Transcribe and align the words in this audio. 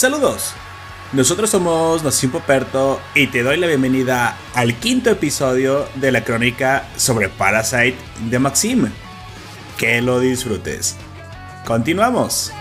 Saludos. 0.00 0.54
Nosotros 1.12 1.50
somos 1.50 2.04
Nación 2.04 2.30
Poperto 2.30 3.00
y 3.16 3.26
te 3.26 3.42
doy 3.42 3.56
la 3.56 3.66
bienvenida 3.66 4.36
al 4.54 4.76
quinto 4.76 5.10
episodio 5.10 5.88
de 5.96 6.12
la 6.12 6.22
crónica 6.22 6.86
sobre 6.96 7.28
Parasite 7.28 7.96
de 8.30 8.38
Maxim. 8.38 8.88
Que 9.76 10.00
lo 10.02 10.20
disfrutes. 10.20 10.96
Continuamos. 11.66 12.52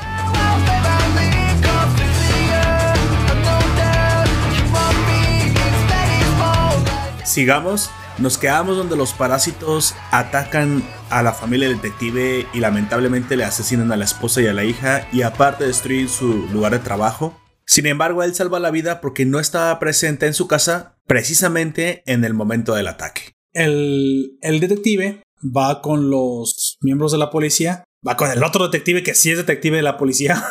Sigamos, 7.23 7.91
nos 8.17 8.39
quedamos 8.39 8.77
donde 8.77 8.95
los 8.95 9.13
parásitos 9.13 9.93
atacan 10.09 10.81
a 11.11 11.21
la 11.21 11.33
familia 11.33 11.69
detective 11.69 12.47
y 12.51 12.59
lamentablemente 12.61 13.37
le 13.37 13.43
asesinan 13.43 13.91
a 13.91 13.95
la 13.95 14.05
esposa 14.05 14.41
y 14.41 14.47
a 14.47 14.53
la 14.53 14.63
hija 14.63 15.07
y 15.11 15.21
aparte 15.21 15.67
destruyen 15.67 16.09
su 16.09 16.47
lugar 16.51 16.71
de 16.71 16.79
trabajo. 16.79 17.39
Sin 17.69 17.85
embargo, 17.85 18.23
él 18.23 18.33
salva 18.33 18.59
la 18.59 18.71
vida 18.71 18.99
porque 18.99 19.27
no 19.27 19.39
estaba 19.39 19.77
presente 19.77 20.25
en 20.25 20.33
su 20.33 20.47
casa 20.47 20.97
precisamente 21.05 22.01
en 22.07 22.25
el 22.25 22.33
momento 22.33 22.73
del 22.73 22.87
ataque. 22.87 23.35
El, 23.53 24.39
detective 24.41 25.21
va 25.43 25.79
con 25.79 26.09
los 26.09 26.79
miembros 26.81 27.11
de 27.11 27.19
la 27.19 27.29
policía, 27.29 27.83
va 28.05 28.17
con 28.17 28.31
el 28.31 28.43
otro 28.43 28.67
detective 28.67 29.03
que 29.03 29.13
sí 29.13 29.29
es 29.29 29.37
detective 29.37 29.77
de 29.77 29.83
la 29.83 29.99
policía, 29.99 30.43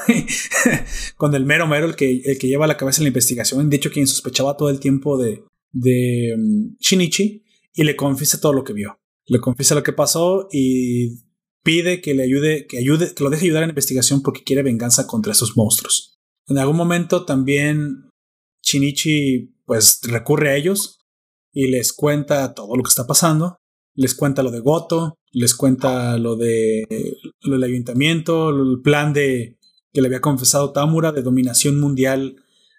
con 1.17 1.35
el 1.35 1.45
mero 1.45 1.67
mero, 1.67 1.87
el 1.87 1.97
que, 1.97 2.23
el 2.25 2.39
que 2.39 2.47
lleva 2.47 2.69
la 2.69 2.77
cabeza 2.77 3.01
en 3.01 3.07
la 3.07 3.09
investigación, 3.09 3.69
de 3.69 3.77
hecho 3.77 3.91
quien 3.91 4.07
sospechaba 4.07 4.57
todo 4.57 4.71
el 4.71 4.79
tiempo 4.79 5.19
de, 5.19 5.43
de 5.73 6.37
um, 6.37 6.77
Shinichi, 6.79 7.45
y 7.75 7.83
le 7.83 7.97
confiesa 7.97 8.41
todo 8.41 8.53
lo 8.53 8.63
que 8.63 8.75
vio. 8.75 9.01
Le 9.27 9.41
confiesa 9.41 9.75
lo 9.75 9.83
que 9.83 9.93
pasó 9.93 10.47
y 10.53 11.25
pide 11.65 12.01
que 12.01 12.15
le 12.15 12.23
ayude, 12.23 12.69
que 12.69 12.79
ayude, 12.79 13.13
que 13.13 13.25
lo 13.25 13.31
deje 13.31 13.47
ayudar 13.47 13.65
en 13.65 13.71
la 13.71 13.73
investigación 13.73 14.23
porque 14.23 14.45
quiere 14.45 14.63
venganza 14.63 15.09
contra 15.09 15.33
esos 15.33 15.57
monstruos. 15.57 16.18
En 16.49 16.59
algún 16.59 16.77
momento 16.77 17.25
también 17.25 18.11
Shinichi 18.63 19.55
pues 19.65 20.01
recurre 20.03 20.51
a 20.51 20.57
ellos 20.57 21.01
y 21.53 21.69
les 21.69 21.93
cuenta 21.93 22.55
todo 22.55 22.75
lo 22.77 22.83
que 22.83 22.89
está 22.89 23.07
pasando. 23.07 23.59
Les 23.95 24.15
cuenta 24.15 24.43
lo 24.43 24.51
de 24.51 24.61
Goto, 24.61 25.19
les 25.33 25.55
cuenta 25.55 26.17
lo 26.19 26.37
de 26.37 26.87
lo 27.43 27.55
del 27.55 27.65
ayuntamiento, 27.65 28.51
el 28.51 28.81
plan 28.83 29.13
de 29.13 29.59
que 29.93 30.01
le 30.01 30.07
había 30.07 30.21
confesado 30.21 30.73
Tamura 30.73 31.13
de 31.13 31.23
dominación 31.23 31.81
mundial 31.81 32.37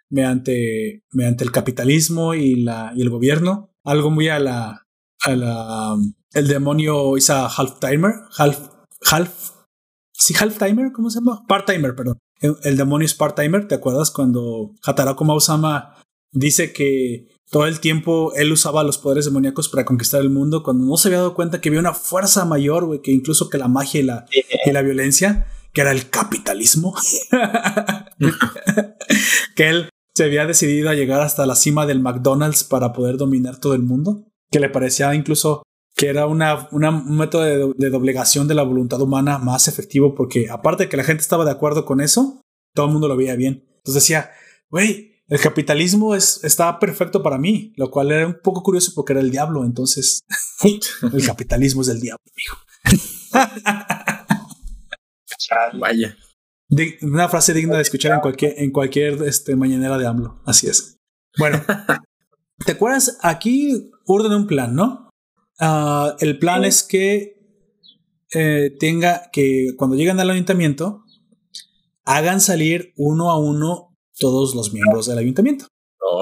mediante, 0.09 1.03
mediante 1.11 1.43
el 1.43 1.51
capitalismo 1.51 2.33
y, 2.33 2.55
la, 2.55 2.93
y 2.95 3.01
el 3.01 3.09
gobierno. 3.09 3.75
Algo 3.83 4.11
muy 4.11 4.29
a 4.29 4.39
la, 4.39 4.87
a 5.21 5.35
la 5.35 5.97
el 6.33 6.47
demonio 6.47 7.17
is 7.17 7.29
a 7.29 7.47
half 7.47 7.79
timer, 7.79 8.13
half, 8.37 8.69
half, 9.11 9.51
sí, 10.11 10.33
half 10.39 10.57
timer, 10.57 10.91
¿cómo 10.93 11.09
se 11.09 11.19
llama? 11.19 11.43
Part 11.47 11.67
timer, 11.67 11.95
perdón. 11.95 12.19
El, 12.39 12.55
el 12.63 12.77
demonio 12.77 13.05
es 13.05 13.13
part 13.13 13.37
timer, 13.37 13.67
¿te 13.67 13.75
acuerdas 13.75 14.11
cuando 14.11 14.73
Hatarako 14.83 15.25
Mausama 15.25 15.95
dice 16.31 16.73
que 16.73 17.27
todo 17.49 17.65
el 17.65 17.79
tiempo 17.79 18.33
él 18.35 18.51
usaba 18.51 18.83
los 18.83 18.97
poderes 18.97 19.25
demoníacos 19.25 19.69
para 19.69 19.85
conquistar 19.85 20.21
el 20.21 20.29
mundo 20.29 20.61
cuando 20.61 20.85
no 20.85 20.97
se 20.97 21.07
había 21.07 21.19
dado 21.19 21.33
cuenta 21.33 21.59
que 21.59 21.69
había 21.69 21.79
una 21.79 21.93
fuerza 21.95 22.45
mayor, 22.45 22.85
güey, 22.85 23.01
que 23.01 23.11
incluso 23.11 23.49
que 23.49 23.57
la 23.57 23.67
magia 23.67 23.99
y 23.99 24.03
la, 24.03 24.25
y 24.65 24.71
la 24.71 24.81
violencia, 24.83 25.47
que 25.73 25.81
era 25.81 25.91
el 25.91 26.09
capitalismo. 26.09 26.95
que 29.55 29.69
él 29.69 29.89
se 30.13 30.25
había 30.25 30.45
decidido 30.45 30.89
a 30.89 30.95
llegar 30.95 31.21
hasta 31.21 31.45
la 31.45 31.55
cima 31.55 31.85
del 31.85 32.01
McDonald's 32.01 32.63
para 32.63 32.93
poder 32.93 33.17
dominar 33.17 33.59
todo 33.59 33.73
el 33.73 33.81
mundo, 33.81 34.25
que 34.51 34.59
le 34.59 34.69
parecía 34.69 35.15
incluso 35.15 35.63
que 35.99 36.07
era 36.07 36.27
una, 36.27 36.69
una, 36.71 36.91
un 36.91 37.17
método 37.17 37.41
de, 37.41 37.73
de, 37.75 37.89
doblegación 37.89 38.47
de 38.47 38.55
la 38.55 38.63
voluntad 38.63 39.01
humana 39.01 39.37
más 39.37 39.67
efectivo 39.67 40.15
porque 40.15 40.49
aparte 40.49 40.83
de 40.83 40.89
que 40.89 40.95
la 40.95 41.03
gente 41.03 41.19
estaba 41.19 41.43
de 41.43 41.51
acuerdo 41.51 41.83
con 41.83 41.99
eso, 41.99 42.41
todo 42.73 42.85
el 42.85 42.93
mundo 42.93 43.09
lo 43.09 43.17
veía 43.17 43.35
bien. 43.35 43.65
Entonces 43.79 44.03
decía, 44.03 44.31
güey, 44.69 45.11
el 45.27 45.41
capitalismo 45.41 46.15
es, 46.15 46.41
está 46.45 46.79
perfecto 46.79 47.21
para 47.21 47.37
mí, 47.37 47.73
lo 47.75 47.91
cual 47.91 48.13
era 48.13 48.25
un 48.25 48.39
poco 48.41 48.63
curioso 48.63 48.93
porque 48.95 49.11
era 49.11 49.19
el 49.19 49.29
diablo, 49.29 49.65
entonces 49.65 50.21
el 50.63 51.25
capitalismo 51.25 51.81
es 51.81 51.89
el 51.89 51.99
diablo, 51.99 52.23
hijo. 52.37 52.57
Vaya. 55.73 56.15
De, 56.69 56.97
una 57.01 57.27
frase 57.27 57.53
digna 57.53 57.75
de 57.75 57.81
escuchar 57.81 58.13
en 58.13 58.21
cualquier, 58.21 58.53
en 58.57 58.71
cualquier 58.71 59.21
este, 59.23 59.57
mañanera 59.57 59.97
de 59.97 60.07
AMLO. 60.07 60.41
Así 60.45 60.67
es. 60.67 60.95
Bueno, 61.37 61.61
¿te 62.65 62.71
acuerdas? 62.71 63.17
Aquí 63.21 63.91
orden 64.05 64.31
un 64.31 64.47
plan, 64.47 64.73
¿no? 64.73 65.08
Uh, 65.61 66.15
el 66.19 66.39
plan 66.39 66.63
es 66.63 66.83
que 66.83 67.37
eh, 68.33 68.75
tenga 68.79 69.29
que 69.31 69.73
cuando 69.75 69.95
lleguen 69.95 70.19
al 70.19 70.29
ayuntamiento 70.29 71.03
hagan 72.05 72.41
salir 72.41 72.93
uno 72.95 73.31
a 73.31 73.39
uno 73.39 73.97
todos 74.17 74.55
los 74.55 74.73
miembros 74.73 75.07
del 75.07 75.17
ayuntamiento. 75.17 75.67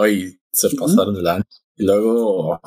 Ay, 0.02 0.40
se 0.52 0.70
pasaron 0.76 1.16
de 1.16 1.22
la 1.22 1.46
Y 1.76 1.86
luego, 1.86 2.60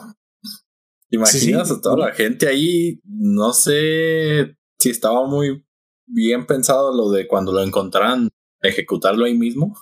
¿te 1.09 1.17
imaginas 1.17 1.69
sí, 1.69 1.75
sí. 1.75 1.79
a 1.79 1.81
toda 1.81 2.09
la 2.09 2.13
gente 2.13 2.49
ahí? 2.49 3.01
No 3.05 3.53
sé 3.53 4.57
si 4.79 4.91
estaba 4.91 5.27
muy 5.27 5.65
bien 6.07 6.47
pensado 6.47 6.95
lo 6.95 7.11
de 7.11 7.27
cuando 7.27 7.53
lo 7.53 7.63
encontraran, 7.63 8.29
ejecutarlo 8.61 9.25
ahí 9.25 9.37
mismo. 9.37 9.77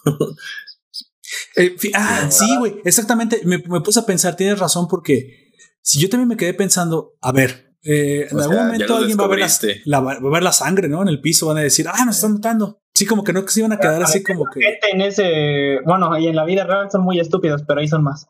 eh, 1.56 1.76
ah, 1.94 2.28
sí, 2.31 2.56
güey, 2.59 2.81
exactamente. 2.84 3.41
Me, 3.44 3.59
me, 3.59 3.81
puse 3.81 4.00
a 4.00 4.06
pensar, 4.06 4.37
tienes 4.37 4.59
razón, 4.59 4.88
porque 4.88 5.47
si 5.82 6.00
yo 6.00 6.08
también 6.08 6.28
me 6.28 6.36
quedé 6.36 6.54
pensando, 6.54 7.16
a 7.20 7.32
ver, 7.32 7.76
eh, 7.82 8.26
en 8.30 8.36
o 8.36 8.40
algún 8.40 8.56
sea, 8.56 8.64
momento 8.64 8.96
alguien 8.96 9.18
va 9.18 9.24
a, 9.24 9.28
ver 9.28 9.38
la, 9.38 9.48
la, 9.84 10.00
va 10.00 10.12
a 10.12 10.32
ver 10.32 10.42
la 10.42 10.52
sangre, 10.52 10.88
¿no? 10.88 11.02
En 11.02 11.08
el 11.08 11.20
piso 11.20 11.46
van 11.46 11.58
a 11.58 11.62
decir, 11.62 11.86
ah, 11.88 12.04
nos 12.04 12.16
están 12.16 12.34
matando. 12.34 12.80
Sí, 12.94 13.06
como 13.06 13.22
que 13.22 13.32
no 13.32 13.44
que 13.44 13.52
se 13.52 13.60
iban 13.60 13.72
a 13.72 13.78
quedar 13.78 14.02
así 14.02 14.22
como 14.22 14.44
que. 14.46 14.60
En 14.92 15.00
ese. 15.00 15.78
Bueno, 15.84 16.18
y 16.18 16.26
en 16.26 16.34
la 16.34 16.44
vida 16.44 16.64
real 16.64 16.90
son 16.90 17.02
muy 17.02 17.20
estúpidos, 17.20 17.62
pero 17.66 17.80
ahí 17.80 17.86
son 17.86 18.02
más. 18.02 18.26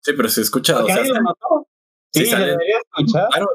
sí, 0.00 0.12
pero 0.16 0.28
se 0.28 0.40
escucha. 0.40 0.82
O 0.82 0.86
sea, 0.86 1.04
lo 1.04 1.22
mató. 1.22 1.68
Sí, 2.14 2.24
sí 2.24 2.30
se 2.30 2.36
debería 2.36 2.76
escuchar. 2.78 3.28
Claro, 3.30 3.48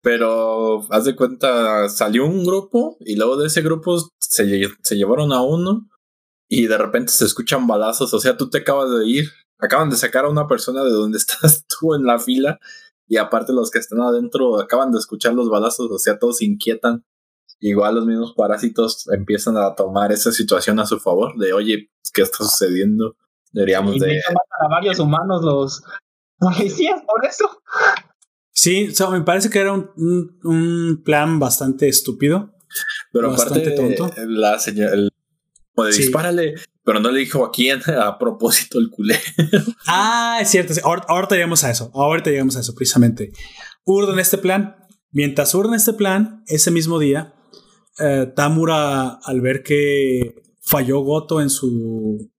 pero 0.00 0.80
haz 0.90 1.04
de 1.04 1.14
cuenta, 1.14 1.88
salió 1.88 2.26
un 2.26 2.44
grupo 2.44 2.96
y 3.00 3.16
luego 3.16 3.36
de 3.36 3.46
ese 3.46 3.62
grupo 3.62 3.96
se, 4.18 4.60
se 4.82 4.96
llevaron 4.96 5.32
a 5.32 5.42
uno 5.42 5.88
y 6.48 6.66
de 6.66 6.78
repente 6.78 7.12
se 7.12 7.24
escuchan 7.24 7.66
balazos. 7.66 8.12
O 8.12 8.18
sea, 8.18 8.36
tú 8.36 8.50
te 8.50 8.58
acabas 8.58 8.90
de 8.90 9.06
ir, 9.06 9.30
acaban 9.62 9.88
de 9.88 9.96
sacar 9.96 10.24
a 10.24 10.28
una 10.28 10.46
persona 10.46 10.84
de 10.84 10.90
donde 10.90 11.18
estás 11.18 11.64
tú 11.66 11.94
en 11.94 12.04
la 12.04 12.18
fila 12.18 12.58
y 13.08 13.16
aparte 13.16 13.52
los 13.52 13.70
que 13.70 13.78
están 13.78 14.00
adentro 14.00 14.60
acaban 14.60 14.90
de 14.90 14.98
escuchar 14.98 15.34
los 15.34 15.48
balazos, 15.48 15.90
o 15.90 15.98
sea, 15.98 16.18
todos 16.18 16.38
se 16.38 16.44
inquietan. 16.44 17.04
Igual 17.60 17.94
los 17.94 18.06
mismos 18.06 18.34
parásitos 18.36 19.08
empiezan 19.12 19.56
a 19.56 19.74
tomar 19.74 20.10
esa 20.10 20.32
situación 20.32 20.80
a 20.80 20.86
su 20.86 20.98
favor, 20.98 21.38
de 21.38 21.52
oye, 21.52 21.90
¿qué 22.12 22.22
está 22.22 22.38
sucediendo? 22.38 23.16
Deberíamos 23.52 23.96
y 23.96 24.00
de... 24.00 24.20
matan 24.28 24.66
a 24.66 24.68
varios 24.68 24.98
humanos 24.98 25.42
los 25.44 25.82
policías 26.38 27.00
por 27.06 27.24
eso. 27.24 27.48
Sí, 28.50 28.88
o 28.88 28.94
sea, 28.94 29.10
me 29.10 29.22
parece 29.22 29.48
que 29.48 29.60
era 29.60 29.72
un, 29.72 29.90
un, 29.96 30.40
un 30.42 31.02
plan 31.04 31.38
bastante 31.38 31.88
estúpido. 31.88 32.52
Pero 33.12 33.30
bastante 33.30 33.74
aparte, 33.74 33.96
tonto. 33.96 34.14
La 34.26 34.58
señal, 34.58 34.94
el, 34.94 35.10
como 35.74 35.86
de 35.86 35.92
sí. 35.92 36.02
dispárale, 36.02 36.54
pero 36.84 37.00
no 37.00 37.10
le 37.10 37.20
dijo 37.20 37.44
a 37.44 37.50
quién 37.50 37.80
a 38.00 38.18
propósito 38.18 38.78
el 38.78 38.90
culé. 38.90 39.18
ah, 39.86 40.38
es 40.40 40.50
cierto. 40.50 40.74
Ahora, 40.84 41.04
ahorita 41.08 41.34
llegamos 41.34 41.64
a 41.64 41.70
eso. 41.70 41.90
Ahorita 41.94 42.30
llegamos 42.30 42.56
a 42.56 42.60
eso, 42.60 42.74
precisamente. 42.74 43.32
Urden 43.84 44.18
este 44.18 44.38
plan. 44.38 44.76
Mientras 45.10 45.54
urden 45.54 45.74
este 45.74 45.92
plan, 45.92 46.42
ese 46.46 46.70
mismo 46.70 46.98
día, 46.98 47.34
eh, 47.98 48.32
Tamura, 48.34 49.18
al 49.22 49.40
ver 49.40 49.62
que 49.62 50.34
falló 50.62 51.00
Goto 51.00 51.40
en 51.40 51.50
su. 51.50 52.30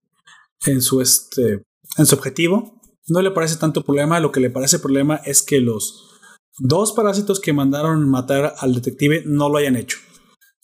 en 0.66 0.81
su 0.81 1.01
este. 1.01 1.63
en 1.98 2.06
su 2.06 2.16
objetivo, 2.16 2.81
no 3.07 3.22
le 3.22 3.31
parece 3.31 3.57
tanto 3.57 3.84
problema. 3.84 4.19
Lo 4.19 4.31
que 4.31 4.40
le 4.40 4.50
parece 4.50 4.80
problema 4.80 5.18
es 5.25 5.44
que 5.44 5.60
los 5.60 6.10
dos 6.57 6.94
parásitos 6.94 7.40
que 7.40 7.54
mandaron 7.54 8.10
matar 8.10 8.56
al 8.57 8.74
detective 8.74 9.24
no 9.25 9.50
lo 9.50 9.57
hayan 9.57 9.75
hecho. 9.75 9.98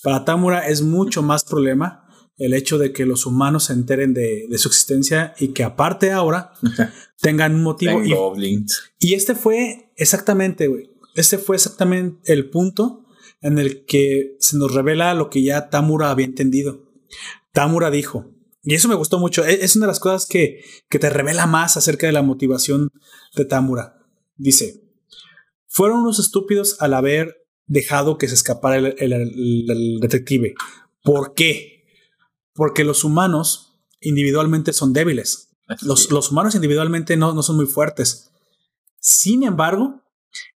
Para 0.01 0.25
Tamura 0.25 0.67
es 0.67 0.81
mucho 0.81 1.21
más 1.21 1.43
problema 1.43 2.08
el 2.39 2.53
hecho 2.55 2.77
de 2.77 2.91
que 2.91 3.05
los 3.05 3.25
humanos 3.25 3.65
se 3.65 3.73
enteren 3.73 4.13
de, 4.13 4.47
de 4.49 4.57
su 4.57 4.69
existencia 4.69 5.33
y 5.39 5.49
que 5.49 5.63
aparte 5.63 6.11
ahora 6.11 6.51
tengan 7.21 7.53
un 7.55 7.63
motivo. 7.63 7.99
Y, 8.03 8.09
y, 8.99 9.13
este 9.13 9.35
fue 9.35 9.91
exactamente, 9.97 10.67
güey. 10.67 10.89
Este 11.15 11.37
fue 11.37 11.55
exactamente 11.57 12.33
el 12.33 12.49
punto 12.49 13.05
en 13.41 13.59
el 13.59 13.85
que 13.85 14.35
se 14.39 14.57
nos 14.57 14.73
revela 14.73 15.13
lo 15.13 15.29
que 15.29 15.43
ya 15.43 15.69
Tamura 15.69 16.09
había 16.11 16.25
entendido. 16.25 16.91
Tamura 17.51 17.91
dijo, 17.91 18.31
y 18.63 18.73
eso 18.75 18.87
me 18.87 18.95
gustó 18.95 19.19
mucho, 19.19 19.45
e, 19.45 19.63
es 19.63 19.75
una 19.75 19.85
de 19.85 19.91
las 19.91 19.99
cosas 19.99 20.25
que, 20.25 20.61
que 20.89 20.99
te 20.99 21.09
revela 21.09 21.45
más 21.47 21.77
acerca 21.77 22.07
de 22.07 22.13
la 22.13 22.21
motivación 22.21 22.89
de 23.35 23.45
Tamura. 23.45 23.97
Dice, 24.37 24.81
fueron 25.67 25.99
unos 25.99 26.19
estúpidos 26.19 26.77
al 26.81 26.93
haber 26.93 27.35
dejado 27.65 28.17
que 28.17 28.27
se 28.27 28.33
escapara 28.35 28.77
el, 28.77 28.95
el- 28.97 29.13
el- 29.13 29.65
el 29.69 29.99
detective. 29.99 30.53
¿Por 31.03 31.33
qué? 31.33 31.78
Porque 32.59 32.83
los 32.83 33.05
humanos 33.05 33.79
individualmente 34.01 34.73
son 34.73 34.91
débiles. 34.91 35.55
Los, 35.79 36.11
los 36.11 36.29
humanos 36.29 36.55
individualmente 36.55 37.15
no, 37.15 37.33
no 37.33 37.41
son 37.41 37.55
muy 37.55 37.67
fuertes. 37.67 38.31
Sin 38.99 39.43
embargo, 39.43 40.03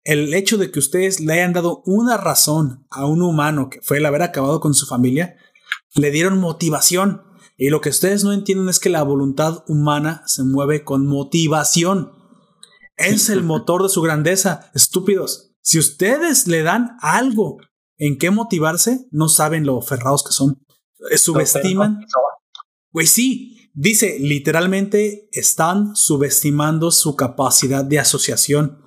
el 0.02 0.34
hecho 0.34 0.58
de 0.58 0.72
que 0.72 0.80
ustedes 0.80 1.20
le 1.20 1.34
hayan 1.34 1.52
dado 1.52 1.84
una 1.86 2.16
razón 2.16 2.88
a 2.90 3.06
un 3.06 3.22
humano 3.22 3.70
que 3.70 3.80
fue 3.82 3.98
el 3.98 4.06
haber 4.06 4.22
acabado 4.22 4.58
con 4.58 4.74
su 4.74 4.86
familia, 4.86 5.36
le 5.94 6.10
dieron 6.10 6.40
motivación. 6.40 7.22
Y 7.56 7.68
lo 7.68 7.80
que 7.80 7.90
ustedes 7.90 8.24
no 8.24 8.32
entienden 8.32 8.68
es 8.68 8.80
que 8.80 8.90
la 8.90 9.04
voluntad 9.04 9.62
humana 9.68 10.24
se 10.26 10.42
mueve 10.42 10.82
con 10.82 11.06
motivación. 11.06 12.10
Es 12.96 13.28
el 13.28 13.42
motor 13.44 13.84
de 13.84 13.88
su 13.88 14.02
grandeza, 14.02 14.72
estúpidos. 14.74 15.52
Si 15.60 15.78
ustedes 15.78 16.48
le 16.48 16.64
dan 16.64 16.96
algo 17.00 17.58
en 17.96 18.18
qué 18.18 18.32
motivarse, 18.32 19.06
no 19.12 19.28
saben 19.28 19.66
lo 19.66 19.78
aferrados 19.78 20.24
que 20.24 20.32
son. 20.32 20.66
Eh, 21.10 21.18
Subestiman. 21.18 22.00
Pues 22.90 23.10
sí, 23.10 23.70
dice 23.74 24.18
literalmente 24.20 25.28
están 25.32 25.96
subestimando 25.96 26.90
su 26.90 27.16
capacidad 27.16 27.84
de 27.84 27.98
asociación. 27.98 28.82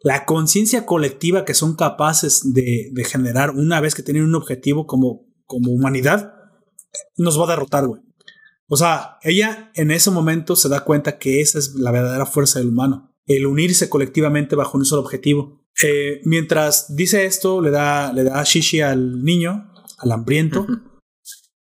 La 0.00 0.24
conciencia 0.26 0.86
colectiva 0.86 1.44
que 1.44 1.54
son 1.54 1.74
capaces 1.74 2.52
de, 2.54 2.90
de 2.92 3.04
generar 3.04 3.50
una 3.50 3.80
vez 3.80 3.94
que 3.94 4.04
tienen 4.04 4.22
un 4.22 4.36
objetivo 4.36 4.86
como, 4.86 5.26
como 5.44 5.72
humanidad, 5.72 6.34
nos 7.16 7.38
va 7.38 7.44
a 7.44 7.50
derrotar, 7.50 7.86
güey. 7.86 8.00
O 8.68 8.76
sea, 8.76 9.16
ella 9.22 9.72
en 9.74 9.90
ese 9.90 10.10
momento 10.10 10.54
se 10.54 10.68
da 10.68 10.84
cuenta 10.84 11.18
que 11.18 11.40
esa 11.40 11.58
es 11.58 11.74
la 11.74 11.90
verdadera 11.90 12.26
fuerza 12.26 12.58
del 12.58 12.68
humano, 12.68 13.14
el 13.26 13.46
unirse 13.46 13.88
colectivamente 13.88 14.56
bajo 14.56 14.76
un 14.76 14.84
solo 14.84 15.02
objetivo. 15.02 15.64
Eh, 15.82 16.20
mientras 16.24 16.94
dice 16.94 17.24
esto, 17.24 17.60
le 17.62 17.70
da, 17.70 18.12
le 18.12 18.24
da 18.24 18.42
shishi 18.44 18.80
al 18.80 19.22
niño, 19.22 19.72
al 19.98 20.12
hambriento, 20.12 20.66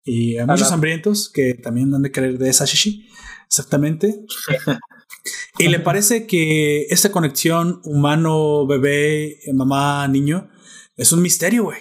y 0.06 0.38
a 0.38 0.46
muchos 0.46 0.70
hambrientos 0.70 1.28
que 1.28 1.54
también 1.54 1.92
han 1.92 2.02
de 2.02 2.12
querer 2.12 2.38
de 2.38 2.48
esa 2.48 2.64
shishi. 2.64 3.08
Exactamente. 3.46 4.24
y 5.58 5.68
le 5.68 5.80
parece 5.80 6.26
que 6.26 6.86
esta 6.90 7.10
conexión 7.10 7.80
humano, 7.84 8.66
bebé, 8.66 9.40
mamá, 9.52 10.06
niño, 10.06 10.48
es 10.96 11.10
un 11.10 11.22
misterio, 11.22 11.64
güey. 11.64 11.80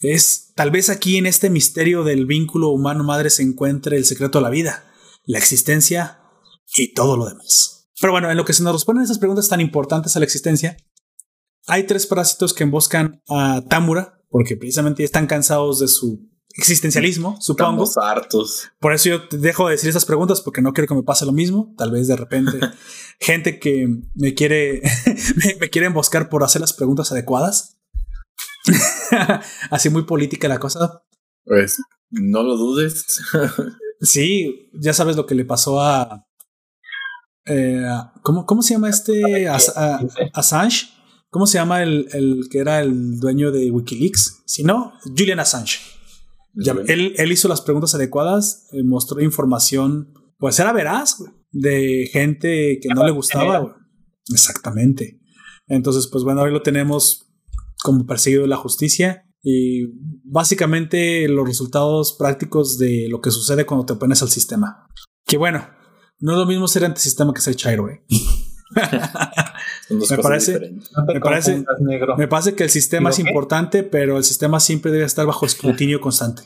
Es 0.00 0.52
tal 0.54 0.70
vez 0.70 0.90
aquí 0.90 1.16
en 1.16 1.26
este 1.26 1.48
misterio 1.48 2.04
del 2.04 2.26
vínculo 2.26 2.68
humano-madre 2.68 3.30
se 3.30 3.42
encuentre 3.42 3.96
el 3.96 4.04
secreto 4.04 4.38
de 4.38 4.42
la 4.42 4.50
vida, 4.50 4.84
la 5.24 5.38
existencia 5.38 6.20
y 6.76 6.92
todo 6.92 7.16
lo 7.16 7.26
demás. 7.26 7.90
Pero 8.00 8.12
bueno, 8.12 8.30
en 8.30 8.36
lo 8.36 8.44
que 8.44 8.52
se 8.52 8.62
nos 8.62 8.74
responden 8.74 9.04
esas 9.04 9.18
preguntas 9.18 9.48
tan 9.48 9.62
importantes 9.62 10.14
a 10.14 10.18
la 10.18 10.24
existencia, 10.26 10.76
hay 11.66 11.84
tres 11.84 12.06
parásitos 12.06 12.52
que 12.52 12.64
emboscan 12.64 13.22
a 13.28 13.62
Tamura 13.66 14.20
porque 14.28 14.56
precisamente 14.56 15.04
están 15.04 15.26
cansados 15.26 15.80
de 15.80 15.88
su 15.88 16.29
existencialismo, 16.54 17.36
supongo. 17.40 17.84
Estamos 17.84 17.98
hartos. 17.98 18.68
Por 18.80 18.92
eso 18.94 19.08
yo 19.08 19.28
te 19.28 19.38
dejo 19.38 19.66
de 19.66 19.72
decir 19.72 19.88
esas 19.90 20.04
preguntas 20.04 20.40
porque 20.40 20.62
no 20.62 20.72
quiero 20.72 20.88
que 20.88 20.94
me 20.94 21.02
pase 21.02 21.24
lo 21.26 21.32
mismo. 21.32 21.74
Tal 21.78 21.90
vez 21.90 22.06
de 22.08 22.16
repente 22.16 22.58
gente 23.20 23.58
que 23.58 23.86
me 24.14 24.34
quiere 24.34 24.82
me, 25.36 25.54
me 25.60 25.70
quiere 25.70 25.86
emboscar 25.86 26.28
por 26.28 26.44
hacer 26.44 26.60
las 26.60 26.72
preguntas 26.72 27.12
adecuadas. 27.12 27.78
Así 29.70 29.90
muy 29.90 30.04
política 30.04 30.48
la 30.48 30.58
cosa. 30.58 31.02
Pues 31.44 31.78
no 32.10 32.42
lo 32.42 32.56
dudes. 32.56 33.20
Sí, 34.00 34.70
ya 34.74 34.92
sabes 34.92 35.16
lo 35.16 35.26
que 35.26 35.34
le 35.34 35.44
pasó 35.44 35.80
a 35.80 36.26
eh, 37.46 37.84
¿cómo, 38.22 38.46
¿Cómo 38.46 38.62
se 38.62 38.74
llama 38.74 38.88
este 38.90 39.48
a- 39.48 39.58
Assange? 40.34 40.88
¿Cómo 41.30 41.46
se 41.46 41.58
llama 41.58 41.82
el, 41.82 42.08
el 42.12 42.48
que 42.50 42.58
era 42.58 42.80
el 42.80 43.18
dueño 43.20 43.50
de 43.52 43.70
Wikileaks? 43.70 44.42
Si 44.46 44.64
no, 44.64 44.92
Julian 45.16 45.38
Assange. 45.40 45.78
Ya, 46.54 46.74
él, 46.86 47.14
él 47.16 47.32
hizo 47.32 47.48
las 47.48 47.60
preguntas 47.60 47.94
adecuadas, 47.94 48.68
eh, 48.72 48.82
mostró 48.84 49.20
información, 49.20 50.12
pues 50.38 50.58
era 50.58 50.72
veraz, 50.72 51.16
güey, 51.18 51.32
de 51.52 52.08
gente 52.12 52.78
que 52.82 52.88
no 52.94 53.04
le 53.04 53.12
gustaba. 53.12 53.58
güey. 53.58 53.74
Exactamente. 54.32 55.20
Entonces, 55.66 56.08
pues 56.08 56.24
bueno, 56.24 56.42
hoy 56.42 56.50
lo 56.50 56.62
tenemos 56.62 57.32
como 57.82 58.06
perseguido 58.06 58.42
de 58.42 58.48
la 58.48 58.56
justicia 58.56 59.24
y 59.42 59.86
básicamente 60.24 61.28
los 61.28 61.46
resultados 61.46 62.14
prácticos 62.18 62.78
de 62.78 63.06
lo 63.08 63.20
que 63.20 63.30
sucede 63.30 63.64
cuando 63.64 63.86
te 63.86 63.92
opones 63.94 64.22
al 64.22 64.30
sistema. 64.30 64.86
Que 65.26 65.36
bueno, 65.36 65.66
no 66.18 66.32
es 66.32 66.38
lo 66.38 66.46
mismo 66.46 66.68
ser 66.68 66.84
antisistema 66.84 67.32
que 67.32 67.40
ser 67.40 67.54
chairo, 67.56 67.84
güey. 67.84 68.00
Me 69.90 70.16
parece-. 70.22 70.60
No 70.60 71.04
Me 71.12 71.20
parece-. 71.20 71.64
Me 72.16 72.28
parece 72.28 72.54
que 72.54 72.64
el 72.64 72.70
sistema 72.70 73.10
es 73.10 73.18
importante, 73.18 73.82
pero 73.82 74.16
el 74.18 74.24
sistema 74.24 74.60
siempre 74.60 74.92
debe 74.92 75.04
estar 75.04 75.26
bajo 75.26 75.46
escrutinio 75.46 76.00
constante. 76.02 76.42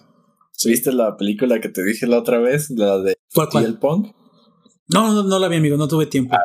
¿Viste 0.64 0.92
la 0.92 1.16
película 1.16 1.60
que 1.60 1.68
te 1.68 1.82
dije 1.84 2.06
la 2.06 2.18
otra 2.18 2.38
vez? 2.38 2.70
La 2.70 2.98
de 2.98 3.14
¿Cuál, 3.34 3.48
cuál? 3.50 3.64
el 3.64 3.78
Pong. 3.78 4.06
No, 4.88 5.12
no, 5.12 5.22
no 5.24 5.38
la 5.38 5.48
vi, 5.48 5.56
amigo, 5.56 5.76
no 5.76 5.88
tuve 5.88 6.06
tiempo. 6.06 6.36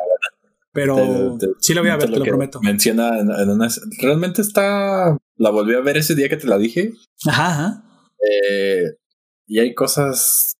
Pero 0.72 1.36
Te- 1.38 1.46
te- 1.46 1.52
sí 1.60 1.74
la 1.74 1.80
voy 1.80 1.90
a 1.90 1.96
ver, 1.96 2.10
te 2.10 2.18
lo 2.18 2.24
prometo. 2.24 2.60
Menciona 2.60 3.18
en, 3.18 3.30
en 3.30 3.48
una. 3.50 3.68
Realmente 4.00 4.42
está. 4.42 5.16
La 5.36 5.50
volví 5.50 5.74
a 5.74 5.80
ver 5.80 5.96
ese 5.96 6.14
día 6.14 6.28
que 6.28 6.36
te 6.36 6.46
la 6.46 6.58
dije. 6.58 6.92
Ajá, 7.26 7.46
ajá. 7.50 7.84
eh, 8.20 8.82
y 9.46 9.58
hay 9.58 9.74
cosas 9.74 10.52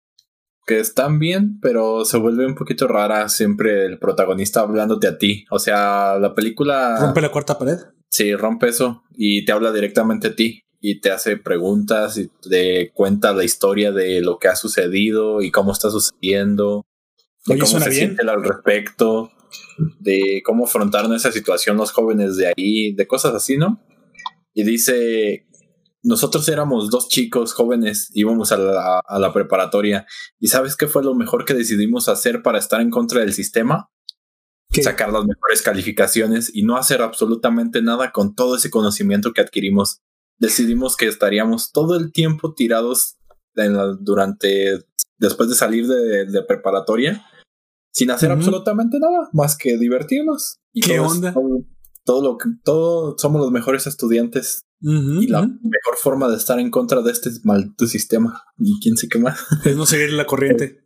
que 0.71 0.79
están 0.79 1.19
bien, 1.19 1.59
pero 1.61 2.05
se 2.05 2.17
vuelve 2.17 2.47
un 2.47 2.55
poquito 2.55 2.87
rara 2.87 3.29
siempre 3.29 3.87
el 3.87 3.99
protagonista 3.99 4.61
hablándote 4.61 5.09
a 5.09 5.19
ti. 5.19 5.45
O 5.51 5.59
sea, 5.59 6.17
la 6.21 6.33
película. 6.33 6.97
Rompe 7.01 7.21
la 7.21 7.33
cuarta 7.33 7.59
pared. 7.59 7.79
Sí, 8.09 8.37
rompe 8.37 8.69
eso 8.69 9.03
y 9.17 9.45
te 9.45 9.51
habla 9.51 9.73
directamente 9.73 10.29
a 10.29 10.37
ti 10.37 10.63
y 10.81 11.01
te 11.01 11.11
hace 11.11 11.37
preguntas 11.37 12.19
y 12.19 12.31
te 12.49 12.93
cuenta 12.95 13.33
la 13.33 13.43
historia 13.43 13.91
de 13.91 14.21
lo 14.21 14.39
que 14.39 14.47
ha 14.47 14.55
sucedido 14.55 15.43
y 15.43 15.51
cómo 15.51 15.73
está 15.73 15.91
sucediendo, 15.91 16.87
de 17.47 17.55
Oye, 17.55 17.63
cómo 17.63 17.81
se 17.81 17.91
bien. 17.91 18.17
siente 18.17 18.23
al 18.23 18.45
respecto, 18.45 19.33
de 19.99 20.41
cómo 20.45 20.67
afrontaron 20.67 21.13
esa 21.15 21.33
situación 21.33 21.79
los 21.79 21.91
jóvenes 21.91 22.37
de 22.37 22.53
ahí, 22.57 22.93
de 22.95 23.07
cosas 23.09 23.35
así, 23.35 23.57
¿no? 23.57 23.83
Y 24.55 24.63
dice, 24.63 25.49
nosotros 26.02 26.49
éramos 26.49 26.91
dos 26.91 27.08
chicos 27.08 27.52
jóvenes, 27.52 28.11
íbamos 28.14 28.52
a 28.52 28.56
la, 28.56 29.00
a 29.06 29.19
la 29.19 29.32
preparatoria 29.32 30.06
y 30.38 30.49
¿sabes 30.49 30.76
qué 30.76 30.87
fue 30.87 31.02
lo 31.05 31.14
mejor 31.14 31.44
que 31.44 31.55
decidimos 31.55 32.08
hacer 32.08 32.43
para 32.43 32.58
estar 32.58 32.81
en 32.81 32.91
contra 32.91 33.20
del 33.20 33.32
sistema? 33.32 33.91
¿Qué? 34.73 34.85
sacar 34.85 35.12
las 35.12 35.25
mejores 35.25 35.62
calificaciones 35.62 36.55
y 36.55 36.62
no 36.62 36.76
hacer 36.76 37.02
absolutamente 37.02 37.82
nada 37.82 38.12
con 38.12 38.37
todo 38.37 38.55
ese 38.55 38.70
conocimiento 38.70 39.32
que 39.32 39.41
adquirimos. 39.41 39.99
Decidimos 40.38 40.97
que 40.97 41.09
estaríamos 41.09 41.73
todo 41.73 41.97
el 41.99 42.12
tiempo 42.12 42.54
tirados 42.54 43.16
en 43.57 43.76
la- 43.76 43.97
durante 44.00 44.78
después 45.19 45.49
de 45.49 45.57
salir 45.57 45.88
de, 45.88 46.25
de 46.25 46.42
preparatoria 46.45 47.26
sin 47.92 48.12
hacer 48.12 48.30
absolutamente 48.30 48.99
nada 49.00 49.28
más 49.33 49.57
que 49.59 49.76
divertirnos. 49.76 50.61
Y 50.73 50.83
¿Qué 50.83 51.00
onda? 51.00 51.35
Todo 52.11 52.23
lo 52.33 52.38
que 52.38 52.49
todo 52.64 53.14
somos 53.19 53.40
los 53.40 53.52
mejores 53.52 53.87
estudiantes 53.87 54.62
y 54.81 55.26
la 55.29 55.43
mejor 55.43 55.97
forma 56.02 56.29
de 56.29 56.37
estar 56.37 56.59
en 56.59 56.71
contra 56.71 57.02
de 57.02 57.12
este 57.12 57.31
maldito 57.45 57.87
sistema 57.87 58.43
y 58.59 58.81
quién 58.81 58.97
sé 58.97 59.09
qué 59.09 59.19
más 59.21 59.38
Es 59.64 59.76
no 59.76 59.87
seguir 59.87 60.12
la 60.12 60.25
corriente. 60.26 60.81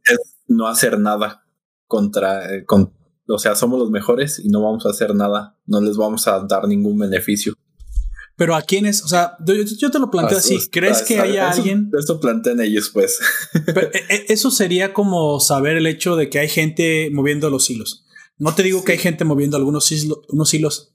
no 0.48 0.66
hacer 0.66 0.98
nada 0.98 1.46
contra, 1.86 2.54
eh, 2.54 2.64
con, 2.66 2.92
o 3.28 3.38
sea, 3.38 3.54
somos 3.54 3.78
los 3.78 3.90
mejores 3.90 4.38
y 4.44 4.48
no 4.48 4.60
vamos 4.62 4.84
a 4.84 4.90
hacer 4.90 5.14
nada, 5.14 5.56
no 5.64 5.80
les 5.80 5.96
vamos 5.96 6.26
a 6.28 6.40
dar 6.40 6.66
ningún 6.68 6.98
beneficio. 6.98 7.54
Pero 8.36 8.54
a 8.56 8.62
quiénes, 8.62 9.02
o 9.04 9.08
sea, 9.08 9.36
yo, 9.46 9.54
yo 9.54 9.90
te 9.90 9.98
lo 10.00 10.10
planteo 10.10 10.38
así. 10.38 10.58
¿Crees 10.70 11.02
que 11.02 11.20
haya 11.20 11.48
eso- 11.50 11.58
alguien? 11.60 11.90
Esto 11.98 12.18
plantean 12.20 12.60
ellos, 12.60 12.90
pues. 12.92 13.18
Pero, 13.64 13.82
eh, 13.92 14.02
eh, 14.10 14.24
eso 14.28 14.50
sería 14.50 14.92
como 14.92 15.38
saber 15.40 15.76
el 15.76 15.86
hecho 15.86 16.16
de 16.16 16.28
que 16.28 16.40
hay 16.40 16.48
gente 16.48 17.08
moviendo 17.12 17.48
los 17.48 17.70
hilos. 17.70 18.04
No 18.36 18.52
te 18.54 18.64
digo 18.64 18.82
que 18.82 18.92
hay 18.92 18.98
gente 18.98 19.24
moviendo 19.24 19.56
algunos 19.56 19.90
hilo- 19.92 20.22
unos 20.30 20.52
hilos, 20.52 20.93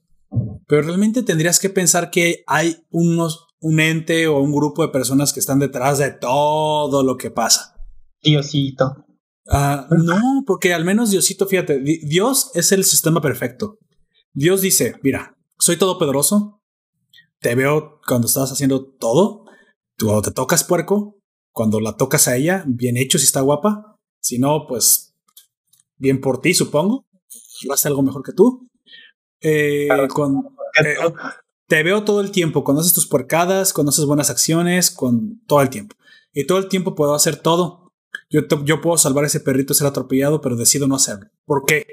pero 0.70 0.82
realmente 0.82 1.24
tendrías 1.24 1.58
que 1.58 1.68
pensar 1.68 2.10
que 2.10 2.44
hay 2.46 2.76
unos, 2.90 3.46
un 3.60 3.80
ente 3.80 4.28
o 4.28 4.38
un 4.40 4.52
grupo 4.52 4.82
de 4.82 4.92
personas 4.92 5.32
que 5.32 5.40
están 5.40 5.58
detrás 5.58 5.98
de 5.98 6.12
todo 6.12 7.02
lo 7.02 7.16
que 7.16 7.30
pasa. 7.32 7.74
Diosito. 8.22 9.04
Ah, 9.48 9.88
no, 9.90 10.44
porque 10.46 10.72
al 10.72 10.84
menos 10.84 11.10
Diosito, 11.10 11.46
fíjate, 11.46 11.80
Di- 11.80 11.98
Dios 12.06 12.52
es 12.54 12.70
el 12.70 12.84
sistema 12.84 13.20
perfecto. 13.20 13.78
Dios 14.32 14.60
dice, 14.60 14.94
mira, 15.02 15.34
soy 15.58 15.76
todopoderoso, 15.76 16.60
te 17.40 17.56
veo 17.56 17.98
cuando 18.06 18.28
estás 18.28 18.52
haciendo 18.52 18.84
todo, 18.92 19.46
tú 19.96 20.06
cuando 20.06 20.22
te 20.22 20.30
tocas 20.30 20.62
puerco, 20.62 21.18
cuando 21.52 21.80
la 21.80 21.96
tocas 21.96 22.28
a 22.28 22.36
ella, 22.36 22.62
bien 22.68 22.96
hecho 22.96 23.18
si 23.18 23.24
está 23.24 23.40
guapa, 23.40 23.96
si 24.22 24.38
no, 24.38 24.66
pues 24.68 25.14
bien 25.96 26.20
por 26.20 26.40
ti, 26.40 26.54
supongo, 26.54 27.06
yo 27.60 27.72
hace 27.72 27.88
algo 27.88 28.02
mejor 28.02 28.22
que 28.22 28.32
tú. 28.32 28.68
Eh, 29.42 29.88
con- 30.10 30.54
eh, 30.84 30.96
te 31.66 31.82
veo 31.82 32.04
todo 32.04 32.20
el 32.20 32.30
tiempo, 32.30 32.64
cuando 32.64 32.80
haces 32.80 32.92
tus 32.94 33.06
puercadas, 33.08 33.72
cuando 33.72 33.90
haces 33.90 34.04
buenas 34.04 34.30
acciones, 34.30 34.90
con 34.90 35.40
todo 35.46 35.60
el 35.62 35.70
tiempo. 35.70 35.94
Y 36.32 36.46
todo 36.46 36.58
el 36.58 36.68
tiempo 36.68 36.94
puedo 36.94 37.14
hacer 37.14 37.36
todo. 37.36 37.92
Yo, 38.28 38.46
te- 38.48 38.58
yo 38.64 38.80
puedo 38.80 38.96
salvar 38.98 39.24
a 39.24 39.26
ese 39.28 39.40
perrito 39.40 39.74
ser 39.74 39.86
atropellado, 39.86 40.40
pero 40.40 40.56
decido 40.56 40.86
no 40.88 40.96
hacerlo. 40.96 41.28
¿Por 41.44 41.64
qué? 41.66 41.86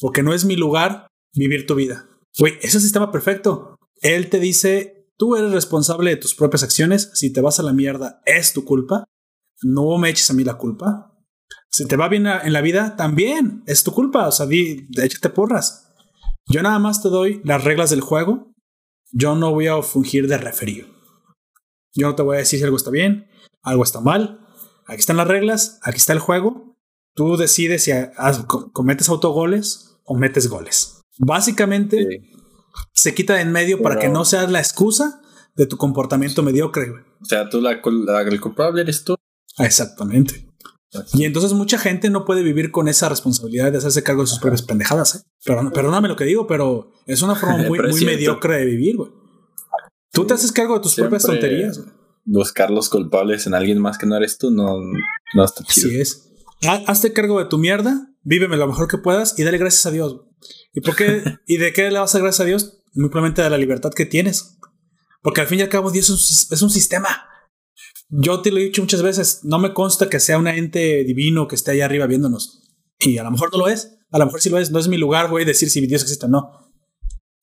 Porque 0.00 0.22
no 0.22 0.32
es 0.34 0.44
mi 0.44 0.56
lugar 0.56 1.06
vivir 1.34 1.66
tu 1.66 1.74
vida. 1.74 2.08
Güey, 2.38 2.54
ese 2.62 2.80
sistema 2.80 3.10
perfecto. 3.12 3.76
Él 4.00 4.28
te 4.30 4.40
dice, 4.40 5.06
tú 5.16 5.36
eres 5.36 5.52
responsable 5.52 6.10
de 6.10 6.16
tus 6.16 6.34
propias 6.34 6.62
acciones. 6.62 7.10
Si 7.14 7.32
te 7.32 7.40
vas 7.40 7.60
a 7.60 7.62
la 7.62 7.72
mierda, 7.72 8.20
es 8.26 8.52
tu 8.52 8.64
culpa. 8.64 9.04
No 9.62 9.96
me 9.98 10.08
eches 10.10 10.30
a 10.30 10.34
mí 10.34 10.42
la 10.44 10.58
culpa. 10.58 11.08
Si 11.70 11.86
te 11.86 11.96
va 11.96 12.08
bien 12.08 12.26
en 12.26 12.52
la 12.52 12.60
vida, 12.62 12.96
también 12.96 13.62
es 13.66 13.84
tu 13.84 13.92
culpa. 13.92 14.26
O 14.28 14.32
sea, 14.32 14.46
di, 14.46 14.88
échate 14.96 15.28
porras. 15.30 15.91
Yo 16.46 16.62
nada 16.62 16.78
más 16.78 17.02
te 17.02 17.08
doy 17.08 17.40
las 17.44 17.64
reglas 17.64 17.90
del 17.90 18.00
juego. 18.00 18.52
Yo 19.10 19.34
no 19.34 19.52
voy 19.52 19.68
a 19.68 19.80
fungir 19.82 20.26
de 20.26 20.38
referido. 20.38 20.88
Yo 21.94 22.06
no 22.06 22.14
te 22.14 22.22
voy 22.22 22.36
a 22.36 22.40
decir 22.40 22.58
si 22.58 22.64
algo 22.64 22.76
está 22.76 22.90
bien, 22.90 23.28
algo 23.62 23.82
está 23.82 24.00
mal. 24.00 24.40
Aquí 24.86 25.00
están 25.00 25.18
las 25.18 25.28
reglas, 25.28 25.78
aquí 25.82 25.98
está 25.98 26.12
el 26.12 26.18
juego. 26.18 26.76
Tú 27.14 27.36
decides 27.36 27.84
si 27.84 27.92
cometes 28.72 29.08
autogoles 29.08 29.98
o 30.04 30.16
metes 30.16 30.48
goles. 30.48 31.02
Básicamente 31.18 32.22
se 32.94 33.14
quita 33.14 33.34
de 33.34 33.42
en 33.42 33.52
medio 33.52 33.82
para 33.82 33.98
que 33.98 34.08
no 34.08 34.24
seas 34.24 34.50
la 34.50 34.60
excusa 34.60 35.20
de 35.54 35.66
tu 35.66 35.76
comportamiento 35.76 36.42
mediocre. 36.42 36.90
O 37.20 37.24
sea, 37.24 37.48
tú 37.48 37.60
la, 37.60 37.72
el 37.72 38.40
culpable 38.40 38.82
eres 38.82 39.04
tú. 39.04 39.16
Exactamente. 39.58 40.48
Y 41.14 41.24
entonces 41.24 41.52
mucha 41.54 41.78
gente 41.78 42.10
no 42.10 42.24
puede 42.24 42.42
vivir 42.42 42.70
con 42.70 42.86
esa 42.86 43.08
responsabilidad 43.08 43.72
de 43.72 43.78
hacerse 43.78 44.02
cargo 44.02 44.22
de 44.22 44.28
sus 44.28 44.38
propias 44.38 44.62
pendejadas. 44.62 45.14
¿eh? 45.16 45.20
perdóname 45.72 46.08
lo 46.08 46.16
que 46.16 46.24
digo, 46.24 46.46
pero 46.46 46.92
es 47.06 47.22
una 47.22 47.34
forma 47.34 47.56
muy, 47.68 47.78
muy 47.78 48.04
mediocre 48.04 48.58
de 48.58 48.64
vivir, 48.66 48.96
güey. 48.96 49.10
Tú 50.12 50.26
te 50.26 50.34
haces 50.34 50.52
cargo 50.52 50.74
de 50.74 50.80
tus 50.80 50.94
propias 50.94 51.22
tonterías. 51.22 51.78
Güey. 51.78 51.90
Buscar 52.24 52.70
los 52.70 52.90
culpables 52.90 53.46
en 53.46 53.54
alguien 53.54 53.78
más 53.78 53.96
que 53.96 54.06
no 54.06 54.16
eres 54.16 54.36
tú 54.36 54.50
no, 54.50 54.78
no 55.34 55.44
está 55.44 55.64
chido. 55.64 55.88
Así 55.88 56.00
es. 56.00 56.28
Hazte 56.86 57.12
cargo 57.12 57.38
de 57.38 57.46
tu 57.46 57.58
mierda, 57.58 58.14
víveme 58.22 58.56
lo 58.56 58.68
mejor 58.68 58.86
que 58.86 58.98
puedas 58.98 59.38
y 59.38 59.44
dale 59.44 59.58
gracias 59.58 59.86
a 59.86 59.90
Dios. 59.90 60.20
¿Y 60.74 60.82
por 60.82 60.94
qué? 60.94 61.24
¿Y 61.46 61.56
de 61.56 61.72
qué 61.72 61.90
le 61.90 61.98
vas 61.98 62.14
a 62.14 62.18
dar 62.18 62.24
gracias 62.24 62.40
a 62.40 62.44
Dios? 62.44 62.82
Muy 62.92 63.08
probablemente 63.08 63.42
de 63.42 63.48
la 63.48 63.56
libertad 63.56 63.92
que 63.96 64.04
tienes. 64.04 64.58
Porque 65.22 65.40
al 65.40 65.46
fin 65.46 65.60
y 65.60 65.62
al 65.62 65.68
cabo 65.70 65.90
Dios 65.90 66.10
es 66.50 66.62
un 66.62 66.70
sistema 66.70 67.31
yo 68.12 68.42
te 68.42 68.50
lo 68.50 68.58
he 68.58 68.64
dicho 68.64 68.82
muchas 68.82 69.02
veces, 69.02 69.40
no 69.42 69.58
me 69.58 69.72
consta 69.72 70.10
que 70.10 70.20
sea 70.20 70.38
un 70.38 70.46
ente 70.46 71.02
divino 71.02 71.48
que 71.48 71.54
esté 71.54 71.70
allá 71.72 71.86
arriba 71.86 72.06
viéndonos. 72.06 72.62
Y 72.98 73.16
a 73.16 73.22
lo 73.22 73.30
mejor 73.30 73.50
no 73.52 73.58
lo 73.58 73.68
es, 73.68 73.98
a 74.10 74.18
lo 74.18 74.26
mejor 74.26 74.42
sí 74.42 74.50
lo 74.50 74.58
es, 74.58 74.70
no 74.70 74.78
es 74.78 74.88
mi 74.88 74.98
lugar, 74.98 75.30
güey, 75.30 75.46
decir 75.46 75.70
si 75.70 75.80
Dios 75.86 76.02
existe 76.02 76.26
o 76.26 76.28
no. 76.28 76.70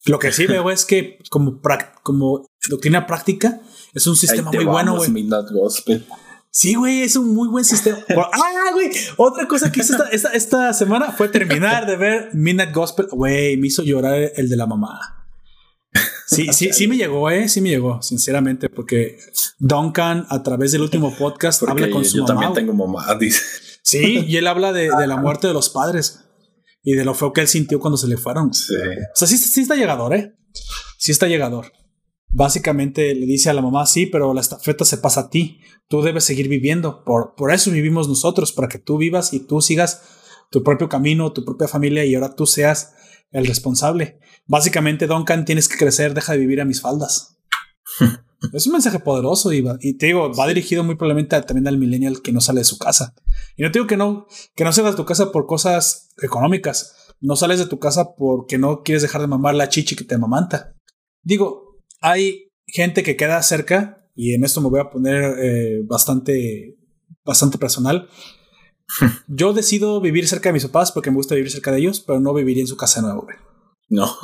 Lo 0.06 0.20
que 0.20 0.32
sí 0.32 0.46
veo 0.48 0.70
es 0.70 0.86
que 0.86 1.18
como, 1.32 1.60
como 2.04 2.46
doctrina 2.70 3.08
práctica 3.08 3.62
es 3.94 4.06
un 4.06 4.16
sistema 4.16 4.52
muy 4.52 4.66
bueno, 4.66 4.96
güey. 4.96 5.12
Sí, 6.52 6.76
güey, 6.76 7.02
es 7.02 7.16
un 7.16 7.34
muy 7.34 7.48
buen 7.48 7.66
sistema. 7.66 8.00
ah, 8.10 8.72
güey, 8.74 8.92
otra 9.18 9.48
cosa 9.48 9.72
que 9.72 9.82
hice 9.82 9.94
esta, 10.12 10.30
esta, 10.34 10.74
semana 10.74 11.12
fue 11.12 11.30
terminar 11.30 11.86
de 11.86 11.96
ver 11.96 12.30
Midnight 12.34 12.74
Gospel. 12.74 13.08
Güey, 13.12 13.58
me 13.58 13.68
hizo 13.68 13.84
llorar 13.84 14.32
el 14.36 14.50
de 14.50 14.56
la 14.56 14.68
mamá. 14.68 15.19
Sí, 16.30 16.54
sí, 16.54 16.72
sí 16.74 16.88
me 16.88 16.96
llegó, 16.96 17.30
eh, 17.32 17.50
sí 17.50 17.60
me 17.60 17.70
llegó, 17.70 18.04
sinceramente, 18.04 18.70
porque 18.70 19.18
Duncan 19.58 20.28
a 20.30 20.44
través 20.44 20.72
del 20.72 20.84
último 20.84 21.16
podcast 21.18 21.64
habla 21.64 21.90
con 21.90 22.06
su 22.06 22.18
yo 22.18 22.26
también 22.26 22.54
tengo 22.54 22.74
mamá, 22.74 23.16
dice. 23.20 23.42
Sí, 23.82 24.26
y 24.28 24.38
él 24.38 24.46
habla 24.46 24.72
de, 24.72 24.90
la 24.90 25.18
muerte 25.18 25.48
de 25.48 25.54
los 25.54 25.70
padres 25.70 26.20
y 26.84 26.94
de 26.94 27.04
lo 27.04 27.16
feo 27.16 27.34
que 27.34 27.42
él 27.42 27.48
sintió 27.48 27.80
cuando 27.80 27.98
se 27.98 28.08
le 28.08 28.16
fueron. 28.16 28.54
Sí. 28.54 28.76
O 28.76 29.16
sea, 29.16 29.28
sí, 29.28 29.40
sí 29.40 29.62
está 29.62 29.76
llegador, 29.76 30.14
eh. 30.14 30.36
Sí 31.00 31.12
está 31.12 31.28
llegador. 31.28 31.72
Básicamente 32.32 33.16
le 33.16 33.26
dice 33.26 33.50
a 33.50 33.54
la 33.54 33.64
mamá, 33.64 33.88
sí, 33.88 34.06
pero 34.06 34.32
la 34.36 34.42
estafeta 34.42 34.86
se 34.86 34.98
pasa 34.98 35.22
a 35.22 35.30
ti. 35.32 35.62
Tú 35.88 36.04
debes 36.04 36.26
seguir 36.26 36.48
viviendo. 36.48 37.04
Por, 37.04 37.34
por 37.36 37.52
eso 37.52 37.72
vivimos 37.72 38.08
nosotros, 38.08 38.52
para 38.52 38.68
que 38.68 38.78
tú 38.78 39.00
vivas 39.00 39.34
y 39.34 39.40
tú 39.40 39.62
sigas 39.62 40.04
tu 40.52 40.62
propio 40.62 40.90
camino, 40.90 41.34
tu 41.34 41.44
propia 41.44 41.68
familia 41.68 42.06
y 42.06 42.14
ahora 42.14 42.36
tú 42.36 42.46
seas 42.46 42.94
el 43.32 43.46
responsable. 43.46 44.20
Básicamente, 44.46 45.08
Duncan, 45.08 45.46
tienes 45.46 45.68
que 45.68 45.78
crecer, 45.78 46.14
deja 46.14 46.34
de 46.34 46.40
vivir 46.40 46.62
a 46.62 46.66
mis 46.66 46.82
faldas. 46.82 47.38
es 48.54 48.66
un 48.66 48.74
mensaje 48.74 49.00
poderoso 49.00 49.52
y, 49.54 49.64
y, 49.82 49.98
te 49.98 50.08
digo, 50.08 50.34
va 50.34 50.48
dirigido 50.48 50.84
muy 50.84 50.96
probablemente 50.96 51.42
también 51.42 51.68
al 51.68 51.78
millennial 51.78 52.22
que 52.22 52.32
no 52.32 52.42
sale 52.42 52.62
de 52.62 52.66
su 52.66 52.78
casa. 52.78 53.14
Y 53.56 53.64
no 53.64 53.72
te 53.72 53.80
digo 53.80 53.88
que 53.88 53.98
no, 53.98 54.28
que 54.56 54.64
no 54.64 54.72
salgas 54.72 54.94
de 54.94 54.98
tu 54.98 55.06
casa 55.06 55.32
por 55.32 55.46
cosas 55.46 56.10
económicas. 56.22 56.96
No 57.22 57.36
sales 57.36 57.60
de 57.60 57.66
tu 57.66 57.80
casa 57.80 58.16
porque 58.16 58.58
no 58.58 58.82
quieres 58.84 59.02
dejar 59.02 59.22
de 59.22 59.28
mamar 59.28 59.56
la 59.56 59.70
chichi 59.70 59.96
que 59.96 60.06
te 60.06 60.18
mamanta. 60.18 60.76
Digo, 61.22 61.82
hay 62.02 62.50
gente 62.66 63.04
que 63.04 63.18
queda 63.18 63.42
cerca, 63.42 64.00
y 64.16 64.34
en 64.34 64.44
esto 64.44 64.62
me 64.62 64.70
voy 64.70 64.80
a 64.80 64.90
poner 64.90 65.36
eh, 65.40 65.82
bastante, 65.86 66.78
bastante 67.26 67.58
personal. 67.58 68.10
Yo 69.28 69.54
decido 69.54 70.02
vivir 70.02 70.28
cerca 70.28 70.50
de 70.50 70.54
mis 70.54 70.66
papás 70.66 70.92
porque 70.92 71.12
me 71.12 71.18
gusta 71.18 71.36
vivir 71.36 71.52
cerca 71.52 71.72
de 71.72 71.80
ellos, 71.80 72.00
pero 72.00 72.20
no 72.20 72.34
viviría 72.34 72.62
en 72.62 72.68
su 72.68 72.78
casa 72.78 73.02
nueva, 73.02 73.22
güey. 73.22 73.38
No. 73.90 74.16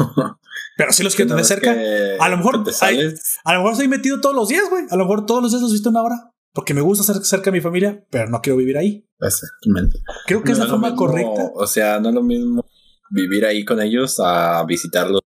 Pero 0.77 0.91
si 0.91 1.03
los 1.03 1.15
quiero 1.15 1.29
tener 1.29 1.45
cerca. 1.45 1.75
A 2.19 2.29
lo 2.29 2.37
mejor 2.37 2.55
a 2.55 3.53
lo 3.53 3.59
mejor 3.59 3.71
estoy 3.71 3.87
metido 3.87 4.21
todos 4.21 4.35
los 4.35 4.47
días, 4.47 4.69
güey. 4.69 4.85
A 4.89 4.95
lo 4.95 5.03
mejor 5.05 5.25
todos 5.25 5.41
los 5.41 5.51
días 5.51 5.61
los 5.61 5.71
visto 5.71 5.89
una 5.89 6.03
hora. 6.03 6.31
Porque 6.53 6.73
me 6.73 6.81
gusta 6.81 7.01
estar 7.01 7.23
cerca 7.25 7.45
de 7.45 7.57
mi 7.57 7.61
familia, 7.61 8.05
pero 8.09 8.29
no 8.29 8.41
quiero 8.41 8.57
vivir 8.57 8.77
ahí. 8.77 9.05
Exactamente. 9.19 9.99
Creo 10.25 10.41
que 10.41 10.53
es 10.53 10.57
la 10.57 10.67
forma 10.67 10.95
correcta. 10.95 11.51
O 11.55 11.67
sea, 11.67 11.99
no 11.99 12.09
es 12.09 12.15
lo 12.15 12.23
mismo 12.23 12.65
vivir 13.09 13.45
ahí 13.45 13.65
con 13.65 13.81
ellos 13.81 14.19
a 14.19 14.63
visitarlos. 14.65 15.21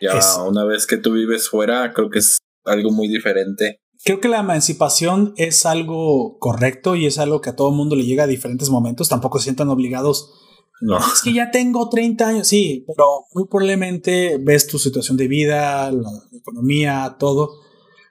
Ya 0.00 0.18
una 0.42 0.64
vez 0.64 0.86
que 0.86 0.96
tú 0.96 1.12
vives 1.12 1.48
fuera, 1.48 1.92
creo 1.92 2.10
que 2.10 2.20
es 2.20 2.38
algo 2.64 2.90
muy 2.90 3.08
diferente. 3.08 3.80
Creo 4.06 4.20
que 4.20 4.28
la 4.28 4.38
emancipación 4.38 5.34
es 5.36 5.66
algo 5.66 6.38
correcto 6.38 6.94
y 6.94 7.06
es 7.06 7.18
algo 7.18 7.40
que 7.40 7.50
a 7.50 7.56
todo 7.56 7.72
mundo 7.72 7.96
le 7.96 8.04
llega 8.04 8.22
a 8.22 8.28
diferentes 8.28 8.70
momentos. 8.70 9.08
Tampoco 9.08 9.40
se 9.40 9.44
sientan 9.44 9.68
obligados. 9.68 10.32
No. 10.80 10.98
Es 10.98 11.22
que 11.24 11.32
ya 11.32 11.50
tengo 11.50 11.88
30 11.88 12.28
años, 12.28 12.46
sí, 12.46 12.84
pero 12.86 13.26
muy 13.34 13.48
probablemente 13.48 14.38
ves 14.40 14.68
tu 14.68 14.78
situación 14.78 15.16
de 15.16 15.26
vida, 15.26 15.90
la 15.90 16.08
economía, 16.32 17.16
todo. 17.18 17.50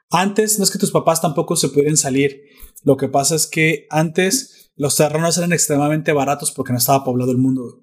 Antes 0.09 0.57
no 0.57 0.65
es 0.65 0.71
que 0.71 0.79
tus 0.79 0.91
papás 0.91 1.21
tampoco 1.21 1.55
se 1.55 1.69
pudieran 1.69 1.95
salir. 1.95 2.41
Lo 2.83 2.97
que 2.97 3.07
pasa 3.07 3.33
es 3.35 3.47
que 3.47 3.87
antes 3.89 4.73
los 4.75 4.97
terrenos 4.97 5.37
eran 5.37 5.53
extremadamente 5.53 6.11
baratos 6.11 6.51
porque 6.51 6.73
no 6.73 6.77
estaba 6.77 7.05
poblado 7.05 7.31
el 7.31 7.37
mundo. 7.37 7.81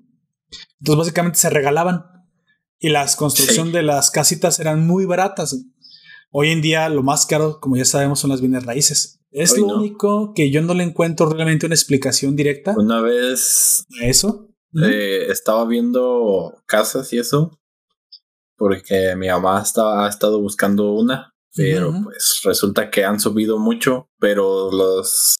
Entonces 0.80 0.98
básicamente 0.98 1.38
se 1.38 1.48
regalaban 1.48 2.04
y 2.78 2.90
la 2.90 3.06
construcción 3.16 3.72
de 3.72 3.82
las 3.82 4.10
casitas 4.10 4.60
eran 4.60 4.86
muy 4.86 5.06
baratas. 5.06 5.56
Hoy 6.34 6.48
en 6.48 6.62
día 6.62 6.88
lo 6.88 7.02
más 7.02 7.26
caro, 7.26 7.60
como 7.60 7.76
ya 7.76 7.84
sabemos, 7.84 8.20
son 8.20 8.30
las 8.30 8.40
bienes 8.40 8.64
raíces. 8.64 9.20
Es 9.30 9.56
lo 9.56 9.66
único 9.66 10.32
que 10.34 10.50
yo 10.50 10.62
no 10.62 10.72
le 10.72 10.82
encuentro 10.82 11.28
realmente 11.28 11.66
una 11.66 11.74
explicación 11.74 12.36
directa. 12.36 12.74
Una 12.76 13.02
vez... 13.02 13.84
eso? 14.00 14.48
Eh, 14.82 15.26
estaba 15.28 15.66
viendo 15.66 16.62
casas 16.66 17.12
y 17.12 17.18
eso. 17.18 17.60
Porque 18.56 19.14
mi 19.16 19.28
mamá 19.28 19.60
estaba, 19.60 20.06
ha 20.06 20.08
estado 20.08 20.40
buscando 20.40 20.92
una. 20.92 21.34
Pero 21.54 21.92
pues 22.02 22.40
resulta 22.44 22.90
que 22.90 23.04
han 23.04 23.20
subido 23.20 23.58
mucho. 23.58 24.08
Pero 24.18 24.72
los... 24.72 25.36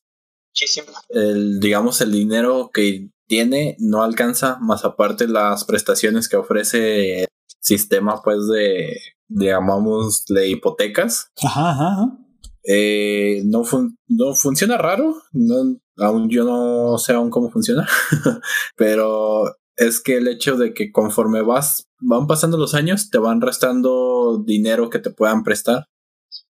El, 1.08 1.58
digamos, 1.58 2.02
el 2.02 2.12
dinero 2.12 2.70
que 2.72 3.08
tiene 3.26 3.76
no 3.78 4.02
alcanza. 4.02 4.58
Más 4.60 4.84
aparte 4.84 5.26
las 5.26 5.64
prestaciones 5.64 6.28
que 6.28 6.36
ofrece 6.36 7.22
el 7.22 7.28
sistema 7.60 8.20
pues 8.22 8.46
de 8.48 8.98
llamámosle 9.34 10.48
hipotecas. 10.48 11.30
Ajá, 11.42 11.70
ajá. 11.70 12.18
Eh, 12.64 13.42
no, 13.44 13.62
no 14.08 14.34
funciona 14.34 14.78
raro. 14.78 15.16
No, 15.32 15.80
aún 15.96 16.28
yo 16.28 16.44
no 16.44 16.98
sé 16.98 17.12
aún 17.12 17.30
cómo 17.30 17.50
funciona. 17.50 17.86
Pero 18.76 19.44
es 19.76 20.00
que 20.00 20.16
el 20.16 20.28
hecho 20.28 20.56
de 20.56 20.74
que 20.74 20.92
conforme 20.92 21.42
vas, 21.42 21.86
van 22.00 22.26
pasando 22.26 22.56
los 22.56 22.74
años, 22.74 23.10
te 23.10 23.18
van 23.18 23.40
restando 23.40 24.42
dinero 24.44 24.90
que 24.90 24.98
te 24.98 25.10
puedan 25.10 25.42
prestar. 25.42 25.86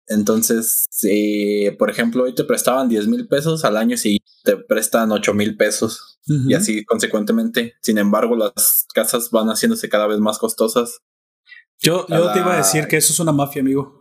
Entonces, 0.07 0.87
si 0.91 1.71
por 1.79 1.89
ejemplo 1.89 2.25
hoy 2.25 2.35
te 2.35 2.43
prestaban 2.43 2.89
10 2.89 3.07
mil 3.07 3.29
pesos 3.29 3.65
al 3.65 3.77
año, 3.77 3.97
si 3.97 4.19
te 4.43 4.57
prestan 4.57 5.13
8 5.13 5.35
mil 5.35 5.57
pesos 5.57 6.19
y 6.27 6.55
así 6.55 6.85
consecuentemente. 6.85 7.75
Sin 7.81 7.99
embargo, 7.99 8.35
las 8.35 8.87
casas 8.93 9.31
van 9.31 9.49
haciéndose 9.49 9.89
cada 9.89 10.09
vez 10.09 10.19
más 10.19 10.39
costosas 10.39 11.01
yo, 11.81 12.07
yo 12.09 12.33
te 12.33 12.39
iba 12.41 12.55
a 12.55 12.57
decir 12.57 12.87
que 12.87 12.97
eso 12.97 13.13
es 13.13 13.21
una 13.21 13.33
mafia, 13.33 13.63
amigo. 13.63 14.01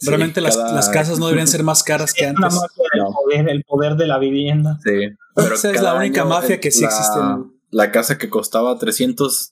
Realmente 0.00 0.40
las, 0.40 0.56
las, 0.56 0.90
casas 0.90 1.18
no 1.18 1.26
deberían 1.26 1.48
ser 1.48 1.62
más 1.62 1.82
caras 1.82 2.12
que 2.12 2.26
antes. 2.26 2.38
Una 2.38 2.48
mafia 2.54 2.84
del 2.92 3.12
poder, 3.12 3.48
el 3.48 3.64
poder 3.64 3.96
de 3.96 4.06
la 4.06 4.18
vivienda. 4.18 4.78
Sí. 4.84 4.90
Pero 5.34 5.54
Esa 5.54 5.70
es 5.70 5.82
la 5.82 5.94
única 5.94 6.24
mafia 6.24 6.60
que 6.60 6.70
sí 6.70 6.84
existe. 6.84 7.18
La 7.70 7.90
casa 7.90 8.16
que 8.16 8.28
costaba 8.28 8.78
300 8.78 9.50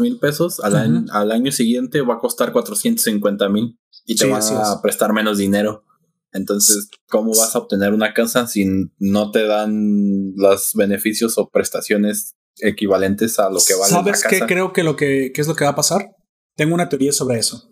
mil 0.00 0.18
pesos 0.18 0.60
al, 0.60 0.76
año, 0.76 1.04
al 1.10 1.32
año 1.32 1.50
siguiente 1.50 2.00
va 2.00 2.14
a 2.14 2.18
costar 2.18 2.52
450 2.52 3.48
mil 3.48 3.78
y 4.04 4.16
te 4.16 4.26
van 4.26 4.42
a 4.42 4.80
prestar 4.82 5.12
menos 5.12 5.38
dinero. 5.38 5.84
Entonces, 6.32 6.88
¿cómo 7.08 7.30
vas 7.30 7.54
a 7.56 7.58
obtener 7.58 7.92
una 7.92 8.12
casa 8.12 8.46
si 8.46 8.66
no 8.98 9.30
te 9.30 9.46
dan 9.46 10.32
los 10.36 10.72
beneficios 10.74 11.38
o 11.38 11.48
prestaciones 11.48 12.36
equivalentes 12.58 13.38
a 13.38 13.50
lo 13.50 13.58
que 13.66 13.74
vale 13.74 13.92
¿Sabes 13.92 14.24
qué 14.28 14.40
creo 14.40 14.72
que 14.72 14.82
lo 14.82 14.96
que 14.96 15.30
qué 15.34 15.40
es 15.40 15.48
lo 15.48 15.54
que 15.54 15.64
va 15.64 15.70
a 15.70 15.76
pasar? 15.76 16.15
Tengo 16.56 16.74
una 16.74 16.88
teoría 16.88 17.12
sobre 17.12 17.38
eso. 17.38 17.70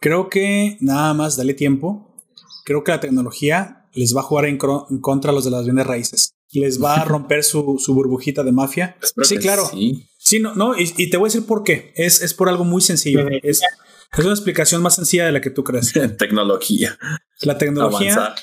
Creo 0.00 0.28
que 0.28 0.76
nada 0.80 1.14
más 1.14 1.36
dale 1.36 1.54
tiempo. 1.54 2.14
Creo 2.64 2.84
que 2.84 2.92
la 2.92 3.00
tecnología 3.00 3.88
les 3.94 4.14
va 4.14 4.20
a 4.20 4.24
jugar 4.24 4.46
en, 4.46 4.58
contra 4.58 5.30
a 5.30 5.34
los 5.34 5.44
de 5.44 5.50
las 5.50 5.64
bienes 5.64 5.86
raíces. 5.86 6.34
Les 6.52 6.82
va 6.82 6.96
a 6.96 7.04
romper 7.06 7.44
su, 7.44 7.78
burbujita 7.88 8.42
de 8.42 8.52
mafia. 8.52 8.96
sí, 9.22 9.38
claro. 9.38 9.70
Sí, 10.18 10.40
no, 10.40 10.54
no, 10.54 10.78
y, 10.78 10.92
y 10.96 11.08
te 11.08 11.16
voy 11.16 11.28
a 11.28 11.30
decir 11.32 11.46
por 11.46 11.62
qué. 11.62 11.92
Es, 11.94 12.20
es 12.20 12.34
por 12.34 12.48
algo 12.48 12.64
muy 12.64 12.82
sencillo. 12.82 13.28
Es, 13.42 13.62
es 14.12 14.24
una 14.24 14.34
explicación 14.34 14.82
más 14.82 14.96
sencilla 14.96 15.26
de 15.26 15.32
la 15.32 15.40
que 15.40 15.50
tú 15.50 15.62
crees. 15.62 15.92
Tecnología. 16.18 16.98
La 17.42 17.58
tecnología 17.58 18.14
Avanzar. 18.14 18.34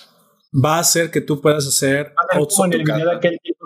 va 0.53 0.77
a 0.77 0.79
hacer 0.79 1.11
que 1.11 1.21
tú 1.21 1.41
puedas 1.41 1.67
hacer 1.67 2.13
outsourcing. 2.31 2.85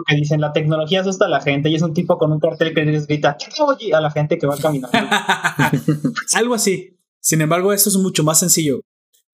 Que 0.08 0.16
dicen 0.16 0.42
la 0.42 0.54
tecnología 0.54 1.02
asusta 1.02 1.26
a 1.26 1.30
la 1.30 1.42
gente 1.42 1.70
y 1.70 1.76
es 1.76 1.82
un 1.82 1.94
tipo 1.94 2.18
con 2.18 2.32
un 2.32 2.40
cartel 2.40 2.74
que 2.74 2.86
les 2.86 3.08
grita 3.08 3.38
"Oye", 3.60 3.94
a 3.94 4.02
la 4.02 4.10
gente 4.12 4.38
que 4.38 4.48
va 4.48 4.58
caminando. 4.58 4.98
Algo 6.34 6.54
así. 6.56 6.98
Sin 7.20 7.42
embargo, 7.42 7.74
esto 7.74 7.90
es 7.90 7.98
mucho 7.98 8.24
más 8.24 8.40
sencillo. 8.40 8.82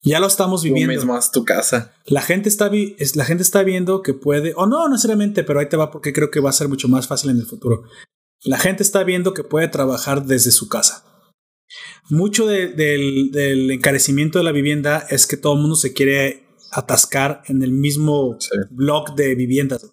Ya 0.01 0.19
lo 0.19 0.27
estamos 0.27 0.61
Tú 0.61 0.65
viviendo. 0.65 0.93
mismo 0.93 1.15
haz 1.15 1.31
tu 1.31 1.45
casa. 1.45 1.93
La 2.05 2.21
gente 2.21 2.49
está 2.49 2.67
vi- 2.69 2.95
es- 2.99 3.15
la 3.15 3.23
gente 3.23 3.43
está 3.43 3.63
viendo 3.63 4.01
que 4.01 4.13
puede, 4.13 4.53
o 4.55 4.65
no 4.65 4.89
necesariamente, 4.89 5.43
pero 5.43 5.59
ahí 5.59 5.69
te 5.69 5.77
va 5.77 5.91
porque 5.91 6.11
creo 6.11 6.29
que 6.29 6.41
va 6.41 6.49
a 6.49 6.53
ser 6.53 6.67
mucho 6.67 6.87
más 6.89 7.07
fácil 7.07 7.29
en 7.29 7.37
el 7.37 7.45
futuro. 7.45 7.83
La 8.43 8.57
gente 8.57 8.83
está 8.83 9.03
viendo 9.03 9.33
que 9.33 9.43
puede 9.43 9.69
trabajar 9.69 10.25
desde 10.25 10.51
su 10.51 10.67
casa. 10.67 11.05
Mucho 12.09 12.45
de- 12.45 12.67
del, 12.67 13.31
del 13.31 13.71
encarecimiento 13.71 14.39
de 14.39 14.43
la 14.43 14.51
vivienda 14.51 15.05
es 15.09 15.25
que 15.25 15.37
todo 15.37 15.53
el 15.53 15.59
mundo 15.61 15.75
se 15.77 15.93
quiere 15.93 16.43
atascar 16.71 17.41
en 17.47 17.63
el 17.63 17.71
mismo 17.71 18.35
Sí. 18.39 18.49
block 18.71 19.15
de 19.15 19.35
viviendas. 19.35 19.89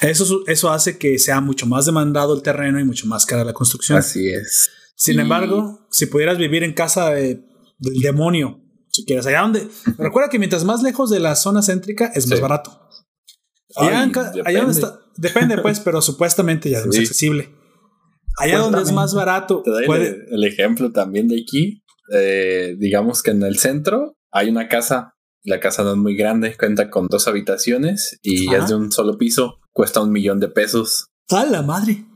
Eso, 0.00 0.24
su- 0.24 0.44
eso 0.46 0.70
hace 0.70 0.98
que 0.98 1.18
sea 1.18 1.40
mucho 1.40 1.66
más 1.66 1.86
demandado 1.86 2.34
el 2.34 2.42
terreno 2.42 2.80
y 2.80 2.84
mucho 2.84 3.06
más 3.06 3.26
cara 3.26 3.44
la 3.44 3.52
construcción. 3.52 3.98
Así 3.98 4.28
es. 4.28 4.70
Sin 4.96 5.16
Y- 5.18 5.20
embargo, 5.20 5.86
si 5.90 6.06
pudieras 6.06 6.38
vivir 6.38 6.62
en 6.64 6.72
casa 6.74 7.10
de- 7.10 7.44
del 7.78 8.00
demonio, 8.00 8.60
si 8.90 9.04
quieres, 9.04 9.26
allá 9.26 9.40
donde. 9.42 9.68
Recuerda 9.98 10.28
que 10.30 10.38
mientras 10.38 10.64
más 10.64 10.82
lejos 10.82 11.10
de 11.10 11.20
la 11.20 11.36
zona 11.36 11.62
céntrica 11.62 12.06
es 12.14 12.26
más 12.28 12.38
Sí. 12.38 12.42
barato. 12.42 12.80
Allá, 13.76 13.98
Ay, 14.00 14.04
en 14.04 14.10
ca- 14.12 14.20
allá 14.28 14.32
depende. 14.34 14.60
donde 14.60 14.72
está. 14.80 15.00
Depende, 15.16 15.58
pues, 15.58 15.80
pero 15.80 16.02
supuestamente 16.02 16.70
ya 16.70 16.78
es 16.78 16.86
accesible. 16.86 17.54
Allá 18.38 18.58
donde 18.58 18.82
es 18.82 18.90
más 18.92 19.14
barato, 19.14 19.62
Te 19.62 19.70
doy 19.70 19.86
puede. 19.86 20.08
el, 20.08 20.26
el 20.32 20.44
ejemplo 20.44 20.90
también 20.92 21.28
de 21.28 21.40
aquí. 21.40 21.82
Eh, 22.12 22.74
digamos 22.78 23.22
que 23.22 23.30
en 23.30 23.42
el 23.44 23.58
centro 23.58 24.16
hay 24.32 24.48
una 24.50 24.68
casa. 24.68 25.14
La 25.44 25.60
casa 25.60 25.82
no 25.84 25.92
es 25.92 25.96
muy 25.98 26.16
grande, 26.16 26.56
cuenta 26.56 26.90
con 26.90 27.06
dos 27.08 27.28
habitaciones 27.28 28.18
y 28.22 28.48
Ajá. 28.48 28.64
es 28.64 28.68
de 28.70 28.74
un 28.76 28.90
solo 28.92 29.16
piso. 29.18 29.60
Cuesta 29.74 30.00
un 30.00 30.12
millón 30.12 30.40
de 30.40 30.48
pesos. 30.48 31.08
¡A 31.30 31.44
la 31.44 31.62
madre! 31.62 32.06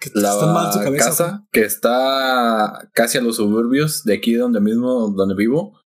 Que 0.00 0.10
La 0.14 0.32
está 0.32 0.46
mal 0.52 0.72
tu 0.72 0.78
cabeza. 0.80 1.04
casa 1.04 1.46
que 1.52 1.62
está 1.62 2.88
casi 2.92 3.18
a 3.18 3.22
los 3.22 3.36
suburbios 3.36 4.04
de 4.04 4.14
aquí 4.14 4.34
donde 4.34 4.60
mismo 4.60 5.08
donde 5.10 5.34
vivo 5.34 5.80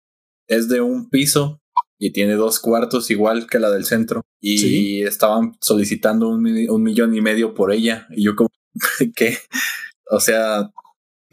es 0.49 0.69
de 0.69 0.81
un 0.81 1.09
piso 1.11 1.61
y 1.99 2.13
tiene 2.13 2.35
dos 2.35 2.61
cuartos 2.61 3.11
igual 3.11 3.47
que 3.49 3.59
la 3.59 3.71
del 3.71 3.85
centro 3.85 4.23
y 4.41 4.59
Sí. 4.59 5.03
estaban 5.03 5.57
solicitando 5.61 6.29
un 6.29 6.83
millón 6.83 7.15
y 7.17 7.21
medio 7.21 7.53
por 7.55 7.73
ella 7.73 8.07
y 8.11 8.23
yo 8.25 8.37
como 8.37 8.51
que 9.17 9.39
o 10.11 10.21
sea 10.21 10.71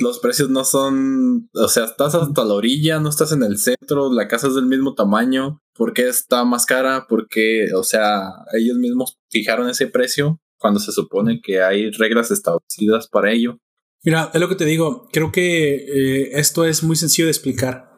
los 0.04 0.20
precios 0.20 0.50
no 0.50 0.64
son 0.64 1.50
o 1.54 1.68
sea 1.68 1.86
estás 1.86 2.14
hasta 2.16 2.46
la 2.46 2.54
orilla 2.54 3.00
no 3.00 3.10
estás 3.10 3.32
en 3.32 3.42
el 3.44 3.58
centro 3.58 4.12
la 4.14 4.28
casa 4.28 4.48
es 4.48 4.56
del 4.56 4.66
mismo 4.68 4.94
tamaño 4.94 5.62
¿por 5.74 5.94
qué 5.94 6.08
está 6.08 6.44
más 6.46 6.66
cara? 6.68 7.08
porque 7.10 7.68
o 7.76 7.84
sea 7.84 8.30
ellos 8.54 8.78
mismos 8.78 9.18
fijaron 9.30 9.70
ese 9.70 9.88
precio 9.88 10.40
cuando 10.60 10.80
se 10.80 10.92
supone 10.92 11.40
que 11.42 11.62
hay 11.62 11.90
reglas 11.92 12.30
establecidas 12.32 13.08
para 13.08 13.32
ello 13.32 13.58
Mira, 14.06 14.32
es 14.34 14.42
lo 14.42 14.50
que 14.50 14.56
te 14.56 14.66
digo. 14.66 15.08
Creo 15.14 15.32
que 15.32 15.76
eh, 15.76 16.32
esto 16.34 16.66
es 16.66 16.84
muy 16.84 16.98
sencillo 16.98 17.26
de 17.28 17.32
explicar. 17.32 17.90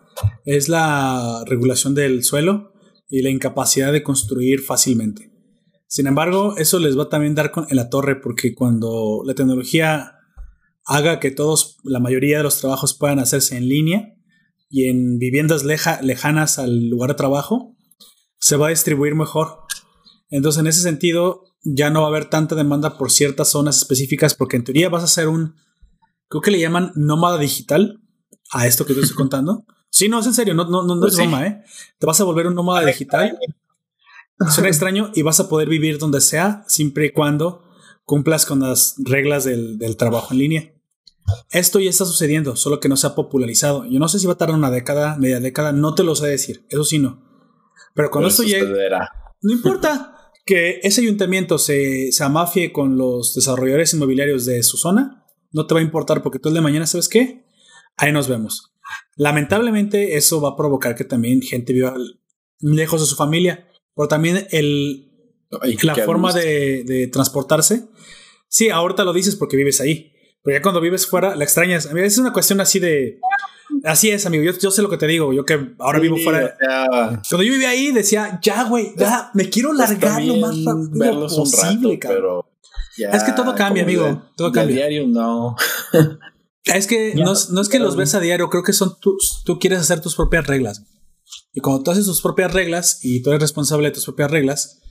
Es 0.45 0.69
la 0.69 1.43
regulación 1.47 1.95
del 1.95 2.23
suelo 2.23 2.73
y 3.09 3.23
la 3.23 3.31
incapacidad 3.31 3.91
de 3.91 4.03
construir 4.03 4.61
fácilmente. 4.61 5.31
Sin 5.87 6.05
embargo, 6.05 6.57
eso 6.57 6.77
les 6.77 6.95
va 6.95 7.03
a 7.05 7.09
también 7.09 7.33
dar 7.33 7.49
con- 7.49 7.65
en 7.71 7.75
la 7.75 7.89
torre 7.89 8.17
porque 8.21 8.53
cuando 8.53 9.23
la 9.25 9.33
tecnología 9.33 10.14
haga 10.85 11.19
que 11.19 11.31
todos, 11.31 11.77
la 11.83 11.99
mayoría 11.99 12.37
de 12.37 12.43
los 12.43 12.59
trabajos 12.59 12.93
puedan 12.93 13.19
hacerse 13.19 13.57
en 13.57 13.67
línea 13.67 14.13
y 14.69 14.87
en 14.89 15.17
viviendas 15.17 15.63
leja- 15.63 16.01
lejanas 16.01 16.59
al 16.59 16.89
lugar 16.89 17.09
de 17.11 17.15
trabajo, 17.15 17.75
se 18.39 18.55
va 18.57 18.67
a 18.67 18.69
distribuir 18.71 19.15
mejor. 19.15 19.59
Entonces, 20.29 20.59
en 20.59 20.67
ese 20.67 20.81
sentido, 20.81 21.43
ya 21.63 21.89
no 21.89 22.01
va 22.01 22.07
a 22.07 22.09
haber 22.09 22.25
tanta 22.29 22.55
demanda 22.55 22.97
por 22.97 23.11
ciertas 23.11 23.49
zonas 23.49 23.77
específicas 23.77 24.35
porque 24.35 24.57
en 24.57 24.63
teoría 24.63 24.89
vas 24.89 25.03
a 25.03 25.07
ser 25.07 25.27
un 25.27 25.55
creo 26.27 26.41
que 26.41 26.51
le 26.51 26.59
llaman 26.59 26.91
nómada 26.95 27.37
digital 27.37 28.01
a 28.51 28.67
esto 28.67 28.85
que 28.85 28.93
te 28.93 28.99
estoy 29.01 29.15
contando. 29.17 29.65
Sí, 29.89 30.09
no, 30.09 30.19
es 30.19 30.25
en 30.27 30.33
serio, 30.33 30.53
no, 30.53 30.65
no, 30.65 30.83
no, 30.83 30.95
no 30.95 31.01
Pues 31.01 31.13
es 31.13 31.17
sí. 31.19 31.23
broma, 31.23 31.47
¿eh? 31.47 31.63
Te 31.99 32.05
vas 32.05 32.19
a 32.19 32.23
volver 32.25 32.47
un 32.47 32.55
nómada 32.55 32.85
digital. 32.85 33.37
Suena 34.49 34.67
extraño 34.69 35.11
y 35.15 35.21
vas 35.21 35.39
a 35.39 35.47
poder 35.47 35.69
vivir 35.69 35.97
donde 35.97 36.19
sea 36.19 36.63
siempre 36.67 37.05
y 37.07 37.11
cuando 37.13 37.63
cumplas 38.03 38.45
con 38.45 38.59
las 38.59 38.95
reglas 38.97 39.45
del, 39.45 39.77
del 39.77 39.95
trabajo 39.95 40.33
en 40.33 40.39
línea. 40.39 40.73
Esto 41.51 41.79
ya 41.79 41.89
está 41.89 42.05
sucediendo, 42.05 42.55
solo 42.55 42.79
que 42.79 42.89
no 42.89 42.97
se 42.97 43.07
ha 43.07 43.15
popularizado. 43.15 43.85
Yo 43.85 43.99
no 43.99 44.07
sé 44.07 44.19
si 44.19 44.27
va 44.27 44.33
a 44.33 44.37
tardar 44.37 44.55
una 44.55 44.71
década, 44.71 45.17
media 45.17 45.39
década, 45.39 45.71
no 45.71 45.95
te 45.95 46.03
lo 46.03 46.15
sé 46.15 46.27
decir, 46.27 46.65
eso 46.69 46.83
sí 46.83 46.99
no. 46.99 47.23
Pero 47.93 48.11
cuando 48.11 48.27
Pero 48.27 48.29
esto 48.29 48.43
llegue, 48.43 48.89
no 49.41 49.53
importa 49.53 50.31
que 50.45 50.79
ese 50.83 51.01
ayuntamiento 51.01 51.57
se, 51.57 52.11
se 52.11 52.23
amafie 52.23 52.71
con 52.71 52.97
los 52.97 53.33
desarrolladores 53.33 53.93
inmobiliarios 53.93 54.45
de 54.45 54.61
su 54.63 54.77
zona, 54.77 55.25
no 55.51 55.65
te 55.65 55.73
va 55.73 55.79
a 55.79 55.83
importar 55.83 56.21
porque 56.21 56.39
tú 56.39 56.49
el 56.49 56.55
de 56.55 56.61
mañana, 56.61 56.85
¿sabes 56.85 57.09
qué? 57.09 57.45
Ahí 57.97 58.11
nos 58.11 58.27
vemos. 58.27 58.73
Lamentablemente 59.15 60.17
eso 60.17 60.41
va 60.41 60.49
a 60.49 60.55
provocar 60.55 60.95
que 60.95 61.05
también 61.05 61.41
gente 61.41 61.73
viva 61.73 61.95
lejos 62.59 63.01
de 63.01 63.07
su 63.07 63.15
familia, 63.15 63.67
pero 63.95 64.07
también 64.07 64.45
el, 64.51 65.11
Ay, 65.61 65.77
la 65.81 65.95
forma 65.95 66.33
de, 66.33 66.83
de 66.83 67.07
transportarse. 67.07 67.87
Sí, 68.47 68.69
ahorita 68.69 69.03
lo 69.03 69.13
dices 69.13 69.35
porque 69.35 69.57
vives 69.57 69.81
ahí, 69.81 70.11
pero 70.45 70.57
ya 70.57 70.61
cuando 70.61 70.79
vives 70.79 71.05
fuera 71.07 71.35
la 71.35 71.43
extrañas. 71.43 71.87
A 71.87 71.93
mí 71.93 71.99
es 72.01 72.17
una 72.17 72.31
cuestión 72.31 72.61
así 72.61 72.79
de... 72.79 73.19
Así 73.83 74.09
es, 74.11 74.25
amigo. 74.25 74.43
Yo, 74.43 74.57
yo 74.57 74.71
sé 74.71 74.81
lo 74.81 74.89
que 74.89 74.97
te 74.97 75.07
digo. 75.07 75.33
Yo 75.33 75.43
que 75.43 75.73
ahora 75.79 75.99
vivo 75.99 76.15
fuera. 76.17 76.55
o 76.55 76.63
sea, 76.63 77.21
Cuando 77.29 77.43
yo 77.43 77.51
vivía 77.51 77.69
ahí 77.69 77.91
decía, 77.91 78.39
ya, 78.41 78.63
güey, 78.69 78.93
ya, 78.95 79.31
me 79.33 79.49
quiero 79.49 79.73
largar 79.73 80.23
lo 80.23 80.35
más 80.37 80.55
rápido 80.63 80.89
verlos 80.91 81.33
un 81.33 81.39
posible, 81.51 81.89
rato, 81.95 81.99
cabrón. 81.99 82.17
pero 82.19 82.51
ya 82.97 83.09
Es 83.09 83.23
que 83.23 83.31
todo 83.33 83.53
cambia, 83.55 83.83
amigo, 83.83 84.05
de- 84.05 84.17
todo 84.37 84.51
cambia. 84.51 84.75
diario 84.77 85.07
no. 85.07 85.55
Es 86.63 86.87
que 86.87 87.13
no, 87.15 87.33
es- 87.33 87.49
no 87.49 87.59
es 87.61 87.67
que 87.69 87.79
los 87.79 87.95
ves 87.95 88.15
a 88.15 88.19
diario, 88.19 88.49
creo 88.49 88.63
que 88.63 88.73
son 88.73 88.93
tus, 88.99 89.41
tú 89.45 89.59
quieres 89.59 89.79
hacer 89.79 89.99
tus 90.01 90.15
propias 90.15 90.47
reglas. 90.47 90.83
Y 91.53 91.59
cuando 91.59 91.83
tú 91.83 91.91
haces 91.91 92.05
tus 92.05 92.21
propias 92.21 92.53
reglas 92.53 92.99
y 93.03 93.21
tú 93.21 93.29
eres 93.31 93.41
responsable 93.41 93.87
de 93.89 93.93
tus 93.95 94.05
propias 94.05 94.31
reglas, 94.31 94.81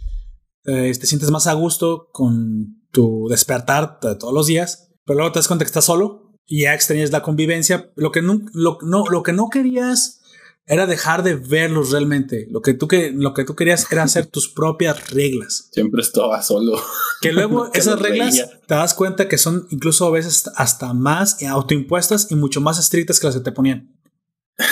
eh, 0.67 0.93
te 0.99 1.07
sientes 1.07 1.31
más 1.31 1.47
a 1.47 1.53
gusto 1.55 2.09
con 2.13 2.81
tu 2.91 3.27
despertar 3.29 3.99
de 4.03 4.17
todos 4.17 4.33
los 4.35 4.47
días, 4.47 4.91
pero 5.05 5.19
luego 5.19 5.33
te 5.33 5.39
das 5.39 5.49
cuenta 5.49 5.65
que 5.65 5.69
estás 5.69 5.85
solo 5.85 6.33
y 6.47 6.63
ya 6.63 6.75
extrañas 6.75 7.11
la 7.11 7.23
convivencia. 7.23 7.91
Lo 7.97 8.13
que 8.13 8.23
no, 8.23 8.41
lo, 8.53 8.79
no, 8.83 9.05
lo 9.11 9.23
que 9.23 9.33
no 9.33 9.49
querías 9.51 10.21
era 10.67 10.87
dejar 10.87 11.23
de 11.23 11.35
verlos 11.35 11.91
realmente. 11.91 12.47
Lo 12.51 12.63
que, 12.63 12.75
tú 12.75 12.89
que, 12.89 13.11
lo 13.11 13.35
que 13.35 13.45
tú 13.45 13.55
querías 13.55 13.91
era 13.93 14.03
hacer 14.03 14.27
tus 14.27 14.49
propias 14.49 15.11
reglas. 15.11 15.69
Siempre 15.73 16.01
estaba 16.01 16.43
solo. 16.43 16.81
Que 17.21 17.33
luego 17.33 17.71
esas 17.75 17.99
reglas 17.99 18.35
te 18.67 18.75
das 18.75 18.95
cuenta 18.95 19.29
que 19.29 19.39
son 19.39 19.67
incluso 19.71 20.07
a 20.07 20.11
veces 20.11 20.51
hasta 20.57 20.95
más 20.95 21.43
autoimpuestas 21.43 22.29
y 22.31 22.37
mucho 22.37 22.61
más 22.61 22.79
estrictas 22.79 23.21
que 23.21 23.27
las 23.27 23.37
que 23.37 23.43
te 23.43 23.53
ponían. 23.53 23.95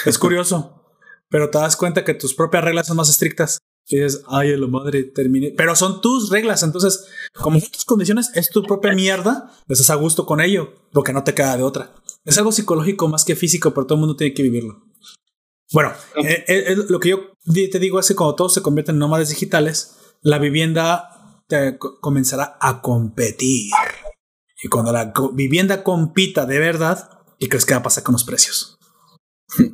Es 0.06 0.16
curioso, 0.16 0.82
pero 1.28 1.50
te 1.50 1.58
das 1.58 1.76
cuenta 1.76 2.04
que 2.04 2.14
tus 2.14 2.34
propias 2.34 2.64
reglas 2.64 2.86
son 2.86 2.96
más 2.96 3.10
estrictas. 3.10 3.58
Dices, 3.96 4.22
ay, 4.28 4.52
a 4.52 4.56
la 4.56 4.66
madre, 4.66 5.04
terminé. 5.04 5.52
Pero 5.56 5.76
son 5.76 6.00
tus 6.00 6.30
reglas, 6.30 6.62
entonces, 6.62 7.06
como 7.34 7.60
son 7.60 7.70
tus 7.70 7.84
condiciones, 7.84 8.30
es 8.34 8.50
tu 8.50 8.62
propia 8.62 8.92
mierda, 8.92 9.52
estás 9.68 9.90
a 9.90 9.96
gusto 9.96 10.24
con 10.26 10.40
ello, 10.40 10.72
porque 10.92 11.12
no 11.12 11.24
te 11.24 11.34
queda 11.34 11.56
de 11.56 11.62
otra. 11.62 11.94
Es 12.24 12.38
algo 12.38 12.52
psicológico 12.52 13.08
más 13.08 13.24
que 13.24 13.36
físico, 13.36 13.72
pero 13.74 13.86
todo 13.86 13.96
el 13.96 14.00
mundo 14.00 14.16
tiene 14.16 14.32
que 14.34 14.42
vivirlo. 14.42 14.82
Bueno, 15.72 15.92
eh, 16.16 16.44
eh, 16.48 16.76
lo 16.88 17.00
que 17.00 17.08
yo 17.10 17.18
te 17.44 17.78
digo 17.78 17.98
es 17.98 18.06
que 18.08 18.14
cuando 18.14 18.34
todos 18.34 18.54
se 18.54 18.62
convierten 18.62 18.94
en 18.96 18.98
nómades 19.00 19.28
digitales, 19.30 19.96
la 20.20 20.38
vivienda 20.38 21.42
te 21.48 21.78
co- 21.78 21.98
comenzará 22.00 22.56
a 22.60 22.80
competir. 22.82 23.70
Y 24.62 24.68
cuando 24.68 24.92
la 24.92 25.12
vivienda 25.32 25.82
compita 25.82 26.46
de 26.46 26.58
verdad, 26.58 27.10
¿y 27.38 27.48
crees 27.48 27.64
que 27.66 27.74
va 27.74 27.80
a 27.80 27.82
pasar 27.82 28.04
con 28.04 28.12
los 28.12 28.24
precios? 28.24 28.76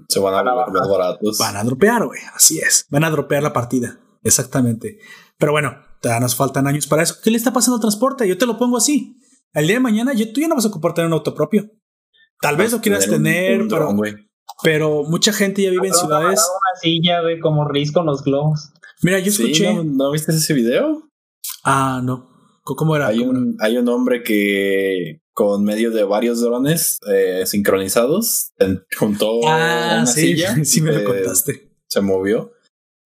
Se 0.08 0.18
van 0.18 0.34
a 0.48 0.52
volver 0.54 0.72
más 0.72 0.88
baratos. 0.88 1.38
Van 1.38 1.56
a 1.56 1.62
dropear, 1.64 2.06
güey. 2.06 2.20
Así 2.34 2.58
es. 2.58 2.86
Van 2.90 3.04
a 3.04 3.10
dropear 3.10 3.42
la 3.42 3.52
partida. 3.52 4.00
Exactamente. 4.22 4.98
Pero 5.38 5.52
bueno, 5.52 5.76
todavía 6.00 6.20
nos 6.20 6.34
faltan 6.36 6.66
años 6.66 6.86
para 6.86 7.02
eso. 7.02 7.16
¿Qué 7.22 7.30
le 7.30 7.36
está 7.36 7.52
pasando 7.52 7.76
al 7.76 7.80
transporte? 7.80 8.26
Yo 8.28 8.36
te 8.38 8.46
lo 8.46 8.58
pongo 8.58 8.76
así. 8.76 9.16
El 9.52 9.66
día 9.66 9.76
de 9.76 9.80
mañana 9.80 10.12
yo, 10.14 10.32
tú 10.32 10.40
ya 10.40 10.48
no 10.48 10.54
vas 10.54 10.64
a 10.64 10.68
ocupar 10.68 10.94
tener 10.94 11.06
un 11.06 11.14
auto 11.14 11.34
propio. 11.34 11.70
Tal 12.40 12.56
vez 12.56 12.72
lo 12.72 12.80
quieras 12.80 13.06
tener, 13.08 13.62
un 13.62 13.68
pero, 13.68 13.88
pero 14.62 15.02
mucha 15.04 15.32
gente 15.32 15.62
ya 15.62 15.70
vive 15.70 15.88
en 15.88 15.94
ciudades. 15.94 16.40
Una 16.40 16.80
silla, 16.80 17.22
güey, 17.22 17.40
como 17.40 17.66
Riz 17.68 17.90
con 17.92 18.06
los 18.06 18.22
globos. 18.22 18.70
Mira, 19.02 19.18
yo 19.18 19.32
Sí, 19.32 19.42
escuché. 19.42 19.72
¿no, 19.74 19.84
¿no 19.84 20.10
viste 20.12 20.32
ese 20.32 20.54
video? 20.54 21.02
Ah, 21.64 22.00
no. 22.04 22.28
¿Cómo- 22.64 22.76
¿Cómo 22.76 22.96
era? 22.96 23.08
Hay 23.08 23.18
¿Cómo 23.20 23.30
era? 23.32 23.40
un, 23.40 23.56
hay 23.60 23.76
un 23.78 23.88
hombre 23.88 24.22
que 24.22 25.22
con 25.32 25.64
medio 25.64 25.90
de 25.90 26.04
varios 26.04 26.40
drones 26.40 26.98
eh, 27.10 27.44
sincronizados 27.46 28.50
juntó 28.98 29.40
Ah, 29.48 29.98
una 30.02 30.06
sí, 30.06 30.20
silla 30.20 30.56
sí 30.64 30.80
me 30.82 30.92
lo 30.92 30.98
eh, 31.00 31.04
contaste. 31.04 31.72
se 31.88 32.00
movió 32.00 32.52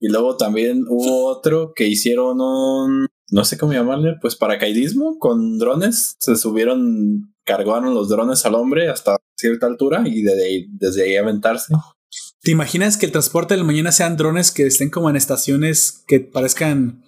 y 0.02 0.08
luego 0.08 0.36
también 0.36 0.84
hubo 0.88 1.26
otro 1.26 1.72
que 1.74 1.86
hicieron 1.86 2.40
un 2.40 3.06
no 3.30 3.44
sé 3.46 3.56
cómo 3.56 3.72
llamarle 3.72 4.16
pues 4.20 4.36
paracaidismo 4.36 5.18
con 5.18 5.58
drones 5.58 6.16
se 6.18 6.36
subieron 6.36 7.32
cargaron 7.44 7.94
los 7.94 8.08
drones 8.08 8.44
al 8.44 8.56
hombre 8.56 8.90
hasta 8.90 9.16
cierta 9.36 9.66
altura 9.66 10.02
y 10.04 10.22
de 10.22 10.44
ahí- 10.44 10.66
desde 10.72 11.04
ahí 11.04 11.16
aventarse. 11.16 11.72
¿Te 12.42 12.50
imaginas 12.50 12.96
que 12.96 13.06
el 13.06 13.12
transporte 13.12 13.54
del 13.54 13.64
mañana 13.64 13.90
sean 13.92 14.16
drones 14.16 14.50
que 14.50 14.66
estén 14.66 14.90
como 14.90 15.08
en 15.08 15.16
estaciones 15.16 16.04
que 16.06 16.20
parezcan 16.20 17.02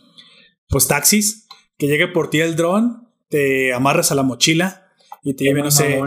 pues 0.69 0.87
taxis? 0.89 1.47
Que 1.77 1.89
llegue 1.89 2.07
por 2.09 2.31
ti 2.31 2.41
el 2.41 2.55
dron, 2.57 3.09
te 3.29 3.73
amarres 3.75 4.13
a 4.13 4.15
la 4.15 4.23
mochila 4.23 4.87
y 5.25 5.35
te 5.35 5.45
lleve, 5.45 5.63
no 5.63 5.71
sé. 5.73 6.01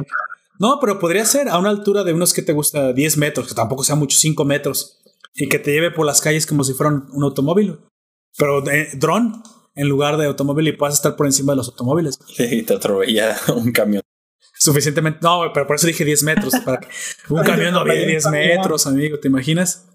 No, 0.60 0.80
pero 0.82 0.98
podría 1.00 1.26
ser 1.26 1.50
a 1.50 1.60
una 1.60 1.70
altura 1.70 2.04
de 2.04 2.14
unos 2.14 2.34
que 2.34 2.42
te 2.42 2.54
gusta 2.54 2.92
10 2.94 3.18
metros, 3.18 3.48
que 3.48 3.54
tampoco 3.54 3.84
sea 3.84 3.96
mucho, 3.96 4.18
5 4.18 4.44
metros, 4.46 5.00
y 5.38 5.48
que 5.48 5.60
te 5.60 5.72
lleve 5.72 5.92
por 5.92 6.06
las 6.06 6.20
calles 6.20 6.46
como 6.46 6.64
si 6.64 6.74
fuera 6.74 6.92
un, 6.92 7.08
un 7.12 7.24
automóvil. 7.24 7.80
Pero 8.38 8.62
de 8.62 8.90
dron 8.96 9.42
en 9.76 9.88
lugar 9.88 10.18
de 10.18 10.26
automóvil 10.26 10.68
y 10.68 10.72
puedas 10.74 10.96
estar 10.96 11.16
por 11.16 11.28
encima 11.28 11.54
de 11.54 11.58
los 11.58 11.70
automóviles. 11.70 12.20
Y 12.38 12.64
te 12.64 12.74
atropella 12.74 13.38
un 13.56 13.72
camión. 13.72 14.02
Suficientemente. 14.60 15.20
No, 15.22 15.42
pero 15.54 15.68
por 15.68 15.76
eso 15.76 15.88
dije 15.88 16.04
10 16.04 16.24
metros. 16.24 16.54
Para 16.66 16.80
que 16.80 16.88
un 17.30 17.44
camión 17.44 17.74
no 17.74 17.86
mide 17.86 18.08
10 18.08 18.28
metros, 18.32 18.88
amigo. 18.88 19.20
¿Te 19.20 19.28
imaginas? 19.28 19.88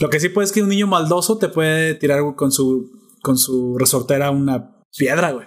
Lo 0.00 0.10
que 0.10 0.20
sí 0.20 0.28
puede 0.28 0.46
es 0.46 0.52
que 0.52 0.62
un 0.62 0.68
niño 0.68 0.88
maldoso 0.88 1.38
te 1.38 1.48
puede 1.48 1.94
tirar 1.94 2.20
con 2.36 2.50
su, 2.50 2.90
con 3.22 3.38
su 3.38 3.78
resortera 3.78 4.30
una 4.30 4.82
piedra, 4.96 5.32
güey. 5.32 5.46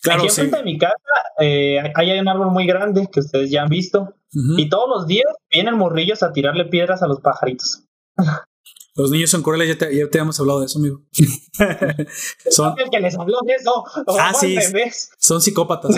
Claro, 0.00 0.22
Aquí 0.22 0.30
sí. 0.30 0.42
enfrente 0.42 0.58
de 0.58 0.72
mi 0.72 0.78
casa 0.78 0.94
eh, 1.40 1.78
hay 1.94 2.18
un 2.18 2.28
árbol 2.28 2.52
muy 2.52 2.66
grande 2.66 3.08
que 3.12 3.18
ustedes 3.20 3.50
ya 3.50 3.62
han 3.62 3.68
visto. 3.68 4.14
Y 4.30 4.68
todos 4.68 4.88
los 4.88 5.06
días 5.06 5.26
vienen 5.50 5.76
morrillos 5.76 6.22
a 6.22 6.32
tirarle 6.32 6.66
piedras 6.66 7.02
a 7.02 7.08
los 7.08 7.20
pajaritos. 7.20 7.84
Los 8.98 9.10
niños 9.10 9.30
son 9.30 9.42
crueles, 9.42 9.68
ya 9.68 9.78
te, 9.78 9.96
ya 9.96 10.10
te 10.10 10.18
hemos 10.18 10.38
hablado 10.40 10.60
de 10.60 10.66
eso, 10.66 10.78
amigo. 10.78 11.02
son, 12.50 12.74
El 12.78 12.90
que 12.90 13.00
les 13.00 13.16
habló 13.16 13.38
de 13.46 13.54
eso. 13.54 13.84
Ah, 14.18 14.30
los 14.32 14.40
sí. 14.40 14.54
bebés. 14.56 15.10
son 15.18 15.40
psicópatas. 15.40 15.94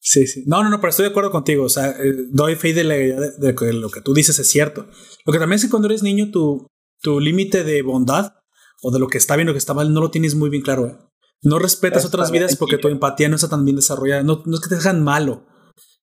sí. 0.00 0.24
Sí. 0.26 0.44
No, 0.46 0.62
no, 0.62 0.70
no, 0.70 0.80
pero 0.80 0.90
estoy 0.90 1.04
de 1.06 1.10
acuerdo 1.10 1.32
contigo. 1.32 1.64
O 1.64 1.68
sea, 1.68 1.88
eh, 1.90 2.12
doy 2.30 2.54
fe 2.54 2.72
de, 2.72 2.84
la- 2.84 2.94
de- 2.94 3.32
de 3.38 3.54
que 3.56 3.72
lo 3.72 3.90
que 3.90 4.00
tú 4.00 4.14
dices 4.14 4.38
es 4.38 4.48
cierto. 4.48 4.86
Lo 5.24 5.32
que 5.32 5.38
también 5.40 5.56
es 5.56 5.64
que 5.64 5.70
cuando 5.70 5.88
eres 5.88 6.02
niño, 6.04 6.30
tu, 6.30 6.68
tu 7.00 7.18
límite 7.18 7.64
de 7.64 7.82
bondad 7.82 8.34
o 8.82 8.92
de 8.92 9.00
lo 9.00 9.08
que 9.08 9.18
está 9.18 9.34
bien 9.34 9.48
o 9.48 9.50
lo 9.50 9.54
que 9.54 9.58
está 9.58 9.74
mal 9.74 9.92
no 9.92 10.00
lo 10.00 10.10
tienes 10.12 10.36
muy 10.36 10.48
bien 10.48 10.62
claro. 10.62 10.86
¿eh? 10.86 10.96
No 11.42 11.58
respetas 11.58 12.04
otras 12.04 12.30
vidas 12.30 12.54
porque 12.54 12.78
tu 12.78 12.86
empatía 12.88 13.28
no 13.28 13.34
está 13.34 13.48
tan 13.48 13.64
bien 13.64 13.76
desarrollada. 13.76 14.22
No, 14.22 14.42
no 14.46 14.54
es 14.54 14.60
que 14.60 14.68
te 14.68 14.76
dejan 14.76 15.02
malo. 15.02 15.44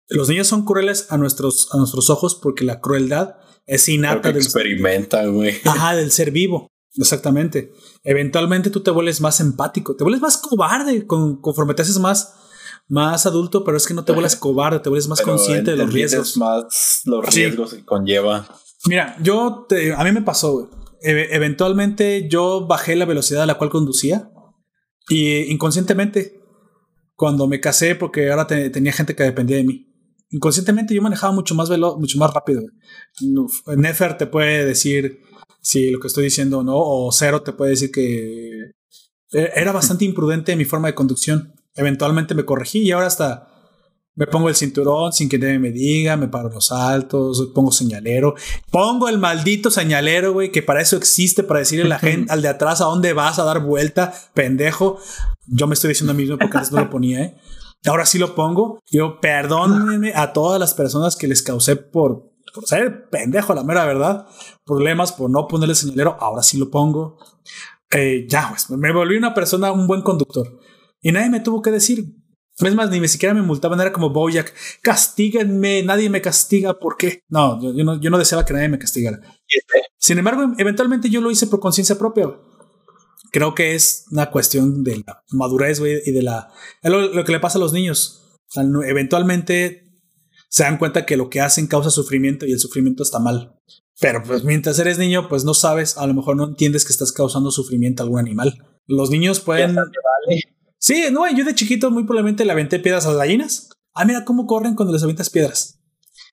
Los 0.08 0.28
niños 0.28 0.46
son 0.46 0.64
crueles 0.64 1.06
a 1.10 1.16
nuestros, 1.18 1.68
a 1.72 1.78
nuestros 1.78 2.08
ojos 2.08 2.36
porque 2.40 2.64
la 2.64 2.80
crueldad 2.80 3.34
es 3.68 3.88
innata 3.88 4.28
del, 4.32 4.38
experimenta, 4.42 5.24
güey. 5.26 5.54
Ajá, 5.64 5.94
del 5.94 6.10
ser 6.10 6.32
vivo. 6.32 6.68
Exactamente. 6.96 7.70
Eventualmente 8.02 8.70
tú 8.70 8.82
te 8.82 8.90
vuelves 8.90 9.20
más 9.20 9.38
empático, 9.40 9.94
te 9.94 10.02
vuelves 10.02 10.20
más 10.22 10.36
cobarde 10.38 11.06
con, 11.06 11.40
conforme 11.40 11.74
te 11.74 11.82
haces 11.82 11.98
más, 12.00 12.34
más 12.88 13.24
adulto, 13.26 13.62
pero 13.62 13.76
es 13.76 13.86
que 13.86 13.94
no 13.94 14.04
te 14.04 14.12
vuelves 14.12 14.34
cobarde, 14.40 14.80
te 14.80 14.88
vuelves 14.88 15.06
más 15.06 15.20
Pero 15.20 15.32
consciente 15.36 15.70
de 15.72 15.76
los 15.76 15.92
riesgos. 15.92 16.36
más 16.38 17.02
los 17.04 17.26
Sí. 17.26 17.44
riesgos 17.44 17.74
que 17.74 17.84
conlleva. 17.84 18.48
Mira, 18.86 19.16
yo 19.22 19.66
te- 19.68 19.92
a 19.92 20.02
mí 20.02 20.10
me 20.12 20.22
pasó, 20.22 20.52
güey. 20.52 20.66
E- 21.00 21.28
eventualmente 21.36 22.26
yo 22.28 22.66
bajé 22.66 22.96
la 22.96 23.04
velocidad 23.04 23.42
a 23.42 23.46
la 23.46 23.54
cual 23.58 23.70
conducía 23.70 24.30
y 25.08 25.52
inconscientemente, 25.52 26.40
cuando 27.14 27.46
me 27.48 27.60
casé, 27.60 27.94
porque 27.94 28.30
ahora 28.30 28.46
te- 28.46 28.70
tenía 28.70 28.92
gente 28.92 29.14
que 29.14 29.22
dependía 29.24 29.56
de 29.58 29.64
mí, 29.64 29.87
inconscientemente 30.30 30.94
yo 30.94 31.02
manejaba 31.02 31.32
mucho 31.32 31.54
más 31.54 31.68
veloz, 31.68 31.98
mucho 31.98 32.18
más 32.18 32.32
rápido. 32.32 32.62
Nefer 33.76 34.16
te 34.18 34.26
puede 34.26 34.64
decir 34.64 35.20
si 35.60 35.90
lo 35.90 36.00
que 36.00 36.08
estoy 36.08 36.24
diciendo 36.24 36.58
o 36.58 36.62
no, 36.62 36.76
o 36.76 37.10
Cero 37.12 37.42
te 37.42 37.52
puede 37.52 37.72
decir 37.72 37.90
que 37.90 38.70
e- 39.32 39.50
era 39.54 39.72
bastante 39.72 40.04
imprudente 40.06 40.56
mi 40.56 40.64
forma 40.64 40.88
de 40.88 40.94
conducción. 40.94 41.54
Eventualmente 41.74 42.34
me 42.34 42.44
corregí 42.44 42.80
y 42.80 42.90
ahora 42.92 43.06
hasta 43.06 43.48
me 44.14 44.26
pongo 44.26 44.48
el 44.48 44.56
cinturón 44.56 45.12
sin 45.12 45.28
que 45.28 45.38
nadie 45.38 45.60
me 45.60 45.70
diga, 45.70 46.16
me 46.16 46.26
paro 46.26 46.48
los 46.48 46.72
altos, 46.72 47.52
pongo 47.54 47.70
señalero, 47.70 48.34
pongo 48.68 49.08
el 49.08 49.16
maldito 49.16 49.70
señalero, 49.70 50.32
güey, 50.32 50.50
que 50.50 50.60
para 50.60 50.82
eso 50.82 50.96
existe, 50.96 51.44
para 51.44 51.60
decirle 51.60 51.84
a 51.84 51.88
la 51.88 51.98
gente, 52.00 52.32
al 52.32 52.42
de 52.42 52.48
atrás 52.48 52.80
a 52.80 52.86
dónde 52.86 53.12
vas 53.12 53.38
a 53.38 53.44
dar 53.44 53.60
vuelta, 53.60 54.12
pendejo. 54.34 54.98
Yo 55.46 55.68
me 55.68 55.74
estoy 55.74 55.90
diciendo 55.90 56.10
a 56.10 56.14
mí 56.14 56.22
mismo 56.22 56.36
porque 56.36 56.56
antes 56.56 56.72
no 56.72 56.80
lo 56.80 56.90
ponía, 56.90 57.22
¿eh? 57.22 57.36
Ahora 57.86 58.06
sí 58.06 58.18
lo 58.18 58.34
pongo. 58.34 58.80
Yo 58.90 59.20
perdónenme 59.20 60.12
a 60.14 60.32
todas 60.32 60.58
las 60.58 60.74
personas 60.74 61.16
que 61.16 61.28
les 61.28 61.42
causé 61.42 61.76
por, 61.76 62.32
por 62.54 62.66
ser 62.66 63.08
pendejo, 63.10 63.54
la 63.54 63.64
mera 63.64 63.84
verdad, 63.84 64.26
problemas 64.64 65.12
por 65.12 65.30
no 65.30 65.46
ponerle 65.46 65.74
señalero. 65.74 66.16
Ahora 66.20 66.42
sí 66.42 66.58
lo 66.58 66.70
pongo. 66.70 67.18
Eh, 67.90 68.26
ya, 68.28 68.48
pues 68.50 68.68
me 68.70 68.92
volví 68.92 69.16
una 69.16 69.34
persona, 69.34 69.72
un 69.72 69.86
buen 69.86 70.02
conductor. 70.02 70.58
Y 71.00 71.12
nadie 71.12 71.30
me 71.30 71.40
tuvo 71.40 71.62
que 71.62 71.70
decir. 71.70 72.14
Es 72.58 72.74
más, 72.74 72.90
ni 72.90 73.06
siquiera 73.06 73.34
me 73.34 73.42
multaban, 73.42 73.80
era 73.80 73.92
como 73.92 74.10
Bojack, 74.10 74.52
castíguenme, 74.82 75.84
nadie 75.84 76.10
me 76.10 76.20
castiga, 76.20 76.76
¿por 76.76 76.96
qué? 76.96 77.22
No, 77.28 77.62
yo, 77.62 77.72
yo 77.72 77.84
no, 77.84 78.00
yo 78.00 78.10
no 78.10 78.18
deseaba 78.18 78.44
que 78.44 78.52
nadie 78.52 78.68
me 78.68 78.80
castigara. 78.80 79.20
Sin 79.96 80.18
embargo, 80.18 80.54
eventualmente 80.58 81.08
yo 81.08 81.20
lo 81.20 81.30
hice 81.30 81.46
por 81.46 81.60
conciencia 81.60 81.96
propia. 81.96 82.26
Creo 83.30 83.54
que 83.54 83.74
es 83.74 84.04
una 84.10 84.30
cuestión 84.30 84.82
de 84.84 85.02
la 85.06 85.22
madurez, 85.30 85.80
güey, 85.80 86.00
y 86.04 86.12
de 86.12 86.22
la... 86.22 86.48
Es 86.82 86.90
lo, 86.90 87.00
lo 87.12 87.24
que 87.24 87.32
le 87.32 87.40
pasa 87.40 87.58
a 87.58 87.60
los 87.60 87.72
niños. 87.72 88.22
O 88.48 88.50
sea, 88.52 88.62
no- 88.62 88.82
eventualmente 88.82 89.92
se 90.48 90.62
dan 90.62 90.78
cuenta 90.78 91.04
que 91.04 91.16
lo 91.16 91.28
que 91.28 91.40
hacen 91.40 91.66
causa 91.66 91.90
sufrimiento 91.90 92.46
y 92.46 92.52
el 92.52 92.58
sufrimiento 92.58 93.02
está 93.02 93.18
mal. 93.18 93.54
Pero 94.00 94.22
pues 94.22 94.44
mientras 94.44 94.78
eres 94.78 94.98
niño, 94.98 95.28
pues 95.28 95.44
no 95.44 95.54
sabes, 95.54 95.98
a 95.98 96.06
lo 96.06 96.14
mejor 96.14 96.36
no 96.36 96.46
entiendes 96.48 96.84
que 96.84 96.92
estás 96.92 97.12
causando 97.12 97.50
sufrimiento 97.50 98.02
a 98.02 98.04
algún 98.04 98.20
animal. 98.20 98.56
Los 98.86 99.10
niños 99.10 99.40
pueden... 99.40 99.74
vale. 99.74 100.40
Sí, 100.78 101.04
no, 101.10 101.30
yo 101.34 101.44
de 101.44 101.54
chiquito 101.54 101.90
muy 101.90 102.04
probablemente 102.04 102.44
le 102.44 102.52
aventé 102.52 102.78
piedras 102.78 103.04
a 103.06 103.08
las 103.08 103.18
gallinas. 103.18 103.68
Ah, 103.94 104.04
mira 104.04 104.24
cómo 104.24 104.46
corren 104.46 104.76
cuando 104.76 104.92
les 104.92 105.02
avientas 105.02 105.28
piedras. 105.28 105.80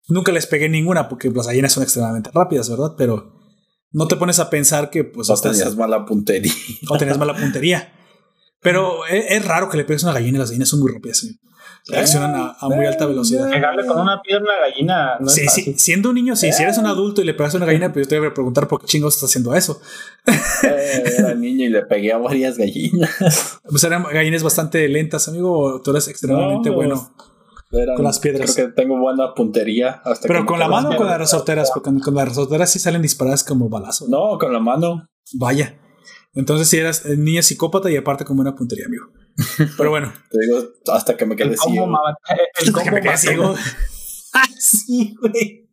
Nunca 0.07 0.31
les 0.31 0.45
pegué 0.45 0.69
ninguna 0.69 1.09
porque 1.09 1.31
las 1.31 1.47
gallinas 1.47 1.73
son 1.73 1.81
extremadamente 1.81 2.29
rápidas, 2.31 2.69
¿verdad? 2.69 2.93
Pero 2.95 3.33
no 3.95 4.07
te 4.07 4.15
pones 4.17 4.39
a 4.39 4.49
pensar 4.49 4.89
que 4.89 5.03
pues 5.03 5.29
estás- 5.29 5.57
tenías 5.57 5.75
mala 5.75 6.05
puntería. 6.05 6.51
o 6.89 6.97
tenías 6.97 7.17
mala 7.17 7.35
puntería. 7.35 7.91
Pero 8.61 9.05
es, 9.05 9.25
es 9.29 9.45
raro 9.45 9.69
que 9.69 9.77
le 9.77 9.85
pegues 9.85 10.03
una 10.03 10.13
gallina 10.13 10.37
y 10.37 10.39
las 10.39 10.49
gallinas 10.49 10.69
son 10.69 10.79
muy 10.81 10.91
rápidas. 10.91 11.19
¿sí? 11.19 11.39
Reaccionan 11.87 12.33
a, 12.35 12.55
a 12.59 12.67
muy 12.69 12.83
alta 12.85 13.05
velocidad. 13.05 13.47
Pegarle 13.49 13.85
con 13.85 14.01
una 14.01 14.19
piedra 14.23 14.41
a 14.41 14.43
una 14.43 14.67
gallina 14.67 15.17
no 15.19 15.27
es 15.27 15.33
Sí, 15.33 15.47
sí, 15.47 15.75
siendo 15.77 16.09
un 16.09 16.15
niño, 16.15 16.35
sí, 16.35 16.51
si 16.51 16.63
eres 16.63 16.77
un 16.79 16.87
adulto 16.87 17.21
y 17.21 17.25
le 17.25 17.35
pegas 17.35 17.53
a 17.53 17.57
una 17.57 17.67
gallina, 17.67 17.93
pues 17.93 18.07
yo 18.07 18.09
te 18.09 18.17
voy 18.19 18.27
a 18.29 18.33
preguntar 18.33 18.67
por 18.67 18.81
qué 18.81 18.87
chingados 18.87 19.13
estás 19.15 19.29
haciendo 19.29 19.53
eso. 19.55 19.79
Eh, 20.63 21.03
Era 21.19 21.35
niño 21.35 21.65
y 21.65 21.69
le 21.69 21.83
pegué 21.83 22.11
a 22.11 22.17
varias 22.17 22.57
gallinas. 22.57 23.09
Pues 23.69 23.83
eran 23.83 24.03
gallinas 24.03 24.41
bastante 24.43 24.87
lentas, 24.89 25.27
amigo, 25.27 25.59
o 25.59 25.81
tú 25.81 25.91
eres 25.91 26.07
extremadamente 26.07 26.69
No, 26.69 26.75
bueno. 26.75 27.13
Eran- 27.71 27.95
Con 27.95 28.05
las 28.05 28.19
piedras. 28.19 28.53
Creo 28.53 28.67
que 28.67 28.73
tengo 28.73 28.97
buena 28.97 29.33
puntería. 29.33 30.01
Hasta 30.05 30.27
Pero 30.27 30.45
con 30.45 30.59
la 30.59 30.67
mano 30.67 30.89
o 30.91 30.95
con 30.95 31.07
las 31.07 31.17
resorteras, 31.17 31.71
porque 31.73 31.89
con, 31.89 31.99
con 31.99 32.15
las 32.15 32.29
resorteras 32.29 32.71
sí 32.71 32.79
salen 32.79 33.01
disparadas 33.01 33.43
como 33.43 33.69
balazo. 33.69 34.05
No, 34.07 34.37
con 34.37 34.53
la 34.53 34.59
mano. 34.59 35.07
Vaya. 35.33 35.79
Entonces 36.33 36.67
si 36.69 36.77
eras 36.77 37.05
eh, 37.05 37.15
niña 37.17 37.41
psicópata 37.41 37.89
y 37.89 37.95
aparte 37.97 38.25
con 38.25 38.35
buena 38.35 38.55
puntería, 38.55 38.85
amigo. 38.85 39.05
Pero 39.77 39.89
bueno, 39.89 40.13
Te 40.29 40.37
digo, 40.45 40.63
hasta 40.93 41.17
que 41.17 41.25
me 41.25 41.35
quedé 41.35 41.57
ciego. 41.57 41.87
el 42.61 42.71
combo 42.71 42.91
me 42.91 43.01
quedé 43.01 43.17
ciego. 43.17 43.55
Ah, 44.37 44.43
sí, 44.59 45.15
güey. 45.21 45.69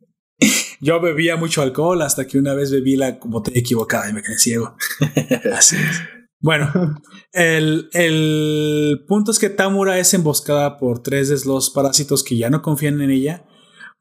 Yo 0.79 1.01
bebía 1.01 1.35
mucho 1.35 1.61
alcohol 1.61 2.01
hasta 2.01 2.25
que 2.27 2.37
una 2.37 2.53
vez 2.53 2.71
bebí 2.71 2.95
la 2.95 3.19
botella 3.25 3.59
equivocada 3.59 4.09
y 4.09 4.13
me 4.13 4.21
quedé 4.23 4.37
ciego. 4.37 4.77
Así 5.53 5.75
es. 5.75 6.01
Bueno, 6.43 6.69
el, 7.31 7.89
el 7.93 9.05
punto 9.07 9.31
es 9.31 9.39
que 9.39 9.49
Tamura 9.49 9.97
es 9.97 10.13
emboscada 10.13 10.77
por 10.77 11.01
tres 11.01 11.29
de 11.29 11.39
los 11.47 11.69
parásitos 11.69 12.21
que 12.21 12.35
ya 12.35 12.49
no 12.49 12.61
confían 12.61 12.99
en 12.99 13.11
ella. 13.11 13.45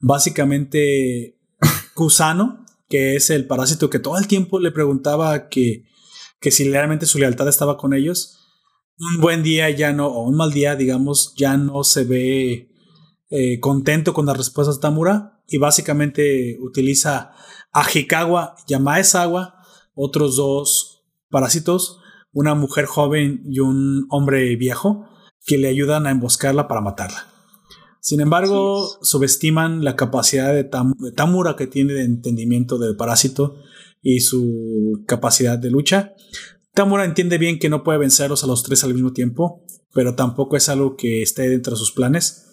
Básicamente, 0.01 1.39
Kusano, 1.95 2.67
que 2.89 3.15
es 3.15 3.31
el 3.31 3.47
parásito 3.47 3.89
que 3.89 4.01
todo 4.01 4.19
el 4.19 4.27
tiempo 4.27 4.59
le 4.59 4.73
preguntaba 4.73 5.49
que, 5.49 5.85
que 6.41 6.51
si 6.51 6.69
realmente 6.69 7.07
su 7.07 7.21
lealtad 7.21 7.47
estaba 7.47 7.77
con 7.77 7.95
ellos. 7.95 8.41
Un 8.99 9.21
buen 9.21 9.45
día 9.45 9.71
ya 9.71 9.93
no, 9.93 10.09
o 10.09 10.29
un 10.29 10.37
mal 10.37 10.51
día, 10.51 10.75
digamos, 10.75 11.35
ya 11.37 11.57
no 11.57 11.85
se 11.85 12.03
ve 12.03 12.73
eh, 13.31 13.61
contento 13.61 14.15
con 14.15 14.27
las 14.27 14.37
respuestas 14.37 14.79
de 14.79 14.83
Tamura 14.83 15.45
y 15.47 15.59
básicamente 15.59 16.59
utiliza 16.61 17.35
a 17.73 17.87
Hikawa 17.89 18.57
y 18.67 18.75
otros 19.95 20.37
dos 20.37 21.05
parásitos, 21.31 22.02
una 22.33 22.55
mujer 22.55 22.87
joven 22.87 23.43
y 23.49 23.61
un 23.61 24.07
hombre 24.11 24.57
viejo, 24.57 25.07
que 25.45 25.59
le 25.59 25.69
ayudan 25.69 26.07
a 26.07 26.11
emboscarla 26.11 26.69
para 26.69 26.81
matarla. 26.81 27.29
Sin 28.01 28.21
embargo, 28.21 28.89
subestiman 29.03 29.85
la 29.85 29.95
capacidad 29.97 30.53
de, 30.53 30.69
Tam- 30.69 30.97
de 30.99 31.13
Tamura 31.13 31.55
que 31.57 31.67
tiene 31.67 31.93
de 31.93 32.05
entendimiento 32.05 32.79
del 32.79 32.97
parásito 32.97 33.57
y 34.01 34.21
su 34.21 35.05
capacidad 35.07 35.59
de 35.59 35.71
lucha. 35.71 36.15
Tamura 36.75 37.05
entiende 37.05 37.39
bien 37.39 37.59
que 37.59 37.69
no 37.69 37.85
puede 37.85 37.99
vencerlos 37.99 38.43
a 38.43 38.47
los 38.47 38.63
tres 38.63 38.83
al 38.83 38.95
mismo 38.95 39.13
tiempo, 39.13 39.65
pero 39.93 40.15
tampoco 40.15 40.57
es 40.57 40.69
algo 40.69 40.97
que 40.97 41.23
esté 41.23 41.49
dentro 41.49 41.73
de 41.75 41.79
sus 41.79 41.93
planes. 41.93 42.49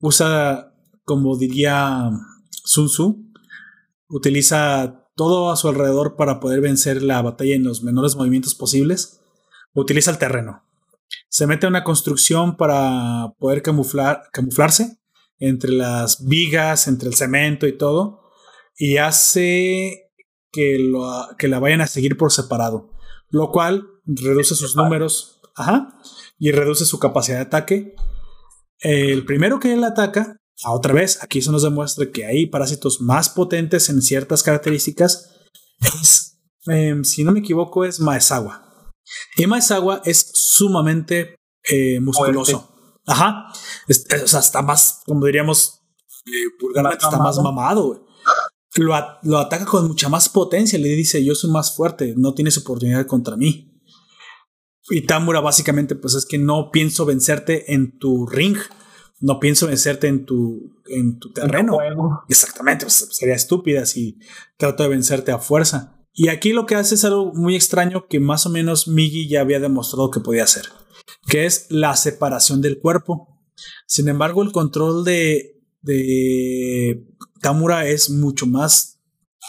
Usa, 0.00 0.72
como 1.04 1.36
diría 1.36 2.10
Sun 2.50 2.86
Tzu, 2.86 3.30
utiliza 4.08 4.99
todo 5.20 5.50
a 5.50 5.56
su 5.56 5.68
alrededor 5.68 6.16
para 6.16 6.40
poder 6.40 6.62
vencer 6.62 7.02
la 7.02 7.20
batalla 7.20 7.54
en 7.54 7.62
los 7.62 7.82
menores 7.82 8.16
movimientos 8.16 8.54
posibles. 8.54 9.20
Utiliza 9.74 10.10
el 10.10 10.16
terreno. 10.16 10.64
Se 11.28 11.46
mete 11.46 11.66
a 11.66 11.68
una 11.68 11.84
construcción 11.84 12.56
para 12.56 13.34
poder 13.38 13.60
camuflar, 13.60 14.22
camuflarse 14.32 14.98
entre 15.38 15.72
las 15.72 16.26
vigas, 16.26 16.88
entre 16.88 17.10
el 17.10 17.16
cemento 17.16 17.66
y 17.66 17.76
todo, 17.76 18.30
y 18.78 18.96
hace 18.96 20.10
que, 20.50 20.78
lo, 20.80 21.28
que 21.36 21.48
la 21.48 21.58
vayan 21.58 21.82
a 21.82 21.86
seguir 21.86 22.16
por 22.16 22.32
separado, 22.32 22.90
lo 23.28 23.50
cual 23.50 23.88
reduce 24.06 24.54
sus 24.54 24.74
números 24.74 25.42
ajá, 25.54 25.98
y 26.38 26.50
reduce 26.50 26.86
su 26.86 26.98
capacidad 26.98 27.36
de 27.36 27.42
ataque. 27.42 27.94
El 28.78 29.26
primero 29.26 29.60
que 29.60 29.74
él 29.74 29.84
ataca, 29.84 30.39
a 30.64 30.72
otra 30.72 30.92
vez, 30.92 31.22
aquí 31.22 31.40
se 31.40 31.50
nos 31.50 31.62
demuestra 31.62 32.10
que 32.10 32.26
hay 32.26 32.46
parásitos 32.46 33.00
más 33.00 33.28
potentes 33.28 33.88
en 33.88 34.02
ciertas 34.02 34.42
características, 34.42 35.30
es, 36.02 36.38
em, 36.66 37.04
si 37.04 37.24
no 37.24 37.32
me 37.32 37.40
equivoco, 37.40 37.84
es 37.84 38.00
Maezawa. 38.00 38.92
Y 39.36 39.46
Maezawa 39.46 40.02
es 40.04 40.30
sumamente 40.34 41.36
eh, 41.68 42.00
musculoso. 42.00 42.68
Ajá. 43.06 43.52
o 43.88 44.26
sea, 44.28 44.40
está 44.40 44.62
más, 44.62 45.02
como 45.06 45.26
diríamos, 45.26 45.80
eh, 46.26 46.92
está 46.92 47.18
más 47.18 47.38
mamado. 47.38 48.06
Lo, 48.76 48.94
lo, 49.22 49.38
ataca 49.38 49.64
con 49.66 49.88
mucha 49.88 50.08
más 50.08 50.28
potencia. 50.28 50.78
Le 50.78 50.88
dice: 50.90 51.24
Yo 51.24 51.34
soy 51.34 51.50
más 51.50 51.74
fuerte, 51.74 52.14
no 52.16 52.34
tienes 52.34 52.56
oportunidad 52.58 53.06
contra 53.06 53.36
mí. 53.36 53.82
Y 54.90 55.06
Tamura, 55.06 55.40
básicamente, 55.40 55.94
pues 55.94 56.14
es 56.14 56.26
que 56.26 56.38
no 56.38 56.70
pienso 56.70 57.04
vencerte 57.04 57.74
en 57.74 57.98
tu 57.98 58.26
ring. 58.26 58.56
No 59.20 59.38
pienso 59.38 59.66
vencerte 59.66 60.08
en 60.08 60.24
tu, 60.24 60.74
en 60.86 61.18
tu 61.18 61.32
terreno. 61.32 61.76
Exactamente. 62.28 62.86
Pues, 62.86 63.08
sería 63.12 63.34
estúpida 63.34 63.86
si 63.86 64.18
trato 64.56 64.82
de 64.82 64.88
vencerte 64.88 65.30
a 65.30 65.38
fuerza. 65.38 65.96
Y 66.12 66.28
aquí 66.28 66.52
lo 66.52 66.66
que 66.66 66.74
hace 66.74 66.96
es 66.96 67.04
algo 67.04 67.32
muy 67.34 67.54
extraño 67.54 68.06
que 68.08 68.18
más 68.18 68.46
o 68.46 68.50
menos 68.50 68.88
Migi 68.88 69.28
ya 69.28 69.42
había 69.42 69.60
demostrado 69.60 70.10
que 70.10 70.20
podía 70.20 70.44
hacer 70.44 70.64
que 71.28 71.46
es 71.46 71.66
la 71.70 71.96
separación 71.96 72.60
del 72.60 72.80
cuerpo. 72.80 73.42
Sin 73.86 74.08
embargo, 74.08 74.42
el 74.42 74.52
control 74.52 75.04
de, 75.04 75.62
de 75.82 77.06
Tamura 77.40 77.86
es 77.86 78.10
mucho 78.10 78.46
más 78.46 79.00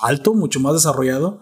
alto, 0.02 0.34
mucho 0.34 0.60
más 0.60 0.74
desarrollado 0.74 1.42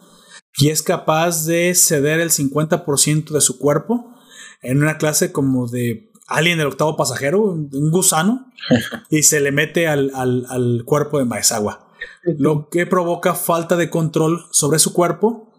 y 0.57 0.69
es 0.69 0.81
capaz 0.81 1.45
de 1.45 1.73
ceder 1.75 2.19
el 2.19 2.31
50% 2.31 3.31
de 3.31 3.41
su 3.41 3.59
cuerpo 3.59 4.13
en 4.61 4.81
una 4.81 4.97
clase 4.97 5.31
como 5.31 5.67
de 5.67 6.08
alien 6.29 6.57
del 6.57 6.67
octavo 6.67 6.95
pasajero, 6.95 7.41
un 7.41 7.91
gusano, 7.91 8.51
y 9.09 9.23
se 9.23 9.39
le 9.39 9.51
mete 9.51 9.87
al, 9.87 10.11
al, 10.15 10.83
cuerpo 10.85 11.19
de 11.19 11.25
Maezawa. 11.25 11.91
Lo 12.37 12.69
que 12.69 12.85
provoca 12.85 13.35
falta 13.35 13.75
de 13.75 13.89
control 13.89 14.45
sobre 14.51 14.79
su 14.79 14.93
cuerpo 14.93 15.51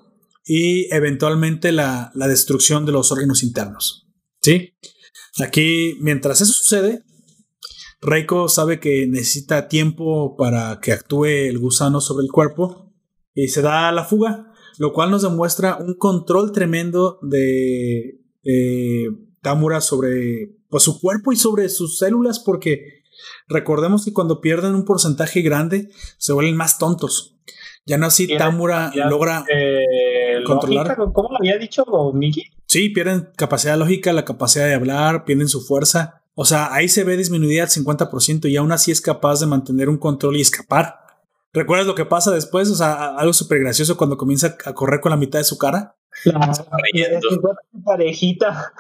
y 0.45 0.93
eventualmente 0.95 1.73
la, 1.73 2.11
la 2.15 2.29
destrucción 2.29 2.87
de 2.87 2.93
los 2.93 3.13
órganos 3.13 3.43
internos. 3.43 4.07
¿Sí? 4.41 4.75
Aquí, 5.39 5.99
mientras 6.01 6.41
eso 6.41 6.53
sucede, 6.53 7.05
Reiko 8.01 8.49
sabe 8.49 8.81
que 8.81 9.07
necesita 9.07 9.69
tiempo 9.69 10.37
para 10.37 10.81
que 10.81 10.93
actúe 10.93 11.27
el 11.27 11.59
gusano 11.59 12.01
sobre 12.01 12.25
el 12.25 12.33
cuerpo 12.33 12.93
y 13.35 13.49
se 13.49 13.63
da 13.63 13.93
la 13.93 14.05
fuga, 14.05 14.53
lo 14.79 14.93
cual 14.93 15.11
nos 15.11 15.23
demuestra 15.23 15.77
un 15.77 15.95
control 15.95 16.53
tremendo 16.53 17.19
de, 17.23 18.17
Tamura 19.43 19.81
sobre 19.81 20.57
pues, 20.71 20.85
su 20.85 21.01
cuerpo 21.01 21.33
y 21.33 21.37
sobre 21.37 21.69
sus 21.69 21.99
células, 21.99 22.39
porque 22.39 23.03
recordemos 23.49 24.05
que 24.05 24.13
cuando 24.13 24.41
pierden 24.41 24.75
un 24.75 24.85
porcentaje 24.85 25.43
grande 25.43 25.91
se 26.17 26.33
vuelven 26.33 26.57
más 26.57 26.79
tontos. 26.79 27.37
Ya 27.87 27.99
no 27.99 28.07
así 28.07 28.29
Tamura 28.37 28.93
logra 28.95 29.45
eh, 29.53 30.43
controlar. 30.47 30.97
¿Cómo 31.13 31.31
lo 31.31 31.39
había 31.39 31.59
dicho 31.59 31.85
Miki? 32.15 32.45
Sí, 32.67 32.91
pierden 32.91 33.31
capacidad 33.37 33.77
lógica, 33.77 34.13
la 34.13 34.25
capacidad 34.25 34.67
de 34.67 34.75
hablar, 34.75 35.25
pierden 35.25 35.49
su 35.49 35.61
fuerza. 35.61 36.23
O 36.35 36.45
sea, 36.45 36.73
ahí 36.73 36.89
se 36.89 37.05
ve 37.05 37.17
disminuida 37.17 37.65
al 37.65 37.69
50% 37.69 38.49
y 38.49 38.57
aún 38.57 38.71
así 38.73 38.93
es 38.93 39.01
capaz 39.01 39.41
de 39.41 39.47
mantener 39.47 39.89
un 39.89 39.99
control 39.99 40.37
y 40.37 40.41
escapar. 40.41 41.01
¿Recuerdas 41.53 41.87
lo 41.87 41.97
que 41.97 42.05
pasa 42.05 42.31
después? 42.31 42.71
O 42.71 42.77
sea, 42.77 43.17
algo 43.17 43.33
súper 43.33 43.59
gracioso 43.59 43.97
cuando 43.97 44.17
comienza 44.17 44.57
a 44.65 44.73
correr 44.73 45.01
con 45.01 45.11
la 45.11 45.17
mitad 45.17 45.41
de 45.41 45.45
su 45.45 45.59
cara. 45.59 45.97
La 46.25 46.53
parejita. 47.85 48.73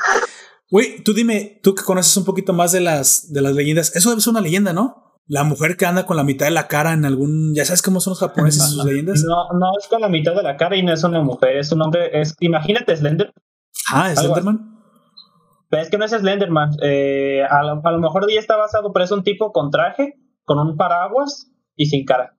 Güey, 0.70 1.02
tú 1.02 1.12
dime, 1.14 1.60
tú 1.62 1.74
que 1.74 1.82
conoces 1.82 2.16
un 2.16 2.24
poquito 2.24 2.52
más 2.52 2.72
de 2.72 2.80
las, 2.80 3.32
de 3.32 3.40
las 3.40 3.54
leyendas, 3.54 3.94
eso 3.96 4.10
debe 4.10 4.22
ser 4.22 4.30
una 4.30 4.40
leyenda, 4.40 4.72
¿no? 4.72 5.18
La 5.26 5.44
mujer 5.44 5.76
que 5.76 5.86
anda 5.86 6.06
con 6.06 6.16
la 6.16 6.24
mitad 6.24 6.46
de 6.46 6.52
la 6.52 6.68
cara 6.68 6.92
en 6.92 7.04
algún. 7.04 7.54
¿Ya 7.54 7.64
sabes 7.64 7.82
cómo 7.82 8.00
son 8.00 8.12
los 8.12 8.20
japoneses 8.20 8.66
y 8.66 8.74
sus 8.74 8.84
leyendas? 8.86 9.22
No, 9.26 9.58
no 9.58 9.66
es 9.78 9.86
con 9.88 10.00
la 10.00 10.08
mitad 10.08 10.34
de 10.34 10.42
la 10.42 10.56
cara 10.56 10.76
y 10.76 10.82
no 10.82 10.92
es 10.92 11.04
una 11.04 11.22
mujer, 11.22 11.56
es 11.56 11.70
un 11.72 11.82
hombre. 11.82 12.20
Es, 12.20 12.34
imagínate 12.40 12.96
Slender, 12.96 13.32
Ah, 13.92 14.14
¿Slenderman? 14.14 14.78
Pero 15.68 15.82
es 15.82 15.90
que 15.90 15.98
no 15.98 16.04
es 16.04 16.10
Slenderman. 16.10 16.70
Eh, 16.82 17.42
a, 17.48 17.62
lo, 17.62 17.98
mejor 18.00 18.26
ya 18.32 18.40
está 18.40 18.56
basado, 18.56 18.92
pero 18.92 19.04
es 19.04 19.12
un 19.12 19.22
tipo 19.22 19.52
con 19.52 19.70
traje, 19.70 20.14
con 20.44 20.58
un 20.58 20.76
paraguas 20.76 21.50
y 21.76 21.86
sin 21.86 22.04
cara. 22.04 22.36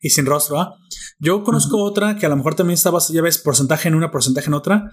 Y 0.00 0.10
sin 0.10 0.26
rostro, 0.26 0.60
¿ah? 0.60 0.76
Yo 1.18 1.42
conozco 1.44 1.82
otra 1.82 2.16
que 2.16 2.26
a 2.26 2.28
lo 2.28 2.36
mejor 2.36 2.54
también 2.54 2.74
está 2.74 2.90
basada, 2.90 3.16
ya 3.16 3.22
ves, 3.22 3.38
porcentaje 3.38 3.88
en 3.88 3.94
una, 3.94 4.10
porcentaje 4.10 4.48
en 4.48 4.54
otra, 4.54 4.90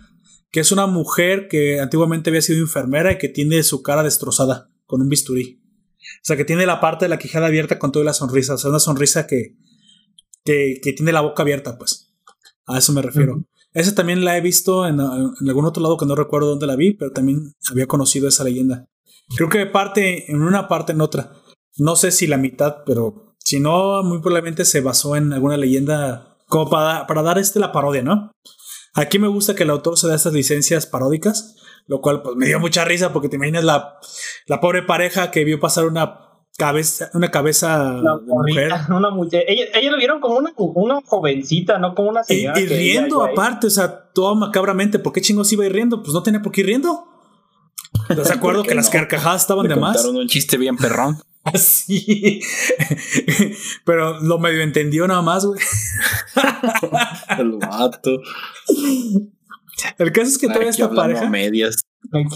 que 0.52 0.60
es 0.60 0.72
una 0.72 0.88
mujer 0.88 1.48
que 1.48 1.80
antiguamente 1.80 2.30
había 2.30 2.42
sido 2.42 2.60
enfermera 2.60 3.12
y 3.12 3.18
que 3.18 3.30
tiene 3.30 3.62
su 3.64 3.82
cara 3.82 4.04
destrozada 4.04 4.72
con 4.86 5.02
un 5.02 5.10
bisturí. 5.10 5.62
O 6.00 6.24
sea, 6.24 6.38
que 6.38 6.46
tiene 6.46 6.66
la 6.66 6.80
parte 6.80 7.06
de 7.06 7.10
la 7.10 7.20
quijada 7.20 7.48
abierta 7.48 7.78
con 7.78 7.92
toda 7.92 8.06
la 8.06 8.14
sonrisa. 8.14 8.56
O 8.56 8.58
sea, 8.58 8.70
una 8.70 8.80
sonrisa 8.80 9.28
que, 9.28 9.56
que, 10.44 10.94
tiene 10.96 11.12
la 11.12 11.22
boca 11.22 11.44
abierta, 11.44 11.78
pues. 11.78 12.14
A 12.66 12.78
eso 12.78 12.94
me 12.94 13.02
refiero. 13.02 13.44
Esa 13.74 13.94
también 13.94 14.26
la 14.26 14.38
he 14.38 14.42
visto 14.42 14.88
en, 14.88 15.00
algún 15.00 15.66
otro 15.66 15.84
lado 15.84 15.98
que 15.98 16.06
no 16.06 16.16
recuerdo 16.16 16.50
dónde 16.50 16.68
la 16.68 16.76
vi, 16.76 16.94
pero 16.94 17.12
también 17.12 17.54
había 17.70 17.86
conocido 17.86 18.28
esa 18.28 18.44
leyenda. 18.44 18.88
Creo 19.36 19.50
que 19.50 19.66
parte 19.68 20.32
en 20.32 20.42
una 20.42 20.68
parte 20.68 20.94
en 20.94 21.02
otra. 21.02 21.34
No 21.78 21.96
sé 21.96 22.12
si 22.12 22.26
la 22.26 22.38
mitad, 22.38 22.78
pero 22.86 23.36
si 23.38 23.60
no, 23.60 24.04
muy 24.04 24.20
probablemente 24.20 24.66
se 24.66 24.82
basó 24.82 25.16
en 25.16 25.34
alguna 25.34 25.58
leyenda 25.58 26.38
como 26.48 26.70
para, 26.70 27.06
para 27.06 27.22
dar 27.22 27.38
este 27.38 27.60
la 27.60 27.72
parodia, 27.72 28.02
¿no? 28.02 28.32
Aquí 28.94 29.20
me 29.20 29.28
gusta 29.28 29.56
que 29.56 29.64
el 29.64 29.70
autor 29.70 29.98
se 29.98 30.08
da 30.08 30.16
estas 30.16 30.34
licencias 30.34 30.86
paródicas, 30.86 31.56
lo 31.88 32.02
cual 32.02 32.22
pues 32.22 32.36
me 32.36 32.48
dio 32.48 32.60
mucha 32.60 32.86
risa 32.86 33.14
porque 33.14 33.30
te 33.30 33.36
imaginas 33.36 33.64
la, 33.64 34.00
la 34.48 34.60
pobre 34.60 34.84
pareja 34.84 35.32
que 35.32 35.44
vio 35.44 35.60
pasar 35.60 35.86
una 35.86 36.30
cabeza, 36.60 37.10
una 37.14 37.32
cabeza 37.32 37.94
de 37.94 38.02
mujer. 38.26 38.72
Una 38.90 39.10
mujer. 39.10 39.46
Ella, 39.48 39.92
lo 39.92 39.98
vieron 39.98 40.20
como 40.20 40.38
una, 40.38 40.52
una 40.58 41.02
jovencita, 41.06 41.80
no 41.80 41.96
como 41.96 42.10
una 42.10 42.24
señora. 42.24 42.60
Y, 42.60 42.66
riendo 42.66 43.24
aparte, 43.24 43.68
o 43.68 43.70
sea, 43.70 44.12
todo 44.14 44.36
macabramente. 44.36 45.00
¿Por 45.00 45.14
qué 45.14 45.22
chingos 45.22 45.52
iba 45.54 45.64
a 45.64 45.68
ir 45.68 45.74
riendo? 45.74 46.04
Pues 46.04 46.14
no 46.14 46.22
tenía 46.22 46.42
por 46.42 46.52
qué 46.52 46.62
ir 46.62 46.68
riendo. 46.68 47.06
¿Estás 48.10 48.28
de 48.28 48.34
acuerdo 48.36 48.64
que 48.64 48.76
las 48.76 48.90
carcajadas 48.90 49.42
estaban 49.42 49.68
de 49.68 49.76
más? 49.76 50.04
un 50.06 50.28
chiste 50.28 50.58
bien 50.58 50.76
perrón. 50.76 51.18
Así. 51.54 52.42
Pero 53.86 54.20
lo 54.22 54.40
medio 54.40 54.62
entendió 54.62 55.08
nada 55.08 55.22
más, 55.22 55.46
güey. 55.46 55.60
El 57.38 57.52
vato. 57.54 58.22
El 59.98 60.12
caso 60.12 60.28
es 60.28 60.38
que 60.38 60.48
toda 60.48 60.66
esta 60.66 60.90
pareja. 60.90 61.30
medias. 61.30 61.82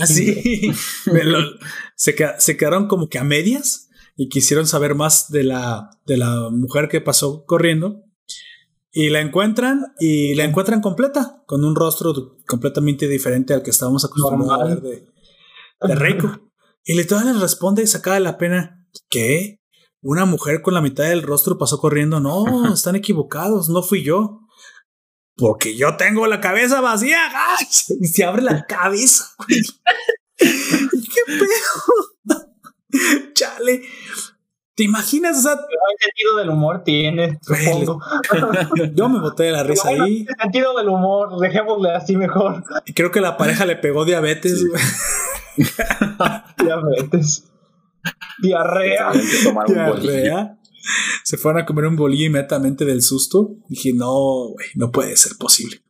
Así. 0.02 0.71
se, 1.95 2.15
se 2.38 2.58
quedaron 2.58 2.88
como 2.88 3.10
que 3.10 3.19
a 3.19 3.23
medias 3.23 3.89
y 4.15 4.30
quisieron 4.30 4.67
saber 4.67 4.95
más 4.95 5.32
de 5.32 5.43
la, 5.43 5.89
de 6.06 6.17
la 6.17 6.49
mujer 6.52 6.88
que 6.89 7.02
pasó 7.02 7.45
corriendo. 7.45 8.04
Y 8.95 9.10
la 9.10 9.21
encuentran 9.21 9.82
y 9.99 10.36
la 10.36 10.43
encuentran 10.43 10.80
completa, 10.80 11.43
con 11.47 11.63
un 11.63 11.76
rostro 11.76 12.13
completamente 12.47 13.08
diferente 13.08 13.56
al 13.56 13.63
que 13.63 13.71
estábamos 13.71 14.06
acostumbrados 14.06 14.62
a 14.62 14.65
ver 14.65 14.82
de, 14.82 15.08
de 15.82 15.95
Reiko. 15.95 16.52
Y 16.86 16.93
le 16.93 17.04
les 17.04 17.39
responde 17.39 17.88
sacada 17.88 18.17
de 18.17 18.23
la 18.23 18.38
pena, 18.38 18.83
¿qué? 19.10 19.60
¿Una 20.01 20.25
mujer 20.25 20.62
con 20.62 20.73
la 20.73 20.82
mitad 20.82 21.06
del 21.06 21.23
rostro 21.23 21.58
pasó 21.58 21.77
corriendo? 21.77 22.19
No, 22.19 22.73
están 22.73 22.95
equivocados, 22.95 23.69
no 23.69 23.82
fui 23.82 24.03
yo. 24.03 24.41
Porque 25.36 25.75
yo 25.75 25.97
tengo 25.97 26.27
la 26.27 26.39
cabeza 26.39 26.82
vacía. 26.82 27.17
Y 28.01 28.08
se 28.08 28.23
abre 28.23 28.41
la 28.41 28.65
cabeza. 28.65 29.25
¿Qué 30.38 30.47
pedo? 31.25 32.51
Chale. 33.34 33.82
¿Te 34.75 34.84
imaginas? 34.84 35.38
O 35.38 35.41
sea, 35.41 35.56
¿Qué 35.56 36.06
sentido 36.06 36.38
del 36.38 36.49
humor 36.49 36.84
tiene? 36.84 37.39
Supongo. 37.43 37.99
Yo 38.93 39.10
me 39.10 39.19
boté 39.19 39.43
de 39.43 39.51
la 39.51 39.63
risa 39.63 39.89
ahí. 39.89 40.25
¿Qué 40.25 40.34
sentido 40.41 40.75
del 40.75 40.89
humor? 40.89 41.39
Dejémosle 41.39 41.91
así 41.91 42.15
mejor. 42.15 42.63
Y 42.86 42.93
creo 42.93 43.12
que 43.12 43.21
la 43.21 43.38
pareja 43.38 43.65
le 43.65 43.75
pegó 43.75 44.03
diabetes. 44.06 44.65
diabetes. 46.58 47.53
Diarrea. 48.42 49.12
Diarrea. 49.68 50.58
Se 51.24 51.38
fueron 51.38 51.62
a 51.62 51.66
comer 51.66 51.86
un 51.86 51.96
bolillo 51.96 52.26
inmediatamente 52.26 52.86
del 52.86 53.02
susto. 53.02 53.56
Dije, 53.70 53.94
no, 53.94 54.50
güey, 54.50 54.68
no 54.76 54.92
puede 54.92 55.16
ser 55.16 55.34
posible. 55.38 55.82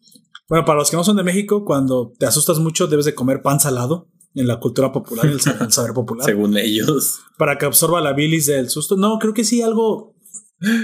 Bueno, 0.47 0.65
para 0.65 0.79
los 0.79 0.91
que 0.91 0.97
no 0.97 1.03
son 1.03 1.17
de 1.17 1.23
México, 1.23 1.65
cuando 1.65 2.13
te 2.19 2.25
asustas 2.25 2.59
mucho, 2.59 2.87
debes 2.87 3.05
de 3.05 3.15
comer 3.15 3.41
pan 3.41 3.59
salado 3.59 4.09
en 4.35 4.47
la 4.47 4.59
cultura 4.59 4.91
popular, 4.91 5.25
el, 5.25 5.33
el 5.33 5.71
saber 5.71 5.93
popular. 5.93 6.25
Según 6.25 6.57
ellos. 6.57 7.21
Para 7.37 7.57
que 7.57 7.65
absorba 7.65 8.01
la 8.01 8.13
bilis 8.13 8.47
del 8.47 8.69
susto. 8.69 8.95
No, 8.97 9.17
creo 9.19 9.33
que 9.33 9.43
sí, 9.43 9.61
algo. 9.61 10.15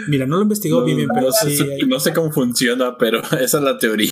Mira, 0.08 0.26
no 0.26 0.38
lo 0.38 0.44
investigó 0.44 0.84
bien, 0.84 0.98
bien, 0.98 1.10
pero 1.14 1.32
sí. 1.32 1.58
No 1.88 2.00
sé 2.00 2.14
cómo 2.14 2.32
funciona, 2.32 2.98
pero 2.98 3.22
esa 3.40 3.58
es 3.58 3.64
la 3.64 3.78
teoría. 3.78 4.12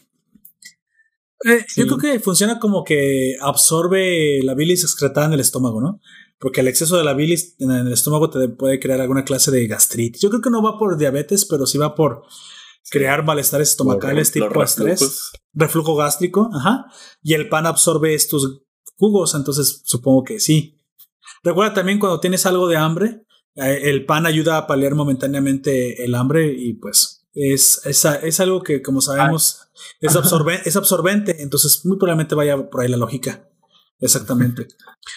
Eh, 1.46 1.66
yo 1.76 1.86
creo 1.86 1.98
que 1.98 2.20
funciona 2.20 2.60
como 2.60 2.84
que 2.84 3.36
absorbe 3.40 4.40
la 4.44 4.56
bilis 4.56 4.84
excretada 4.84 5.28
en 5.28 5.34
el 5.34 5.40
estómago, 5.40 5.82
¿no? 5.82 6.02
Porque 6.40 6.62
el 6.62 6.68
exceso 6.68 6.98
de 6.98 7.04
la 7.04 7.14
bilis 7.14 7.56
en 7.60 7.72
el 7.72 7.92
estómago 7.92 8.30
te 8.30 8.48
puede 8.50 8.80
crear 8.80 9.02
alguna 9.02 9.26
clase 9.26 9.50
de 9.52 9.66
gastritis. 9.68 10.22
Yo 10.22 10.30
creo 10.30 10.42
que 10.42 10.50
no 10.50 10.62
va 10.62 10.78
por 10.78 10.98
diabetes, 10.98 11.46
pero 11.46 11.66
sí 11.66 11.78
va 11.78 11.96
por 11.96 12.24
crear 12.90 13.24
malestares 13.24 13.72
estomacales 13.72 14.32
tipo 14.32 14.64
estrés, 14.64 15.32
reflujo 15.54 15.96
gástrico, 15.96 16.50
ajá. 16.54 16.86
Y 17.22 17.34
el 17.34 17.50
pan 17.50 17.66
absorbe 17.66 18.14
estos 18.14 18.62
jugos, 18.96 19.36
entonces 19.36 19.82
supongo 19.86 20.24
que 20.24 20.40
sí. 20.40 20.80
Recuerda 21.44 21.74
también 21.74 22.00
cuando 22.00 22.20
tienes 22.20 22.46
algo 22.46 22.68
de 22.68 22.78
hambre, 22.78 23.24
eh, 23.56 23.82
el 23.84 24.06
pan 24.06 24.26
ayuda 24.26 24.58
a 24.58 24.68
paliar 24.68 24.96
momentáneamente 24.96 26.04
el 26.04 26.16
hambre 26.16 26.54
y 26.56 26.74
pues 26.74 27.28
es, 27.34 27.82
es, 27.86 28.06
es 28.06 28.40
algo 28.40 28.64
que 28.64 28.82
como 28.82 29.02
sabemos 29.02 29.70
es, 30.00 30.16
es 30.66 30.76
absorbente, 30.76 31.42
entonces 31.42 31.82
muy 31.86 31.98
probablemente 31.98 32.36
vaya 32.36 32.70
por 32.70 32.82
ahí 32.82 32.88
la 32.88 32.98
lógica. 32.98 33.50
Exactamente. 34.00 34.68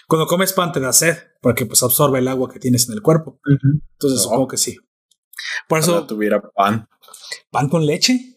Cuando 0.07 0.27
comes 0.27 0.53
pan 0.53 0.73
te 0.73 0.81
da 0.81 0.93
sed, 0.93 1.16
porque 1.40 1.66
pues 1.66 1.83
absorbe 1.83 2.19
el 2.19 2.29
agua 2.29 2.51
que 2.51 2.59
tienes 2.59 2.88
en 2.88 2.95
el 2.95 3.03
cuerpo. 3.03 3.38
Entonces 3.93 4.23
supongo 4.23 4.49
que 4.49 4.57
sí. 4.57 4.77
Por 5.69 5.79
eso. 5.79 6.07
tuviera 6.07 6.40
pan. 6.40 6.88
¿Pan 7.51 7.69
con 7.69 7.87
leche? 7.87 8.37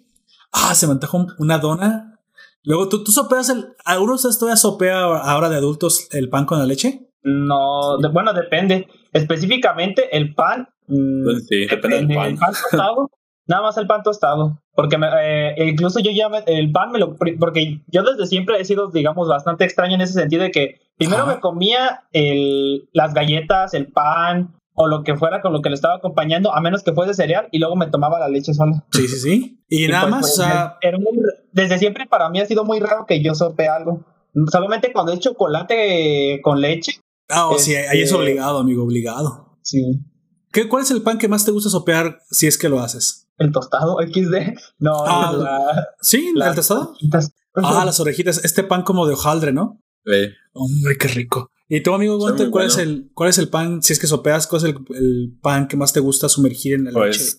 Ah, 0.52 0.76
se 0.76 0.88
me 0.88 0.94
antojó 0.94 1.26
una 1.40 1.58
dona. 1.58 2.20
Luego, 2.64 2.88
¿tú, 2.88 3.04
tú 3.04 3.12
sopeas 3.12 3.50
el. 3.50 3.76
¿Alguno 3.84 4.14
de 4.14 4.16
ustedes 4.16 4.40
todavía 4.40 4.58
sopea 4.58 5.02
ahora 5.02 5.50
de 5.50 5.58
adultos 5.58 6.08
el 6.12 6.30
pan 6.30 6.46
con 6.46 6.60
la 6.60 6.66
leche? 6.66 7.10
No, 7.24 7.98
bueno, 8.12 8.34
depende. 8.34 8.88
Específicamente 9.12 10.16
el 10.16 10.34
pan. 10.34 10.70
Mm, 10.88 11.24
pues 11.24 11.48
sí, 11.48 11.66
depende, 11.66 11.98
del 11.98 12.16
pan. 12.16 12.32
El 12.32 12.38
pan 12.38 12.54
tostado, 12.54 13.12
nada 13.48 13.62
más 13.64 13.78
el 13.78 13.88
pan 13.88 14.04
tostado. 14.04 14.63
Porque 14.76 14.98
eh, 15.22 15.56
incluso 15.68 16.00
yo 16.00 16.12
ya 16.12 16.30
el 16.48 16.72
pan 16.72 16.92
me 16.92 17.00
lo. 17.00 17.16
Porque 17.16 17.82
yo 17.88 18.04
desde 18.04 18.26
siempre 18.26 18.60
he 18.60 18.66
sido, 18.66 18.90
digamos, 18.90 19.28
bastante 19.28 19.66
extraño 19.66 19.96
en 19.96 20.02
ese 20.02 20.14
sentido 20.14 20.44
de 20.44 20.52
que 20.52 20.80
primero 20.98 21.28
me 21.28 21.40
comía 21.40 22.04
el, 22.12 22.90
las 22.92 23.14
galletas, 23.14 23.76
el 23.76 23.92
pan, 23.92 24.56
o 24.74 24.88
lo 24.88 25.04
que 25.04 25.16
fuera 25.16 25.42
con 25.42 25.54
lo 25.54 25.62
que 25.62 25.70
le 25.70 25.76
estaba 25.76 25.96
acompañando, 25.96 26.54
a 26.54 26.62
menos 26.62 26.84
que 26.84 26.94
fuese 26.94 27.14
cereal, 27.14 27.48
y 27.52 27.60
luego 27.60 27.76
me 27.76 27.88
tomaba 27.88 28.20
la 28.20 28.28
leche 28.28 28.54
sola. 28.54 28.84
Sí, 28.92 29.08
sí, 29.08 29.20
sí. 29.20 29.64
Y, 29.70 29.88
nada 29.88 30.10
pues, 30.10 30.40
más, 30.40 30.78
pues, 30.82 30.96
desde 31.52 31.78
siempre 31.78 32.08
para 32.08 32.30
mí 32.30 32.40
ha 32.40 32.46
sido 32.46 32.66
muy 32.66 32.80
raro 32.80 33.06
que 33.08 33.22
yo 33.22 33.36
sope 33.36 33.68
algo. 33.68 34.06
Solamente 34.52 34.92
cuando 34.92 35.14
es 35.14 35.20
chocolate 35.20 36.40
con 36.42 36.60
leche. 36.60 37.00
Ah, 37.30 37.48
oh, 37.48 37.60
sí, 37.60 37.76
ahí 37.76 38.00
es 38.00 38.06
este, 38.06 38.16
obligado, 38.16 38.58
amigo, 38.60 38.84
obligado. 38.84 39.58
Sí. 39.62 40.00
¿Qué, 40.54 40.70
¿Cuál 40.70 40.84
es 40.84 40.92
el 40.92 41.02
pan 41.02 41.18
que 41.18 41.28
más 41.28 41.44
te 41.44 41.52
gusta 41.52 41.72
sopear 41.72 42.22
si 42.30 42.46
es 42.46 42.60
que 42.60 42.70
lo 42.70 42.80
haces? 42.80 43.28
El 43.40 43.52
tostado 43.52 43.98
XD. 44.02 44.56
No, 44.78 45.04
ah, 45.06 45.34
la, 45.36 45.88
¿Sí? 46.00 46.32
¿El 46.36 46.56
tostado? 46.56 46.96
Ah, 47.56 47.84
las 47.84 48.00
orejitas. 48.00 48.46
Este 48.46 48.64
pan 48.64 48.84
como 48.84 49.08
de 49.08 49.16
hojaldre, 49.16 49.52
¿no? 49.52 49.82
Sí. 50.06 50.30
Hombre, 50.54 50.98
qué 51.00 51.08
rico. 51.08 51.50
¿Y 51.68 51.82
tu 51.82 51.92
amigo 51.92 52.20
Gunter, 52.20 52.52
cuál, 52.52 52.68
es 52.68 52.78
el, 52.78 53.10
cuál 53.16 53.32
es 53.32 53.40
el 53.40 53.50
pan, 53.50 53.82
si 53.82 53.94
es 53.94 54.00
que 54.00 54.06
sopeas, 54.06 54.46
cuál 54.46 54.64
es 54.64 54.76
el, 54.92 55.40
pan 55.42 55.68
que 55.68 55.76
más 55.76 55.92
te 55.92 56.00
gusta 56.02 56.30
sumergir 56.30 56.76
en 56.76 56.86
la 56.86 56.92
pues, 56.92 57.18
leche? 57.18 57.38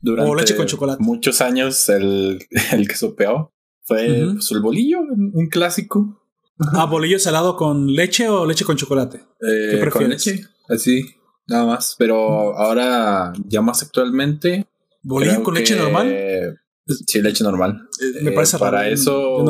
Durante 0.00 0.30
o 0.30 0.34
leche 0.36 0.54
con 0.54 0.66
chocolate. 0.66 1.02
Muchos 1.02 1.40
años 1.40 1.88
el, 1.88 2.46
el 2.72 2.86
que 2.86 2.94
sopeó 2.94 3.52
fue 3.82 4.30
pues, 4.34 4.52
el 4.52 4.60
bolillo, 4.60 5.00
un 5.00 5.48
clásico. 5.48 6.22
Ah, 6.74 6.86
bolillo 6.86 7.18
salado 7.18 7.56
con 7.56 7.92
leche 7.92 8.28
o 8.28 8.46
leche 8.46 8.64
con 8.64 8.76
chocolate. 8.76 9.18
Eh, 9.40 9.68
¿Qué 9.72 9.78
prefieres? 9.78 9.92
Con 9.92 10.08
leche, 10.10 10.44
así, 10.68 11.16
nada 11.46 11.66
más. 11.66 11.96
Pero 11.98 12.56
ahora, 12.56 13.32
ya 13.46 13.62
más 13.62 13.82
actualmente. 13.82 14.66
¿Bolillo 15.02 15.42
con 15.42 15.54
leche 15.54 15.76
normal? 15.76 16.58
Sí, 17.06 17.20
leche 17.22 17.44
normal. 17.44 17.88
Eh, 18.00 18.22
me 18.22 18.32
parece 18.32 18.56
eh, 18.56 18.60
Para 18.60 18.88
eso. 18.88 19.44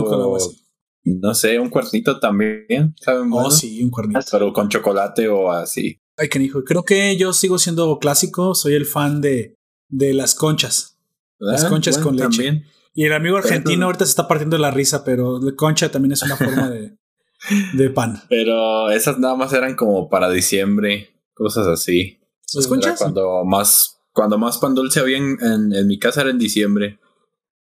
No 1.05 1.35
sé, 1.35 1.59
un 1.59 1.69
cuernito 1.69 2.21
también, 2.21 2.95
¿saben? 3.01 3.29
Oh, 3.33 3.51
sí, 3.51 3.83
un 3.83 3.91
cuernito. 3.91 4.21
Pero 4.31 4.53
con 4.53 4.69
chocolate 4.69 5.29
o 5.29 5.51
así. 5.51 6.01
Ay, 6.17 6.29
qué 6.29 6.39
hijo. 6.39 6.63
Creo 6.65 6.85
que 6.85 7.17
yo 7.17 7.33
sigo 7.33 7.59
siendo 7.59 7.99
clásico. 7.99 8.55
Soy 8.55 8.75
el 8.75 8.87
fan 8.87 9.21
de, 9.21 9.59
de 9.89 10.15
las 10.15 10.35
conchas. 10.35 10.99
Las 11.39 11.65
ah, 11.65 11.69
conchas 11.69 11.99
con 11.99 12.17
leche. 12.17 12.63
Y 12.95 13.05
el 13.05 13.13
amigo 13.15 13.39
argentino 13.39 13.87
ahorita 13.87 14.05
se 14.05 14.11
está 14.11 14.29
partiendo 14.29 14.59
la 14.59 14.71
risa, 14.71 15.03
pero 15.03 15.41
concha 15.57 15.91
también 15.91 16.13
es 16.13 16.23
una 16.23 16.37
forma 16.37 16.71
de, 16.71 16.97
de 17.73 17.91
pan. 17.91 18.23
Pero 18.29 18.91
esas 18.91 19.19
nada 19.19 19.35
más 19.35 19.53
eran 19.53 19.75
como 19.75 20.09
para 20.09 20.31
diciembre, 20.31 21.09
cosas 21.35 21.67
así. 21.67 22.19
¿Las 22.55 22.67
conchas? 22.67 22.99
cuando 22.99 23.45
más, 23.45 24.01
cuando 24.13 24.39
más 24.39 24.59
pan 24.59 24.75
dulce 24.75 25.01
había 25.01 25.19
en, 25.19 25.39
en, 25.41 25.87
mi 25.87 25.99
casa 25.99 26.23
era 26.23 26.31
en 26.31 26.39
diciembre. 26.39 26.99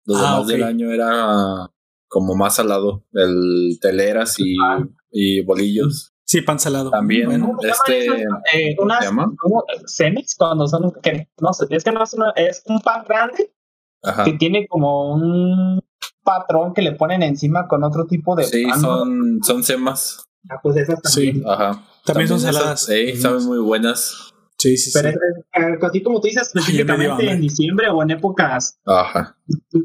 Los 0.05 0.19
ah, 0.21 0.33
demás 0.33 0.47
del 0.49 0.63
año 0.65 0.93
era 0.93 1.71
como 2.09 2.35
más 2.35 2.57
salado, 2.57 3.05
el 3.13 3.79
teleras 3.81 4.39
y, 4.39 4.57
y 5.11 5.43
bolillos. 5.43 6.13
Sí, 6.25 6.41
pan 6.43 6.59
salado. 6.59 6.91
También, 6.91 7.31
este, 7.63 8.07
eh, 8.53 8.77
unas, 8.79 9.07
como 9.39 9.65
semis 9.87 10.35
cuando 10.37 10.67
son, 10.67 10.93
que 11.03 11.29
no 11.41 11.53
sé, 11.53 11.67
es 11.71 11.85
que 11.85 11.93
no 11.93 12.03
es, 12.03 12.15
una, 12.15 12.31
es 12.37 12.63
un 12.67 12.81
pan 12.81 13.05
grande 13.07 13.53
que 14.25 14.33
tiene 14.35 14.67
como 14.67 15.13
un 15.15 15.81
patrón 16.23 16.75
que 16.75 16.83
le 16.83 16.93
ponen 16.93 17.23
encima 17.23 17.69
con 17.69 17.85
otro 17.85 18.07
tipo 18.07 18.35
de 18.35 18.45
sí, 18.45 18.67
son, 18.81 19.41
son 19.43 19.63
semas. 19.63 20.29
Ah, 20.49 20.59
pues 20.63 20.77
esas 20.77 21.01
también. 21.01 21.37
Sí. 21.37 21.43
Ajá. 21.47 21.85
También, 22.05 22.29
son 22.29 22.41
saladas. 22.41 22.85
sí, 22.85 23.17
saben 23.17 23.45
muy 23.45 23.59
buenas. 23.59 24.33
Sí, 24.59 24.77
sí, 24.77 24.91
Pero 24.95 25.11
sí. 25.11 25.17
así 25.83 26.03
como 26.03 26.21
tú 26.21 26.29
dices, 26.29 26.47
específicamente 26.55 27.31
en 27.31 27.41
diciembre 27.41 27.91
o 27.91 28.03
en 28.03 28.13
épocas 28.13 28.79
Ajá. 28.87 29.37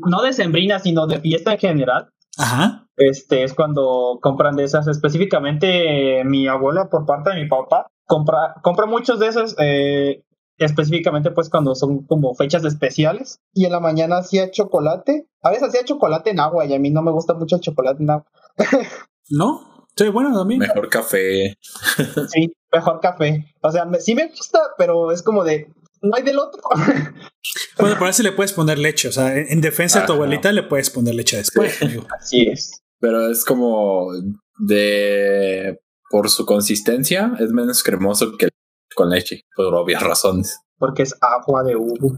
no 0.06 0.22
decembrinas, 0.22 0.84
sino 0.84 1.08
de 1.08 1.20
fiesta 1.20 1.54
en 1.54 1.58
general, 1.60 2.10
Ajá. 2.38 2.88
Este 2.96 3.44
es 3.44 3.54
cuando 3.54 4.20
compran 4.22 4.56
de 4.56 4.64
esas. 4.64 4.88
Específicamente 4.88 6.24
mi 6.24 6.48
abuela 6.48 6.90
por 6.90 7.06
parte 7.06 7.32
de 7.32 7.44
mi 7.44 7.48
papá 7.48 7.88
compra, 8.06 8.56
compra 8.64 8.86
muchos 8.86 9.20
de 9.20 9.28
esos. 9.28 9.56
Eh, 9.60 10.24
específicamente 10.58 11.30
pues 11.32 11.50
cuando 11.50 11.76
son 11.76 12.06
como 12.06 12.34
fechas 12.36 12.64
especiales. 12.64 13.40
Y 13.54 13.66
en 13.66 13.72
la 13.72 13.80
mañana 13.80 14.18
hacía 14.18 14.52
chocolate. 14.52 15.28
A 15.42 15.50
veces 15.50 15.70
hacía 15.70 15.86
chocolate 15.86 16.32
en 16.32 16.40
agua 16.40 16.66
y 16.66 16.74
a 16.74 16.80
mí 16.80 16.90
no 16.90 17.02
me 17.02 17.12
gusta 17.12 17.34
mucho 17.34 17.56
el 17.58 17.62
chocolate 17.62 18.04
en 18.04 18.10
agua. 18.10 18.26
¿No? 19.30 19.77
Sí, 19.98 20.08
bueno, 20.10 20.38
también. 20.38 20.60
Mejor 20.60 20.90
café. 20.90 21.58
sí, 22.30 22.54
mejor 22.72 23.00
café. 23.02 23.54
O 23.62 23.72
sea, 23.72 23.88
sí 24.00 24.14
me 24.14 24.28
gusta, 24.28 24.60
pero 24.78 25.12
es 25.12 25.24
como 25.24 25.44
de, 25.44 25.68
no 26.02 26.16
hay 26.16 26.24
del 26.24 26.40
otro. 26.40 26.62
bueno, 27.80 27.98
por 27.98 28.08
eso 28.08 28.24
le 28.24 28.32
puedes 28.32 28.54
poner 28.54 28.78
leche. 28.78 29.08
O 29.08 29.12
sea, 29.12 29.36
en 29.36 29.62
defensa 29.62 30.02
de 30.02 30.08
tu 30.08 30.14
abuelita 30.14 30.52
le 30.52 30.64
puedes 30.64 30.90
poner 30.90 31.16
leche 31.16 31.38
después. 31.38 31.80
Así 32.20 32.48
es. 32.48 32.84
Pero 33.00 33.30
es 33.30 33.44
como 33.46 34.12
de. 34.60 35.80
Por 36.10 36.30
su 36.30 36.46
consistencia, 36.46 37.34
es 37.38 37.52
menos 37.52 37.84
cremoso 37.84 38.38
que 38.38 38.48
con 38.96 39.10
leche, 39.10 39.42
por 39.56 39.76
obvias 39.76 40.02
razones. 40.02 40.58
Porque 40.78 41.04
es 41.04 41.14
agua 41.20 41.64
de 41.64 41.76
uvo. 41.76 42.18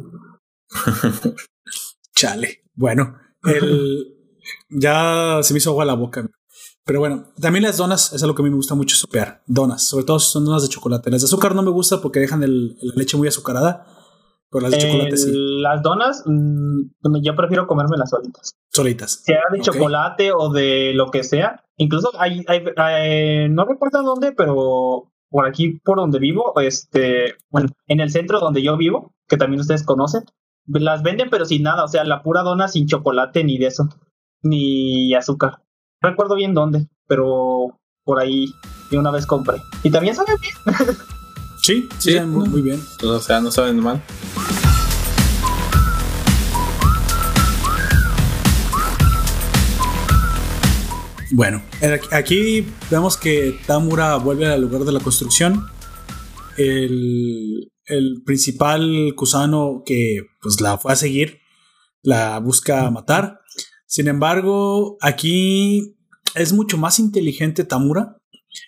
Chale. 2.15 2.63
Bueno, 2.76 3.18
el. 3.44 4.15
Ya 4.70 5.39
se 5.42 5.54
me 5.54 5.58
hizo 5.58 5.72
agua 5.72 5.86
la 5.86 5.96
boca. 5.96 6.30
Pero 6.89 7.02
bueno, 7.02 7.25
también 7.39 7.62
las 7.62 7.78
donas 7.78 8.13
es 8.13 8.23
algo 8.23 8.34
que 8.34 8.41
a 8.41 8.45
mí 8.45 8.49
me 8.49 8.56
gusta 8.56 8.73
mucho 8.73 8.95
sopear. 8.95 9.43
Donas, 9.45 9.88
sobre 9.88 10.06
todo 10.06 10.17
son 10.17 10.43
donas 10.43 10.63
de 10.63 10.69
chocolate. 10.69 11.12
Las 11.12 11.21
de 11.21 11.25
azúcar 11.25 11.54
no 11.54 11.62
me 11.62 11.69
gusta 11.69 12.02
porque 12.02 12.19
dejan 12.19 12.41
el, 12.41 12.78
la 12.82 12.95
leche 12.95 13.15
muy 13.15 13.28
azucarada. 13.28 13.86
Pero 14.49 14.63
las 14.63 14.71
de 14.71 14.80
chocolate 14.80 15.15
sí. 15.15 15.32
Las 15.62 15.84
donas, 15.84 16.23
mm, 16.25 17.21
yo 17.21 17.36
prefiero 17.36 17.67
comerme 17.67 17.95
las 17.95 18.10
solitas. 18.10 18.56
Solitas. 18.71 19.21
Sea 19.23 19.39
de 19.52 19.62
chocolate 19.62 20.32
o 20.32 20.52
de 20.52 20.93
lo 20.95 21.12
que 21.12 21.23
sea. 21.23 21.63
Incluso 21.78 22.10
hay, 22.17 22.43
hay, 22.47 23.49
no 23.49 23.65
recuerdo 23.65 24.02
dónde, 24.02 24.32
pero 24.32 25.12
por 25.30 25.47
aquí, 25.47 25.80
por 25.86 25.97
donde 25.97 26.17
vivo, 26.17 26.60
este, 26.60 27.36
bueno, 27.52 27.69
en 27.86 27.99
el 27.99 28.10
centro 28.10 28.39
donde 28.39 28.63
yo 28.63 28.78
vivo, 28.78 29.13
que 29.28 29.38
también 29.38 29.62
ustedes 29.62 29.84
conocen, 29.84 30.23
las 30.65 31.04
venden 31.04 31.30
pero 31.30 31.45
sin 31.45 31.62
nada, 31.62 31.84
o 31.84 31.88
sea, 31.88 32.04
la 32.04 32.23
pura 32.23 32.41
dona 32.41 32.67
sin 32.67 32.88
chocolate 32.88 33.43
ni 33.43 33.60
de 33.60 33.67
eso, 33.67 33.89
ni 34.41 35.13
azúcar 35.13 35.62
recuerdo 36.01 36.35
bien 36.35 36.53
dónde, 36.53 36.88
pero 37.07 37.79
por 38.03 38.19
ahí 38.19 38.53
y 38.89 38.97
una 38.97 39.12
vez 39.12 39.25
compré. 39.25 39.62
Y 39.83 39.91
también 39.91 40.15
saben 40.15 40.35
bien. 40.41 40.53
sí, 41.62 41.89
sí, 41.97 42.19
muy, 42.21 42.62
bien. 42.62 42.81
O 43.04 43.19
sea, 43.19 43.39
no 43.39 43.52
saben 43.52 43.79
mal. 43.79 44.02
Bueno, 51.31 51.62
aquí 52.12 52.65
vemos 52.89 53.15
que 53.15 53.60
Tamura 53.67 54.15
vuelve 54.15 54.47
al 54.47 54.62
lugar 54.62 54.81
de 54.81 54.91
la 54.91 55.00
construcción. 55.00 55.67
El, 56.58 57.71
el 57.85 58.23
principal 58.25 59.13
Kusano 59.15 59.83
que 59.85 60.21
pues 60.41 60.60
la 60.60 60.77
fue 60.77 60.93
a 60.93 60.95
seguir 60.95 61.39
la 62.02 62.39
busca 62.39 62.89
matar 62.89 63.38
sin 63.90 64.08
embargo, 64.08 64.98
aquí 65.02 65.96
es 66.35 66.54
mucho 66.54 66.77
más 66.77 67.00
inteligente 67.00 67.63
Tamura 67.63 68.21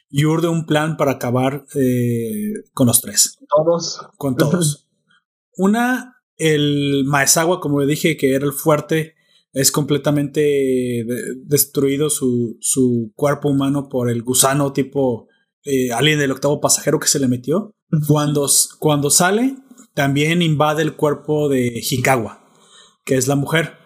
y 0.09 0.25
urde 0.25 0.47
un 0.47 0.65
plan 0.65 0.97
para 0.97 1.11
acabar 1.11 1.63
eh, 1.75 2.53
con 2.73 2.87
los 2.87 3.01
tres. 3.01 3.37
Todos. 3.55 4.01
Con 4.17 4.35
todos. 4.35 4.89
Una, 5.57 6.15
el 6.37 7.03
Maezawa, 7.05 7.59
como 7.59 7.85
dije, 7.85 8.17
que 8.17 8.33
era 8.33 8.45
el 8.45 8.51
fuerte, 8.51 9.13
es 9.53 9.71
completamente 9.71 11.05
destruido 11.45 12.09
su, 12.09 12.57
su, 12.59 13.11
cuerpo 13.15 13.49
humano 13.49 13.89
por 13.89 14.09
el 14.09 14.23
gusano 14.23 14.73
tipo 14.73 15.27
eh, 15.63 15.91
alien 15.91 16.17
del 16.17 16.31
octavo 16.31 16.59
pasajero 16.59 16.99
que 16.99 17.07
se 17.07 17.19
le 17.19 17.27
metió. 17.27 17.75
Cuando, 18.07 18.49
cuando 18.79 19.11
sale, 19.11 19.55
también 19.93 20.41
invade 20.41 20.81
el 20.81 20.95
cuerpo 20.95 21.47
de 21.47 21.79
Hikawa, 21.79 22.43
que 23.05 23.17
es 23.17 23.27
la 23.27 23.35
mujer. 23.35 23.80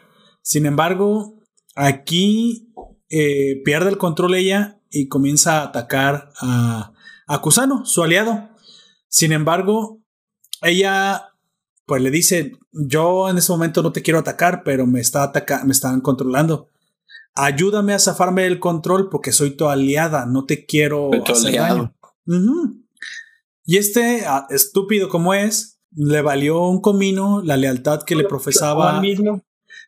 Sin 0.46 0.68
embargo, 0.68 1.42
aquí 1.76 2.72
eh, 3.10 3.64
pierde 3.66 3.90
el 3.90 3.98
control 3.98 4.36
ella 4.36 4.80
y 4.92 5.08
comienza 5.08 5.60
a 5.60 5.64
atacar 5.64 6.30
a, 6.40 6.94
a 7.26 7.42
Kusano, 7.42 7.84
su 7.84 8.04
aliado. 8.04 8.50
Sin 9.08 9.32
embargo, 9.32 10.04
ella 10.62 11.30
pues 11.88 12.00
le 12.04 12.12
dice, 12.12 12.52
yo 12.72 13.28
en 13.28 13.40
ese 13.40 13.52
momento 13.52 13.82
no 13.82 13.92
te 13.92 14.04
quiero 14.04 14.20
atacar, 14.20 14.62
pero 14.64 14.86
me, 14.86 15.02
está 15.02 15.34
me 15.66 15.72
están 15.72 16.00
controlando. 16.02 16.70
Ayúdame 17.34 17.96
a 17.96 18.00
zafarme 18.00 18.44
del 18.44 18.60
control 18.60 19.10
porque 19.10 19.32
soy 19.32 19.58
tu 19.58 19.68
aliada, 19.68 20.28
no 20.28 20.46
te 20.46 20.68
quiero 20.68 21.10
hacer 21.28 21.56
daño. 21.56 21.96
Y 23.66 23.78
este, 23.78 24.24
estúpido 24.52 25.10
como 25.10 25.34
es, 25.34 25.80
le 25.90 26.22
valió 26.22 26.62
un 26.68 26.82
comino 26.82 27.42
la 27.42 27.58
lealtad 27.58 28.04
que 28.04 28.16
le 28.16 28.26
profesaba. 28.26 29.02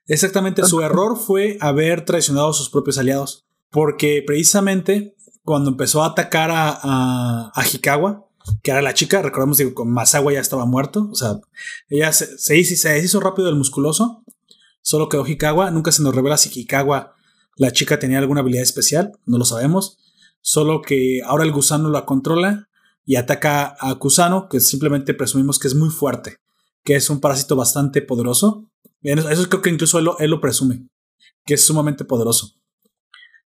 Exactamente, 0.08 0.64
su 0.64 0.82
error 0.82 1.18
fue 1.18 1.58
haber 1.60 2.06
traicionado 2.06 2.50
a 2.50 2.54
sus 2.54 2.70
propios 2.70 2.98
aliados. 2.98 3.46
Porque 3.70 4.24
precisamente 4.26 5.16
cuando 5.44 5.70
empezó 5.70 6.04
a 6.04 6.08
atacar 6.08 6.52
a, 6.52 6.78
a, 6.82 7.52
a 7.54 7.66
Hikawa, 7.66 8.28
que 8.64 8.72
era 8.72 8.82
la 8.82 8.94
chica, 8.94 9.22
recordemos 9.22 9.58
que 9.58 9.74
con 9.74 9.92
Masawa 9.92 10.34
ya 10.34 10.40
estaba 10.40 10.66
muerto, 10.66 11.10
o 11.12 11.16
sea, 11.16 11.40
ella 11.90 12.12
se, 12.12 12.38
se, 12.38 12.58
hizo, 12.58 12.76
se 12.76 13.00
hizo 13.00 13.20
rápido 13.20 13.50
el 13.50 13.56
musculoso, 13.56 14.24
solo 14.82 15.10
quedó 15.10 15.26
Hikawa, 15.26 15.72
nunca 15.72 15.92
se 15.92 16.04
nos 16.04 16.16
revela 16.16 16.38
si 16.38 16.50
Hikawa, 16.58 17.14
la 17.56 17.72
chica 17.72 18.00
tenía 18.00 18.20
alguna 18.20 18.42
habilidad 18.42 18.64
especial, 18.64 19.14
no 19.26 19.38
lo 19.38 19.46
sabemos, 19.46 20.00
solo 20.42 20.82
que 20.82 21.22
ahora 21.26 21.44
el 21.44 21.52
gusano 21.52 21.90
la 21.90 22.06
controla 22.06 22.70
y 23.06 23.16
ataca 23.16 23.76
a 23.80 23.96
Kusano, 23.96 24.50
que 24.50 24.60
simplemente 24.60 25.14
presumimos 25.14 25.60
que 25.60 25.68
es 25.68 25.76
muy 25.76 25.90
fuerte, 25.90 26.40
que 26.88 26.96
es 26.96 27.10
un 27.10 27.20
parásito 27.20 27.58
bastante 27.58 28.02
poderoso, 28.02 28.72
eso 29.02 29.50
creo 29.50 29.62
que 29.62 29.70
incluso 29.70 30.00
él 30.00 30.32
lo 30.32 30.40
presume, 30.40 30.88
que 31.46 31.56
es 31.56 31.66
sumamente 31.66 32.06
poderoso. 32.06 32.54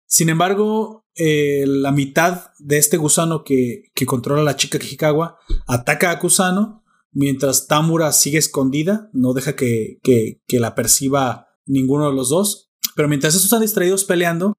Sin 0.07 0.31
embargo, 0.31 1.05
eh, 1.15 1.65
la 1.67 1.93
mitad 1.93 2.53
de 2.59 2.79
este 2.79 2.97
gusano 2.97 3.45
que, 3.45 3.91
que 3.95 4.07
controla 4.07 4.43
la 4.43 4.57
chica 4.57 4.79
Kijikawa 4.79 5.37
ataca 5.67 6.11
a 6.11 6.19
Kusano, 6.19 6.83
mientras 7.13 7.67
Tamura 7.67 8.13
sigue 8.13 8.39
escondida, 8.39 9.11
no 9.13 9.35
deja 9.35 9.55
que, 9.55 9.99
que, 10.03 10.41
la 10.59 10.75
perciba 10.75 11.49
ninguno 11.67 12.09
de 12.09 12.17
los 12.17 12.31
dos. 12.31 12.71
Pero 12.97 13.11
mientras 13.11 13.35
estos 13.35 13.45
están 13.45 13.61
distraídos 13.61 14.05
peleando, 14.05 14.55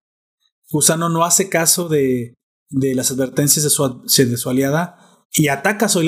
Kusano 0.70 1.10
no 1.10 1.26
hace 1.26 1.50
caso 1.50 1.90
de, 1.90 2.36
de 2.70 2.94
las 2.94 3.10
advertencias 3.10 3.64
de 3.64 3.72
su, 3.72 4.04
de 4.06 4.38
su 4.38 4.48
aliada 4.48 5.26
y 5.32 5.48
ataca 5.48 5.88
a 5.88 5.90
su 5.90 6.04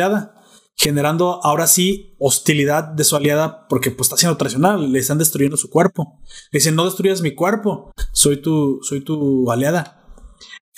generando 0.82 1.40
ahora 1.44 1.68
sí 1.68 2.16
hostilidad 2.18 2.84
de 2.84 3.04
su 3.04 3.16
aliada 3.16 3.68
porque 3.68 3.92
pues 3.92 4.08
está 4.08 4.18
siendo 4.18 4.38
traicional, 4.38 4.92
le 4.92 4.98
están 4.98 5.20
destruyendo 5.20 5.56
su 5.56 5.70
cuerpo. 5.70 6.20
Le 6.52 6.58
dicen, 6.58 6.76
no 6.76 6.86
destruyas 6.86 7.22
mi 7.22 7.36
cuerpo, 7.36 7.92
soy 8.14 8.38
tu, 8.42 8.80
soy 8.82 9.02
tu 9.02 9.52
aliada. 9.52 10.08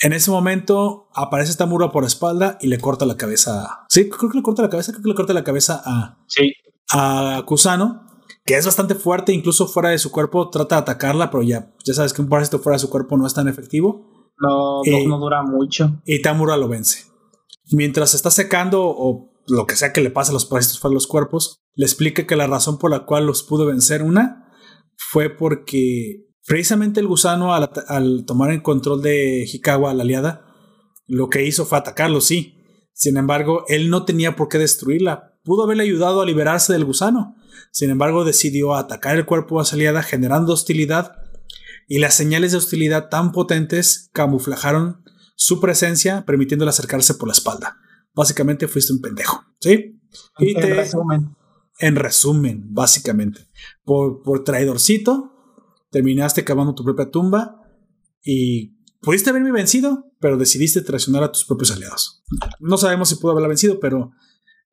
En 0.00 0.12
ese 0.12 0.30
momento 0.30 1.08
aparece 1.14 1.52
esta 1.52 1.64
muro 1.64 1.90
por 1.90 2.02
la 2.02 2.08
espalda 2.08 2.58
y 2.60 2.66
le 2.66 2.78
corta 2.78 3.06
la 3.06 3.16
cabeza. 3.16 3.86
Sí, 3.88 4.10
creo 4.10 4.30
que 4.30 4.36
le 4.36 4.42
corta 4.42 4.60
la 4.60 4.68
cabeza, 4.68 4.92
creo 4.92 5.04
que 5.04 5.08
le 5.08 5.14
corta 5.14 5.32
la 5.32 5.42
cabeza 5.42 5.80
a, 5.86 6.22
sí. 6.26 6.52
a 6.90 7.42
Kusano, 7.46 8.04
que 8.44 8.58
es 8.58 8.66
bastante 8.66 8.96
fuerte, 8.96 9.32
incluso 9.32 9.66
fuera 9.66 9.88
de 9.88 9.98
su 9.98 10.10
cuerpo 10.10 10.50
trata 10.50 10.74
de 10.74 10.82
atacarla, 10.82 11.30
pero 11.30 11.42
ya, 11.42 11.72
ya 11.82 11.94
sabes 11.94 12.12
que 12.12 12.20
un 12.20 12.28
parásito 12.28 12.58
fuera 12.58 12.74
de 12.74 12.80
su 12.80 12.90
cuerpo 12.90 13.16
no 13.16 13.26
es 13.26 13.32
tan 13.32 13.48
efectivo. 13.48 14.34
No, 14.38 14.82
no, 14.84 15.08
no 15.08 15.18
dura 15.18 15.42
mucho. 15.42 16.02
Y 16.04 16.20
Tamura 16.20 16.58
lo 16.58 16.68
vence. 16.68 17.06
Mientras 17.70 18.12
está 18.12 18.30
secando 18.30 18.82
o 18.84 19.33
lo 19.46 19.66
que 19.66 19.76
sea 19.76 19.92
que 19.92 20.00
le 20.00 20.10
pase 20.10 20.30
a 20.30 20.34
los 20.34 20.46
parásitos 20.46 20.80
fuera 20.80 20.92
de 20.92 20.94
los 20.94 21.06
cuerpos, 21.06 21.62
le 21.74 21.84
explica 21.84 22.26
que 22.26 22.36
la 22.36 22.46
razón 22.46 22.78
por 22.78 22.90
la 22.90 23.04
cual 23.04 23.26
los 23.26 23.42
pudo 23.42 23.66
vencer 23.66 24.02
una 24.02 24.52
fue 24.96 25.28
porque 25.30 26.26
precisamente 26.46 27.00
el 27.00 27.06
gusano 27.06 27.54
al, 27.54 28.24
tomar 28.26 28.50
el 28.52 28.62
control 28.62 29.02
de 29.02 29.44
Hikawa, 29.50 29.94
la 29.94 30.02
aliada, 30.02 30.46
lo 31.06 31.28
que 31.28 31.44
hizo 31.44 31.66
fue 31.66 31.78
atacarlo, 31.78 32.20
sí. 32.20 32.62
Sin 32.92 33.16
embargo, 33.16 33.64
él 33.68 33.90
no 33.90 34.04
tenía 34.04 34.36
por 34.36 34.48
qué 34.48 34.58
destruirla. 34.58 35.38
Pudo 35.42 35.64
haberle 35.64 35.82
ayudado 35.82 36.22
a 36.22 36.26
liberarse 36.26 36.72
del 36.72 36.84
gusano. 36.84 37.34
Sin 37.72 37.90
embargo, 37.90 38.24
decidió 38.24 38.74
atacar 38.74 39.16
el 39.16 39.26
cuerpo 39.26 39.58
de 39.58 39.66
su 39.66 39.74
aliada 39.74 40.02
generando 40.02 40.52
hostilidad 40.52 41.16
y 41.88 41.98
las 41.98 42.14
señales 42.14 42.52
de 42.52 42.58
hostilidad 42.58 43.08
tan 43.08 43.32
potentes 43.32 44.08
camuflajaron 44.12 45.04
su 45.36 45.60
presencia 45.60 46.24
permitiéndole 46.24 46.70
acercarse 46.70 47.14
por 47.14 47.28
la 47.28 47.34
espalda 47.34 47.78
básicamente 48.14 48.68
fuiste 48.68 48.92
un 48.92 49.00
pendejo, 49.00 49.44
¿sí? 49.60 50.00
Y 50.38 50.56
en 50.56 50.76
resumen. 50.76 51.36
En 51.78 51.96
resumen, 51.96 52.72
básicamente. 52.72 53.48
Por, 53.84 54.22
por 54.22 54.44
traidorcito, 54.44 55.32
terminaste 55.90 56.44
cavando 56.44 56.74
tu 56.74 56.84
propia 56.84 57.10
tumba 57.10 57.60
y 58.22 58.78
pudiste 59.00 59.30
haberme 59.30 59.52
vencido, 59.52 60.12
pero 60.20 60.36
decidiste 60.36 60.80
traicionar 60.82 61.24
a 61.24 61.32
tus 61.32 61.44
propios 61.44 61.72
aliados. 61.72 62.22
No 62.60 62.76
sabemos 62.76 63.08
si 63.08 63.16
pudo 63.16 63.32
haberla 63.32 63.48
vencido, 63.48 63.80
pero 63.80 64.12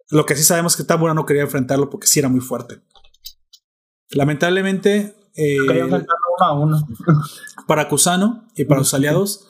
lo 0.10 0.26
que 0.26 0.36
sí 0.36 0.44
sabemos 0.44 0.74
es 0.74 0.78
que 0.78 0.84
Tamura 0.84 1.14
no 1.14 1.26
quería 1.26 1.44
enfrentarlo 1.44 1.90
porque 1.90 2.08
sí 2.08 2.20
era 2.20 2.30
muy 2.30 2.42
fuerte. 2.42 2.82
Lamentablemente. 4.10 5.16
Eh, 5.36 5.58
uno 5.62 6.04
a 6.40 6.54
uno. 6.54 6.88
para 7.68 7.88
Kusano 7.88 8.48
y 8.56 8.66
para 8.66 8.84
sus 8.84 8.94
aliados, 8.94 9.48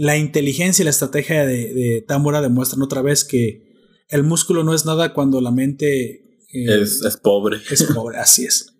la 0.00 0.16
inteligencia 0.16 0.82
y 0.82 0.84
la 0.84 0.92
estrategia 0.92 1.44
de, 1.44 1.74
de 1.74 2.02
Tamura 2.08 2.40
demuestran 2.40 2.80
otra 2.80 3.02
vez 3.02 3.22
que 3.22 3.70
el 4.08 4.22
músculo 4.22 4.64
no 4.64 4.72
es 4.72 4.86
nada 4.86 5.12
cuando 5.12 5.42
la 5.42 5.50
mente 5.50 6.38
eh, 6.54 6.80
es, 6.80 7.02
pobre. 7.22 7.58
Es 7.70 7.84
pobre, 7.84 8.16
así 8.18 8.46
es. 8.46 8.72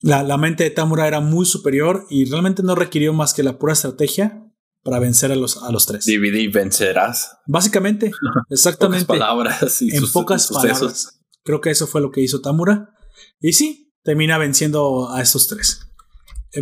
La, 0.00 0.22
la, 0.22 0.38
mente 0.38 0.62
de 0.62 0.70
Tamura 0.70 1.08
era 1.08 1.18
muy 1.18 1.44
superior 1.44 2.06
y 2.08 2.24
realmente 2.26 2.62
no 2.62 2.76
requirió 2.76 3.12
más 3.12 3.34
que 3.34 3.42
la 3.42 3.58
pura 3.58 3.72
estrategia 3.72 4.48
para 4.84 5.00
vencer 5.00 5.32
a 5.32 5.34
los, 5.34 5.60
a 5.60 5.72
los 5.72 5.86
tres. 5.86 6.04
Dividir 6.04 6.42
y 6.42 6.46
vencerás. 6.46 7.32
Básicamente, 7.48 8.12
exactamente. 8.48 9.06
pocas 9.06 9.18
palabras. 9.18 9.82
en 9.82 10.12
pocas 10.12 10.46
palabras. 10.52 11.20
Creo 11.42 11.60
que 11.60 11.70
eso 11.70 11.88
fue 11.88 12.00
lo 12.00 12.12
que 12.12 12.20
hizo 12.20 12.42
Tamura. 12.42 12.94
Y 13.40 13.54
sí, 13.54 13.92
termina 14.04 14.38
venciendo 14.38 15.10
a 15.10 15.20
estos 15.20 15.48
tres. 15.48 15.80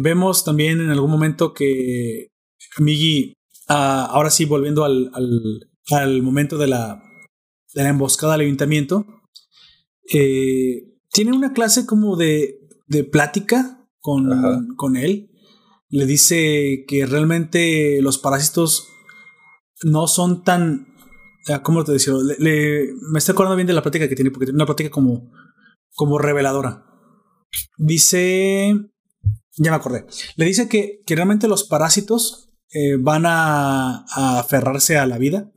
Vemos 0.01 0.45
también 0.45 0.81
en 0.81 0.89
algún 0.89 1.11
momento 1.11 1.53
que 1.53 2.29
Migi 2.79 3.37
Ah, 3.69 4.07
ahora 4.11 4.31
sí, 4.31 4.45
volviendo 4.45 4.85
al, 4.85 5.11
al, 5.91 6.23
momento 6.23 6.57
de 6.57 6.69
la, 6.69 7.03
de 7.75 7.83
la 7.83 7.89
emboscada 7.89 8.35
al 8.35 8.41
ayuntamiento, 8.41 9.07
eh, 10.13 10.95
tiene 11.11 11.33
una 11.37 11.53
clase 11.53 11.87
como 11.87 12.17
de, 12.17 12.61
de 12.87 13.05
plática 13.05 13.89
con, 13.99 14.75
con 14.77 14.97
él. 14.97 15.31
Le 15.89 16.07
dice 16.07 16.85
que 16.87 17.07
realmente 17.07 18.01
los 18.03 18.19
parásitos 18.19 18.89
no 19.83 20.07
son 20.07 20.45
tan. 20.45 20.89
Ah, 21.49 21.63
¿Cómo 21.63 21.85
te 21.85 21.93
decía? 21.93 22.13
me 22.13 23.19
estoy 23.19 23.33
acordando 23.33 23.57
bien 23.57 23.67
de 23.67 23.73
la 23.73 23.83
plática 23.83 24.09
que 24.09 24.17
tiene, 24.17 24.31
porque 24.31 24.47
tiene 24.47 24.57
una 24.57 24.67
plática 24.67 24.91
como, 24.91 25.33
como 25.95 26.19
reveladora. 26.19 26.85
Dice. 27.79 28.75
Ya 29.59 29.71
me 29.71 29.77
acordé. 29.77 30.05
Le 30.37 30.45
dice 30.45 30.69
que, 30.69 31.03
que 31.07 31.17
realmente 31.17 31.49
los 31.49 31.65
parásitos 31.65 32.46
eh, 32.73 32.97
van 32.99 33.25
a, 33.27 34.05
aferrarse 34.39 34.99
a 34.99 35.07
la 35.07 35.19
vida. 35.19 35.51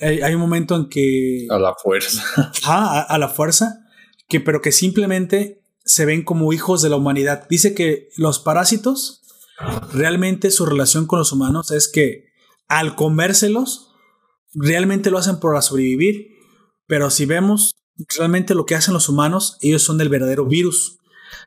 Hay, 0.00 0.34
un 0.34 0.40
momento 0.40 0.76
en 0.76 0.88
que... 0.88 1.46
A 1.50 1.58
la 1.58 1.74
fuerza. 1.74 2.24
a, 2.64 3.18
la 3.18 3.28
fuerza, 3.28 3.80
que, 4.28 4.40
pero 4.40 4.62
que 4.62 4.72
simplemente 4.72 5.62
se 5.84 6.06
ven 6.06 6.24
como 6.24 6.52
hijos 6.52 6.82
de 6.82 6.88
la 6.88 6.96
humanidad. 6.96 7.46
Dice 7.48 7.74
que 7.74 8.08
los 8.16 8.38
parásitos, 8.38 9.22
realmente 9.92 10.50
su 10.50 10.64
relación 10.64 11.06
con 11.06 11.18
los 11.18 11.32
humanos 11.32 11.70
es 11.70 11.88
que 11.88 12.30
al 12.66 12.94
comérselos, 12.94 13.90
realmente 14.54 15.10
lo 15.10 15.18
hacen 15.18 15.38
por 15.38 15.60
sobrevivir, 15.62 16.28
pero 16.86 17.10
si 17.10 17.26
vemos 17.26 17.74
realmente 18.16 18.54
lo 18.54 18.66
que 18.66 18.74
hacen 18.74 18.94
los 18.94 19.08
humanos, 19.08 19.58
ellos 19.60 19.82
son 19.82 19.98
del 19.98 20.08
verdadero 20.08 20.46
virus. 20.46 20.98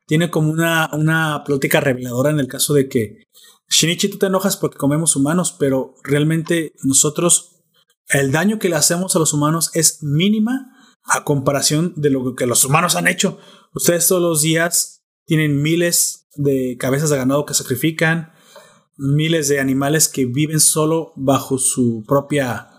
Tiene 0.06 0.30
como 0.30 0.52
una, 0.52 0.90
una 0.94 1.44
plática 1.46 1.80
reveladora 1.80 2.30
en 2.30 2.40
el 2.40 2.48
caso 2.48 2.74
de 2.74 2.88
que 2.88 3.24
Shinichi, 3.70 4.10
tú 4.10 4.18
te 4.18 4.28
enojas 4.28 4.58
porque 4.58 4.78
comemos 4.78 5.16
humanos, 5.16 5.56
pero 5.58 5.96
realmente 6.04 6.74
nosotros, 6.84 7.64
el 8.10 8.32
daño 8.32 8.60
que 8.60 8.70
le 8.70 8.76
hacemos 8.76 9.16
a 9.16 9.20
los 9.20 9.34
humanos 9.34 9.72
es 9.74 10.04
mínima 10.04 10.74
a 11.06 11.24
comparación 11.24 11.94
de 11.96 12.10
lo 12.10 12.36
que 12.36 12.46
los 12.46 12.64
humanos 12.66 12.96
han 12.96 13.08
hecho. 13.08 13.40
Ustedes 13.74 14.08
todos 14.08 14.22
los 14.22 14.42
días 14.42 15.04
tienen 15.26 15.62
miles 15.62 16.28
de 16.36 16.78
cabezas 16.80 17.10
de 17.10 17.18
ganado 17.18 17.46
que 17.46 17.54
sacrifican, 17.54 18.34
miles 18.98 19.48
de 19.48 19.60
animales 19.60 20.08
que 20.08 20.26
viven 20.26 20.60
solo 20.60 21.14
bajo 21.16 21.58
su 21.58 22.04
propia 22.08 22.70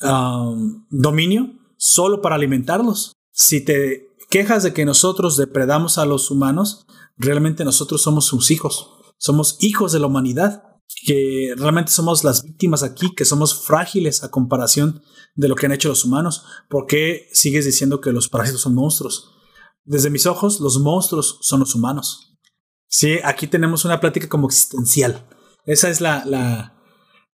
um, 0.00 0.86
dominio, 0.90 1.52
solo 1.76 2.20
para 2.20 2.34
alimentarlos. 2.34 3.12
Si 3.32 3.64
te 3.64 4.16
quejas 4.30 4.62
de 4.62 4.72
que 4.72 4.84
nosotros 4.84 5.36
depredamos 5.36 5.98
a 5.98 6.06
los 6.06 6.30
humanos, 6.30 6.86
realmente 7.16 7.64
nosotros 7.64 8.02
somos 8.02 8.26
sus 8.26 8.50
hijos. 8.50 8.95
Somos 9.18 9.56
hijos 9.60 9.92
de 9.92 10.00
la 10.00 10.06
humanidad 10.06 10.62
que 11.04 11.54
realmente 11.56 11.92
somos 11.92 12.24
las 12.24 12.44
víctimas 12.44 12.82
aquí, 12.82 13.14
que 13.14 13.24
somos 13.24 13.66
frágiles 13.66 14.22
a 14.22 14.30
comparación 14.30 15.02
de 15.34 15.48
lo 15.48 15.54
que 15.54 15.66
han 15.66 15.72
hecho 15.72 15.88
los 15.88 16.04
humanos. 16.04 16.44
¿Por 16.68 16.86
qué 16.86 17.28
sigues 17.32 17.64
diciendo 17.64 18.00
que 18.00 18.12
los 18.12 18.28
parásitos 18.28 18.62
son 18.62 18.74
monstruos? 18.74 19.32
Desde 19.84 20.10
mis 20.10 20.26
ojos, 20.26 20.60
los 20.60 20.78
monstruos 20.78 21.38
son 21.42 21.60
los 21.60 21.74
humanos. 21.74 22.38
Sí, 22.88 23.18
aquí 23.24 23.46
tenemos 23.46 23.84
una 23.84 24.00
plática 24.00 24.28
como 24.28 24.46
existencial. 24.46 25.28
Esa 25.64 25.90
es 25.90 26.00
la, 26.00 26.24
la, 26.24 26.80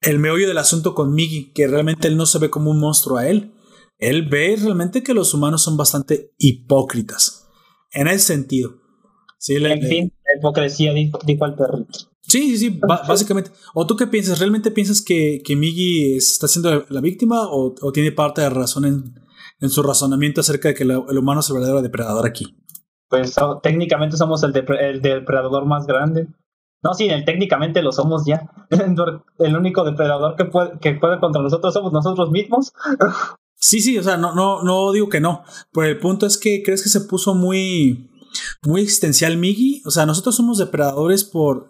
el 0.01 0.19
meollo 0.19 0.49
del 0.49 0.59
asunto 0.59 0.95
con 0.95 1.13
Miggy, 1.13 1.53
que 1.53 1.67
realmente 1.67 2.09
él 2.09 2.17
no 2.17 2.27
se 2.27 2.39
ve 2.39 2.51
como 2.51 2.71
un 2.71 2.81
monstruo 2.81 3.19
a 3.19 3.29
él. 3.29 3.55
Él 3.99 4.29
ve 4.29 4.57
realmente 4.59 5.03
que 5.03 5.15
los 5.15 5.35
humanos 5.35 5.63
son 5.63 5.77
bastante 5.77 6.33
hipócritas. 6.39 7.49
En 7.93 8.09
ese 8.09 8.27
sentido. 8.27 8.81
Sí, 9.39 9.57
en 9.57 9.89
fin, 9.89 10.13
hipocresía 10.39 10.93
dijo 10.93 11.45
al 11.45 11.55
perrito. 11.55 12.11
Sí, 12.23 12.57
sí, 12.57 12.59
sí, 12.59 12.81
básicamente. 13.09 13.51
¿O 13.75 13.87
tú 13.87 13.97
qué 13.97 14.07
piensas? 14.07 14.39
¿Realmente 14.39 14.71
piensas 14.71 15.03
que, 15.03 15.41
que 15.45 15.57
Miggy 15.57 16.17
está 16.17 16.47
siendo 16.47 16.85
la 16.89 17.01
víctima 17.01 17.49
o, 17.49 17.75
tiene 17.93 18.13
parte 18.13 18.41
de 18.41 18.51
razón 18.51 18.85
en, 18.85 19.71
su 19.71 19.83
razonamiento 19.83 20.41
acerca 20.41 20.69
de 20.69 20.75
que 20.75 20.85
el 20.85 21.19
humano 21.19 21.41
es 21.41 21.49
el 21.51 21.55
verdadero 21.55 21.83
depredador 21.83 22.27
aquí? 22.27 22.57
Pues 23.09 23.35
técnicamente 23.63 24.17
somos 24.17 24.45
el, 24.45 24.53
depredador 24.53 25.67
más 25.67 25.87
grande. 25.87 26.29
No, 26.83 26.95
sí, 26.95 27.09
técnicamente 27.27 27.83
lo 27.83 27.91
somos 27.91 28.25
ya. 28.25 28.49
el 29.39 29.57
único 29.57 29.85
depredador 29.85 30.37
que 30.37 30.45
puede, 30.45 30.79
que 30.79 30.93
puede 30.95 31.19
contra 31.19 31.43
nosotros 31.43 31.75
somos 31.75 31.93
nosotros 31.93 32.31
mismos. 32.31 32.73
sí, 33.57 33.81
sí, 33.81 33.99
o 33.99 34.03
sea, 34.05 34.17
no, 34.17 34.35
no, 34.35 34.63
no 34.63 34.93
digo 34.93 35.09
que 35.09 35.21
no. 35.21 35.43
Pero 35.73 35.89
el 35.89 35.99
punto 35.99 36.27
es 36.27 36.39
que 36.39 36.63
crees 36.65 36.85
que 36.85 36.89
se 36.89 37.01
puso 37.01 37.35
muy, 37.35 38.09
muy 38.63 38.83
existencial 38.83 39.37
Miggy. 39.37 39.83
O 39.85 39.91
sea, 39.91 40.07
nosotros 40.07 40.37
somos 40.37 40.59
depredadores 40.59 41.25
por 41.25 41.69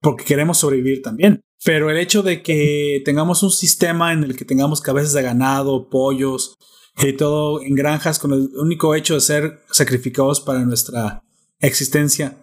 porque 0.00 0.24
queremos 0.24 0.58
sobrevivir 0.58 1.02
también. 1.02 1.40
Pero 1.64 1.90
el 1.90 1.96
hecho 1.96 2.22
de 2.22 2.42
que 2.42 3.00
tengamos 3.04 3.42
un 3.42 3.50
sistema 3.50 4.12
en 4.12 4.22
el 4.22 4.36
que 4.36 4.44
tengamos 4.44 4.82
cabezas 4.82 5.14
de 5.14 5.22
ganado, 5.22 5.88
pollos 5.88 6.56
y 6.98 7.14
todo 7.14 7.62
en 7.62 7.74
granjas 7.74 8.18
con 8.18 8.32
el 8.32 8.50
único 8.56 8.94
hecho 8.94 9.14
de 9.14 9.20
ser 9.20 9.60
sacrificados 9.70 10.40
para 10.42 10.60
nuestra 10.60 11.22
existencia, 11.60 12.38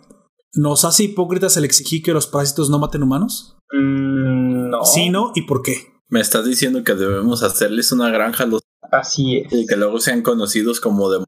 ¿nos 0.54 0.84
hace 0.86 1.04
hipócritas 1.04 1.56
el 1.56 1.66
exigir 1.66 2.02
que 2.02 2.14
los 2.14 2.26
parásitos 2.26 2.72
no 2.72 2.80
maten 2.80 3.04
humanos? 3.04 3.58
Mm, 3.72 4.70
no. 4.70 4.84
Sí, 4.84 5.10
no, 5.10 5.32
¿y 5.36 5.44
por 5.44 5.62
qué? 5.62 5.94
Me 6.10 6.20
estás 6.20 6.46
diciendo 6.46 6.84
que 6.84 6.96
debemos 6.96 7.44
hacerles 7.44 7.92
una 7.92 8.10
granja 8.10 8.44
a 8.44 8.48
los... 8.48 8.62
Así 8.92 9.38
es. 9.38 9.54
Y 9.54 9.68
que 9.68 9.78
luego 9.78 10.00
sean 10.00 10.24
conocidos 10.24 10.82
como 10.82 11.10
de... 11.12 11.24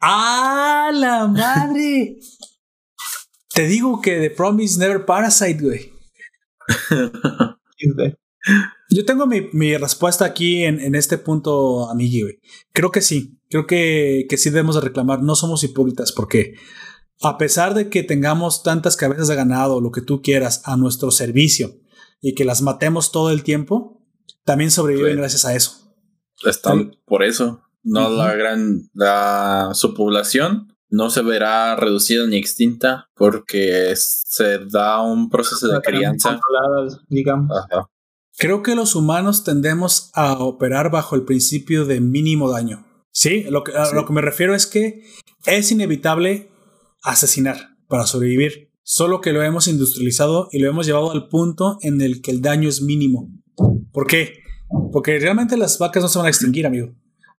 ¡Ah, 0.00 0.90
la 0.94 1.26
madre! 1.26 2.18
Te 3.54 3.66
digo 3.66 4.00
que 4.00 4.20
The 4.20 4.30
Promise 4.30 4.78
Never 4.78 5.04
Parasite, 5.04 5.62
güey. 5.62 5.92
Yo 8.90 9.04
tengo 9.04 9.26
mi, 9.26 9.76
respuesta 9.76 10.24
aquí 10.24 10.64
en, 10.64 10.94
este 10.94 11.18
punto, 11.18 11.90
amigui, 11.90 12.22
güey. 12.22 12.38
Creo 12.72 12.90
que 12.90 13.02
sí. 13.02 13.40
Creo 13.50 13.66
que, 13.66 14.26
que 14.28 14.36
sí 14.36 14.50
debemos 14.50 14.76
de 14.76 14.82
reclamar. 14.82 15.22
No 15.22 15.34
somos 15.34 15.64
hipócritas 15.64 16.12
porque 16.12 16.54
a 17.22 17.36
pesar 17.38 17.74
de 17.74 17.88
que 17.88 18.02
tengamos 18.02 18.62
tantas 18.62 18.96
cabezas 18.96 19.28
de 19.28 19.34
ganado, 19.34 19.80
lo 19.80 19.90
que 19.90 20.02
tú 20.02 20.22
quieras, 20.22 20.62
a 20.64 20.76
nuestro 20.76 21.10
servicio 21.10 21.80
y 22.20 22.34
que 22.34 22.44
las 22.44 22.62
matemos 22.62 23.10
todo 23.10 23.30
el 23.30 23.42
tiempo, 23.42 24.04
también 24.44 24.70
sobreviven 24.70 25.16
gracias 25.16 25.44
a 25.44 25.54
eso. 25.54 25.94
Están 26.44 26.96
por 27.04 27.24
eso. 27.24 27.62
No 27.88 28.10
la 28.10 28.34
gran. 28.34 28.82
La, 28.94 29.70
su 29.74 29.94
población 29.94 30.68
no 30.90 31.10
se 31.10 31.22
verá 31.22 31.76
reducida 31.76 32.26
ni 32.26 32.36
extinta 32.36 33.08
porque 33.14 33.92
se 33.96 34.58
da 34.66 35.02
un 35.02 35.28
proceso 35.28 35.68
de 35.68 35.80
crianza. 35.80 36.40
Digamos. 37.08 37.50
Creo 38.36 38.62
que 38.62 38.74
los 38.74 38.94
humanos 38.94 39.42
tendemos 39.42 40.10
a 40.14 40.34
operar 40.34 40.90
bajo 40.90 41.16
el 41.16 41.24
principio 41.24 41.84
de 41.84 42.00
mínimo 42.00 42.50
daño. 42.50 42.86
Sí, 43.10 43.44
lo 43.50 43.64
que, 43.64 43.72
a 43.72 43.92
lo 43.92 44.06
que 44.06 44.12
me 44.12 44.20
refiero 44.20 44.54
es 44.54 44.66
que 44.66 45.02
es 45.44 45.72
inevitable 45.72 46.52
asesinar 47.02 47.70
para 47.88 48.06
sobrevivir, 48.06 48.70
solo 48.82 49.20
que 49.20 49.32
lo 49.32 49.42
hemos 49.42 49.66
industrializado 49.66 50.48
y 50.52 50.60
lo 50.60 50.68
hemos 50.68 50.86
llevado 50.86 51.10
al 51.10 51.28
punto 51.28 51.78
en 51.82 52.00
el 52.00 52.22
que 52.22 52.30
el 52.30 52.40
daño 52.40 52.68
es 52.68 52.80
mínimo. 52.80 53.28
¿Por 53.92 54.06
qué? 54.06 54.34
Porque 54.92 55.18
realmente 55.18 55.56
las 55.56 55.78
vacas 55.78 56.02
no 56.02 56.08
se 56.08 56.18
van 56.18 56.26
a 56.26 56.30
extinguir, 56.30 56.66
amigo. 56.66 56.94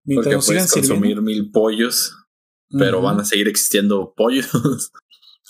Mientras 0.09 0.35
Porque 0.35 0.47
puedes 0.47 0.73
consumir 0.73 1.21
mil 1.21 1.51
pollos 1.51 2.15
pero 2.71 3.03
van 3.03 3.21
a 3.21 3.25
seguir 3.25 3.49
existiendo 3.49 4.13
pollos. 4.17 4.51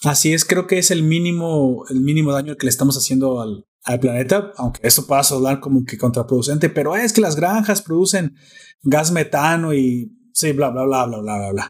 Así 0.05 0.33
es, 0.33 0.45
creo 0.45 0.67
que 0.67 0.79
es 0.79 0.91
el 0.91 1.03
mínimo, 1.03 1.85
el 1.91 2.01
mínimo 2.01 2.33
daño 2.33 2.57
que 2.57 2.67
le 2.67 2.71
estamos 2.71 2.97
haciendo 2.97 3.41
al, 3.41 3.67
al 3.83 3.99
planeta, 3.99 4.53
aunque 4.57 4.87
eso 4.87 5.07
pueda 5.09 5.25
sonar 5.25 5.59
como 5.59 5.85
que 5.85 5.99
contraproducente, 5.99 6.71
pero 6.71 6.95
es 6.95 7.13
que 7.13 7.21
las 7.21 7.35
granjas 7.35 7.83
producen 7.83 8.37
gas 8.83 9.11
metano 9.11 9.75
y 9.75 10.13
sí, 10.33 10.53
bla, 10.53 10.71
bla, 10.71 10.85
bla, 10.85 11.07
bla, 11.07 11.19
bla, 11.19 11.51
bla, 11.51 11.69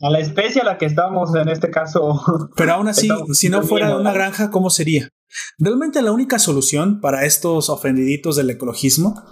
A 0.00 0.10
la 0.10 0.20
especie 0.20 0.62
a 0.62 0.64
la 0.64 0.78
que 0.78 0.86
estamos 0.86 1.34
en 1.34 1.50
este 1.50 1.70
caso. 1.70 2.22
Pero 2.56 2.72
aún 2.72 2.88
así, 2.88 3.10
si 3.34 3.50
no 3.50 3.62
fuera 3.62 3.94
una 3.94 4.12
granja, 4.12 4.50
¿cómo 4.50 4.70
sería? 4.70 5.10
Realmente 5.58 6.00
la 6.00 6.12
única 6.12 6.38
solución 6.38 7.02
para 7.02 7.26
estos 7.26 7.68
ofendiditos 7.68 8.36
del 8.36 8.48
ecologismo 8.48 9.22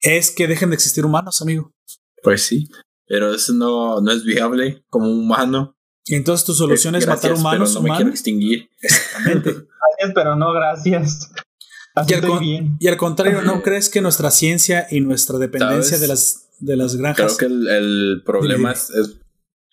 es 0.00 0.30
que 0.30 0.46
dejen 0.46 0.68
de 0.68 0.74
existir 0.74 1.06
humanos, 1.06 1.40
amigo. 1.40 1.72
Pues 2.26 2.42
sí, 2.42 2.68
pero 3.06 3.32
eso 3.32 3.52
no, 3.52 4.00
no 4.00 4.10
es 4.10 4.24
viable 4.24 4.84
como 4.90 5.08
humano. 5.08 5.76
Entonces 6.06 6.44
tu 6.44 6.54
solución 6.54 6.96
es, 6.96 7.06
matar 7.06 7.34
humanos. 7.34 7.70
Pero 7.70 7.82
no 7.84 7.88
me 7.88 7.96
quiero 7.96 8.10
extinguir. 8.10 8.68
Exactamente. 8.80 9.50
gracias, 9.98 10.12
pero 10.12 10.34
no 10.34 10.52
gracias. 10.52 11.30
y, 12.08 12.14
al 12.14 12.40
bien. 12.40 12.76
y 12.80 12.88
al 12.88 12.96
contrario, 12.96 13.42
¿no 13.42 13.62
crees 13.62 13.88
que 13.88 14.00
nuestra 14.00 14.32
ciencia 14.32 14.88
y 14.90 15.02
nuestra 15.02 15.38
dependencia 15.38 15.98
de 15.98 16.08
las, 16.08 16.48
de 16.58 16.76
las 16.76 16.96
granjas? 16.96 17.36
Creo 17.36 17.48
que 17.48 17.54
el, 17.54 17.68
el 17.68 18.22
problema 18.26 18.72
es, 18.72 18.90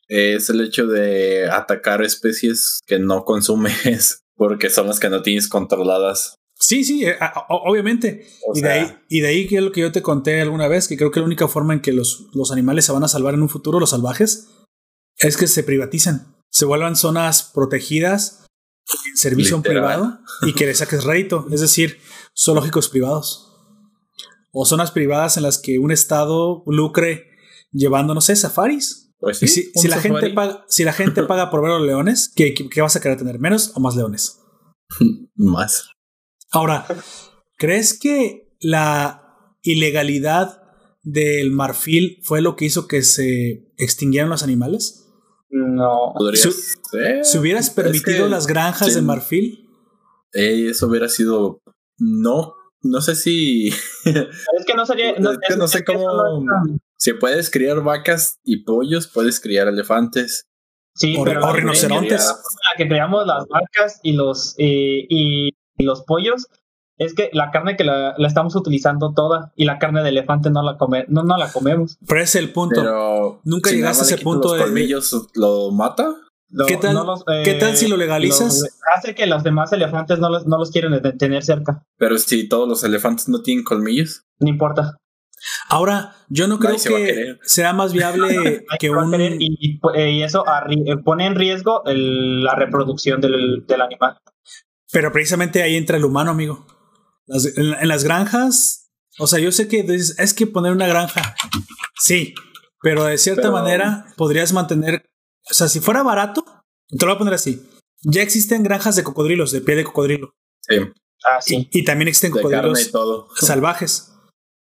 es, 0.07 0.49
el 0.51 0.61
hecho 0.61 0.85
de 0.85 1.49
atacar 1.49 2.03
especies 2.03 2.81
que 2.85 2.99
no 2.99 3.25
consumes 3.25 4.21
porque 4.35 4.69
son 4.69 4.85
las 4.85 4.99
que 4.99 5.09
no 5.09 5.23
tienes 5.23 5.47
controladas. 5.47 6.35
Sí, 6.55 6.83
sí, 6.83 7.05
eh, 7.05 7.17
obviamente. 7.49 8.25
y, 8.53 8.61
de 8.61 8.71
ahí, 8.71 8.97
y 9.09 9.19
de 9.21 9.27
ahí 9.27 9.47
que 9.47 9.57
es 9.57 9.63
lo 9.63 9.71
que 9.71 9.81
yo 9.81 9.91
te 9.91 10.01
conté 10.01 10.39
alguna 10.41 10.67
vez, 10.67 10.87
que 10.87 10.97
creo 10.97 11.11
que 11.11 11.19
la 11.19 11.25
única 11.25 11.47
forma 11.47 11.73
en 11.73 11.81
que 11.81 11.91
los, 11.91 12.27
los 12.33 12.51
animales 12.51 12.85
se 12.85 12.91
van 12.91 13.03
a 13.03 13.07
salvar 13.07 13.33
en 13.33 13.41
un 13.41 13.49
futuro, 13.49 13.79
los 13.79 13.89
salvajes, 13.89 14.49
es 15.17 15.37
que 15.37 15.47
se 15.47 15.63
privaticen, 15.63 16.21
se 16.49 16.65
vuelvan 16.65 16.95
zonas 16.95 17.43
protegidas 17.53 18.45
en 19.07 19.17
servicio 19.17 19.61
privado 19.61 20.19
y 20.41 20.53
que 20.53 20.65
le 20.65 20.75
saques 20.75 21.03
rédito, 21.03 21.47
es 21.51 21.61
decir, 21.61 21.99
zoológicos 22.37 22.89
privados. 22.89 23.49
O 24.51 24.65
zonas 24.65 24.91
privadas 24.91 25.37
en 25.37 25.43
las 25.43 25.57
que 25.57 25.79
un 25.79 25.91
estado 25.91 26.63
lucre 26.67 27.27
llevando, 27.71 28.13
no 28.13 28.21
sé, 28.21 28.35
safaris. 28.35 29.11
Pues 29.19 29.39
sí, 29.39 29.47
si, 29.47 29.87
la 29.87 29.99
gente 29.99 30.29
paga, 30.31 30.65
si 30.67 30.83
la 30.83 30.93
gente 30.93 31.23
paga 31.27 31.49
por 31.49 31.61
ver 31.61 31.71
a 31.71 31.77
los 31.77 31.87
leones, 31.87 32.31
¿qué, 32.35 32.53
¿qué, 32.53 32.81
vas 32.81 32.95
a 32.95 33.01
querer 33.01 33.17
tener? 33.17 33.39
¿Menos 33.39 33.71
o 33.73 33.79
más 33.79 33.95
leones? 33.95 34.39
más. 35.35 35.92
Ahora, 36.53 36.85
¿crees 37.57 37.99
que 37.99 38.55
la 38.59 39.49
ilegalidad 39.63 40.61
del 41.01 41.51
marfil 41.51 42.19
fue 42.23 42.41
lo 42.41 42.55
que 42.55 42.65
hizo 42.65 42.87
que 42.87 43.01
se 43.01 43.73
extinguieran 43.77 44.29
los 44.29 44.43
animales? 44.43 45.03
No. 45.49 46.13
Si, 46.33 46.49
si 47.23 47.37
hubieras 47.37 47.71
permitido 47.71 48.27
las 48.29 48.47
granjas 48.47 48.93
de 48.93 49.01
marfil. 49.01 49.67
eso 50.31 50.87
hubiera 50.87 51.09
sido. 51.09 51.61
No. 51.97 52.53
No 52.83 53.01
sé 53.01 53.15
si. 53.15 53.69
es 53.69 54.65
que 54.67 54.73
no 54.75 54.85
sería. 54.85 55.13
No, 55.17 55.31
es 55.31 55.39
que 55.47 55.57
no 55.57 55.67
sé 55.67 55.83
cómo. 55.83 56.05
Si 56.97 57.13
puedes 57.13 57.49
criar 57.49 57.81
vacas 57.81 58.39
y 58.43 58.63
pollos, 58.63 59.07
puedes 59.07 59.39
criar 59.39 59.67
elefantes. 59.67 60.45
Sí, 60.95 61.15
o, 61.17 61.23
pero 61.23 61.51
rinocerontes. 61.51 62.27
La 62.27 62.77
que 62.77 62.87
creamos 62.87 63.25
las 63.25 63.45
vacas 63.47 63.99
y 64.03 64.13
los. 64.13 64.53
Eh, 64.57 65.05
y 65.09 65.49
y 65.83 65.85
los 65.85 66.03
pollos 66.03 66.47
es 66.97 67.13
que 67.13 67.29
la 67.33 67.51
carne 67.51 67.75
que 67.75 67.83
la, 67.83 68.15
estamos 68.19 68.55
utilizando 68.55 69.13
toda 69.13 69.51
y 69.55 69.65
la 69.65 69.79
carne 69.79 70.03
de 70.03 70.09
elefante 70.09 70.49
no 70.49 70.63
la 70.63 70.77
come, 70.77 71.05
no, 71.07 71.23
no 71.23 71.37
la 71.37 71.51
comemos. 71.51 71.97
Pero 72.07 72.21
es 72.21 72.35
el 72.35 72.51
punto. 72.51 72.81
Pero 72.81 73.41
Nunca 73.43 73.71
llegaste 73.71 74.03
a 74.03 74.15
ese 74.15 74.23
punto 74.23 74.49
los 74.49 74.57
de. 74.57 74.63
colmillos 74.63 75.27
lo 75.35 75.71
mata? 75.71 76.15
¿Qué, 76.67 76.77
tal, 76.77 76.95
¿Qué 77.43 77.55
tal 77.55 77.75
si 77.75 77.87
lo 77.87 77.97
legalizas? 77.97 78.63
hace 78.95 79.15
que 79.15 79.25
los 79.25 79.43
demás 79.43 79.73
elefantes 79.73 80.19
no 80.19 80.29
los, 80.29 80.45
no 80.45 80.59
los 80.59 80.69
quieren 80.69 81.01
tener 81.17 81.43
cerca. 81.43 81.83
Pero 81.97 82.19
si 82.19 82.47
todos 82.47 82.69
los 82.69 82.83
elefantes 82.83 83.27
no 83.27 83.41
tienen 83.41 83.63
colmillos. 83.63 84.23
No 84.39 84.49
importa. 84.49 84.97
Ahora, 85.67 86.15
yo 86.29 86.47
no 86.47 86.59
creo 86.59 86.75
que 86.75 87.37
sea 87.41 87.73
más 87.73 87.91
viable 87.91 88.65
que 88.79 88.89
un. 88.91 89.13
Y, 89.39 89.79
eso 90.21 90.45
eh, 90.69 90.97
pone 91.03 91.25
en 91.25 91.35
riesgo 91.35 91.81
la 91.85 92.55
reproducción 92.55 93.19
del, 93.19 93.65
del 93.67 93.81
animal. 93.81 94.17
Pero 94.93 95.11
precisamente 95.11 95.61
ahí 95.63 95.75
entra 95.75 95.97
el 95.97 96.05
humano, 96.05 96.31
amigo. 96.31 96.65
en, 97.27 97.87
las 97.87 98.03
granjas, 98.05 98.91
o 99.19 99.27
sea, 99.27 99.39
yo 99.39 99.51
sé 99.51 99.67
que 99.67 99.79
es 99.79 100.33
que 100.33 100.47
poner 100.47 100.71
una 100.71 100.87
granja, 100.87 101.35
sí, 101.99 102.33
pero 102.81 103.03
de 103.05 103.17
cierta 103.17 103.49
manera 103.51 104.05
podrías 104.17 104.53
mantener, 104.53 105.05
o 105.49 105.53
sea, 105.53 105.67
si 105.67 105.79
fuera 105.81 106.03
barato, 106.03 106.45
te 106.89 107.05
lo 107.05 107.11
voy 107.11 107.15
a 107.15 107.17
poner 107.19 107.33
así. 107.33 107.67
Ya 108.03 108.21
existen 108.21 108.63
granjas 108.63 108.95
de 108.95 109.03
cocodrilos, 109.03 109.51
de 109.51 109.61
pie 109.61 109.75
de 109.75 109.83
cocodrilo. 109.85 110.33
Sí. 110.61 110.75
Ah, 111.25 111.41
sí. 111.41 111.69
Y, 111.71 111.79
y 111.79 111.83
también 111.85 112.09
existen 112.09 112.33
De 112.33 112.41
carne 112.41 112.57
y 112.57 112.59
cocodrilos 112.61 112.91
todo. 112.91 113.27
salvajes. 113.39 114.11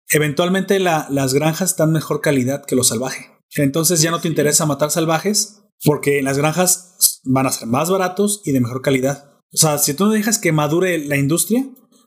Eventualmente 0.09 0.79
la- 0.79 1.07
las 1.11 1.35
granjas 1.35 1.77
dan 1.77 1.91
mejor 1.93 2.21
calidad 2.21 2.65
que 2.65 2.77
lo 2.77 2.85
salvaje. 2.85 3.37
Entonces 3.57 4.01
ya 4.01 4.11
no 4.13 4.21
te 4.21 4.29
interesa 4.29 4.65
matar 4.67 4.91
salvajes 4.91 5.63
porque 5.85 6.21
en 6.21 6.25
las 6.25 6.39
granjas 6.39 7.21
van 7.25 7.47
a 7.47 7.53
ser 7.53 7.67
más 7.67 7.91
baratos 7.91 8.43
y 8.45 8.53
de 8.53 8.61
mejor 8.61 8.81
calidad. 8.83 9.32
O 9.55 9.57
sea, 9.57 9.79
si 9.79 9.95
tú 9.95 10.07
no 10.07 10.11
dejas 10.13 10.39
que 10.39 10.53
madure 10.53 10.99
la 11.07 11.17
industria, 11.17 11.65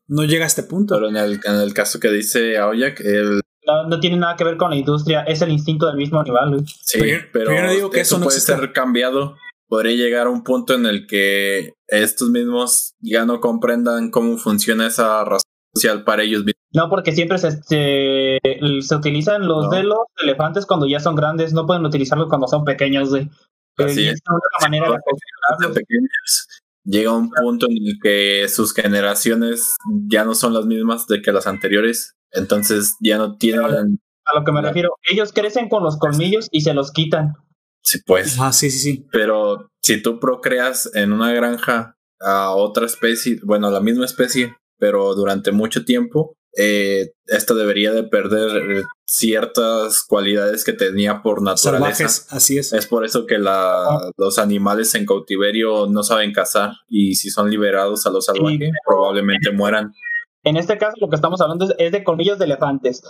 no 0.07 0.23
llega 0.23 0.43
a 0.45 0.47
este 0.47 0.63
punto. 0.63 0.95
Pero 0.95 1.09
en 1.09 1.17
el, 1.17 1.39
en 1.43 1.55
el 1.55 1.73
caso 1.73 1.99
que 1.99 2.09
dice 2.11 2.57
Aoyak, 2.57 2.99
el, 3.01 3.41
No, 3.67 3.87
no 3.87 3.99
tiene 3.99 4.17
nada 4.17 4.35
que 4.35 4.43
ver 4.43 4.57
con 4.57 4.69
la 4.71 4.75
industria, 4.75 5.21
es 5.23 5.41
el 5.41 5.51
instinto 5.51 5.87
del 5.87 5.95
mismo 5.97 6.19
animal. 6.19 6.49
güey. 6.49 6.65
sí, 6.65 6.97
Pero 6.99 7.05
yo- 7.05 7.25
pero, 7.33 7.45
pero 7.49 7.55
yo 7.61 7.63
no 7.67 7.71
digo 7.71 7.89
que 7.91 8.01
eso 8.01 8.17
no 8.17 8.25
puede 8.25 8.37
exista. 8.37 8.57
ser 8.59 8.73
cambiado. 8.73 9.35
Podría 9.67 9.95
llegar 9.95 10.27
a 10.27 10.29
un 10.29 10.43
punto 10.43 10.75
en 10.75 10.85
el 10.85 11.07
que 11.07 11.73
estos 11.87 12.29
mismos 12.29 12.93
ya 12.99 13.25
no 13.25 13.39
comprendan 13.41 14.11
cómo 14.11 14.37
funciona 14.37 14.85
esa 14.87 15.23
razón 15.25 15.49
social 15.73 16.03
para 16.03 16.21
ellos 16.23 16.41
mismos. 16.45 16.61
No, 16.71 16.89
porque 16.89 17.13
siempre 17.13 17.37
se, 17.39 17.51
se, 17.63 18.39
se 18.81 18.95
utilizan 18.95 19.47
los 19.47 19.65
No. 19.65 19.69
de 19.71 19.83
los 19.83 19.99
elefantes 20.21 20.65
cuando 20.67 20.85
ya 20.87 20.99
son 20.99 21.15
grandes, 21.15 21.53
no 21.53 21.65
pueden 21.65 21.83
utilizarlos 21.85 22.27
cuando 22.29 22.47
son 22.47 22.63
pequeños. 22.63 23.09
güey. 23.09 23.23
Eh, 23.77 23.83
Así 23.85 24.07
es. 24.07 24.13
es 24.15 24.21
la 24.25 24.33
única 24.35 24.57
manera 24.61 24.85
de 24.87 24.91
Desde 24.93 25.03
configurarlos. 25.03 25.77
pequeños. 25.77 26.47
Llega 26.85 27.11
un 27.11 27.31
punto 27.31 27.65
en 27.67 27.77
el 27.77 27.97
que 28.01 28.47
sus 28.47 28.73
generaciones 28.73 29.75
ya 30.07 30.23
no 30.23 30.35
son 30.35 30.53
las 30.53 30.65
mismas 30.65 31.07
de 31.07 31.21
que 31.21 31.31
las 31.31 31.47
anteriores. 31.47 32.13
Entonces 32.31 32.95
ya 33.01 33.17
no 33.17 33.37
tienen. 33.37 33.99
A 34.25 34.39
lo 34.39 34.45
que 34.45 34.51
me 34.51 34.61
refiero, 34.61 34.91
ellos 35.09 35.33
crecen 35.33 35.67
con 35.67 35.83
los 35.83 35.97
colmillos 35.97 36.47
y 36.51 36.61
se 36.61 36.73
los 36.73 36.91
quitan. 36.91 37.33
Sí, 37.81 37.99
pues. 38.05 38.39
Ah, 38.39 38.53
sí, 38.53 38.69
sí, 38.69 38.79
sí. 38.79 39.05
Pero 39.11 39.69
si 39.81 40.01
tú 40.01 40.19
procreas 40.19 40.89
en 40.95 41.11
una 41.11 41.31
granja 41.33 41.95
a 42.19 42.51
otra 42.55 42.85
especie, 42.85 43.39
bueno, 43.43 43.67
a 43.67 43.71
la 43.71 43.81
misma 43.81 44.05
especie, 44.05 44.55
pero 44.77 45.15
durante 45.15 45.51
mucho 45.51 45.85
tiempo, 45.85 46.35
eh, 46.57 47.11
esta 47.27 47.53
debería 47.53 47.91
de 47.91 48.03
perder 48.03 48.77
eh, 48.79 48.83
ciertas 49.05 50.03
cualidades 50.03 50.63
que 50.63 50.73
tenía 50.73 51.21
por 51.21 51.41
naturaleza. 51.41 51.93
Salvajes, 52.07 52.27
así 52.31 52.57
es. 52.57 52.73
Es 52.73 52.87
por 52.87 53.05
eso 53.05 53.25
que 53.25 53.37
la- 53.37 54.11
los 54.17 54.37
animales 54.39 54.93
en 54.95 55.05
cautiverio 55.05 55.87
no 55.87 56.03
saben 56.03 56.31
cazar 56.33 56.71
y 56.87 57.15
si 57.15 57.29
son 57.29 57.49
liberados 57.49 58.05
a 58.05 58.09
los 58.11 58.25
salvajes, 58.25 58.71
probablemente 58.85 59.51
mueran. 59.51 59.91
En 60.43 60.57
este 60.57 60.77
caso, 60.77 60.93
lo 61.01 61.09
que 61.09 61.15
estamos 61.15 61.41
hablando 61.41 61.65
es, 61.65 61.73
es 61.79 61.91
de 61.91 62.03
colmillos 62.03 62.37
de 62.37 62.45
elefantes. 62.45 63.01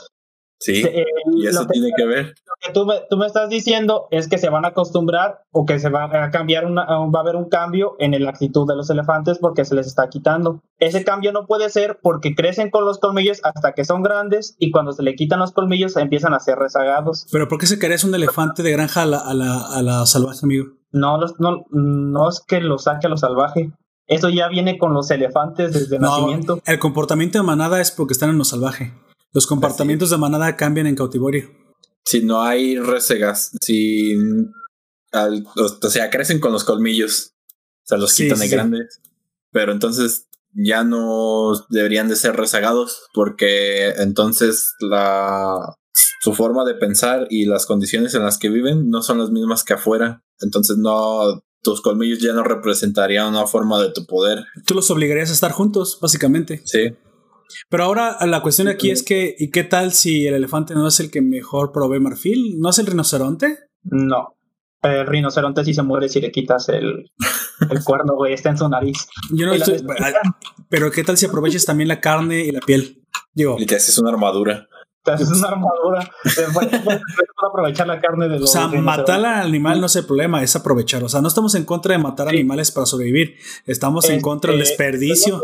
Sí, 0.59 0.83
eh, 0.85 1.05
y 1.35 1.47
eso 1.47 1.65
que- 1.67 1.73
tiene 1.73 1.91
que 1.95 2.05
ver. 2.05 2.25
lo 2.27 2.53
que 2.65 2.73
tú 2.73 2.85
me, 2.85 2.95
tú 3.09 3.17
me 3.17 3.25
estás 3.27 3.49
diciendo 3.49 4.07
es 4.09 4.27
que 4.29 4.37
se 4.37 4.49
van 4.49 4.63
a 4.65 4.69
acostumbrar 4.69 5.41
o 5.51 5.65
que 5.65 5.79
se 5.79 5.89
va 5.89 6.05
a 6.05 6.31
cambiar 6.31 6.65
una, 6.65 6.85
va 6.85 7.19
a 7.19 7.21
haber 7.21 7.35
un 7.35 7.49
cambio 7.49 7.95
en 7.99 8.11
la 8.23 8.29
actitud 8.29 8.65
de 8.67 8.75
los 8.75 8.89
elefantes 8.89 9.37
porque 9.39 9.65
se 9.65 9.75
les 9.75 9.85
está 9.87 10.07
quitando. 10.09 10.61
Ese 10.79 11.03
cambio 11.03 11.33
no 11.33 11.45
puede 11.45 11.69
ser 11.69 11.99
porque 12.01 12.35
crecen 12.35 12.69
con 12.71 12.85
los 12.85 12.99
colmillos 12.99 13.41
hasta 13.43 13.73
que 13.73 13.83
son 13.85 14.01
grandes 14.01 14.55
y 14.57 14.71
cuando 14.71 14.93
se 14.93 15.03
le 15.03 15.15
quitan 15.15 15.39
los 15.39 15.51
colmillos 15.51 15.95
empiezan 15.97 16.33
a 16.33 16.39
ser 16.39 16.57
rezagados. 16.57 17.27
Pero 17.31 17.47
¿por 17.47 17.59
qué 17.59 17.67
se 17.67 17.77
querés 17.77 18.03
un 18.05 18.15
elefante 18.15 18.63
de 18.63 18.71
granja 18.71 19.01
a 19.03 19.05
la, 19.05 19.17
a 19.19 19.33
la, 19.33 19.59
a 19.67 19.81
la 19.81 20.05
salvaje, 20.05 20.39
amigo? 20.43 20.65
No, 20.91 21.19
los- 21.19 21.37
no, 21.39 21.65
no 21.71 22.29
es 22.29 22.41
que 22.47 22.61
lo 22.61 22.77
saque 22.77 23.07
a 23.07 23.09
lo 23.09 23.17
salvaje. 23.17 23.71
Eso 24.07 24.29
ya 24.29 24.47
viene 24.47 24.77
con 24.77 24.93
los 24.93 25.09
elefantes 25.11 25.73
desde 25.73 25.99
No, 25.99 26.11
nacimiento. 26.11 26.59
el 26.65 26.79
comportamiento 26.79 27.39
de 27.39 27.43
manada 27.43 27.81
es 27.81 27.91
porque 27.91 28.13
están 28.13 28.29
en 28.29 28.37
lo 28.37 28.45
salvaje. 28.45 28.93
Los 29.35 29.45
comportamientos 29.47 30.09
de 30.09 30.17
manada 30.17 30.55
cambian 30.55 30.87
en 30.87 30.95
cautiverio. 30.95 31.51
Si 32.05 32.23
no 32.23 32.41
hay 32.41 32.79
resegas, 32.79 33.51
si 33.61 34.15
al- 35.11 35.45
o 35.57 35.89
sea, 35.89 36.09
crecen 36.09 36.39
con 36.39 36.51
los 36.53 36.63
colmillos, 36.63 37.33
se 37.83 37.97
los 37.97 38.11
Sí, 38.13 38.23
quitan 38.23 38.39
de 38.39 38.45
sí. 38.47 38.51
grandes, 38.51 39.01
pero 39.51 39.71
entonces 39.73 40.27
ya 40.53 40.83
no 40.85 41.51
deberían 41.69 42.07
de 42.07 42.15
ser 42.15 42.35
rezagados 42.37 43.03
porque 43.13 43.89
entonces 43.97 44.73
la 44.79 45.75
su 46.21 46.33
forma 46.33 46.63
de 46.65 46.73
pensar 46.75 47.27
y 47.29 47.45
las 47.45 47.65
condiciones 47.65 48.15
en 48.15 48.23
las 48.23 48.37
que 48.39 48.49
viven 48.49 48.89
no 48.89 49.01
son 49.03 49.19
las 49.19 49.29
mismas 49.31 49.63
que 49.63 49.73
afuera, 49.73 50.23
entonces 50.39 50.77
no 50.77 51.43
tus 51.61 51.81
colmillos 51.81 52.19
ya 52.19 52.31
no 52.33 52.43
representarían 52.43 53.27
una 53.27 53.47
forma 53.47 53.81
de 53.81 53.91
tu 53.91 54.05
poder, 54.05 54.45
Tú 54.65 54.73
los 54.75 54.89
obligarías 54.91 55.29
a 55.29 55.33
estar 55.33 55.51
juntos, 55.51 55.99
básicamente. 56.01 56.61
sí. 56.65 56.95
Pero 57.69 57.83
ahora 57.83 58.17
la 58.25 58.41
cuestión 58.41 58.67
aquí 58.67 58.91
es 58.91 59.03
que, 59.03 59.35
¿y 59.37 59.49
qué 59.51 59.63
tal 59.63 59.91
si 59.93 60.27
el 60.27 60.33
elefante 60.35 60.73
no 60.73 60.87
es 60.87 60.99
el 60.99 61.11
que 61.11 61.21
mejor 61.21 61.71
provee 61.71 61.99
marfil? 61.99 62.59
¿No 62.59 62.69
es 62.69 62.79
el 62.79 62.85
rinoceronte? 62.87 63.57
No. 63.83 64.35
El 64.81 65.07
rinoceronte 65.07 65.63
sí 65.65 65.73
se 65.73 65.81
muere 65.81 66.09
si 66.09 66.21
le 66.21 66.31
quitas 66.31 66.69
el, 66.69 67.11
el 67.71 67.83
cuerno, 67.83 68.13
güey. 68.15 68.33
Está 68.33 68.49
en 68.49 68.57
su 68.57 68.69
nariz. 68.69 69.07
Yo 69.31 69.47
no 69.47 69.53
estoy. 69.53 69.83
Pero 70.69 70.91
¿qué 70.91 71.03
tal 71.03 71.17
si 71.17 71.25
aprovechas 71.25 71.65
también 71.65 71.87
la 71.87 71.99
carne 71.99 72.41
y 72.45 72.51
la 72.51 72.59
piel? 72.59 73.01
Digo, 73.33 73.55
Y 73.59 73.65
te 73.65 73.75
haces 73.77 73.97
una 73.97 74.11
armadura. 74.11 74.67
Te 75.03 75.11
haces 75.11 75.29
una 75.31 75.47
armadura. 75.49 76.09
Puedes 76.53 76.73
aprovechar 77.49 77.87
la 77.87 77.99
carne 78.01 78.27
de 78.27 78.37
o 78.37 78.39
los 78.39 78.51
sea, 78.51 78.67
rinocerontes. 78.67 78.97
matar 78.97 79.25
al 79.25 79.47
animal 79.47 79.79
no 79.79 79.85
es 79.87 79.95
el 79.95 80.05
problema, 80.05 80.41
es 80.43 80.55
aprovechar. 80.55 81.03
O 81.03 81.09
sea, 81.09 81.21
no 81.21 81.27
estamos 81.27 81.55
en 81.55 81.65
contra 81.65 81.93
de 81.93 81.99
matar 82.03 82.29
Sí. 82.29 82.35
animales 82.35 82.71
para 82.71 82.85
sobrevivir. 82.85 83.35
Estamos 83.65 84.05
en 84.05 84.13
Este, 84.13 84.21
contra 84.23 84.51
del 84.51 84.59
desperdicio. 84.61 85.41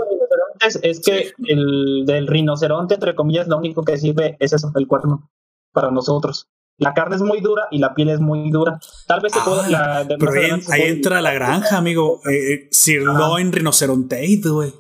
Rinocerontes 0.62 0.80
Es 0.84 1.00
que 1.02 1.32
el 1.48 2.06
del 2.06 2.28
rinoceronte, 2.28 2.96
entre 2.96 3.16
comillas, 3.16 3.48
lo 3.48 3.58
único 3.58 3.84
que 3.84 3.98
sirve 3.98 4.38
es 4.40 4.54
eso, 4.54 4.72
el 4.76 4.88
cuerno, 4.88 5.30
para 5.74 5.92
nosotros. 5.92 6.48
La 6.78 6.94
carne 6.94 7.16
es 7.16 7.22
muy 7.22 7.42
dura 7.42 7.64
y 7.70 7.78
la 7.78 7.94
piel 7.94 8.10
es 8.10 8.20
muy 8.20 8.50
dura. 8.50 8.80
Tal 9.08 9.20
vez 9.22 9.34
se 9.34 9.40
Ah, 9.40 9.44
puede. 9.46 9.70
la 9.70 10.04
del 10.04 10.18
Pero 10.18 10.32
ahí, 10.72 10.82
entra 10.84 11.22
la 11.22 11.32
granja, 11.34 11.78
amigo. 11.78 12.22
Eh, 12.26 12.54
eh, 12.54 12.68
sirloin 12.72 13.52
rinoceronte, 13.52 14.38
güey. 14.50 14.74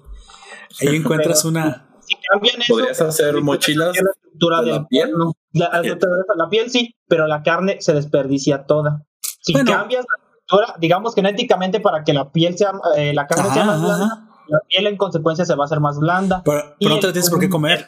Ahí 0.82 0.96
encuentras 0.96 1.46
una. 1.46 1.90
Si 2.02 2.16
cambian 2.30 2.60
eso, 2.62 2.74
¿Podrías 2.74 3.02
hacer 3.02 3.40
mochilas 3.42 3.96
la 3.96 4.10
estructura 4.12 4.62
de 4.62 4.72
la 4.72 4.88
piel? 4.88 5.10
cuerno. 5.10 5.34
La, 5.54 5.70
la 5.74 5.82
de 5.82 5.98
la 6.36 6.50
piel 6.50 6.70
sí, 6.72 6.96
pero 7.08 7.28
la 7.28 7.44
carne 7.44 7.78
se 7.82 7.94
desperdicia 7.94 8.66
toda. 8.66 9.04
Si 9.42 9.54
Bueno. 9.54 9.72
cambias 9.72 10.06
la 10.06 10.24
estructura, 10.26 10.76
digamos 10.80 11.14
genéticamente 11.14 11.80
para 11.82 12.04
que 12.04 12.14
la 12.14 12.32
piel 12.32 12.58
sea, 12.58 12.72
eh, 12.98 13.14
la 13.14 13.28
carne 13.28 13.52
sea 13.54 13.64
Ajá, 13.64 13.72
más 13.72 13.82
blanda. 13.82 14.28
La 14.52 14.60
piel 14.68 14.88
en 14.88 14.98
consecuencia 14.98 15.46
se 15.46 15.56
va 15.56 15.64
a 15.64 15.66
hacer 15.66 15.80
más 15.80 15.98
blanda. 15.98 16.42
Pero, 16.44 16.76
Y 16.78 16.86
pero 16.86 16.96
no 16.96 17.02
te 17.02 17.12
tienes 17.14 17.30
por 17.30 17.40
qué 17.40 17.50
comer. 17.50 17.88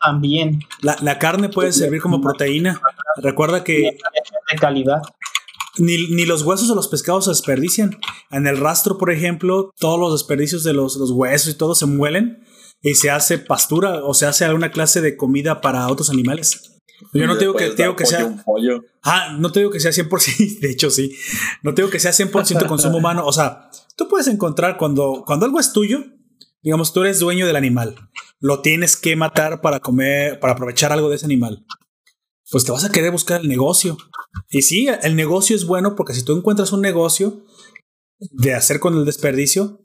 También 0.00 0.60
La, 0.80 0.96
la 1.00 1.18
carne 1.18 1.48
puede 1.48 1.72
servir 1.72 2.00
como 2.00 2.20
proteína. 2.20 2.80
Recuerda 3.16 3.64
que 3.64 3.96
de 4.50 4.58
calidad. 4.58 5.02
ni, 5.78 6.08
ni 6.08 6.24
los 6.24 6.42
huesos 6.42 6.68
de 6.68 6.74
los 6.74 6.88
pescados 6.88 7.24
se 7.24 7.30
desperdician. 7.30 7.98
En 8.30 8.46
el 8.46 8.58
rastro, 8.58 8.96
por 8.96 9.10
ejemplo, 9.10 9.72
todos 9.78 9.98
los 9.98 10.12
desperdicios 10.12 10.62
de 10.62 10.72
los, 10.72 10.96
los 10.96 11.10
huesos 11.10 11.54
y 11.54 11.58
todo 11.58 11.74
se 11.74 11.86
muelen 11.86 12.44
y 12.80 12.94
se 12.94 13.10
hace 13.10 13.38
pastura 13.38 14.04
o 14.04 14.14
se 14.14 14.26
hace 14.26 14.44
alguna 14.44 14.70
clase 14.70 15.00
de 15.00 15.16
comida 15.16 15.60
para 15.60 15.88
otros 15.88 16.10
animales. 16.10 16.70
Yo 17.12 17.26
no 17.26 17.34
te 17.34 17.40
digo 17.40 17.54
que, 17.54 17.70
te 17.70 17.82
digo 17.82 17.96
que 17.96 18.04
pollo, 18.04 18.16
sea. 18.16 18.26
un 18.26 18.42
pollo. 18.42 18.84
Ah, 19.02 19.36
no 19.38 19.50
te 19.50 19.60
digo 19.60 19.70
que 19.70 19.80
sea 19.80 19.90
100%, 19.90 20.58
de 20.60 20.70
hecho 20.70 20.90
sí. 20.90 21.16
No 21.62 21.74
te 21.74 21.82
digo 21.82 21.90
que 21.90 21.98
sea 21.98 22.12
100% 22.12 22.66
consumo 22.66 22.98
humano. 22.98 23.24
O 23.26 23.32
sea, 23.32 23.70
tú 23.96 24.08
puedes 24.08 24.26
encontrar 24.28 24.76
cuando, 24.76 25.24
cuando 25.26 25.46
algo 25.46 25.60
es 25.60 25.72
tuyo, 25.72 26.04
digamos, 26.62 26.92
tú 26.92 27.02
eres 27.02 27.18
dueño 27.20 27.46
del 27.46 27.56
animal, 27.56 27.96
lo 28.40 28.60
tienes 28.60 28.96
que 28.96 29.16
matar 29.16 29.60
para 29.60 29.80
comer, 29.80 30.40
para 30.40 30.54
aprovechar 30.54 30.92
algo 30.92 31.08
de 31.08 31.16
ese 31.16 31.26
animal. 31.26 31.64
Pues 32.50 32.64
te 32.64 32.72
vas 32.72 32.84
a 32.84 32.92
querer 32.92 33.10
buscar 33.10 33.40
el 33.40 33.48
negocio. 33.48 33.96
Y 34.50 34.62
sí, 34.62 34.86
el 35.02 35.16
negocio 35.16 35.56
es 35.56 35.64
bueno 35.64 35.96
porque 35.96 36.12
si 36.14 36.22
tú 36.24 36.36
encuentras 36.36 36.72
un 36.72 36.82
negocio 36.82 37.44
de 38.18 38.54
hacer 38.54 38.80
con 38.80 38.94
el 38.94 39.04
desperdicio, 39.04 39.80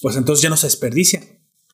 pues 0.00 0.16
entonces 0.16 0.42
ya 0.42 0.50
no 0.50 0.56
se 0.56 0.66
desperdicia. 0.66 1.20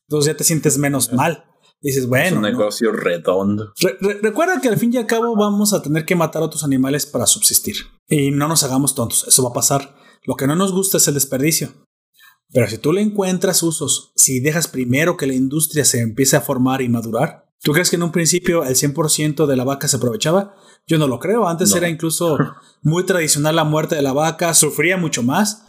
Entonces 0.07 0.31
ya 0.33 0.37
te 0.37 0.43
sientes 0.43 0.77
menos 0.77 1.11
mal. 1.11 1.45
Dices, 1.81 2.03
es 2.03 2.09
bueno. 2.09 2.37
un 2.37 2.41
¿no? 2.41 2.49
negocio 2.49 2.91
redondo. 2.91 3.73
Re- 3.81 3.97
re- 4.01 4.19
recuerda 4.21 4.59
que 4.61 4.69
al 4.69 4.77
fin 4.77 4.93
y 4.93 4.97
al 4.97 5.05
cabo 5.05 5.35
vamos 5.35 5.73
a 5.73 5.81
tener 5.81 6.05
que 6.05 6.15
matar 6.15 6.41
a 6.41 6.45
otros 6.45 6.63
animales 6.63 7.05
para 7.05 7.25
subsistir. 7.25 7.75
Y 8.07 8.31
no 8.31 8.47
nos 8.47 8.63
hagamos 8.63 8.95
tontos, 8.95 9.25
eso 9.27 9.43
va 9.43 9.49
a 9.49 9.53
pasar. 9.53 9.95
Lo 10.23 10.35
que 10.35 10.47
no 10.47 10.55
nos 10.55 10.71
gusta 10.71 10.97
es 10.97 11.07
el 11.07 11.13
desperdicio. 11.15 11.73
Pero 12.51 12.67
si 12.67 12.77
tú 12.77 12.91
le 12.93 13.01
encuentras 13.01 13.61
usos, 13.63 14.11
si 14.15 14.39
dejas 14.39 14.67
primero 14.67 15.17
que 15.17 15.27
la 15.27 15.33
industria 15.35 15.85
se 15.85 16.01
empiece 16.01 16.35
a 16.35 16.41
formar 16.41 16.81
y 16.81 16.89
madurar, 16.89 17.45
¿tú 17.61 17.73
crees 17.73 17.89
que 17.89 17.95
en 17.95 18.03
un 18.03 18.11
principio 18.11 18.63
el 18.63 18.75
100% 18.75 19.45
de 19.45 19.55
la 19.55 19.63
vaca 19.63 19.87
se 19.87 19.97
aprovechaba? 19.97 20.55
Yo 20.87 20.97
no 20.97 21.07
lo 21.07 21.19
creo. 21.19 21.47
Antes 21.47 21.69
No. 21.71 21.77
era 21.77 21.89
incluso 21.89 22.37
muy 22.81 23.05
tradicional 23.05 23.55
la 23.55 23.63
muerte 23.65 23.95
de 23.95 24.01
la 24.01 24.13
vaca, 24.13 24.53
sufría 24.53 24.97
mucho 24.97 25.21
más. 25.21 25.67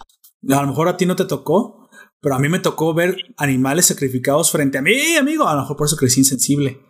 A 0.49 0.63
lo 0.63 0.69
mejor 0.69 0.89
a 0.89 0.97
ti 0.97 1.05
no 1.05 1.17
te 1.17 1.27
tocó, 1.27 1.91
pero 2.23 2.35
a 2.35 2.39
mí 2.39 2.49
me 2.49 2.61
tocó 2.61 2.95
ver 2.95 3.17
animales 3.37 3.87
sacrificados 3.87 4.51
frente 4.51 4.79
a 4.79 4.83
mí, 4.83 5.17
amigo. 5.17 5.47
A 5.49 5.55
lo 5.55 5.61
mejor 5.63 5.77
por 5.77 5.87
eso 5.87 5.97
crecí 5.97 6.21
insensible. 6.21 6.81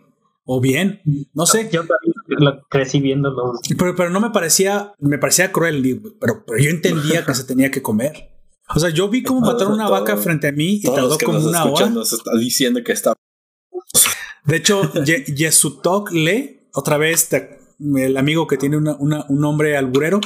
O 0.45 0.61
bien, 0.61 1.01
no 1.33 1.45
sé. 1.45 1.69
Yo 1.71 1.81
también 1.81 2.13
lo 2.37 2.61
crecí 2.69 2.99
viendo 2.99 3.31
los. 3.31 3.59
Pero, 3.77 3.95
pero 3.95 4.09
no 4.09 4.19
me 4.19 4.29
parecía, 4.31 4.93
me 4.99 5.17
parecía 5.17 5.51
cruel, 5.51 5.81
digo, 5.83 6.11
pero, 6.19 6.43
pero 6.45 6.59
yo 6.63 6.69
entendía 6.69 7.25
que 7.25 7.33
se 7.35 7.43
tenía 7.43 7.71
que 7.71 7.81
comer. 7.81 8.29
O 8.73 8.79
sea, 8.79 8.89
yo 8.89 9.09
vi 9.09 9.21
cómo 9.23 9.41
mataron 9.41 9.73
una 9.73 9.87
Todo- 9.87 9.99
vaca 9.99 10.17
frente 10.17 10.47
a 10.47 10.51
mí 10.51 10.75
y 10.75 10.83
tardó 10.83 11.17
como 11.17 11.33
nos 11.39 11.45
una 11.47 11.65
hora. 11.65 11.89
nos 11.89 12.13
está 12.13 12.31
diciendo 12.39 12.81
que 12.85 12.93
está 12.93 13.13
De 14.45 14.55
hecho, 14.55 14.91
Ye- 15.03 15.25
Yesutok 15.35 16.11
Le, 16.11 16.69
otra 16.73 16.97
vez, 16.97 17.27
te- 17.29 17.59
el 17.95 18.15
amigo 18.15 18.45
que 18.47 18.57
tiene 18.57 18.77
una, 18.77 18.95
una, 18.99 19.25
un 19.27 19.41
nombre 19.41 19.75
alburero, 19.75 20.21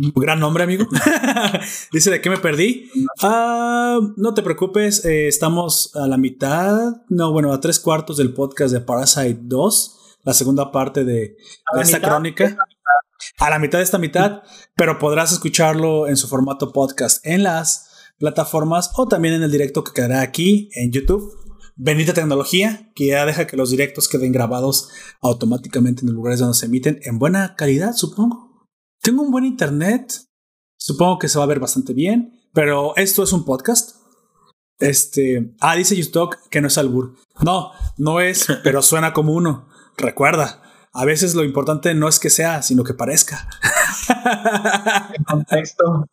un 0.00 0.12
gran 0.14 0.38
nombre, 0.40 0.62
amigo. 0.64 0.86
Dice 1.92 2.10
de 2.10 2.20
qué 2.20 2.30
me 2.30 2.38
perdí. 2.38 2.90
Ah, 3.22 3.98
no 4.16 4.34
te 4.34 4.42
preocupes, 4.42 5.04
eh, 5.04 5.26
estamos 5.28 5.94
a 5.96 6.06
la 6.06 6.16
mitad, 6.16 7.02
no, 7.08 7.32
bueno, 7.32 7.52
a 7.52 7.60
tres 7.60 7.78
cuartos 7.80 8.16
del 8.18 8.32
podcast 8.32 8.72
de 8.72 8.80
Parasite 8.80 9.38
2, 9.42 9.98
la 10.22 10.34
segunda 10.34 10.70
parte 10.70 11.04
de, 11.04 11.36
de 11.74 11.82
esta 11.82 11.98
mitad, 11.98 12.08
crónica. 12.08 12.56
A 13.38 13.50
la 13.50 13.58
mitad 13.58 13.78
de 13.78 13.84
esta 13.84 13.98
mitad, 13.98 14.42
pero 14.74 14.98
podrás 14.98 15.32
escucharlo 15.32 16.08
en 16.08 16.16
su 16.16 16.28
formato 16.28 16.72
podcast 16.72 17.24
en 17.24 17.44
las 17.44 18.12
plataformas 18.18 18.90
o 18.96 19.06
también 19.06 19.34
en 19.34 19.42
el 19.42 19.50
directo 19.50 19.84
que 19.84 19.92
quedará 19.92 20.20
aquí 20.20 20.70
en 20.74 20.92
YouTube. 20.92 21.38
Bendita 21.74 22.12
tecnología 22.12 22.92
que 22.94 23.08
ya 23.08 23.26
deja 23.26 23.46
que 23.46 23.56
los 23.56 23.70
directos 23.70 24.08
queden 24.08 24.32
grabados 24.32 24.90
automáticamente 25.20 26.02
en 26.02 26.08
los 26.08 26.16
lugares 26.16 26.40
donde 26.40 26.56
se 26.56 26.66
emiten 26.66 27.00
en 27.02 27.18
buena 27.18 27.56
calidad, 27.56 27.94
supongo. 27.94 28.68
Tengo 29.00 29.22
un 29.22 29.30
buen 29.30 29.44
internet, 29.44 30.12
supongo 30.76 31.18
que 31.18 31.28
se 31.28 31.38
va 31.38 31.44
a 31.44 31.48
ver 31.48 31.60
bastante 31.60 31.94
bien, 31.94 32.40
pero 32.52 32.94
esto 32.96 33.22
es 33.22 33.32
un 33.32 33.44
podcast. 33.44 33.96
Este, 34.78 35.54
ah, 35.60 35.76
dice 35.76 35.96
Justok 35.96 36.48
que 36.48 36.60
no 36.60 36.68
es 36.68 36.78
albur. 36.78 37.16
No, 37.40 37.72
no 37.96 38.20
es, 38.20 38.46
pero 38.62 38.82
suena 38.82 39.12
como 39.12 39.32
uno. 39.32 39.68
Recuerda, 39.96 40.62
a 40.92 41.04
veces 41.04 41.34
lo 41.34 41.44
importante 41.44 41.94
no 41.94 42.08
es 42.08 42.18
que 42.18 42.30
sea, 42.30 42.62
sino 42.62 42.84
que 42.84 42.94
parezca. 42.94 43.48
En 45.16 45.24
contexto. 45.24 46.06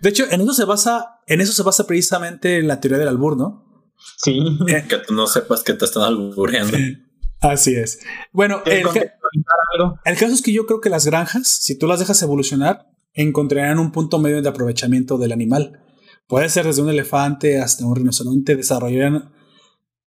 De 0.00 0.08
hecho, 0.08 0.24
en 0.30 0.40
eso 0.40 0.54
se 0.54 0.64
basa, 0.64 1.20
en 1.26 1.40
eso 1.40 1.52
se 1.52 1.62
basa 1.62 1.86
precisamente 1.86 2.62
la 2.62 2.80
teoría 2.80 2.98
del 2.98 3.08
albur, 3.08 3.36
¿no? 3.36 3.86
Sí. 4.16 4.40
Eh, 4.68 4.84
Que 4.88 4.98
tú 4.98 5.14
no 5.14 5.26
sepas 5.26 5.62
que 5.62 5.74
te 5.74 5.84
están 5.84 6.02
albureando. 6.04 6.76
Así 7.40 7.74
es. 7.74 7.98
Bueno, 8.32 8.62
¿Quieres 8.62 8.86
el, 8.86 8.92
ca- 9.02 10.00
el 10.04 10.16
caso 10.16 10.32
es 10.32 10.42
que 10.42 10.52
yo 10.52 10.64
creo 10.66 10.80
que 10.80 10.90
las 10.90 11.04
granjas, 11.06 11.48
si 11.48 11.76
tú 11.76 11.86
las 11.88 11.98
dejas 11.98 12.22
evolucionar, 12.22 12.86
encontrarán 13.14 13.78
un 13.80 13.90
punto 13.92 14.18
medio 14.18 14.40
de 14.40 14.48
aprovechamiento 14.48 15.18
del 15.18 15.32
animal. 15.32 15.80
Puede 16.28 16.48
ser 16.48 16.66
desde 16.66 16.82
un 16.82 16.88
elefante 16.88 17.60
hasta 17.60 17.84
un 17.84 17.96
rinoceronte, 17.96 18.56
desarrollarán... 18.56 19.32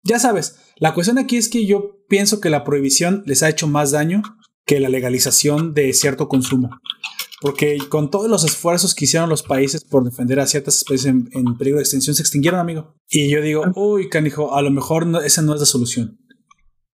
Ya 0.03 0.19
sabes, 0.19 0.55
la 0.77 0.93
cuestión 0.93 1.17
aquí 1.19 1.37
es 1.37 1.47
que 1.49 1.65
yo 1.65 2.03
pienso 2.09 2.39
que 2.41 2.49
la 2.49 2.63
prohibición 2.63 3.23
les 3.25 3.43
ha 3.43 3.49
hecho 3.49 3.67
más 3.67 3.91
daño 3.91 4.23
que 4.65 4.79
la 4.79 4.89
legalización 4.89 5.73
de 5.73 5.93
cierto 5.93 6.27
consumo. 6.27 6.69
Porque 7.41 7.77
con 7.89 8.11
todos 8.11 8.29
los 8.29 8.43
esfuerzos 8.43 8.93
que 8.93 9.05
hicieron 9.05 9.29
los 9.29 9.41
países 9.41 9.83
por 9.83 10.03
defender 10.03 10.39
a 10.39 10.45
ciertas 10.45 10.77
especies 10.77 11.05
en, 11.05 11.29
en 11.33 11.57
peligro 11.57 11.77
de 11.77 11.83
extinción, 11.83 12.15
se 12.15 12.21
extinguieron, 12.21 12.59
amigo. 12.59 12.95
Y 13.09 13.31
yo 13.31 13.41
digo, 13.41 13.63
uy, 13.75 14.09
canijo, 14.09 14.55
a 14.55 14.61
lo 14.61 14.69
mejor 14.69 15.07
no- 15.07 15.21
esa 15.21 15.41
no 15.41 15.53
es 15.55 15.59
la 15.59 15.65
solución. 15.65 16.19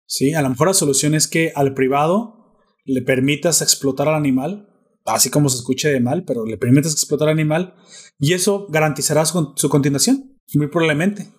Sí, 0.06 0.34
a 0.34 0.42
lo 0.42 0.50
mejor 0.50 0.66
la 0.68 0.74
solución 0.74 1.14
es 1.14 1.28
que 1.28 1.52
al 1.54 1.74
privado 1.74 2.56
le 2.84 3.02
permitas 3.02 3.62
explotar 3.62 4.08
al 4.08 4.16
animal, 4.16 4.68
así 5.06 5.30
como 5.30 5.48
se 5.48 5.58
escuche 5.58 5.88
de 5.90 6.00
mal, 6.00 6.24
pero 6.24 6.44
le 6.44 6.58
permitas 6.58 6.92
explotar 6.92 7.28
al 7.28 7.34
animal 7.34 7.74
y 8.18 8.32
eso 8.32 8.66
garantizará 8.68 9.24
su, 9.24 9.52
su 9.56 9.68
continuación, 9.68 10.38
muy 10.54 10.66
probablemente. 10.66 11.32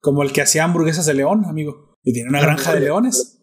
Como 0.00 0.22
el 0.22 0.32
que 0.32 0.42
hacía 0.42 0.64
hamburguesas 0.64 1.06
de 1.06 1.14
león, 1.14 1.44
amigo, 1.46 1.96
y 2.02 2.12
tiene 2.12 2.28
una 2.30 2.40
granja 2.40 2.74
de 2.74 2.80
leones. 2.80 3.42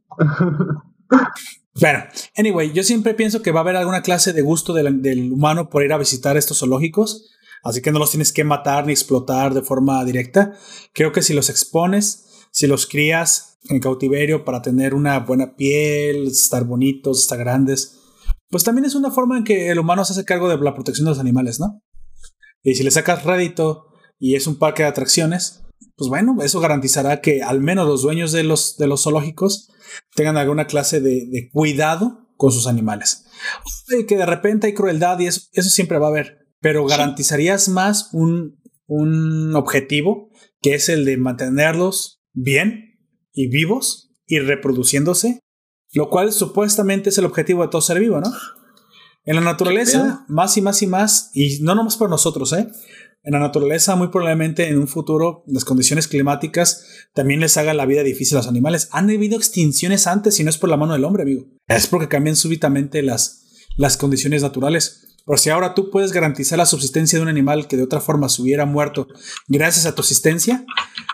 Bueno, 1.79 2.05
anyway, 2.37 2.71
yo 2.71 2.83
siempre 2.83 3.13
pienso 3.13 3.41
que 3.41 3.51
va 3.51 3.59
a 3.59 3.63
haber 3.63 3.75
alguna 3.75 4.01
clase 4.01 4.31
de 4.31 4.41
gusto 4.41 4.73
del, 4.73 5.01
del 5.01 5.33
humano 5.33 5.69
por 5.69 5.83
ir 5.83 5.91
a 5.91 5.97
visitar 5.97 6.37
estos 6.37 6.59
zoológicos, 6.59 7.31
así 7.63 7.81
que 7.81 7.91
no 7.91 7.99
los 7.99 8.11
tienes 8.11 8.31
que 8.31 8.45
matar 8.45 8.85
ni 8.85 8.93
explotar 8.93 9.53
de 9.53 9.61
forma 9.61 10.03
directa. 10.05 10.53
Creo 10.93 11.11
que 11.11 11.21
si 11.21 11.33
los 11.33 11.49
expones, 11.49 12.47
si 12.51 12.67
los 12.67 12.87
crías 12.87 13.59
en 13.67 13.81
cautiverio 13.81 14.45
para 14.45 14.61
tener 14.61 14.93
una 14.93 15.19
buena 15.19 15.55
piel, 15.57 16.27
estar 16.27 16.63
bonitos, 16.63 17.19
estar 17.19 17.39
grandes, 17.39 17.99
pues 18.49 18.63
también 18.63 18.85
es 18.85 18.95
una 18.95 19.11
forma 19.11 19.37
en 19.37 19.43
que 19.43 19.69
el 19.69 19.79
humano 19.79 20.05
se 20.05 20.13
hace 20.13 20.23
cargo 20.23 20.47
de 20.47 20.57
la 20.57 20.73
protección 20.73 21.03
de 21.03 21.11
los 21.11 21.19
animales, 21.19 21.59
¿no? 21.59 21.81
Y 22.63 22.75
si 22.75 22.83
le 22.83 22.91
sacas 22.91 23.25
rédito 23.25 23.87
y 24.17 24.35
es 24.35 24.47
un 24.47 24.57
parque 24.57 24.83
de 24.83 24.89
atracciones, 24.89 25.64
pues 25.95 26.09
bueno, 26.09 26.37
eso 26.41 26.59
garantizará 26.59 27.21
que 27.21 27.41
al 27.41 27.61
menos 27.61 27.87
los 27.87 28.01
dueños 28.01 28.31
de 28.31 28.43
los, 28.43 28.77
de 28.77 28.87
los 28.87 29.03
zoológicos 29.03 29.69
tengan 30.15 30.37
alguna 30.37 30.67
clase 30.67 30.99
de, 30.99 31.25
de 31.29 31.49
cuidado 31.51 32.29
con 32.37 32.51
sus 32.51 32.67
animales. 32.67 33.25
Y 33.97 34.05
que 34.05 34.17
de 34.17 34.25
repente 34.25 34.67
hay 34.67 34.73
crueldad 34.73 35.19
y 35.19 35.27
eso, 35.27 35.41
eso 35.53 35.69
siempre 35.69 35.99
va 35.99 36.07
a 36.07 36.09
haber, 36.09 36.49
pero 36.59 36.85
garantizarías 36.85 37.69
más 37.69 38.09
un, 38.13 38.59
un 38.87 39.55
objetivo 39.55 40.29
que 40.61 40.75
es 40.75 40.89
el 40.89 41.05
de 41.05 41.17
mantenerlos 41.17 42.21
bien 42.33 42.99
y 43.33 43.49
vivos 43.49 44.11
y 44.25 44.39
reproduciéndose, 44.39 45.39
lo 45.93 46.09
cual 46.09 46.31
supuestamente 46.31 47.09
es 47.09 47.17
el 47.17 47.25
objetivo 47.25 47.61
de 47.61 47.69
todo 47.69 47.81
ser 47.81 47.99
vivo, 47.99 48.19
¿no? 48.19 48.31
En 49.23 49.35
la 49.35 49.41
naturaleza, 49.41 50.25
más 50.27 50.55
y 50.57 50.61
más 50.61 50.81
y 50.81 50.87
más, 50.87 51.31
y 51.33 51.59
no 51.61 51.73
nomás 51.73 51.97
por 51.97 52.09
nosotros, 52.09 52.53
¿eh? 52.53 52.67
En 53.25 53.33
la 53.33 53.39
naturaleza, 53.39 53.95
muy 53.95 54.09
probablemente 54.09 54.69
en 54.69 54.77
un 54.77 54.87
futuro, 54.87 55.43
las 55.47 55.65
condiciones 55.65 56.07
climáticas 56.07 56.85
también 57.15 57.39
les 57.39 57.57
hagan 57.57 57.77
la 57.77 57.87
vida 57.87 58.03
difícil 58.03 58.37
a 58.37 58.41
los 58.41 58.47
animales. 58.47 58.87
Han 58.91 59.09
habido 59.09 59.35
extinciones 59.35 60.05
antes 60.05 60.39
y 60.39 60.43
no 60.43 60.51
es 60.51 60.59
por 60.59 60.69
la 60.69 60.77
mano 60.77 60.93
del 60.93 61.05
hombre, 61.05 61.23
amigo. 61.23 61.47
Es 61.67 61.87
porque 61.87 62.07
cambian 62.07 62.35
súbitamente 62.35 63.01
las, 63.01 63.47
las 63.77 63.97
condiciones 63.97 64.43
naturales. 64.43 65.17
Pero 65.25 65.37
si 65.39 65.49
ahora 65.49 65.73
tú 65.73 65.89
puedes 65.89 66.11
garantizar 66.11 66.59
la 66.59 66.67
subsistencia 66.67 67.17
de 67.17 67.23
un 67.23 67.29
animal 67.29 67.67
que 67.67 67.77
de 67.77 67.83
otra 67.83 67.99
forma 67.99 68.29
se 68.29 68.43
hubiera 68.43 68.67
muerto 68.67 69.07
gracias 69.47 69.87
a 69.87 69.95
tu 69.95 70.03
asistencia, 70.03 70.63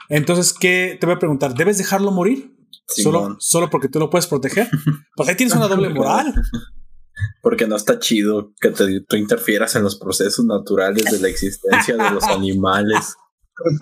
entonces, 0.09 0.53
¿qué 0.53 0.97
te 0.99 1.05
voy 1.05 1.15
a 1.15 1.19
preguntar? 1.19 1.55
¿Debes 1.55 1.77
dejarlo 1.77 2.11
morir? 2.11 2.53
Solo, 2.87 3.37
solo 3.39 3.69
porque 3.69 3.87
tú 3.87 3.99
lo 3.99 4.09
puedes 4.09 4.27
proteger. 4.27 4.69
Pues 5.15 5.29
ahí 5.29 5.35
tienes 5.35 5.55
una 5.55 5.67
doble 5.67 5.89
moral. 5.89 6.33
Porque 7.41 7.67
no 7.67 7.75
está 7.75 7.99
chido 7.99 8.53
que 8.59 8.69
te, 8.69 9.01
tú 9.01 9.15
interfieras 9.15 9.75
en 9.75 9.83
los 9.83 9.97
procesos 9.97 10.45
naturales 10.45 11.05
de 11.05 11.19
la 11.19 11.27
existencia 11.27 11.97
de 11.97 12.11
los 12.11 12.23
animales. 12.29 13.15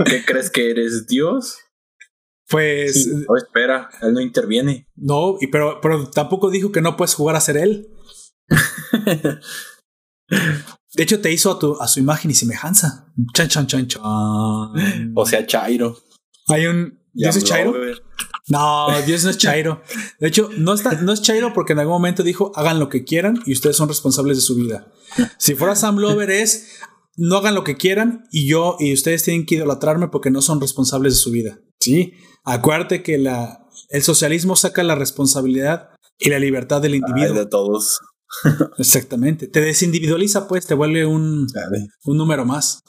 ¿Qué 0.06 0.24
crees 0.26 0.50
que 0.50 0.72
eres 0.72 1.08
Dios? 1.08 1.58
Pues 2.48 3.04
Sí. 3.04 3.12
No, 3.28 3.38
espera, 3.38 3.90
él 4.02 4.14
no 4.14 4.22
interviene. 4.22 4.88
no, 4.96 5.38
y 5.40 5.48
pero, 5.48 5.80
pero 5.82 6.10
tampoco 6.10 6.50
dijo 6.50 6.72
que 6.72 6.82
no 6.82 6.98
puedes 6.98 7.14
jugar 7.14 7.36
a 7.36 7.42
ser 7.42 7.58
él. 7.58 7.88
De 10.96 11.04
hecho, 11.04 11.22
te 11.22 11.32
hizo 11.32 11.52
a, 11.52 11.60
tu, 11.60 11.80
a 11.80 11.88
su 11.88 12.00
imagen 12.00 12.32
y 12.32 12.34
semejanza. 12.34 13.14
Chan, 13.34 13.48
chan, 13.48 13.68
chan, 13.68 13.88
chan. 13.88 14.02
O 14.04 15.26
sea, 15.26 15.46
Chairo. 15.46 15.98
Hay 16.48 16.66
un. 16.66 17.00
¿Dios 17.14 17.36
es 17.36 17.44
Chairo? 17.44 17.74
No, 18.50 18.88
Dios 19.06 19.24
no 19.24 19.30
es 19.30 19.38
Chairo. 19.38 19.82
De 20.20 20.28
hecho, 20.28 20.50
no, 20.58 20.74
está, 20.74 20.94
no 21.02 21.14
es 21.14 21.22
Chairo 21.22 21.54
porque 21.54 21.74
en 21.74 21.80
algún 21.80 21.94
momento 21.94 22.24
dijo 22.24 22.52
hagan 22.56 22.80
lo 22.80 22.90
que 22.90 23.04
quieran 23.04 23.40
y 23.46 23.54
ustedes 23.54 23.76
son 23.78 23.88
responsables 23.88 24.38
de 24.38 24.42
su 24.42 24.56
vida. 24.56 24.92
Si 25.38 25.56
fuera 25.56 25.76
Sam 25.76 25.98
Lover 25.98 26.32
es 26.32 26.80
no 27.16 27.38
hagan 27.38 27.54
lo 27.54 27.64
que 27.64 27.76
quieran 27.76 28.26
y 28.32 28.48
yo 28.48 28.78
y 28.80 28.94
ustedes 28.94 29.24
tienen 29.24 29.46
que 29.46 29.56
idolatrarme 29.56 30.08
porque 30.08 30.32
no 30.32 30.42
son 30.42 30.60
responsables 30.60 31.14
de 31.14 31.20
su 31.20 31.32
vida. 31.32 31.60
Sí, 31.80 32.14
acuérdate 32.44 33.04
que 33.04 33.18
la, 33.18 33.68
el 33.90 34.04
socialismo 34.04 34.56
saca 34.56 34.84
la 34.84 34.96
responsabilidad 34.96 35.90
y 36.18 36.30
la 36.30 36.40
libertad 36.40 36.82
del 36.82 36.94
Ay, 36.94 37.00
individuo. 37.00 37.38
de 37.38 37.46
todos. 37.46 38.00
Exactamente. 38.78 39.48
Te 39.48 39.62
desindividualiza, 39.62 40.48
pues, 40.48 40.66
te 40.66 40.74
vuelve 40.74 41.06
un, 41.06 41.48
un 42.04 42.18
número 42.18 42.46
más. 42.46 42.82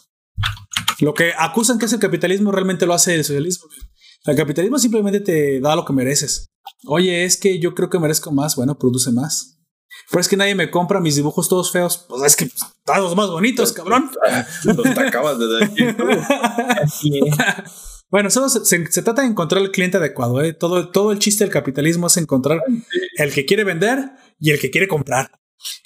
Lo 1.00 1.14
que 1.14 1.32
acusan 1.36 1.78
que 1.78 1.86
es 1.86 1.92
el 1.92 1.98
capitalismo 1.98 2.52
realmente 2.52 2.86
lo 2.86 2.94
hace 2.94 3.14
el 3.14 3.24
socialismo. 3.24 3.68
El 4.24 4.36
capitalismo 4.36 4.78
simplemente 4.78 5.20
te 5.20 5.60
da 5.60 5.74
lo 5.76 5.84
que 5.84 5.92
mereces. 5.92 6.46
Oye, 6.86 7.24
es 7.24 7.36
que 7.36 7.58
yo 7.58 7.74
creo 7.74 7.88
que 7.90 7.98
merezco 7.98 8.30
más. 8.32 8.56
Bueno, 8.56 8.78
produce 8.78 9.12
más. 9.12 9.56
Pero 10.10 10.20
es 10.20 10.28
que 10.28 10.36
nadie 10.36 10.54
me 10.54 10.70
compra 10.70 11.00
mis 11.00 11.16
dibujos 11.16 11.48
todos 11.48 11.72
feos. 11.72 12.04
Pues 12.08 12.22
es 12.22 12.36
que 12.36 12.44
están 12.44 13.02
los 13.02 13.16
más 13.16 13.28
bonitos, 13.30 13.72
cabrón. 13.72 14.10
Pues 14.64 14.94
te 14.94 15.00
acabas 15.00 15.38
de 15.38 15.46
es. 15.64 15.70
Bueno, 18.10 18.28
solo 18.30 18.48
se, 18.48 18.64
se- 18.64 18.90
se 18.90 19.02
trata 19.02 19.22
de 19.22 19.28
encontrar 19.28 19.62
el 19.62 19.70
cliente 19.70 19.96
adecuado. 19.98 20.40
¿eh? 20.42 20.52
Todo, 20.52 20.90
todo 20.90 21.12
el 21.12 21.18
chiste 21.18 21.44
del 21.44 21.52
capitalismo 21.52 22.08
es 22.08 22.16
encontrar 22.16 22.60
el 23.16 23.32
que 23.32 23.46
quiere 23.46 23.64
vender 23.64 24.10
y 24.40 24.50
el 24.50 24.58
que 24.58 24.70
quiere 24.70 24.88
comprar. 24.88 25.30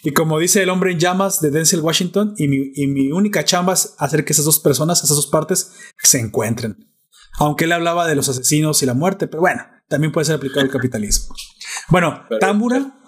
Y 0.03 0.13
como 0.13 0.39
dice 0.39 0.63
el 0.63 0.71
hombre 0.71 0.93
en 0.93 0.99
llamas 1.01 1.41
de 1.41 1.51
Denzel 1.51 1.81
Washington, 1.81 2.35
y 2.39 2.47
mi, 2.49 2.71
y 2.75 2.87
mi 2.87 3.11
única 3.11 3.45
chamba 3.45 3.73
es 3.75 3.95
hacer 3.99 4.25
que 4.25 4.33
esas 4.33 4.45
dos 4.45 4.61
personas, 4.61 5.03
esas 5.03 5.17
dos 5.17 5.27
partes, 5.27 5.73
se 6.03 6.21
encuentren. 6.21 6.94
Aunque 7.39 7.65
él 7.65 7.73
hablaba 7.73 8.07
de 8.07 8.15
los 8.15 8.29
asesinos 8.29 8.83
y 8.83 8.87
la 8.87 8.95
muerte, 8.95 9.27
pero 9.27 9.41
bueno, 9.41 9.63
también 9.89 10.13
puede 10.13 10.25
ser 10.27 10.37
aplicado 10.37 10.61
al 10.63 10.71
capitalismo. 10.71 11.35
Bueno, 11.89 12.25
Pero- 12.29 12.39
Tambura, 12.41 13.01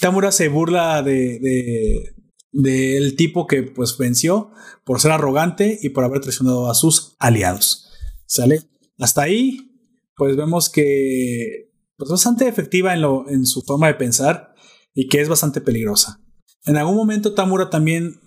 Tambura 0.00 0.32
se 0.32 0.48
burla 0.48 1.02
de, 1.02 1.38
de- 1.40 2.14
del 2.52 3.16
tipo 3.16 3.46
que 3.46 3.62
pues 3.62 3.96
venció 3.96 4.50
por 4.84 5.00
ser 5.00 5.10
arrogante 5.12 5.78
y 5.80 5.88
por 5.90 6.04
haber 6.04 6.20
traicionado 6.20 6.70
a 6.70 6.74
sus 6.74 7.16
aliados. 7.18 7.90
¿Sale? 8.26 8.62
Hasta 8.98 9.22
ahí, 9.22 9.70
pues 10.16 10.36
vemos 10.36 10.68
que 10.70 11.70
pues 11.96 12.10
bastante 12.10 12.48
efectiva 12.48 12.92
en, 12.94 13.00
lo, 13.02 13.28
en 13.28 13.46
su 13.46 13.62
forma 13.62 13.86
de 13.86 13.94
pensar 13.94 14.54
y 14.94 15.08
que 15.08 15.20
es 15.20 15.28
bastante 15.28 15.60
peligrosa. 15.60 16.20
En 16.64 16.76
algún 16.76 16.96
momento 16.96 17.32
Tamura 17.34 17.70
también 17.70 18.20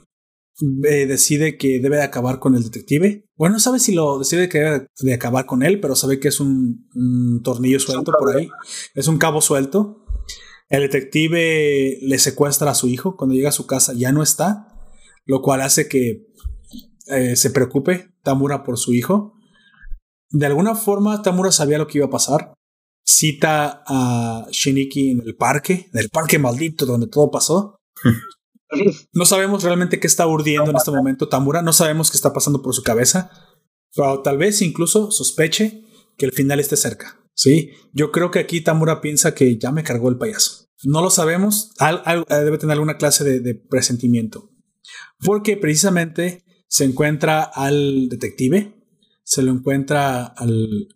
eh, 0.62 1.06
decide 1.06 1.58
que 1.58 1.80
debe 1.80 1.98
de 1.98 2.04
acabar 2.04 2.40
con 2.40 2.56
el 2.56 2.64
detective. 2.64 3.26
Bueno, 3.36 3.54
no 3.54 3.60
sabe 3.60 3.80
si 3.80 3.94
lo 3.94 4.20
decide 4.20 4.48
que 4.50 4.60
debe 4.60 4.88
de 4.98 5.14
acabar 5.14 5.46
con 5.46 5.64
él, 5.64 5.80
pero 5.80 5.96
sabe 5.96 6.20
que 6.20 6.30
es 6.30 6.40
un, 6.40 6.88
un 6.94 7.42
tornillo 7.44 7.80
suelto 7.80 8.12
por 8.18 8.36
ahí. 8.36 8.50
Es 8.94 9.08
un 9.08 9.18
cabo 9.18 9.42
suelto. 9.42 10.06
El 10.70 10.82
detective 10.82 12.00
le 12.02 12.20
secuestra 12.20 12.72
a 12.72 12.76
su 12.76 12.88
hijo. 12.88 13.16
Cuando 13.18 13.36
llega 13.36 13.50
a 13.50 13.54
su 13.54 13.68
casa 13.68 13.94
ya 13.94 14.12
no 14.12 14.24
está, 14.24 14.68
lo 15.26 15.42
cual 15.42 15.62
hace 15.62 15.88
que 15.88 16.28
eh, 17.08 17.36
se 17.36 17.50
preocupe 17.52 18.14
Tamura 18.24 18.64
por 18.64 18.78
su 18.78 18.94
hijo. 18.94 19.34
De 20.30 20.46
alguna 20.46 20.76
forma, 20.76 21.22
Tamura 21.22 21.52
sabía 21.52 21.78
lo 21.78 21.88
que 21.88 22.00
iba 22.00 22.08
a 22.08 22.12
pasar. 22.12 22.54
Cita 23.04 23.84
a 23.86 24.48
Shiniki 24.52 25.12
en 25.12 25.22
el 25.26 25.36
parque, 25.36 25.90
en 25.94 26.00
el 26.00 26.10
parque 26.10 26.40
maldito 26.40 26.86
donde 26.86 27.08
todo 27.08 27.30
pasó. 27.30 27.78
No 29.14 29.26
sabemos 29.26 29.64
realmente 29.64 30.00
qué 30.00 30.08
está 30.08 30.28
urdiendo 30.28 30.72
en 30.72 30.78
este 30.78 30.92
momento 30.92 31.30
Tamura, 31.30 31.62
no 31.62 31.74
sabemos 31.74 32.10
qué 32.10 32.18
está 32.18 32.34
pasando 32.34 32.62
por 32.62 32.74
su 32.74 32.84
cabeza, 32.84 33.32
pero 33.96 34.22
tal 34.22 34.38
vez 34.38 34.62
incluso 34.62 35.12
sospeche 35.12 35.84
que 36.18 36.26
el 36.26 36.32
final 36.32 36.60
esté 36.60 36.76
cerca. 36.76 37.20
Sí, 37.34 37.72
yo 37.94 38.12
creo 38.12 38.32
que 38.32 38.40
aquí 38.40 38.62
Tamura 38.62 39.02
piensa 39.02 39.36
que 39.36 39.58
ya 39.58 39.72
me 39.72 39.84
cargó 39.84 40.10
el 40.10 40.18
payaso. 40.18 40.66
No 40.84 41.02
lo 41.02 41.10
sabemos, 41.10 41.72
debe 42.30 42.58
tener 42.58 42.74
alguna 42.74 42.98
clase 42.98 43.40
de, 43.40 43.56
presentimiento. 43.56 44.52
Porque 45.20 45.58
precisamente 45.58 46.44
se 46.68 46.86
encuentra 46.86 47.44
al 47.44 48.08
detective, 48.10 48.76
se 49.24 49.42
lo 49.42 49.52
encuentra 49.52 50.26
al, 50.26 50.88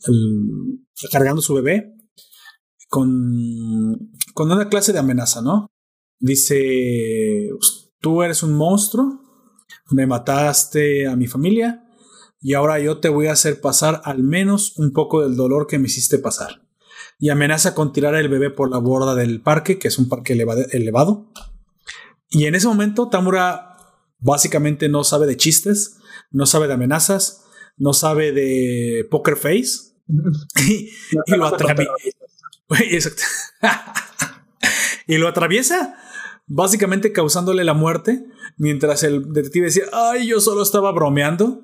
cargando 1.11 1.41
su 1.41 1.55
bebé 1.55 1.95
con, 2.87 4.11
con 4.33 4.51
una 4.51 4.69
clase 4.69 4.93
de 4.93 4.99
amenaza, 4.99 5.41
¿no? 5.41 5.67
Dice, 6.19 7.49
tú 7.99 8.23
eres 8.23 8.43
un 8.43 8.53
monstruo, 8.53 9.21
me 9.91 10.05
mataste 10.05 11.07
a 11.07 11.15
mi 11.15 11.27
familia 11.27 11.85
y 12.41 12.53
ahora 12.53 12.79
yo 12.79 12.99
te 12.99 13.09
voy 13.09 13.27
a 13.27 13.33
hacer 13.33 13.61
pasar 13.61 14.01
al 14.05 14.23
menos 14.23 14.77
un 14.77 14.93
poco 14.93 15.21
del 15.21 15.35
dolor 15.35 15.67
que 15.67 15.79
me 15.79 15.87
hiciste 15.87 16.19
pasar. 16.19 16.61
Y 17.17 17.29
amenaza 17.29 17.75
con 17.75 17.91
tirar 17.91 18.15
el 18.15 18.29
bebé 18.29 18.49
por 18.49 18.69
la 18.69 18.77
borda 18.77 19.15
del 19.15 19.41
parque, 19.41 19.77
que 19.77 19.89
es 19.89 19.97
un 19.97 20.07
parque 20.07 20.33
elevado. 20.33 21.31
Y 22.29 22.45
en 22.45 22.55
ese 22.55 22.67
momento 22.67 23.09
Tamura 23.09 23.77
básicamente 24.19 24.87
no 24.87 25.03
sabe 25.03 25.27
de 25.27 25.35
chistes, 25.35 25.97
no 26.31 26.45
sabe 26.45 26.67
de 26.67 26.73
amenazas, 26.73 27.45
no 27.77 27.93
sabe 27.93 28.31
de 28.31 29.05
poker 29.09 29.35
face. 29.35 29.93
y, 31.25 31.35
lo 31.35 31.45
atraviesa. 31.45 31.91
y 35.07 35.17
lo 35.17 35.27
atraviesa 35.27 35.97
básicamente 36.49 37.13
causándole 37.13 37.63
la 37.63 37.73
muerte, 37.73 38.25
mientras 38.57 39.03
el 39.03 39.31
detective 39.31 39.67
decía, 39.67 39.85
ay, 39.93 40.27
yo 40.27 40.41
solo 40.41 40.63
estaba 40.63 40.91
bromeando. 40.91 41.61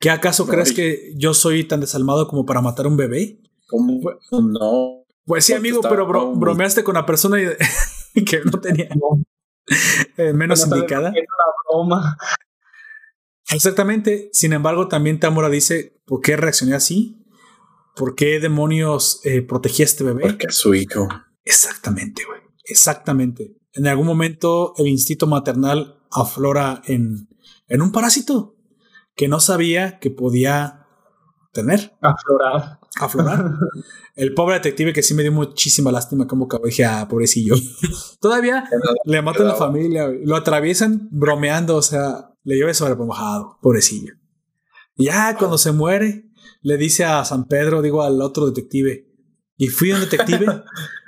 ¿Qué 0.00 0.10
acaso 0.10 0.46
crees 0.46 0.72
que 0.72 1.12
yo 1.16 1.32
soy 1.34 1.64
tan 1.64 1.80
desalmado 1.80 2.26
como 2.26 2.44
para 2.44 2.60
matar 2.60 2.86
a 2.86 2.88
un 2.88 2.96
bebé? 2.96 3.40
¿Cómo? 3.68 4.00
No. 4.32 5.04
Pues 5.24 5.44
sí, 5.44 5.52
amigo, 5.52 5.80
pero 5.82 6.06
bromeaste 6.34 6.84
con 6.84 6.94
la 6.94 7.06
persona 7.06 7.38
que 8.26 8.40
no 8.44 8.60
tenía 8.60 8.88
eh, 10.16 10.32
menos 10.32 10.66
indicada. 10.66 11.12
broma. 11.70 12.18
Exactamente. 13.50 14.28
Sin 14.32 14.52
embargo, 14.52 14.88
también 14.88 15.20
Tamura 15.20 15.48
dice, 15.48 16.02
¿por 16.06 16.20
qué 16.20 16.36
reaccioné 16.36 16.74
así? 16.74 17.24
¿Por 17.94 18.14
qué 18.14 18.40
demonios 18.40 19.20
eh, 19.24 19.40
protegí 19.42 19.82
a 19.82 19.86
este 19.86 20.04
bebé? 20.04 20.22
Porque 20.22 20.46
es 20.48 20.56
su 20.56 20.74
hijo. 20.74 21.08
Exactamente, 21.44 22.24
güey. 22.26 22.40
Exactamente 22.64 23.54
en 23.74 23.86
algún 23.86 24.06
momento 24.06 24.74
el 24.76 24.86
instinto 24.86 25.26
maternal 25.26 25.98
aflora 26.10 26.82
en, 26.86 27.28
en 27.68 27.82
un 27.82 27.92
parásito 27.92 28.56
que 29.16 29.28
no 29.28 29.40
sabía 29.40 29.98
que 29.98 30.10
podía 30.10 30.86
tener. 31.52 31.96
Aflorar. 32.00 32.80
Aflorar. 33.00 33.52
el 34.16 34.34
pobre 34.34 34.54
detective 34.56 34.92
que 34.92 35.02
sí 35.02 35.14
me 35.14 35.22
dio 35.22 35.32
muchísima 35.32 35.90
lástima 35.90 36.26
como 36.26 36.48
que 36.48 36.58
dije, 36.64 36.84
ah, 36.84 37.06
pobrecillo. 37.08 37.54
Todavía 38.20 38.64
le 39.04 39.22
matan 39.22 39.46
a 39.46 39.50
la 39.50 39.54
familia, 39.54 40.08
lo 40.08 40.36
atraviesan 40.36 41.08
bromeando, 41.10 41.76
o 41.76 41.82
sea, 41.82 42.32
le 42.42 42.56
lleva 42.56 42.74
sobre 42.74 42.94
mojado, 42.96 43.58
pobrecillo. 43.60 44.14
Y 44.96 45.06
ya 45.06 45.36
cuando 45.36 45.58
se 45.58 45.72
muere, 45.72 46.30
le 46.60 46.76
dice 46.76 47.04
a 47.04 47.24
San 47.24 47.46
Pedro, 47.46 47.82
digo 47.82 48.02
al 48.02 48.20
otro 48.20 48.46
detective, 48.46 49.06
y 49.56 49.68
fui 49.68 49.92
un 49.92 50.00
detective 50.00 50.46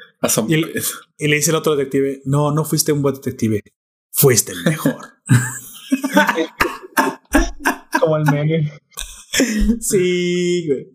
y, 0.49 1.29
le 1.29 1.37
dice 1.37 1.51
el 1.51 1.57
otro 1.57 1.77
detective, 1.77 2.23
no, 2.25 2.53
no 2.53 2.65
fuiste 2.65 2.93
un 2.93 3.03
buen 3.03 3.15
detective, 3.15 3.63
fuiste 4.13 4.53
el 4.53 4.63
mejor. 4.65 4.97
Como 8.01 8.17
el 8.17 8.25
meme. 8.25 8.73
Sí, 9.81 10.67
güey. 10.67 10.87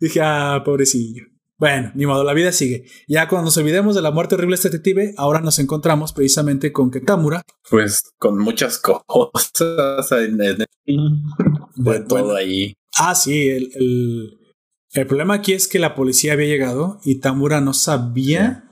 Dije, 0.00 0.20
ah, 0.22 0.62
pobrecillo. 0.64 1.24
Bueno, 1.56 1.92
ni 1.94 2.04
modo, 2.04 2.24
la 2.24 2.34
vida 2.34 2.52
sigue. 2.52 2.84
Ya 3.06 3.28
cuando 3.28 3.46
nos 3.46 3.56
olvidemos 3.56 3.94
de 3.94 4.02
la 4.02 4.10
muerte 4.10 4.34
horrible 4.34 4.54
de 4.54 4.56
este 4.56 4.70
detective, 4.70 5.14
ahora 5.16 5.40
nos 5.40 5.58
encontramos 5.58 6.12
precisamente 6.12 6.72
con 6.72 6.90
Ketamura. 6.90 7.42
Pues 7.70 8.12
con 8.18 8.38
muchas 8.38 8.78
cosas 8.78 10.12
en, 10.12 10.36
de 10.36 12.00
todo 12.08 12.34
ahí. 12.34 12.74
Ah, 12.98 13.14
sí, 13.14 13.48
el, 13.48 13.70
el 13.74 14.38
problema 15.06 15.34
aquí 15.34 15.52
es 15.52 15.66
que 15.66 15.80
la 15.80 15.94
policía 15.94 16.34
había 16.34 16.46
llegado 16.46 17.00
y 17.04 17.18
Tamura 17.18 17.60
no 17.60 17.74
sabía 17.74 18.70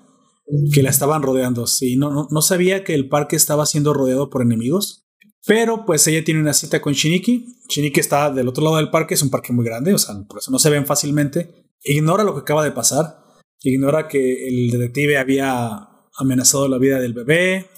que 0.72 0.82
la 0.82 0.90
estaban 0.90 1.22
rodeando. 1.22 1.66
Sí, 1.66 1.96
no, 1.96 2.28
no, 2.30 2.42
sabía 2.42 2.84
que 2.84 2.94
el 2.94 3.08
parque 3.08 3.36
estaba 3.36 3.66
siendo 3.66 3.92
rodeado 3.92 4.30
por 4.30 4.42
enemigos. 4.42 5.08
Pero 5.44 5.84
pues 5.84 6.06
ella 6.06 6.22
tiene 6.22 6.40
una 6.40 6.52
cita 6.52 6.80
con 6.80 6.92
Shiniki. 6.92 7.46
Shiniki 7.68 7.98
está 7.98 8.30
del 8.30 8.46
otro 8.46 8.62
lado 8.62 8.76
del 8.76 8.90
parque, 8.90 9.14
es 9.14 9.22
un 9.22 9.30
parque 9.30 9.52
muy 9.52 9.64
grande, 9.64 9.92
o 9.92 9.98
sea, 9.98 10.14
por 10.28 10.38
eso 10.38 10.52
no 10.52 10.60
se 10.60 10.70
ven 10.70 10.86
fácilmente. 10.86 11.66
Ignora 11.82 12.22
lo 12.22 12.34
que 12.34 12.42
acaba 12.42 12.62
de 12.62 12.70
pasar. 12.70 13.24
Ignora 13.60 14.06
que 14.06 14.46
el 14.46 14.70
detective 14.70 15.18
había 15.18 15.88
amenazado 16.16 16.68
la 16.68 16.78
vida 16.78 17.00
del 17.00 17.14
bebé, 17.14 17.68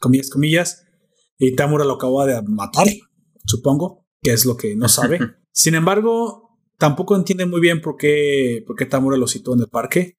comillas, 0.00 0.28
comillas, 0.28 0.84
y 1.38 1.54
Tamura 1.54 1.84
lo 1.84 1.94
acaba 1.94 2.26
de 2.26 2.40
matar, 2.42 2.86
supongo, 3.46 4.06
que 4.22 4.32
es 4.32 4.44
lo 4.44 4.56
que 4.56 4.76
no 4.76 4.88
sabe. 4.88 5.18
Sin 5.52 5.74
embargo, 5.74 6.51
Tampoco 6.78 7.16
entiende 7.16 7.46
muy 7.46 7.60
bien 7.60 7.80
por 7.80 7.96
qué, 7.96 8.64
por 8.66 8.76
qué 8.76 8.86
Tamura 8.86 9.16
lo 9.16 9.26
citó 9.26 9.54
en 9.54 9.60
el 9.60 9.68
parque. 9.68 10.16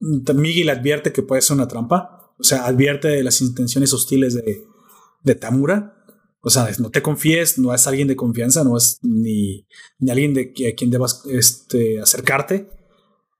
Migi 0.00 0.64
le 0.64 0.72
advierte 0.72 1.12
que 1.12 1.22
puede 1.22 1.42
ser 1.42 1.56
una 1.56 1.68
trampa. 1.68 2.32
O 2.38 2.44
sea, 2.44 2.66
advierte 2.66 3.08
de 3.08 3.22
las 3.22 3.40
intenciones 3.40 3.92
hostiles 3.92 4.34
de, 4.34 4.64
de 5.22 5.34
Tamura. 5.34 5.96
O 6.40 6.50
sea, 6.50 6.68
no 6.80 6.90
te 6.90 7.02
confíes, 7.02 7.58
no 7.58 7.72
es 7.72 7.86
alguien 7.86 8.08
de 8.08 8.16
confianza, 8.16 8.64
no 8.64 8.76
es 8.76 8.98
ni, 9.02 9.66
ni 9.98 10.10
alguien 10.10 10.34
de 10.34 10.52
a 10.72 10.74
quien 10.76 10.90
debas 10.90 11.22
este, 11.26 12.00
acercarte. 12.00 12.68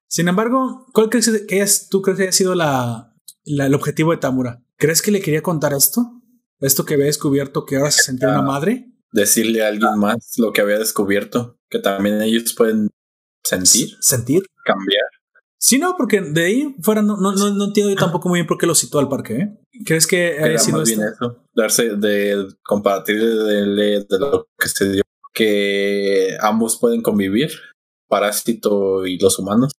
Sin 0.06 0.28
embargo, 0.28 0.86
¿cuál 0.92 1.10
crees 1.10 1.30
que 1.48 1.60
es, 1.60 1.88
tú 1.88 2.00
crees 2.00 2.16
que 2.16 2.22
haya 2.24 2.32
sido 2.32 2.54
la, 2.54 3.12
el 3.44 3.74
objetivo 3.74 4.12
de 4.12 4.18
Tamura? 4.18 4.62
¿Crees 4.76 5.02
que 5.02 5.10
le 5.10 5.20
quería 5.20 5.42
contar 5.42 5.72
esto? 5.72 6.22
Esto 6.60 6.84
que 6.84 6.94
había 6.94 7.06
descubierto 7.06 7.66
que 7.66 7.76
ahora 7.76 7.90
se 7.90 8.04
sentía 8.04 8.28
una 8.28 8.42
madre. 8.42 8.91
Decirle 9.12 9.62
a 9.62 9.68
alguien 9.68 9.98
más 9.98 10.32
lo 10.38 10.52
que 10.52 10.62
había 10.62 10.78
descubierto 10.78 11.58
que 11.72 11.78
también 11.78 12.20
ellos 12.20 12.54
pueden 12.54 12.88
sentir. 13.42 13.96
Sentir. 14.00 14.42
Cambiar. 14.64 15.04
Sí, 15.58 15.78
no, 15.78 15.94
porque 15.96 16.20
de 16.20 16.44
ahí 16.44 16.76
fuera 16.82 17.02
no, 17.02 17.16
no, 17.16 17.32
no, 17.32 17.64
entiendo 17.64 17.90
yo 17.90 17.96
tampoco 17.96 18.28
muy 18.28 18.38
bien 18.40 18.46
por 18.46 18.58
qué 18.58 18.66
lo 18.66 18.74
citó 18.74 18.98
al 18.98 19.08
parque. 19.08 19.34
¿eh? 19.34 19.58
¿Crees 19.86 20.06
que 20.06 20.38
haya 20.38 20.58
sido 20.58 20.82
bien 20.82 21.00
eso? 21.00 21.44
Darse 21.54 21.96
de 21.96 22.48
compartir 22.64 23.20
de, 23.20 24.04
lo 24.18 24.48
que 24.58 24.68
se 24.68 24.90
dio, 24.92 25.02
que 25.32 26.36
ambos 26.40 26.78
pueden 26.78 27.00
convivir, 27.00 27.52
parásito 28.08 29.06
y 29.06 29.18
los 29.18 29.38
humanos. 29.38 29.72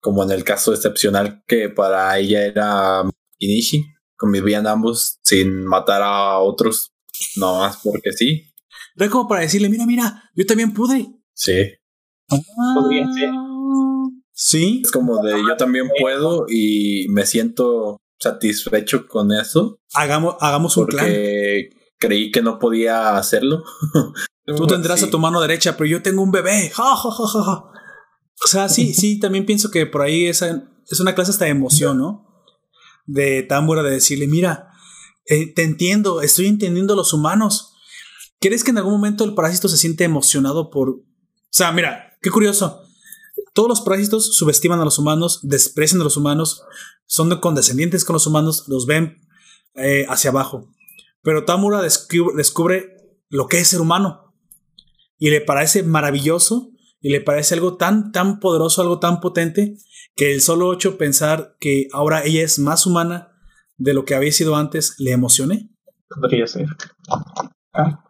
Como 0.00 0.24
en 0.24 0.32
el 0.32 0.44
caso 0.44 0.74
excepcional 0.74 1.44
que 1.46 1.68
para 1.68 2.18
ella 2.18 2.44
era 2.44 3.02
Inishi, 3.38 3.86
convivían 4.16 4.66
ambos 4.66 5.18
sin 5.22 5.66
matar 5.66 6.02
a 6.02 6.38
otros, 6.38 6.90
no 7.36 7.60
más 7.60 7.78
porque 7.82 8.12
sí. 8.12 8.52
No 8.96 9.04
es 9.04 9.10
como 9.10 9.28
para 9.28 9.42
decirle, 9.42 9.68
mira, 9.68 9.86
mira, 9.86 10.30
yo 10.34 10.46
también 10.46 10.72
pude. 10.72 11.08
Sí. 11.32 11.72
Podría 12.74 13.10
ser. 13.12 13.30
Sí. 14.32 14.82
Es 14.84 14.90
como 14.90 15.22
de 15.22 15.32
yo 15.32 15.56
también 15.56 15.88
puedo 16.00 16.46
y 16.48 17.06
me 17.10 17.26
siento 17.26 18.00
satisfecho 18.18 19.06
con 19.06 19.32
eso. 19.32 19.80
Hagamos, 19.94 20.36
hagamos 20.40 20.76
un 20.76 20.86
porque 20.86 21.70
creí 21.98 22.30
que 22.30 22.42
no 22.42 22.58
podía 22.58 23.16
hacerlo. 23.16 23.64
Tú 24.56 24.66
tendrás 24.66 25.02
a 25.02 25.10
tu 25.10 25.18
mano 25.18 25.40
derecha, 25.40 25.76
pero 25.76 25.88
yo 25.88 26.02
tengo 26.02 26.22
un 26.22 26.32
bebé. 26.32 26.72
o 26.76 28.46
sea, 28.46 28.68
sí, 28.68 28.94
sí, 28.94 29.20
también 29.20 29.46
pienso 29.46 29.70
que 29.70 29.86
por 29.86 30.02
ahí 30.02 30.26
esa 30.26 30.64
es 30.90 31.00
una 31.00 31.14
clase 31.14 31.30
hasta 31.30 31.44
de 31.44 31.52
emoción, 31.52 31.98
¿no? 31.98 32.26
De 33.06 33.42
Tambura 33.42 33.82
de 33.82 33.90
decirle, 33.90 34.26
mira, 34.26 34.69
eh, 35.30 35.54
te 35.54 35.62
entiendo, 35.62 36.22
estoy 36.22 36.48
entendiendo 36.48 36.94
a 36.94 36.96
los 36.96 37.12
humanos. 37.12 37.72
¿Crees 38.40 38.64
que 38.64 38.72
en 38.72 38.78
algún 38.78 38.94
momento 38.94 39.22
el 39.22 39.34
parásito 39.34 39.68
se 39.68 39.76
siente 39.76 40.02
emocionado 40.02 40.70
por... 40.70 40.88
O 40.88 41.04
sea, 41.50 41.70
mira, 41.70 42.18
qué 42.20 42.30
curioso. 42.30 42.82
Todos 43.54 43.68
los 43.68 43.80
parásitos 43.80 44.36
subestiman 44.36 44.80
a 44.80 44.84
los 44.84 44.98
humanos, 44.98 45.38
desprecian 45.44 46.00
a 46.00 46.04
los 46.04 46.16
humanos, 46.16 46.64
son 47.06 47.30
condescendientes 47.38 48.04
con 48.04 48.14
los 48.14 48.26
humanos, 48.26 48.64
los 48.66 48.86
ven 48.86 49.20
eh, 49.76 50.04
hacia 50.08 50.30
abajo. 50.30 50.68
Pero 51.22 51.44
Tamura 51.44 51.80
descubre, 51.80 52.34
descubre 52.36 52.96
lo 53.28 53.46
que 53.46 53.60
es 53.60 53.68
ser 53.68 53.80
humano 53.80 54.34
y 55.16 55.30
le 55.30 55.40
parece 55.40 55.84
maravilloso 55.84 56.72
y 57.00 57.10
le 57.10 57.20
parece 57.20 57.54
algo 57.54 57.76
tan, 57.76 58.10
tan 58.10 58.40
poderoso, 58.40 58.82
algo 58.82 58.98
tan 58.98 59.20
potente, 59.20 59.76
que 60.16 60.32
el 60.32 60.40
solo 60.40 60.74
hecho 60.74 60.98
pensar 60.98 61.56
que 61.60 61.86
ahora 61.92 62.24
ella 62.24 62.42
es 62.42 62.58
más 62.58 62.84
humana 62.84 63.29
de 63.80 63.94
lo 63.94 64.04
que 64.04 64.14
había 64.14 64.30
sido 64.30 64.56
antes 64.56 64.94
le 64.98 65.12
emocione. 65.12 65.70
Podría 66.20 66.46
ser. 66.46 66.66
Ah, 67.72 68.04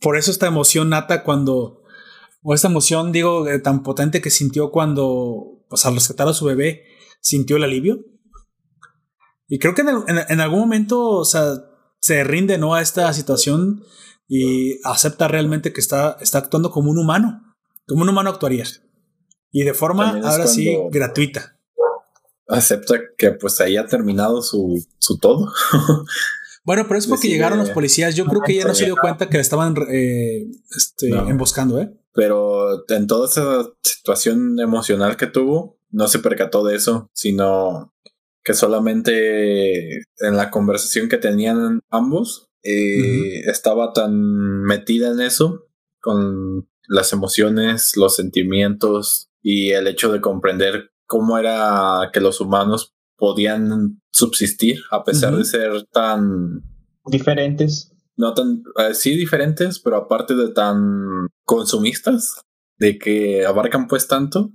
Por 0.00 0.16
eso 0.16 0.30
esta 0.30 0.46
emoción 0.46 0.88
nata 0.88 1.22
cuando, 1.22 1.82
o 2.42 2.54
esta 2.54 2.68
emoción, 2.68 3.12
digo, 3.12 3.46
eh, 3.48 3.58
tan 3.60 3.82
potente 3.82 4.20
que 4.20 4.30
sintió 4.30 4.70
cuando, 4.70 5.64
pues 5.68 5.84
al 5.86 5.94
rescatar 5.94 6.26
a 6.28 6.34
su 6.34 6.44
bebé, 6.46 6.84
sintió 7.20 7.56
el 7.56 7.64
alivio. 7.64 8.00
Y 9.48 9.58
creo 9.58 9.74
que 9.74 9.82
en, 9.82 9.88
el- 9.90 10.04
en- 10.08 10.24
en 10.28 10.40
algún 10.40 10.60
momento, 10.60 11.00
o 11.10 11.24
sea, 11.24 11.54
se 12.00 12.24
rinde, 12.24 12.58
¿no? 12.58 12.74
A 12.74 12.80
esta 12.82 13.12
situación 13.12 13.84
y 14.28 14.78
acepta 14.84 15.28
realmente 15.28 15.72
que 15.72 15.80
está, 15.80 16.16
está 16.20 16.38
actuando 16.38 16.70
como 16.70 16.90
un 16.90 16.98
humano, 16.98 17.54
como 17.86 18.02
un 18.02 18.08
humano 18.08 18.30
actuaría. 18.30 18.64
Y 19.50 19.64
de 19.64 19.74
forma, 19.74 20.12
ahora 20.30 20.44
sí, 20.46 20.64
gratuita. 20.90 21.58
Acepta 22.48 22.94
que 23.16 23.30
pues 23.32 23.60
ahí 23.60 23.76
ha 23.76 23.86
terminado 23.86 24.42
su, 24.42 24.84
su 24.98 25.18
todo. 25.18 25.52
Bueno, 26.64 26.84
pero 26.86 26.96
es 26.96 27.08
porque 27.08 27.26
Decide- 27.26 27.32
llegaron 27.32 27.58
los 27.58 27.70
policías. 27.70 28.14
Yo 28.14 28.24
creo 28.24 28.40
que 28.40 28.52
ella 28.52 28.66
no 28.66 28.74
se 28.76 28.84
dio 28.84 28.94
cuenta 28.96 29.28
que 29.28 29.36
le 29.36 29.40
estaban 29.40 29.74
eh, 29.90 30.46
este, 30.76 31.08
No. 31.08 31.28
emboscando, 31.28 31.80
¿eh? 31.80 31.92
Pero 32.14 32.88
en 32.88 33.08
toda 33.08 33.26
esa 33.26 33.68
situación 33.82 34.60
emocional 34.60 35.16
que 35.16 35.26
tuvo, 35.26 35.80
no 35.90 36.06
se 36.06 36.20
percató 36.20 36.64
de 36.64 36.76
eso, 36.76 37.10
sino 37.14 37.92
que 38.44 38.54
solamente 38.54 39.96
en 40.20 40.36
la 40.36 40.50
conversación 40.52 41.08
que 41.08 41.16
tenían 41.18 41.80
ambos, 41.90 42.48
eh, 42.62 43.40
estaba 43.50 43.92
tan 43.92 44.62
metida 44.62 45.10
en 45.10 45.20
eso, 45.20 45.66
con 46.00 46.68
las 46.86 47.12
emociones, 47.12 47.96
los 47.96 48.14
sentimientos 48.14 49.30
y 49.42 49.70
el 49.72 49.88
hecho 49.88 50.12
de 50.12 50.20
comprender 50.20 50.91
cómo 51.12 51.36
era 51.36 52.08
que 52.10 52.20
los 52.20 52.40
humanos 52.40 52.94
podían 53.18 54.00
subsistir 54.12 54.76
a 54.90 55.04
pesar 55.04 55.36
de 55.36 55.44
ser 55.44 55.70
tan 55.92 56.62
diferentes. 57.04 57.92
no 58.16 58.32
tan, 58.32 58.62
eh, 58.78 58.94
sí 58.94 59.14
diferentes, 59.16 59.78
pero 59.78 59.96
aparte 59.96 60.34
de 60.34 60.48
tan 60.52 60.78
consumistas, 61.44 62.40
de 62.78 62.98
que 62.98 63.44
abarcan 63.44 63.86
pues 63.88 64.08
tanto, 64.08 64.50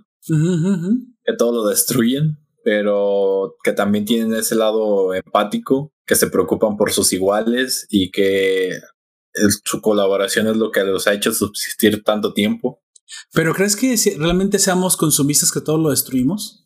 que 1.23 1.33
todo 1.37 1.51
lo 1.63 1.69
destruyen, 1.69 2.37
pero 2.63 3.55
que 3.63 3.73
también 3.73 4.05
tienen 4.05 4.33
ese 4.33 4.55
lado 4.55 5.13
empático, 5.13 5.91
que 6.07 6.15
se 6.15 6.27
preocupan 6.27 6.75
por 6.75 6.91
sus 6.91 7.13
iguales 7.13 7.85
y 7.89 8.09
que 8.11 8.69
el- 9.33 9.51
su 9.63 9.79
colaboración 9.81 10.47
es 10.47 10.57
lo 10.57 10.71
que 10.71 10.83
los 10.83 11.05
ha 11.07 11.13
hecho 11.13 11.31
subsistir 11.31 12.03
tanto 12.03 12.33
tiempo. 12.33 12.81
Pero 13.33 13.53
¿crees 13.53 13.75
que 13.75 13.95
realmente 14.17 14.59
seamos 14.59 14.97
consumistas 14.97 15.51
que 15.51 15.61
todo 15.61 15.77
lo 15.77 15.89
destruimos? 15.89 16.63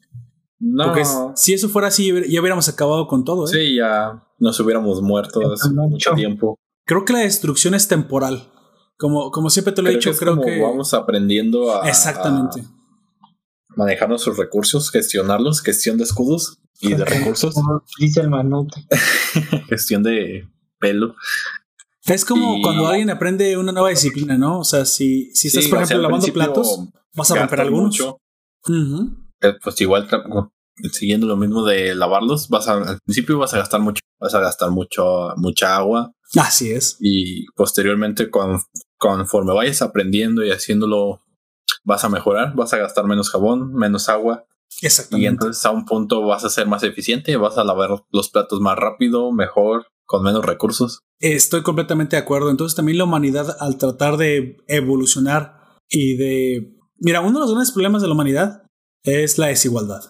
No, 0.59 0.85
Porque 0.87 1.03
si 1.35 1.53
eso 1.53 1.69
fuera 1.69 1.87
así, 1.87 2.07
ya 2.29 2.39
hubiéramos 2.39 2.69
acabado 2.69 3.07
con 3.07 3.23
todo. 3.25 3.45
¿eh? 3.45 3.51
sí, 3.51 3.75
ya 3.77 4.23
nos 4.37 4.59
hubiéramos 4.59 5.01
muerto 5.01 5.39
hace 5.51 5.69
Mucho. 5.69 5.89
mucho 5.89 6.13
tiempo. 6.13 6.59
Creo 6.85 7.03
que 7.05 7.13
la 7.13 7.19
destrucción 7.19 7.73
es 7.73 7.87
temporal. 7.87 8.51
Como, 8.97 9.31
como 9.31 9.49
siempre 9.49 9.73
te 9.73 9.81
lo 9.81 9.89
he 9.89 9.93
Creo 9.93 9.99
dicho, 9.99 10.11
que 10.11 10.17
creo 10.17 10.35
como 10.35 10.45
que. 10.45 10.61
vamos 10.61 10.93
aprendiendo 10.93 11.75
a, 11.75 11.89
Exactamente. 11.89 12.61
a 12.61 13.73
manejar 13.75 14.09
nuestros 14.09 14.37
recursos, 14.37 14.91
gestionarlos, 14.91 15.61
gestión 15.61 15.97
de 15.97 16.03
escudos 16.03 16.59
y 16.79 16.93
de 16.93 17.05
recursos. 17.05 17.55
Como 17.55 17.83
dice 17.99 18.21
el 18.21 18.29
manote. 18.29 18.85
gestión 19.69 20.03
de 20.03 20.47
pelo. 20.79 21.15
Es 22.05 22.25
como 22.25 22.57
Y- 22.57 22.61
cuando 22.61 22.87
alguien 22.87 23.09
aprende 23.09 23.57
una 23.57 23.71
nueva 23.71 23.89
disciplina, 23.89 24.37
¿no? 24.37 24.59
O 24.59 24.63
sea, 24.63 24.85
si, 24.85 25.31
si 25.35 25.47
estás, 25.49 25.65
Sí, 25.65 25.69
por 25.69 25.81
ejemplo, 25.83 26.01
lavando 26.09 26.27
platos, 26.33 26.87
vas 27.15 27.31
a 27.31 27.35
romper 27.35 27.61
algunos. 27.61 27.85
mucho, 27.85 28.17
eh, 29.41 29.53
pues 29.63 29.79
igual 29.81 30.07
siguiendo 30.91 31.27
lo 31.27 31.37
mismo 31.37 31.63
de 31.65 31.93
lavarlos, 31.95 32.49
vas 32.49 32.67
a, 32.67 32.73
al 32.73 32.99
principio 33.05 33.37
vas 33.37 33.53
a 33.53 33.57
gastar 33.57 33.81
mucho, 33.81 34.01
vas 34.19 34.33
a 34.33 34.39
gastar 34.39 34.71
mucho, 34.71 35.29
mucha 35.37 35.75
agua 35.77 36.11
Así 36.35 36.71
es. 36.71 36.97
y 36.99 37.45
posteriormente 37.55 38.29
con, 38.29 38.59
conforme 38.97 39.53
vayas 39.53 39.81
aprendiendo 39.81 40.43
y 40.43 40.51
haciéndolo 40.51 41.21
vas 41.83 42.03
a 42.03 42.09
mejorar, 42.09 42.55
vas 42.55 42.73
a 42.73 42.77
gastar 42.77 43.05
menos 43.05 43.29
jabón, 43.29 43.73
menos 43.73 44.09
agua 44.09 44.45
y 44.81 44.85
Exactamente. 44.87 45.27
entonces 45.29 45.63
a 45.65 45.71
un 45.71 45.85
punto 45.85 46.25
vas 46.25 46.45
a 46.45 46.49
ser 46.49 46.67
más 46.67 46.83
eficiente, 46.83 47.35
vas 47.37 47.57
a 47.57 47.63
lavar 47.63 47.89
los 48.11 48.29
platos 48.29 48.59
más 48.61 48.77
rápido, 48.77 49.31
mejor, 49.31 49.87
con 50.11 50.23
menos 50.23 50.45
recursos. 50.45 50.99
Estoy 51.21 51.63
completamente 51.63 52.17
de 52.17 52.21
acuerdo. 52.21 52.49
Entonces 52.49 52.75
también 52.75 52.97
la 52.97 53.05
humanidad 53.05 53.55
al 53.61 53.77
tratar 53.77 54.17
de 54.17 54.57
evolucionar 54.67 55.77
y 55.89 56.17
de... 56.17 56.77
Mira, 56.99 57.21
uno 57.21 57.39
de 57.39 57.45
los 57.45 57.51
grandes 57.51 57.71
problemas 57.71 58.01
de 58.01 58.09
la 58.09 58.13
humanidad 58.13 58.63
es 59.03 59.37
la 59.37 59.47
desigualdad. 59.47 60.01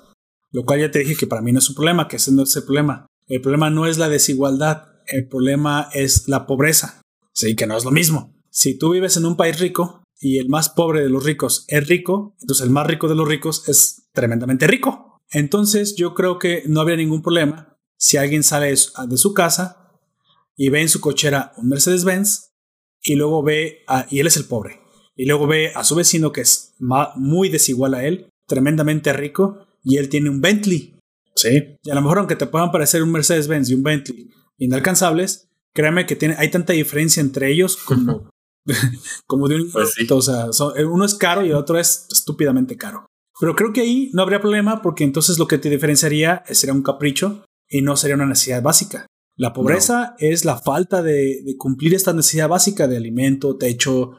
Lo 0.52 0.66
cual 0.66 0.80
ya 0.80 0.90
te 0.90 1.00
dije 1.00 1.16
que 1.16 1.28
para 1.28 1.44
mí 1.44 1.52
no 1.52 1.60
es 1.60 1.70
un 1.70 1.76
problema, 1.76 2.08
que 2.08 2.16
ese 2.16 2.32
no 2.32 2.42
es 2.42 2.56
el 2.56 2.64
problema. 2.64 3.06
El 3.28 3.42
problema 3.42 3.70
no 3.70 3.86
es 3.86 4.00
la 4.00 4.10
desigualdad, 4.10 4.88
el 5.06 5.28
problema 5.28 5.88
es 5.94 6.28
la 6.28 6.48
pobreza. 6.48 7.02
Sí, 7.34 7.56
que 7.56 7.68
no 7.68 7.78
es 7.78 7.86
lo 7.86 7.92
mismo. 7.92 8.34
Si 8.50 8.78
tú 8.78 8.90
vives 8.92 9.16
en 9.18 9.26
un 9.26 9.38
país 9.38 9.60
rico 9.60 10.04
y 10.20 10.40
el 10.40 10.50
más 10.50 10.70
pobre 10.70 11.02
de 11.04 11.10
los 11.10 11.24
ricos 11.24 11.64
es 11.68 11.88
rico, 11.88 12.36
entonces 12.42 12.66
el 12.66 12.72
más 12.72 12.88
rico 12.88 13.08
de 13.08 13.16
los 13.16 13.28
ricos 13.28 13.70
es 13.70 14.10
tremendamente 14.14 14.66
rico. 14.66 15.20
Entonces 15.30 15.96
yo 15.96 16.16
creo 16.16 16.40
que 16.40 16.64
no 16.68 16.82
habría 16.82 16.98
ningún 16.98 17.22
problema 17.22 17.78
si 17.98 18.18
alguien 18.18 18.42
sale 18.44 18.68
de 18.68 19.18
su- 19.18 19.34
casa 19.34 19.81
y 20.64 20.70
ve 20.70 20.82
en 20.82 20.90
su 20.90 21.02
cochera 21.02 21.54
un 21.58 21.70
Mercedes-Benz 21.70 22.52
y 23.02 23.16
luego 23.16 23.42
ve 23.42 23.80
a, 23.88 24.06
y 24.12 24.20
él 24.20 24.28
es 24.28 24.38
el 24.38 24.46
pobre 24.46 24.80
y 25.16 25.26
luego 25.26 25.48
ve 25.48 25.72
a 25.74 25.84
su 25.84 25.96
vecino 25.96 26.32
que 26.32 26.42
es 26.42 26.76
muy 27.16 27.50
desigual 27.50 27.96
a 27.96 28.06
él, 28.06 28.30
tremendamente 28.48 29.12
rico 29.12 29.66
y 29.84 29.98
él 29.98 30.08
tiene 30.10 30.30
un 30.30 30.40
Bentley. 30.40 31.00
Sí. 31.36 31.78
Y 31.84 31.90
a 31.90 31.96
lo 31.96 32.02
mejor 32.02 32.20
aunque 32.20 32.36
te 32.36 32.46
puedan 32.46 32.72
parecer 32.72 33.02
un 33.02 33.12
Mercedes-Benz 33.12 33.70
y 33.72 33.74
un 33.74 33.82
Bentley 33.82 34.30
inalcanzables, 34.60 35.50
créeme 35.74 36.06
que 36.06 36.16
tiene, 36.16 36.36
hay 36.38 36.52
tanta 36.52 36.74
diferencia 36.74 37.22
entre 37.22 37.52
ellos 37.52 37.78
como, 37.78 38.30
como 39.26 39.48
de 39.48 39.56
un... 39.56 39.72
Pues 39.72 39.94
sí. 39.96 40.06
O 40.12 40.22
sea, 40.22 40.52
son- 40.54 40.74
uno 40.86 41.06
es 41.06 41.16
caro 41.16 41.44
y 41.44 41.50
el 41.50 41.56
otro 41.56 41.80
es 41.80 42.06
estúpidamente 42.12 42.78
caro. 42.78 43.08
Pero 43.40 43.56
creo 43.56 43.74
que 43.74 43.82
ahí 43.82 44.12
no 44.14 44.22
habría 44.22 44.40
problema 44.42 44.84
porque 44.84 45.04
entonces 45.04 45.40
lo 45.40 45.48
que 45.48 45.58
te 45.58 45.72
diferenciaría 45.72 46.44
sería 46.52 46.74
un 46.76 46.84
capricho 46.84 47.44
y 47.68 47.82
no 47.82 47.98
sería 47.98 48.16
una 48.16 48.28
necesidad 48.28 48.62
básica. 48.62 49.08
La 49.42 49.54
pobreza 49.54 50.14
es 50.20 50.46
la 50.46 50.56
falta 50.56 51.02
de, 51.02 51.42
de 51.44 51.58
cumplir 51.58 51.96
esta 51.96 52.14
necesidad 52.14 52.48
básica 52.48 52.88
de 52.88 52.96
alimento, 52.96 53.58
techo, 53.58 54.12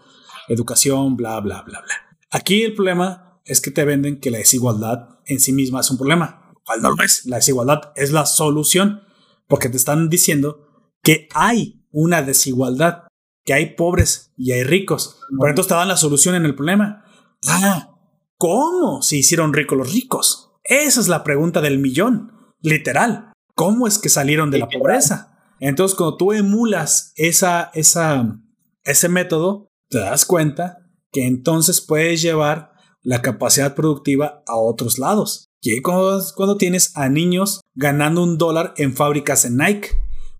educación, 0.49 1.17
bla, 1.17 1.39
bla, 1.39 1.63
bla, 1.63 1.81
bla. 1.81 1.95
Aquí 2.33 2.65
el 2.65 2.75
problema 2.75 3.41
es 3.45 3.61
que 3.61 3.71
te 3.71 3.85
venden 3.85 4.19
que 4.19 4.33
la 4.33 4.39
desigualdad 4.39 5.21
en 5.27 5.39
sí 5.39 5.53
misma 5.53 5.79
es 5.79 5.93
un 5.93 5.97
problema, 5.97 6.51
lo 6.53 6.61
cual 6.65 6.83
no 6.83 6.91
lo 6.97 7.05
es. 7.05 7.25
La 7.27 7.37
desigualdad 7.37 7.93
es 7.95 8.11
la 8.11 8.27
solución, 8.27 9.03
porque 9.47 9.69
te 9.69 9.77
están 9.77 10.09
diciendo 10.09 10.91
que 11.05 11.29
hay 11.35 11.87
una 11.93 12.23
desigualdad, 12.23 13.05
que 13.45 13.55
hay 13.55 13.77
pobres 13.77 14.33
y 14.37 14.51
hay 14.51 14.65
ricos. 14.65 15.21
Pero 15.39 15.51
entonces 15.51 15.69
te 15.69 15.75
dan 15.77 15.87
la 15.87 15.97
solución 15.97 16.35
en 16.35 16.47
el 16.47 16.57
problema. 16.57 17.05
Ah, 17.47 17.95
¿cómo 18.39 19.03
se 19.03 19.19
hicieron 19.19 19.53
ricos 19.53 19.79
los 19.79 19.93
ricos? 19.93 20.51
Esa 20.65 21.01
es 21.01 21.07
la 21.07 21.23
pregunta 21.23 21.61
del 21.61 21.79
millón, 21.79 22.33
literal. 22.61 23.32
¿Cómo 23.55 23.87
es 23.87 23.99
que 23.99 24.09
salieron 24.09 24.51
de 24.51 24.59
la 24.59 24.69
pobreza? 24.69 25.33
Entonces, 25.61 25.97
cuando 25.97 26.17
tú 26.17 26.33
emulas 26.33 27.13
esa, 27.17 27.71
esa, 27.75 28.41
ese 28.85 29.09
método, 29.09 29.71
te 29.89 29.99
das 29.99 30.25
cuenta 30.25 30.79
que 31.13 31.27
entonces 31.27 31.81
puedes 31.81 32.23
llevar 32.23 32.73
la 33.03 33.23
capacidad 33.23 33.75
productiva 33.75 34.43
a 34.47 34.57
otros 34.57 34.99
lados. 34.99 35.51
Y 35.61 35.81
cuando, 35.83 36.21
cuando 36.35 36.57
tienes 36.57 36.97
a 36.97 37.09
niños 37.09 37.61
ganando 37.75 38.23
un 38.23 38.39
dólar 38.39 38.75
en 38.77 38.95
fábricas 38.95 39.45
en 39.45 39.59
Nike. 39.59 39.91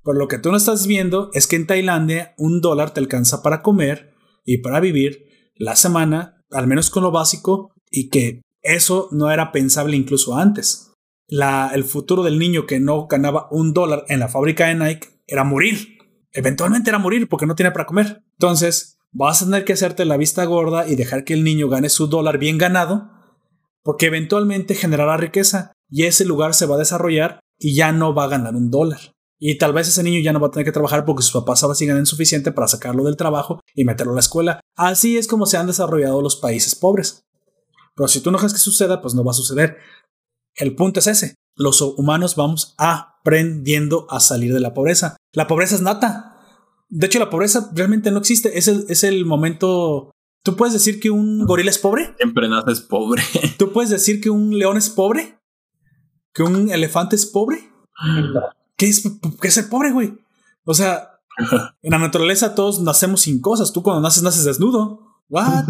Pero 0.05 0.19
lo 0.19 0.27
que 0.27 0.39
tú 0.39 0.51
no 0.51 0.57
estás 0.57 0.87
viendo 0.87 1.31
es 1.33 1.47
que 1.47 1.57
en 1.57 1.67
Tailandia 1.67 2.35
un 2.37 2.61
dólar 2.61 2.93
te 2.93 3.01
alcanza 3.01 3.43
para 3.43 3.63
comer 3.63 4.15
y 4.45 4.59
para 4.59 4.81
vivir 4.81 5.27
la 5.55 5.77
semana, 5.77 6.43
al 6.51 6.67
menos 6.67 6.91
con 6.91 7.05
lo 7.05 7.13
básico, 7.13 7.73
y 7.91 8.09
que 8.09 8.43
eso 8.63 9.09
no 9.13 9.31
era 9.31 9.53
pensable 9.53 9.97
incluso 9.97 10.37
antes. 10.37 10.92
La, 11.29 11.71
el 11.75 11.85
futuro 11.85 12.23
del 12.23 12.39
niño 12.39 12.67
que 12.67 12.81
no 12.81 13.07
ganaba 13.07 13.49
un 13.51 13.73
dólar 13.73 14.05
en 14.09 14.21
la 14.21 14.29
fábrica 14.29 14.67
de 14.67 14.75
Nike 14.75 15.09
era 15.27 15.45
morir. 15.45 15.99
Eventualmente 16.33 16.91
era 16.91 16.99
morir 16.99 17.29
porque 17.29 17.47
no 17.47 17.55
tiene 17.55 17.73
para 17.73 17.87
comer. 17.87 18.23
Entonces, 18.33 18.99
vas 19.13 19.43
a 19.43 19.45
tener 19.45 19.65
que 19.65 19.75
hacerte 19.75 20.05
la 20.05 20.17
vista 20.17 20.45
gorda 20.45 20.89
y 20.89 20.97
dejar 20.97 21.25
que 21.25 21.35
el 21.35 21.45
niño 21.45 21.69
gane 21.69 21.89
su 21.89 22.07
dólar 22.07 22.39
bien 22.39 22.59
ganado, 22.59 23.11
porque 23.83 24.07
eventualmente 24.07 24.75
generará 24.75 25.17
riqueza 25.17 25.73
y 25.89 26.05
ese 26.05 26.25
lugar 26.25 26.55
se 26.55 26.67
va 26.67 26.77
a 26.77 26.79
desarrollar 26.79 27.41
y 27.59 27.75
ya 27.75 27.93
no 27.93 28.15
va 28.15 28.25
a 28.25 28.29
ganar 28.29 28.55
un 28.55 28.71
dólar. 28.71 29.01
Y 29.39 29.59
tal 29.59 29.73
vez 29.73 29.89
ese 29.89 30.03
niño 30.03 30.21
ya 30.21 30.33
no 30.33 30.39
va 30.39 30.47
a 30.47 30.51
tener 30.51 30.65
que 30.65 30.73
trabajar 30.73 31.05
porque 31.05 31.23
sus 31.23 31.33
papás 31.33 31.63
ahora 31.63 31.75
sí 31.75 31.85
ganan 31.85 32.07
suficiente 32.07 32.53
para 32.53 32.69
sacarlo 32.69 33.05
del 33.05 33.17
trabajo 33.17 33.61
y 33.75 33.85
meterlo 33.85 34.13
a 34.13 34.15
la 34.15 34.21
escuela. 34.21 34.61
Así 34.77 35.19
es 35.19 35.27
como 35.27 35.47
se 35.47 35.57
han 35.57 35.67
desarrollado 35.67 36.23
los 36.23 36.37
países 36.37 36.77
pobres. 36.77 37.25
Pero 37.97 38.09
si 38.09 38.21
tú 38.21 38.31
no 38.31 38.39
dejas 38.39 38.53
que 38.53 38.61
suceda, 38.61 39.03
pues 39.03 39.15
no 39.15 39.25
va 39.25 39.33
a 39.33 39.35
suceder. 39.35 39.79
El 40.55 40.75
punto 40.75 41.01
es 41.01 41.07
ese. 41.07 41.35
Los 41.55 41.81
humanos 41.81 42.37
vamos 42.37 42.75
aprendiendo 42.79 44.07
a 44.11 44.21
salir 44.21 44.53
de 44.53 44.61
la 44.61 44.75
pobreza. 44.75 45.17
La 45.33 45.47
pobreza 45.47 45.75
es 45.75 45.83
nata. 45.83 46.39
De 46.89 47.07
hecho, 47.07 47.19
la 47.19 47.31
pobreza 47.31 47.71
realmente 47.75 48.11
no 48.11 48.19
existe. 48.19 48.59
Es 48.59 48.69
el, 48.69 48.85
es 48.89 49.05
el 49.05 49.25
momento 49.25 50.13
¿Tú 50.43 50.57
puedes 50.57 50.73
decir 50.73 50.99
que 50.99 51.11
un 51.11 51.45
gorila 51.45 51.71
es 51.71 51.79
pobre? 51.79 52.15
Siempre 52.17 52.49
naces 52.49 52.81
pobre. 52.81 53.23
¿Tú 53.59 53.73
puedes 53.73 53.91
decir 53.91 54.21
que 54.21 54.31
un 54.31 54.59
león 54.59 54.77
es 54.77 54.91
pobre? 54.91 55.39
¿Que 56.35 56.43
un 56.43 56.71
elefante 56.71 57.15
es 57.15 57.27
pobre? 57.27 57.71
¿Qué 58.77 58.89
es, 58.89 59.03
qué 59.41 59.49
es 59.49 59.55
ser 59.55 59.69
pobre, 59.69 59.93
güey? 59.93 60.19
O 60.65 60.75
sea, 60.75 61.21
en 61.83 61.91
la 61.91 61.99
naturaleza 61.99 62.57
todos 62.57 62.81
nacemos 62.83 63.21
sin 63.23 63.41
cosas. 63.41 63.73
Tú 63.73 63.83
cuando 63.83 64.03
naces, 64.03 64.25
naces 64.25 64.45
desnudo. 64.45 65.23
¿What? 65.29 65.69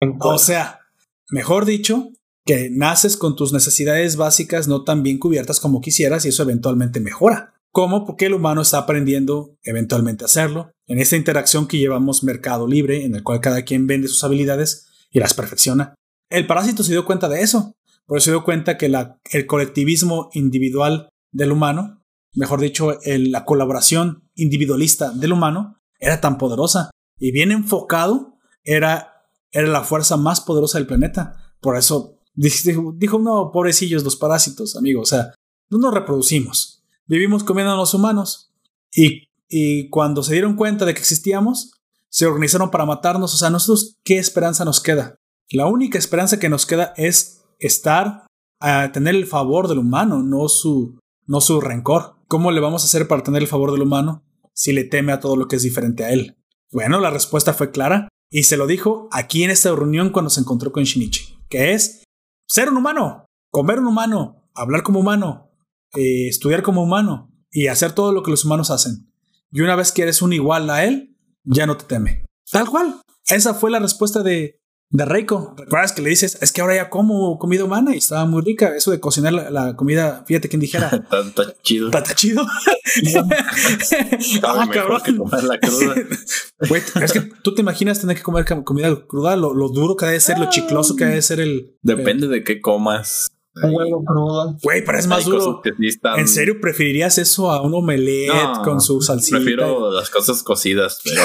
o 0.20 0.38
sea, 0.38 0.80
mejor 1.28 1.66
dicho, 1.66 2.08
que 2.48 2.70
naces 2.70 3.18
con 3.18 3.36
tus 3.36 3.52
necesidades 3.52 4.16
básicas 4.16 4.68
no 4.68 4.82
tan 4.82 5.02
bien 5.02 5.18
cubiertas 5.18 5.60
como 5.60 5.82
quisieras 5.82 6.24
y 6.24 6.30
eso 6.30 6.44
eventualmente 6.44 6.98
mejora. 6.98 7.52
¿Cómo? 7.72 8.06
Porque 8.06 8.24
el 8.24 8.32
humano 8.32 8.62
está 8.62 8.78
aprendiendo 8.78 9.58
eventualmente 9.64 10.24
a 10.24 10.28
hacerlo. 10.28 10.70
En 10.86 10.98
esta 10.98 11.16
interacción 11.16 11.68
que 11.68 11.76
llevamos 11.76 12.24
mercado 12.24 12.66
libre, 12.66 13.04
en 13.04 13.14
el 13.14 13.22
cual 13.22 13.42
cada 13.42 13.66
quien 13.66 13.86
vende 13.86 14.08
sus 14.08 14.24
habilidades 14.24 14.86
y 15.10 15.20
las 15.20 15.34
perfecciona. 15.34 15.94
El 16.30 16.46
parásito 16.46 16.82
se 16.82 16.92
dio 16.92 17.04
cuenta 17.04 17.28
de 17.28 17.42
eso. 17.42 17.74
Por 18.06 18.16
eso 18.16 18.24
se 18.24 18.30
dio 18.30 18.44
cuenta 18.44 18.78
que 18.78 18.90
el 19.30 19.46
colectivismo 19.46 20.30
individual 20.32 21.10
del 21.30 21.52
humano, 21.52 22.02
mejor 22.32 22.62
dicho, 22.62 22.98
la 23.04 23.44
colaboración 23.44 24.26
individualista 24.36 25.10
del 25.10 25.34
humano, 25.34 25.82
era 26.00 26.22
tan 26.22 26.38
poderosa 26.38 26.88
y 27.18 27.30
bien 27.30 27.52
enfocado, 27.52 28.38
era, 28.64 29.26
era 29.50 29.68
la 29.68 29.84
fuerza 29.84 30.16
más 30.16 30.40
poderosa 30.40 30.78
del 30.78 30.86
planeta. 30.86 31.54
Por 31.60 31.76
eso 31.76 32.17
Dijo, 32.38 32.94
dijo, 32.96 33.50
pobrecillos 33.52 34.04
los 34.04 34.14
parásitos, 34.14 34.76
amigo. 34.76 35.02
O 35.02 35.06
sea, 35.06 35.34
no 35.70 35.78
nos 35.78 35.92
reproducimos. 35.92 36.84
Vivimos 37.06 37.42
comiendo 37.42 37.72
a 37.72 37.76
los 37.76 37.94
humanos. 37.94 38.52
Y, 38.94 39.24
y 39.48 39.88
cuando 39.88 40.22
se 40.22 40.34
dieron 40.34 40.54
cuenta 40.54 40.84
de 40.84 40.94
que 40.94 41.00
existíamos, 41.00 41.72
se 42.08 42.26
organizaron 42.26 42.70
para 42.70 42.86
matarnos. 42.86 43.34
O 43.34 43.36
sea, 43.36 43.50
nosotros, 43.50 43.96
¿qué 44.04 44.18
esperanza 44.18 44.64
nos 44.64 44.80
queda? 44.80 45.16
La 45.50 45.66
única 45.66 45.98
esperanza 45.98 46.38
que 46.38 46.48
nos 46.48 46.64
queda 46.64 46.94
es 46.96 47.42
estar 47.58 48.26
a 48.60 48.92
tener 48.92 49.16
el 49.16 49.26
favor 49.26 49.66
del 49.66 49.78
humano, 49.78 50.22
no 50.22 50.48
su, 50.48 51.00
no 51.26 51.40
su 51.40 51.60
rencor. 51.60 52.14
¿Cómo 52.28 52.52
le 52.52 52.60
vamos 52.60 52.82
a 52.82 52.86
hacer 52.86 53.08
para 53.08 53.24
tener 53.24 53.42
el 53.42 53.48
favor 53.48 53.72
del 53.72 53.82
humano 53.82 54.22
si 54.52 54.72
le 54.72 54.84
teme 54.84 55.12
a 55.12 55.18
todo 55.18 55.34
lo 55.34 55.48
que 55.48 55.56
es 55.56 55.62
diferente 55.62 56.04
a 56.04 56.10
él? 56.10 56.36
Bueno, 56.70 57.00
la 57.00 57.10
respuesta 57.10 57.52
fue 57.52 57.72
clara 57.72 58.08
y 58.30 58.44
se 58.44 58.56
lo 58.56 58.68
dijo 58.68 59.08
aquí 59.10 59.42
en 59.42 59.50
esta 59.50 59.74
reunión 59.74 60.10
cuando 60.10 60.30
se 60.30 60.40
encontró 60.40 60.70
con 60.70 60.84
Shinichi, 60.84 61.38
que 61.48 61.72
es 61.72 62.04
ser 62.48 62.70
un 62.70 62.78
humano, 62.78 63.26
comer 63.50 63.78
un 63.78 63.86
humano, 63.86 64.50
hablar 64.54 64.82
como 64.82 65.00
humano, 65.00 65.52
eh, 65.94 66.28
estudiar 66.28 66.62
como 66.62 66.82
humano 66.82 67.30
y 67.50 67.68
hacer 67.68 67.92
todo 67.92 68.12
lo 68.12 68.22
que 68.22 68.30
los 68.30 68.44
humanos 68.44 68.70
hacen. 68.70 69.12
Y 69.52 69.60
una 69.60 69.76
vez 69.76 69.92
que 69.92 70.02
eres 70.02 70.22
un 70.22 70.32
igual 70.32 70.68
a 70.70 70.84
él, 70.84 71.16
ya 71.44 71.66
no 71.66 71.76
te 71.76 71.84
teme. 71.84 72.24
Tal 72.50 72.68
cual. 72.68 73.00
Esa 73.26 73.54
fue 73.54 73.70
la 73.70 73.78
respuesta 73.78 74.22
de, 74.22 74.57
de 74.90 75.04
Reiko. 75.04 75.54
¿Recuerdas 75.56 75.92
que 75.92 76.02
le 76.02 76.10
dices, 76.10 76.38
es 76.40 76.52
que 76.52 76.60
ahora 76.60 76.76
ya 76.76 76.90
como 76.90 77.38
comida 77.38 77.64
humana 77.64 77.94
y 77.94 77.98
estaba 77.98 78.24
muy 78.24 78.42
rica? 78.42 78.74
Eso 78.74 78.90
de 78.90 79.00
cocinar 79.00 79.32
la, 79.32 79.76
comida, 79.76 80.24
fíjate 80.26 80.48
quién 80.48 80.60
dijera. 80.60 80.88
Está 81.26 81.54
chido. 81.62 81.90
Está 81.90 82.14
chido. 82.14 82.46
ah, 84.42 84.68
cabrón. 84.72 85.02
Que 85.04 85.12
la 85.12 85.58
cruda. 85.58 85.94
es 87.04 87.12
que 87.12 87.20
tú 87.42 87.54
te 87.54 87.62
imaginas 87.62 88.00
tener 88.00 88.16
que 88.16 88.22
comer 88.22 88.44
comida 88.64 88.94
cruda, 89.06 89.36
lo, 89.36 89.52
duro 89.68 89.96
que 89.96 90.06
debe 90.06 90.20
ser, 90.20 90.38
lo 90.38 90.48
chicloso 90.48 90.96
que 90.96 91.04
debe 91.04 91.22
ser 91.22 91.40
el. 91.40 91.76
Depende 91.82 92.28
de 92.28 92.42
qué 92.42 92.60
comas. 92.60 93.28
Un 93.62 93.74
huevo 93.74 94.04
crudo. 94.04 94.56
Güey, 94.62 94.84
pero 94.84 94.98
es 94.98 95.06
más 95.06 95.24
duro. 95.24 95.62
¿En 96.16 96.28
serio 96.28 96.60
preferirías 96.60 97.18
eso 97.18 97.50
a 97.50 97.62
un 97.62 97.74
omelette 97.74 98.62
con 98.64 98.80
su 98.80 99.00
salsita? 99.00 99.38
Prefiero 99.38 99.90
las 99.90 100.10
cosas 100.10 100.42
cocidas, 100.42 101.00
pero. 101.04 101.22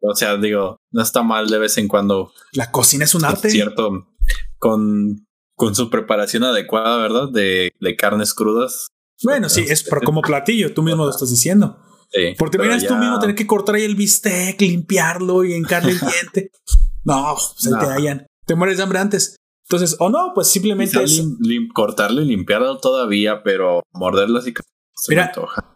o 0.00 0.14
sea, 0.14 0.36
digo, 0.36 0.78
no 0.90 1.02
está 1.02 1.22
mal 1.22 1.48
de 1.48 1.58
vez 1.58 1.78
en 1.78 1.88
cuando. 1.88 2.32
La 2.52 2.70
cocina 2.70 3.04
es 3.04 3.14
un 3.14 3.24
arte. 3.24 3.50
cierto. 3.50 4.08
Con, 4.58 5.26
con 5.54 5.74
su 5.74 5.90
preparación 5.90 6.44
adecuada, 6.44 6.98
¿verdad? 6.98 7.28
De, 7.32 7.72
de 7.80 7.96
carnes 7.96 8.34
crudas. 8.34 8.88
Bueno, 9.22 9.48
sí, 9.48 9.64
es 9.66 9.82
pero 9.84 10.02
como 10.02 10.20
platillo, 10.20 10.74
tú 10.74 10.82
mismo 10.82 11.04
lo 11.04 11.10
estás 11.10 11.30
diciendo. 11.30 11.78
Sí, 12.12 12.34
Porque 12.38 12.58
te 12.58 12.86
tú 12.86 12.94
mismo 12.96 13.18
tener 13.18 13.34
que 13.34 13.46
cortar 13.46 13.74
ahí 13.74 13.84
el 13.84 13.96
bistec, 13.96 14.60
limpiarlo 14.60 15.44
y 15.44 15.54
encarle 15.54 15.92
el 15.92 16.00
diente. 16.00 16.50
No, 17.04 17.36
se 17.56 17.70
te 17.70 17.86
hallan. 17.86 18.26
Te 18.46 18.54
mueres 18.54 18.76
de 18.76 18.82
hambre 18.82 18.98
antes. 18.98 19.36
Entonces, 19.68 19.96
o 19.98 20.08
no, 20.08 20.32
pues 20.34 20.48
simplemente 20.48 21.02
es... 21.02 21.22
cortarlo 21.74 22.22
y 22.22 22.26
limpiarlo 22.26 22.78
todavía, 22.78 23.42
pero 23.42 23.82
morderlo 23.92 24.38
así 24.38 24.54
Mira, 25.08 25.30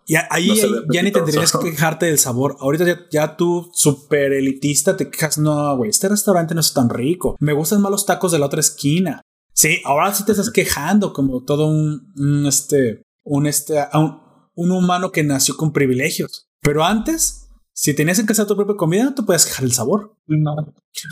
ya, 0.07 0.27
ahí, 0.31 0.51
ya 0.91 1.03
ni 1.03 1.13
tendrías 1.13 1.53
que 1.53 1.71
quejarte 1.71 2.07
del 2.07 2.19
sabor. 2.19 2.57
Ahorita 2.61 2.87
ya, 2.87 3.01
ya 3.13 3.37
tú, 3.37 3.71
super 3.73 4.33
elitista, 4.33 4.97
te 4.97 5.11
quejas, 5.11 5.39
no, 5.39 5.77
güey, 5.77 5.91
este 5.91 6.09
restaurante 6.09 6.55
no 6.55 6.61
es 6.61 6.73
tan 6.73 6.89
rico. 6.89 7.37
Me 7.39 7.53
gustan 7.53 7.83
más 7.83 7.91
los 7.91 8.07
tacos 8.07 8.33
de 8.33 8.39
la 8.39 8.47
otra 8.47 8.61
esquina. 8.61 9.21
Sí, 9.53 9.79
ahora 9.85 10.15
sí 10.15 10.25
te 10.25 10.33
estás 10.33 10.51
quejando 10.51 11.13
como 11.13 11.45
todo 11.45 11.67
un, 11.67 12.47
este, 12.47 13.03
un, 13.25 13.47
este, 13.47 13.75
un, 13.93 14.21
un 14.55 14.71
humano 14.71 15.13
que 15.13 15.23
nació 15.23 15.57
con 15.57 15.73
privilegios. 15.73 16.49
Pero 16.63 16.85
antes, 16.85 17.40
si 17.81 17.95
tenías 17.95 18.19
en 18.19 18.27
casa 18.27 18.47
tu 18.47 18.55
propia 18.55 18.77
comida, 18.77 19.05
no 19.05 19.15
te 19.15 19.23
puedes 19.23 19.47
quejar 19.47 19.65
el 19.65 19.73
sabor. 19.73 20.15
No. 20.27 20.55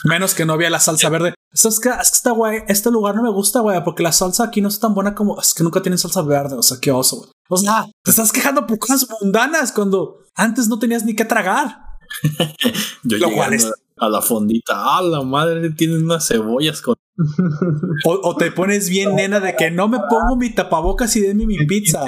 Menos 0.04 0.34
que 0.34 0.44
no 0.44 0.52
había 0.52 0.68
la 0.68 0.78
salsa 0.78 1.08
verde. 1.08 1.32
Es 1.50 1.62
que, 1.62 1.88
es 1.88 2.10
que 2.10 2.14
está 2.14 2.32
guay. 2.32 2.58
Este 2.68 2.90
lugar 2.90 3.14
no 3.14 3.22
me 3.22 3.30
gusta, 3.30 3.60
güey, 3.60 3.82
porque 3.82 4.02
la 4.02 4.12
salsa 4.12 4.44
aquí 4.44 4.60
no 4.60 4.68
es 4.68 4.78
tan 4.78 4.92
buena 4.92 5.14
como. 5.14 5.40
Es 5.40 5.54
que 5.54 5.64
nunca 5.64 5.80
tienen 5.80 5.96
salsa 5.96 6.20
verde. 6.20 6.56
O 6.56 6.62
sea, 6.62 6.76
qué 6.78 6.90
oso, 6.92 7.16
güey. 7.20 7.30
O 7.48 7.56
sea, 7.56 7.86
te 8.04 8.10
estás 8.10 8.32
quejando 8.32 8.66
por 8.66 8.78
cosas 8.78 9.06
mundanas 9.18 9.72
cuando 9.72 10.18
antes 10.34 10.68
no 10.68 10.78
tenías 10.78 11.06
ni 11.06 11.16
que 11.16 11.24
tragar. 11.24 11.74
Yo 13.02 13.16
Lo 13.16 13.32
cual 13.32 13.54
es... 13.54 13.72
a 13.96 14.08
la 14.10 14.20
fondita. 14.20 14.74
Ah, 14.74 15.00
la 15.00 15.22
madre 15.22 15.70
tiene 15.70 15.96
unas 15.96 16.28
cebollas 16.28 16.82
con. 16.82 16.96
o, 18.04 18.36
te 18.36 18.52
pones 18.52 18.90
bien, 18.90 19.16
nena, 19.16 19.40
de 19.40 19.56
que 19.56 19.70
no 19.70 19.88
me 19.88 20.00
pongo 20.00 20.36
mi 20.36 20.54
tapabocas 20.54 21.16
y 21.16 21.22
denme 21.22 21.46
mi 21.46 21.64
pizza. 21.64 22.04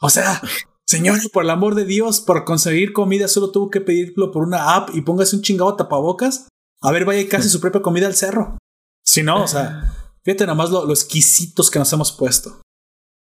O 0.00 0.10
sea, 0.10 0.42
Señor, 0.90 1.18
por 1.32 1.44
el 1.44 1.50
amor 1.50 1.76
de 1.76 1.84
Dios, 1.84 2.20
por 2.20 2.44
conseguir 2.44 2.92
comida 2.92 3.28
solo 3.28 3.52
tuvo 3.52 3.70
que 3.70 3.80
pedirlo 3.80 4.32
por 4.32 4.42
una 4.42 4.74
app 4.74 4.90
y 4.92 5.02
póngase 5.02 5.36
un 5.36 5.42
chingado 5.42 5.76
tapabocas. 5.76 6.48
A 6.82 6.90
ver, 6.90 7.04
vaya 7.04 7.28
casi 7.28 7.48
su 7.48 7.60
propia 7.60 7.80
comida 7.80 8.08
al 8.08 8.16
cerro. 8.16 8.58
Si 9.04 9.22
no, 9.22 9.44
o 9.44 9.46
sea, 9.46 9.94
fíjate 10.24 10.48
nomás 10.48 10.70
lo, 10.70 10.90
exquisitos 10.90 11.70
que 11.70 11.78
nos 11.78 11.92
hemos 11.92 12.10
puesto. 12.10 12.60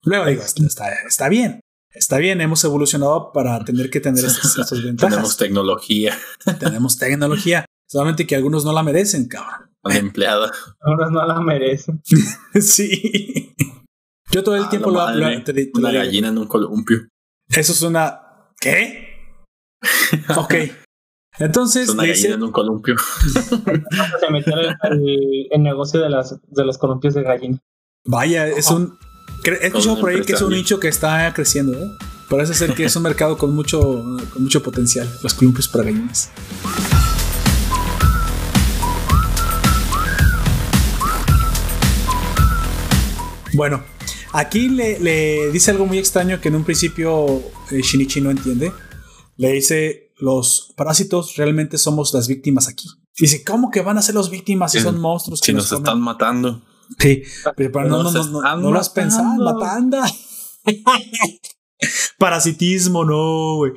Luego 0.03 0.27
digo, 0.27 0.43
está, 0.43 0.89
está 1.07 1.27
bien. 1.27 1.59
Está 1.89 2.19
bien, 2.19 2.39
hemos 2.39 2.63
evolucionado 2.63 3.31
para 3.31 3.65
tener 3.65 3.89
que 3.89 3.99
tener 3.99 4.23
estas, 4.25 4.69
ventajas. 4.83 5.09
Tenemos 5.09 5.37
tecnología. 5.37 6.15
Tenemos 6.59 6.99
tecnología. 6.99 7.65
Solamente 7.89 8.27
que 8.27 8.35
algunos 8.35 8.63
no 8.63 8.73
la 8.73 8.83
merecen, 8.83 9.27
cabrón. 9.27 9.71
Una 9.83 9.97
empleada. 9.97 10.51
Algunos 10.81 11.11
no 11.11 11.25
la 11.25 11.41
merecen. 11.41 11.99
sí. 12.61 13.55
Yo 14.29 14.43
todo 14.43 14.55
el 14.55 14.65
ah, 14.65 14.69
tiempo 14.69 14.91
lo, 14.91 15.09
lo, 15.11 15.43
te, 15.43 15.71
Una 15.73 15.91
gallina 15.91 16.27
en 16.27 16.37
un 16.37 16.47
columpio. 16.47 17.07
Eso 17.49 17.71
es 17.71 17.81
una. 17.81 18.21
¿Qué? 18.59 19.07
ok. 20.37 20.53
Entonces. 21.37 21.89
una 21.89 22.03
dice... 22.03 22.31
en 22.31 22.43
un 22.43 22.51
columpio. 22.51 22.95
Se 24.19 24.31
metió 24.31 24.53
el, 24.59 25.61
negocio 25.61 26.01
de, 26.01 26.09
las, 26.09 26.39
de 26.47 26.65
los 26.65 26.77
columpios 26.77 27.13
de 27.13 27.23
gallina. 27.23 27.59
Vaya, 28.05 28.47
es 28.47 28.69
un. 28.71 28.97
He 29.43 29.67
escuchado 29.67 29.99
por 29.99 30.09
ahí 30.09 30.21
que 30.21 30.33
es 30.33 30.41
un 30.41 30.51
nicho 30.51 30.79
que 30.79 30.87
está 30.87 31.31
creciendo, 31.33 31.73
¿eh? 31.73 31.91
Parece 32.29 32.55
ser 32.55 32.73
que 32.73 32.85
es 32.85 32.95
un 32.95 33.03
mercado 33.03 33.37
con 33.37 33.53
mucho, 33.53 33.79
con 34.33 34.43
mucho 34.43 34.63
potencial, 34.63 35.07
los 35.21 35.33
columpios 35.35 35.67
para 35.67 35.83
gallinas. 35.83 36.31
Bueno, 43.53 43.83
Aquí 44.35 44.67
le, 44.67 45.49
dice 45.51 45.71
algo 45.71 45.85
muy 45.85 45.97
extraño 45.97 46.41
que 46.41 46.49
en 46.49 46.55
un 46.55 46.65
principio 46.65 47.25
eh, 47.71 47.81
Shinichi 47.81 48.19
no 48.19 48.31
entiende. 48.31 48.73
Le 49.37 49.53
dice, 49.53 50.11
los 50.17 50.73
parásitos 50.75 51.37
realmente 51.37 51.77
somos 51.77 52.13
las 52.13 52.27
víctimas 52.27 52.67
aquí. 52.67 52.89
Dice, 53.17 53.45
¿cómo 53.45 53.71
que 53.71 53.79
van 53.81 53.97
a 53.97 54.01
ser 54.01 54.13
los 54.13 54.29
víctimas 54.29 54.73
si 54.73 54.81
son 54.81 54.99
monstruos? 54.99 55.39
Que 55.39 55.45
si 55.45 55.53
nos, 55.53 55.71
están 55.71 56.01
matando. 56.01 56.61
Sí, 56.99 57.23
pero 57.55 57.85
no, 57.85 58.03
no, 58.03 58.11
no, 58.11 58.57
no, 58.57 58.71
lo 58.71 58.77
has 58.77 58.89
pensado, 58.89 59.41
matando. 59.41 59.99
Parasitismo, 62.19 63.05
no, 63.05 63.55
güey. 63.55 63.71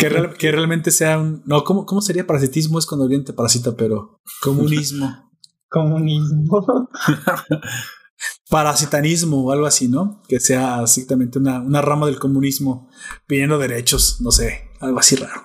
Que, 0.00 0.30
que, 0.36 0.50
realmente 0.50 0.90
sea 0.90 1.18
un. 1.18 1.44
No, 1.46 1.62
¿cómo, 1.62 1.86
¿cómo 1.86 2.00
sería 2.00 2.26
parasitismo? 2.26 2.80
Es 2.80 2.86
cuando 2.86 3.04
alguien 3.04 3.24
te 3.24 3.32
parasita, 3.32 3.76
pero. 3.76 4.20
Comunismo. 4.42 5.30
Comunismo 5.68 6.88
parasitanismo 8.48 9.44
o 9.44 9.52
algo 9.52 9.66
así, 9.66 9.88
¿no? 9.88 10.22
Que 10.28 10.40
sea 10.40 10.82
exactamente 10.82 11.38
una, 11.38 11.60
una 11.60 11.82
rama 11.82 12.06
del 12.06 12.18
comunismo 12.18 12.88
pidiendo 13.26 13.58
derechos, 13.58 14.20
no 14.20 14.30
sé, 14.30 14.70
algo 14.80 14.98
así 14.98 15.16
raro. 15.16 15.42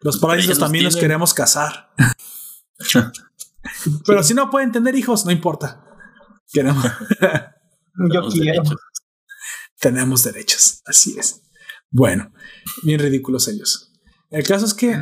Los 0.00 0.18
parásitos 0.18 0.58
también 0.58 0.84
los 0.84 0.96
queremos 0.96 1.32
cazar. 1.32 1.90
Pero 4.06 4.22
si 4.22 4.34
no 4.34 4.50
pueden 4.50 4.72
tener 4.72 4.94
hijos, 4.94 5.24
no 5.24 5.30
importa. 5.30 5.82
Queremos. 6.52 6.84
Yo 8.12 8.28
quiero. 8.28 8.62
Tenemos 9.80 10.24
derechos, 10.24 10.82
así 10.86 11.16
es. 11.18 11.42
Bueno, 11.90 12.32
bien 12.82 13.00
ridículos 13.00 13.48
ellos. 13.48 13.92
El 14.30 14.44
caso 14.44 14.66
es 14.66 14.74
que 14.74 15.00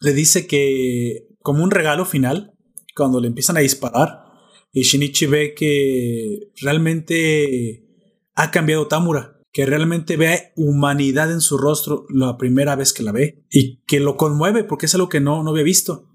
le 0.00 0.12
dice 0.12 0.46
que 0.46 1.28
como 1.42 1.62
un 1.62 1.70
regalo 1.70 2.04
final, 2.04 2.52
cuando 2.96 3.20
le 3.20 3.28
empiezan 3.28 3.56
a 3.56 3.60
disparar 3.60 4.27
y 4.72 4.82
Shinichi 4.82 5.26
ve 5.26 5.54
que 5.54 6.52
realmente 6.60 7.84
ha 8.34 8.50
cambiado 8.50 8.86
Tamura, 8.86 9.40
que 9.52 9.66
realmente 9.66 10.16
ve 10.16 10.52
humanidad 10.56 11.32
en 11.32 11.40
su 11.40 11.58
rostro 11.58 12.06
la 12.10 12.36
primera 12.36 12.76
vez 12.76 12.92
que 12.92 13.02
la 13.02 13.12
ve 13.12 13.44
y 13.50 13.82
que 13.84 14.00
lo 14.00 14.16
conmueve 14.16 14.64
porque 14.64 14.86
es 14.86 14.94
algo 14.94 15.08
que 15.08 15.20
no, 15.20 15.42
no 15.42 15.50
había 15.50 15.64
visto. 15.64 16.08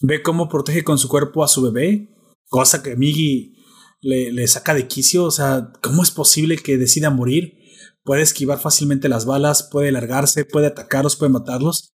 Ve 0.00 0.22
cómo 0.22 0.48
protege 0.48 0.84
con 0.84 0.98
su 0.98 1.08
cuerpo 1.08 1.44
a 1.44 1.48
su 1.48 1.62
bebé, 1.62 2.08
cosa 2.48 2.82
que 2.82 2.96
Migi 2.96 3.54
le, 4.00 4.32
le 4.32 4.46
saca 4.48 4.74
de 4.74 4.88
quicio, 4.88 5.24
o 5.24 5.30
sea, 5.30 5.72
¿cómo 5.80 6.02
es 6.02 6.10
posible 6.10 6.56
que 6.56 6.78
decida 6.78 7.10
morir? 7.10 7.58
Puede 8.04 8.22
esquivar 8.22 8.58
fácilmente 8.58 9.08
las 9.08 9.26
balas, 9.26 9.68
puede 9.70 9.92
largarse, 9.92 10.44
puede 10.44 10.66
atacarlos, 10.66 11.16
puede 11.16 11.30
matarlos. 11.30 11.91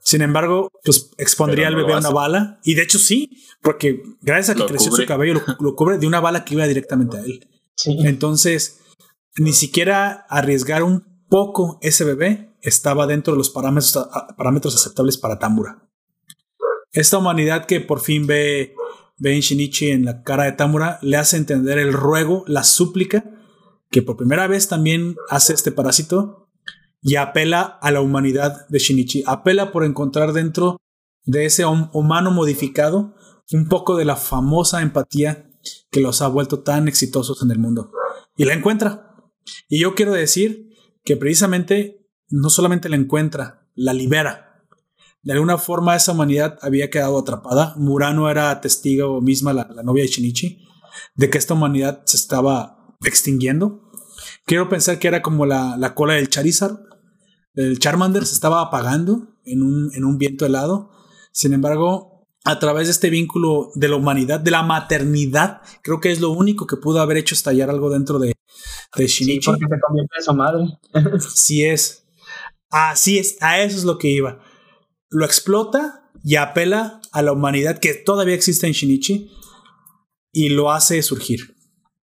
Sin 0.00 0.22
embargo, 0.22 0.70
pues 0.84 1.10
expondría 1.18 1.68
al 1.68 1.76
bebé 1.76 1.92
a 1.92 1.98
una 1.98 2.10
bala. 2.10 2.60
Y 2.64 2.74
de 2.74 2.82
hecho 2.82 2.98
sí, 2.98 3.30
porque 3.62 4.02
gracias 4.22 4.56
a 4.56 4.58
que 4.58 4.66
creció 4.66 4.92
su 4.92 5.04
cabello, 5.06 5.42
lo, 5.60 5.74
cubre 5.74 5.98
de 5.98 6.06
una 6.06 6.20
bala 6.20 6.44
que 6.44 6.54
iba 6.54 6.66
directamente 6.66 7.18
a 7.18 7.20
él. 7.20 7.48
Entonces, 8.04 8.80
ni 9.36 9.52
siquiera 9.52 10.26
arriesgar 10.28 10.82
un 10.82 11.26
poco 11.28 11.78
ese 11.82 12.04
bebé 12.04 12.56
estaba 12.62 13.06
dentro 13.06 13.34
de 13.34 13.38
los 13.38 13.50
parámetros, 13.50 14.08
parámetros 14.36 14.74
aceptables 14.74 15.16
para 15.16 15.38
Tamura. 15.38 15.88
Esta 16.92 17.18
humanidad 17.18 17.66
que 17.66 17.80
por 17.80 18.00
fin 18.00 18.26
ve, 18.26 18.74
ve 19.18 19.34
en 19.34 19.40
Shinichi 19.40 19.90
en 19.90 20.04
la 20.04 20.22
cara 20.22 20.44
de 20.44 20.52
Tamura 20.52 20.98
le 21.02 21.16
hace 21.16 21.36
entender 21.36 21.78
el 21.78 21.92
ruego, 21.92 22.44
la 22.46 22.64
súplica, 22.64 23.24
que 23.90 24.02
por 24.02 24.16
primera 24.16 24.46
vez 24.46 24.68
también 24.68 25.16
hace 25.28 25.52
este 25.52 25.72
parásito 25.72 26.47
y 27.02 27.16
apela 27.16 27.78
a 27.80 27.90
la 27.90 28.00
humanidad 28.00 28.66
de 28.68 28.78
Shinichi. 28.78 29.24
Apela 29.26 29.72
por 29.72 29.84
encontrar 29.84 30.32
dentro 30.32 30.80
de 31.24 31.44
ese 31.44 31.64
humano 31.64 32.30
modificado 32.30 33.14
un 33.52 33.68
poco 33.68 33.96
de 33.96 34.04
la 34.04 34.16
famosa 34.16 34.82
empatía 34.82 35.50
que 35.90 36.00
los 36.00 36.22
ha 36.22 36.28
vuelto 36.28 36.60
tan 36.60 36.88
exitosos 36.88 37.42
en 37.42 37.50
el 37.50 37.58
mundo. 37.58 37.92
Y 38.36 38.44
la 38.44 38.54
encuentra. 38.54 39.14
Y 39.68 39.80
yo 39.80 39.94
quiero 39.94 40.12
decir 40.12 40.70
que 41.04 41.16
precisamente 41.16 42.06
no 42.28 42.50
solamente 42.50 42.88
la 42.88 42.96
encuentra, 42.96 43.66
la 43.74 43.92
libera. 43.92 44.64
De 45.22 45.32
alguna 45.32 45.58
forma 45.58 45.96
esa 45.96 46.12
humanidad 46.12 46.58
había 46.62 46.90
quedado 46.90 47.18
atrapada. 47.18 47.74
Murano 47.76 48.30
era 48.30 48.60
testigo 48.60 49.20
misma, 49.20 49.52
la, 49.52 49.68
la 49.74 49.82
novia 49.82 50.02
de 50.02 50.08
Shinichi, 50.08 50.64
de 51.14 51.30
que 51.30 51.38
esta 51.38 51.54
humanidad 51.54 52.02
se 52.04 52.16
estaba 52.16 52.96
extinguiendo. 53.04 53.90
Quiero 54.44 54.68
pensar 54.68 54.98
que 54.98 55.08
era 55.08 55.22
como 55.22 55.46
la, 55.46 55.76
la 55.76 55.94
cola 55.94 56.14
del 56.14 56.28
Charizard, 56.28 56.87
el 57.58 57.78
Charmander 57.80 58.24
se 58.24 58.34
estaba 58.34 58.62
apagando 58.62 59.34
en 59.44 59.62
un, 59.62 59.90
en 59.92 60.04
un 60.04 60.16
viento 60.16 60.46
helado. 60.46 60.90
Sin 61.32 61.52
embargo, 61.52 62.28
a 62.44 62.60
través 62.60 62.86
de 62.86 62.92
este 62.92 63.10
vínculo 63.10 63.70
de 63.74 63.88
la 63.88 63.96
humanidad, 63.96 64.38
de 64.38 64.52
la 64.52 64.62
maternidad, 64.62 65.60
creo 65.82 66.00
que 66.00 66.12
es 66.12 66.20
lo 66.20 66.30
único 66.30 66.66
que 66.68 66.76
pudo 66.76 67.00
haber 67.00 67.16
hecho 67.16 67.34
estallar 67.34 67.68
algo 67.68 67.90
dentro 67.90 68.20
de, 68.20 68.34
de 68.96 69.06
Shinichi. 69.06 69.40
Sí, 69.40 69.46
porque 69.46 69.64
se 69.68 69.80
convierte 69.80 70.16
en 70.16 70.22
su 70.22 70.34
madre. 70.34 70.64
sí 71.34 71.64
es. 71.64 72.06
Así 72.70 73.18
es, 73.18 73.36
a 73.40 73.60
eso 73.60 73.76
es 73.76 73.84
lo 73.84 73.98
que 73.98 74.08
iba. 74.08 74.38
Lo 75.10 75.24
explota 75.24 76.10
y 76.22 76.36
apela 76.36 77.00
a 77.10 77.22
la 77.22 77.32
humanidad 77.32 77.78
que 77.78 77.94
todavía 77.94 78.34
existe 78.34 78.68
en 78.68 78.72
Shinichi 78.72 79.32
y 80.30 80.50
lo 80.50 80.70
hace 80.70 81.02
surgir. 81.02 81.56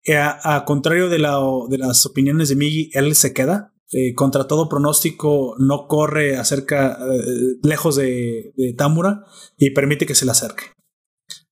Eh, 0.04 0.16
a, 0.16 0.64
contrario 0.66 1.08
de, 1.08 1.20
la, 1.20 1.38
de 1.68 1.78
las 1.78 2.04
opiniones 2.06 2.48
de 2.48 2.56
Migi, 2.56 2.90
él 2.92 3.14
se 3.14 3.32
queda 3.32 3.73
eh, 3.96 4.12
contra 4.14 4.48
todo 4.48 4.68
pronóstico 4.68 5.54
no 5.60 5.86
corre 5.86 6.36
acerca 6.36 6.98
eh, 6.98 7.58
lejos 7.62 7.94
de, 7.94 8.52
de 8.56 8.72
Tamura 8.72 9.24
y 9.56 9.70
permite 9.70 10.04
que 10.04 10.16
se 10.16 10.24
le 10.24 10.32
acerque. 10.32 10.64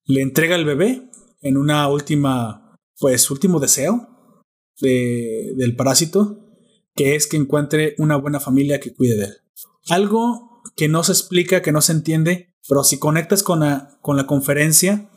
Le 0.07 0.23
entrega 0.23 0.57
el 0.57 0.65
bebé 0.65 1.09
en 1.41 1.57
una 1.57 1.87
última, 1.89 2.77
pues 2.99 3.31
último 3.31 3.61
deseo 3.61 4.09
del 4.81 5.77
parásito, 5.77 6.41
que 6.97 7.15
es 7.15 7.29
que 7.29 7.37
encuentre 7.37 7.95
una 7.99 8.17
buena 8.17 8.41
familia 8.41 8.81
que 8.81 8.93
cuide 8.93 9.17
de 9.17 9.25
él. 9.27 9.37
Algo 9.89 10.63
que 10.75 10.89
no 10.89 11.05
se 11.05 11.13
explica, 11.13 11.63
que 11.63 11.71
no 11.71 11.81
se 11.81 11.93
entiende, 11.93 12.57
pero 12.69 12.83
si 12.83 12.99
conectas 12.99 13.45
con 13.45 13.61
la, 13.61 14.01
con 14.01 14.17
la 14.17 14.27
conferencia, 14.27 15.09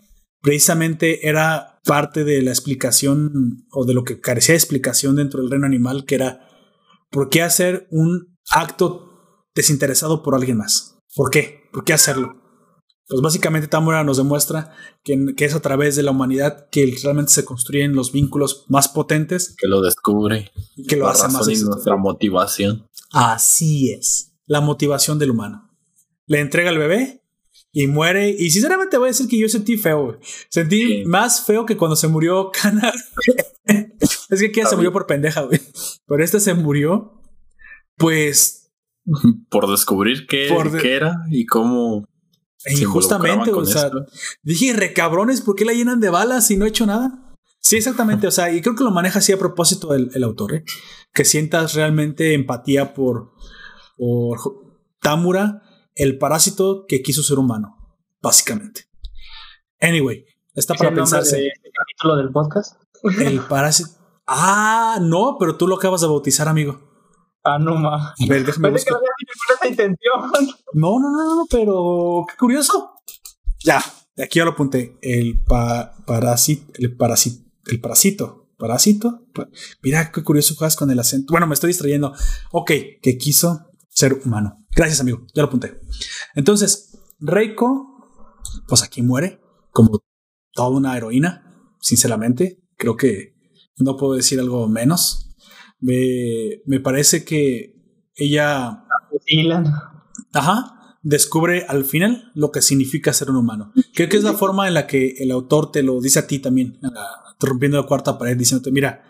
precisamente 0.43 1.27
era 1.27 1.79
parte 1.83 2.23
de 2.23 2.43
la 2.43 2.51
explicación 2.51 3.65
o 3.71 3.85
de 3.85 3.95
lo 3.95 4.03
que 4.03 4.19
carecía 4.19 4.53
de 4.53 4.57
explicación 4.57 5.15
dentro 5.15 5.41
del 5.41 5.49
reino 5.49 5.65
animal, 5.65 6.05
que 6.05 6.13
era 6.13 6.44
¿Por 7.15 7.29
qué 7.29 7.43
hacer 7.43 7.87
un 7.91 8.37
acto 8.51 9.47
desinteresado 9.55 10.21
por 10.21 10.35
alguien 10.35 10.57
más? 10.57 10.97
¿Por 11.15 11.31
qué? 11.31 11.61
¿Por 11.71 11.85
qué 11.85 11.93
hacerlo? 11.93 12.41
Pues 13.07 13.21
básicamente 13.21 13.69
Tamura 13.69 14.03
nos 14.03 14.17
demuestra 14.17 14.73
que, 15.01 15.33
es 15.37 15.55
a 15.55 15.61
través 15.61 15.95
de 15.95 16.03
la 16.03 16.11
humanidad 16.11 16.67
que 16.69 16.93
realmente 17.01 17.31
se 17.31 17.45
construyen 17.45 17.95
los 17.95 18.11
vínculos 18.11 18.65
más 18.67 18.89
potentes. 18.89 19.55
Que 19.57 19.69
lo 19.69 19.79
descubre. 19.79 20.51
Y 20.75 20.87
que 20.87 20.97
lo 20.97 21.07
hace 21.07 21.29
más. 21.29 21.47
nuestra 21.47 21.95
motivación. 21.95 22.89
Así 23.13 23.93
es. 23.93 24.33
La 24.45 24.59
motivación 24.59 25.17
del 25.17 25.31
humano. 25.31 25.71
Le 26.25 26.41
entrega 26.41 26.69
al 26.69 26.77
bebé 26.77 27.23
y 27.75 27.87
muere. 27.87 28.29
Y 28.29 28.49
sinceramente 28.51 28.97
voy 28.97 29.07
a 29.07 29.11
decir 29.11 29.27
que 29.27 29.37
yo 29.37 29.49
sentí 29.49 29.75
feo. 29.75 30.17
Sentí 30.47 31.03
más 31.05 31.45
feo 31.45 31.65
que 31.65 31.75
cuando 31.75 31.97
se 31.97 32.07
murió 32.07 32.49
Kana. 32.61 32.93
es 33.65 34.39
que 34.39 34.45
aquí 34.47 34.61
se 34.67 34.75
murió 34.77 34.93
por 34.93 35.05
pendeja, 35.05 35.41
güey. 35.41 35.59
Pero 36.07 36.23
este 36.23 36.39
se 36.39 36.53
murió, 36.53 37.21
pues. 37.97 38.71
Por 39.49 39.69
descubrir 39.69 40.25
qué, 40.25 40.47
era 40.85 41.25
y 41.29 41.45
cómo. 41.45 42.07
Injustamente, 42.67 43.51
o 43.51 43.65
sea, 43.65 43.91
dije, 44.41 44.73
recabrones, 44.73 45.41
¿por 45.41 45.55
qué 45.55 45.65
la 45.65 45.73
llenan 45.73 45.99
de 45.99 46.09
balas 46.09 46.49
y 46.49 46.57
no 46.57 46.65
he 46.65 46.69
hecho 46.69 46.87
nada? 46.87 47.35
Sí, 47.59 47.75
exactamente. 47.75 48.25
O 48.25 48.31
sea, 48.31 48.51
y 48.51 48.61
creo 48.61 48.75
que 48.75 48.85
lo 48.85 48.89
maneja 48.89 49.19
así 49.19 49.33
a 49.33 49.37
propósito 49.37 49.93
el, 49.93 50.09
el 50.15 50.23
autor, 50.23 50.55
¿eh? 50.55 50.63
que 51.13 51.25
sientas 51.25 51.75
realmente 51.75 52.33
empatía 52.33 52.93
por, 52.93 53.33
por 53.97 54.39
Tamura 55.01 55.61
el 55.95 56.17
parásito 56.17 56.85
que 56.87 57.01
quiso 57.01 57.23
ser 57.23 57.39
humano, 57.39 57.97
básicamente. 58.21 58.87
Anyway, 59.81 60.25
está 60.53 60.75
para 60.75 60.93
pensarse. 60.93 61.37
De 61.37 61.47
este 61.47 61.71
capítulo 61.71 62.17
del 62.17 62.31
podcast? 62.31 62.81
El 63.19 63.39
parásito. 63.41 63.91
Ah, 64.27 64.99
no, 65.01 65.37
pero 65.39 65.55
tú 65.55 65.67
lo 65.67 65.75
acabas 65.75 66.01
de 66.01 66.07
bautizar, 66.07 66.47
amigo. 66.47 66.81
Ah, 67.43 67.59
no 67.59 67.75
ma. 67.75 68.09
A 68.09 68.15
ver, 68.27 68.45
déjame 68.45 68.73
que 68.73 68.91
No, 70.73 70.99
no, 70.99 71.11
no, 71.11 71.35
no, 71.35 71.45
pero 71.49 72.25
qué 72.27 72.35
curioso. 72.37 72.95
Ya, 73.63 73.83
aquí 74.17 74.39
ya 74.39 74.45
lo 74.45 74.51
apunté. 74.51 74.97
El 75.01 75.39
parásito, 75.43 76.73
el 76.75 76.97
parásito, 76.97 77.45
el 77.67 77.79
parásito, 77.79 78.49
parásito. 78.57 79.27
Mira 79.83 80.11
qué 80.11 80.23
curioso 80.23 80.55
juegas 80.55 80.75
con 80.75 80.89
el 80.89 80.99
acento. 80.99 81.31
Bueno, 81.31 81.45
me 81.45 81.53
estoy 81.53 81.69
distrayendo. 81.69 82.13
Ok, 82.51 82.71
que 83.01 83.17
quiso 83.19 83.71
ser 83.95 84.21
humano. 84.25 84.65
Gracias, 84.75 84.99
amigo. 84.99 85.25
Ya 85.33 85.41
lo 85.41 85.47
apunté. 85.47 85.79
Entonces, 86.35 86.99
Reiko, 87.19 88.11
pues 88.67 88.83
aquí 88.83 89.01
muere 89.01 89.41
como 89.71 90.03
toda 90.51 90.69
una 90.69 90.95
heroína, 90.97 91.71
sinceramente. 91.79 92.61
Creo 92.77 92.97
que 92.97 93.35
no 93.77 93.95
puedo 93.95 94.13
decir 94.13 94.39
algo 94.39 94.67
menos. 94.67 95.35
Me, 95.79 96.61
me 96.65 96.79
parece 96.79 97.23
que 97.23 97.73
ella... 98.15 98.85
Ajá. 100.33 100.97
Descubre 101.01 101.65
al 101.67 101.85
final 101.85 102.31
lo 102.33 102.51
que 102.51 102.63
significa 102.63 103.13
ser 103.13 103.29
un 103.29 103.35
humano. 103.35 103.71
Creo 103.93 104.09
que 104.09 104.17
es 104.17 104.23
la 104.23 104.33
forma 104.33 104.67
en 104.67 104.73
la 104.73 104.87
que 104.87 105.15
el 105.19 105.29
autor 105.29 105.71
te 105.71 105.83
lo 105.83 106.01
dice 106.01 106.17
a 106.17 106.25
ti 106.25 106.39
también, 106.39 106.79
rompiendo 107.39 107.79
la 107.79 107.85
cuarta 107.85 108.17
pared, 108.17 108.35
diciéndote, 108.35 108.71
mira, 108.71 109.03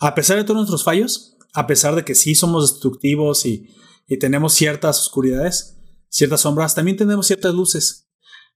a 0.00 0.14
pesar 0.14 0.36
de 0.36 0.44
todos 0.44 0.56
nuestros 0.56 0.84
fallos, 0.84 1.37
a 1.54 1.66
pesar 1.66 1.94
de 1.94 2.04
que 2.04 2.14
sí 2.14 2.34
somos 2.34 2.70
destructivos 2.70 3.46
y 3.46 3.68
y 4.08 4.18
tenemos 4.18 4.54
ciertas 4.54 4.98
oscuridades, 5.00 5.78
ciertas 6.08 6.40
sombras, 6.40 6.74
también 6.74 6.96
tenemos 6.96 7.26
ciertas 7.26 7.54
luces. 7.54 8.08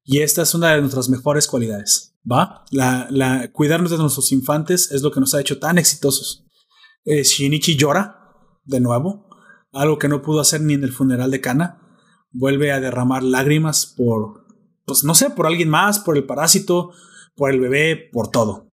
Y 0.03 0.21
esta 0.21 0.43
es 0.43 0.55
una 0.55 0.75
de 0.75 0.81
nuestras 0.81 1.11
mejores 1.11 1.47
cualidades, 1.47 2.17
¿va? 2.29 2.65
La, 2.71 3.53
cuidarnos 3.53 3.91
de 3.91 3.99
nuestros 3.99 4.33
infantes 4.33 4.91
es 4.91 5.03
lo 5.03 5.13
que 5.13 5.21
nos 5.21 5.35
ha 5.35 5.41
hecho 5.41 5.61
tan 5.61 5.79
exitosos. 5.79 6.47
Eh, 7.05 7.23
Shinichi 7.23 7.77
llora, 7.77 8.19
de 8.65 8.81
nuevo, 8.81 9.29
algo 9.73 9.99
que 9.99 10.09
no 10.09 10.23
pudo 10.23 10.41
hacer 10.41 10.63
ni 10.63 10.73
en 10.75 10.85
el 10.85 10.93
funeral 10.93 11.31
de 11.31 11.41
Kana. 11.41 11.99
Vuelve 12.33 12.73
a 12.73 12.81
derramar 12.81 13.23
lágrimas 13.23 13.87
por, 13.87 14.47
pues 14.87 15.05
no 15.05 15.15
sé, 15.15 15.31
por 15.31 15.47
alguien 15.47 15.69
más, 15.69 15.99
por 15.99 16.17
el 16.17 16.25
parásito, 16.25 16.93
por 17.37 17.51
el 17.51 17.61
bebé, 17.61 18.09
por 18.11 18.29
todo. 18.29 18.73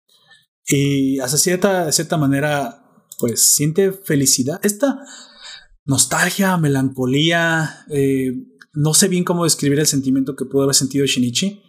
Y 0.65 1.19
hasta 1.19 1.39
cierta, 1.39 1.90
cierta 1.90 2.16
manera, 2.16 2.78
pues 3.19 3.43
siente 3.55 3.93
felicidad. 3.93 4.61
Esta, 4.62 5.01
nostalgia, 5.89 6.57
melancolía. 6.59 7.85
Eh, 7.90 8.32
no 8.74 8.95
sé 8.95 9.09
bien 9.09 9.24
cómo 9.24 9.45
describir 9.45 9.81
el 9.81 9.86
sentimiento 9.86 10.36
que 10.36 10.45
pudo 10.45 10.62
haber 10.62 10.77
sentido 10.77 11.05
Shinichi, 11.05 11.62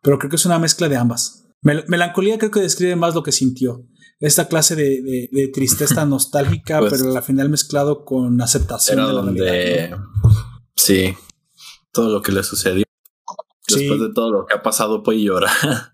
pero 0.00 0.18
creo 0.18 0.30
que 0.30 0.36
es 0.36 0.46
una 0.46 0.58
mezcla 0.58 0.88
de 0.88 0.96
ambas. 0.96 1.44
melancolía 1.60 2.38
creo 2.38 2.50
que 2.50 2.60
describe 2.60 2.96
más 2.96 3.14
lo 3.14 3.22
que 3.22 3.32
sintió. 3.32 3.84
Esta 4.20 4.48
clase 4.48 4.76
de, 4.76 5.50
tristeza 5.52 6.06
nostálgica, 6.06 6.78
pues 6.78 6.92
pero 6.92 7.14
al 7.14 7.22
final 7.22 7.50
mezclado 7.50 8.04
con 8.06 8.40
aceptación 8.40 8.96
de 8.96 9.02
la 9.02 9.12
donde, 9.12 9.96
Sí, 10.76 11.14
todo 11.92 12.10
lo 12.10 12.22
que 12.22 12.32
le 12.32 12.42
sucedió. 12.42 12.84
Después 13.68 14.00
de 14.00 14.12
todo 14.14 14.30
lo 14.30 14.46
que 14.46 14.54
ha 14.54 14.62
pasado, 14.62 15.02
puede 15.02 15.22
llorar. 15.22 15.50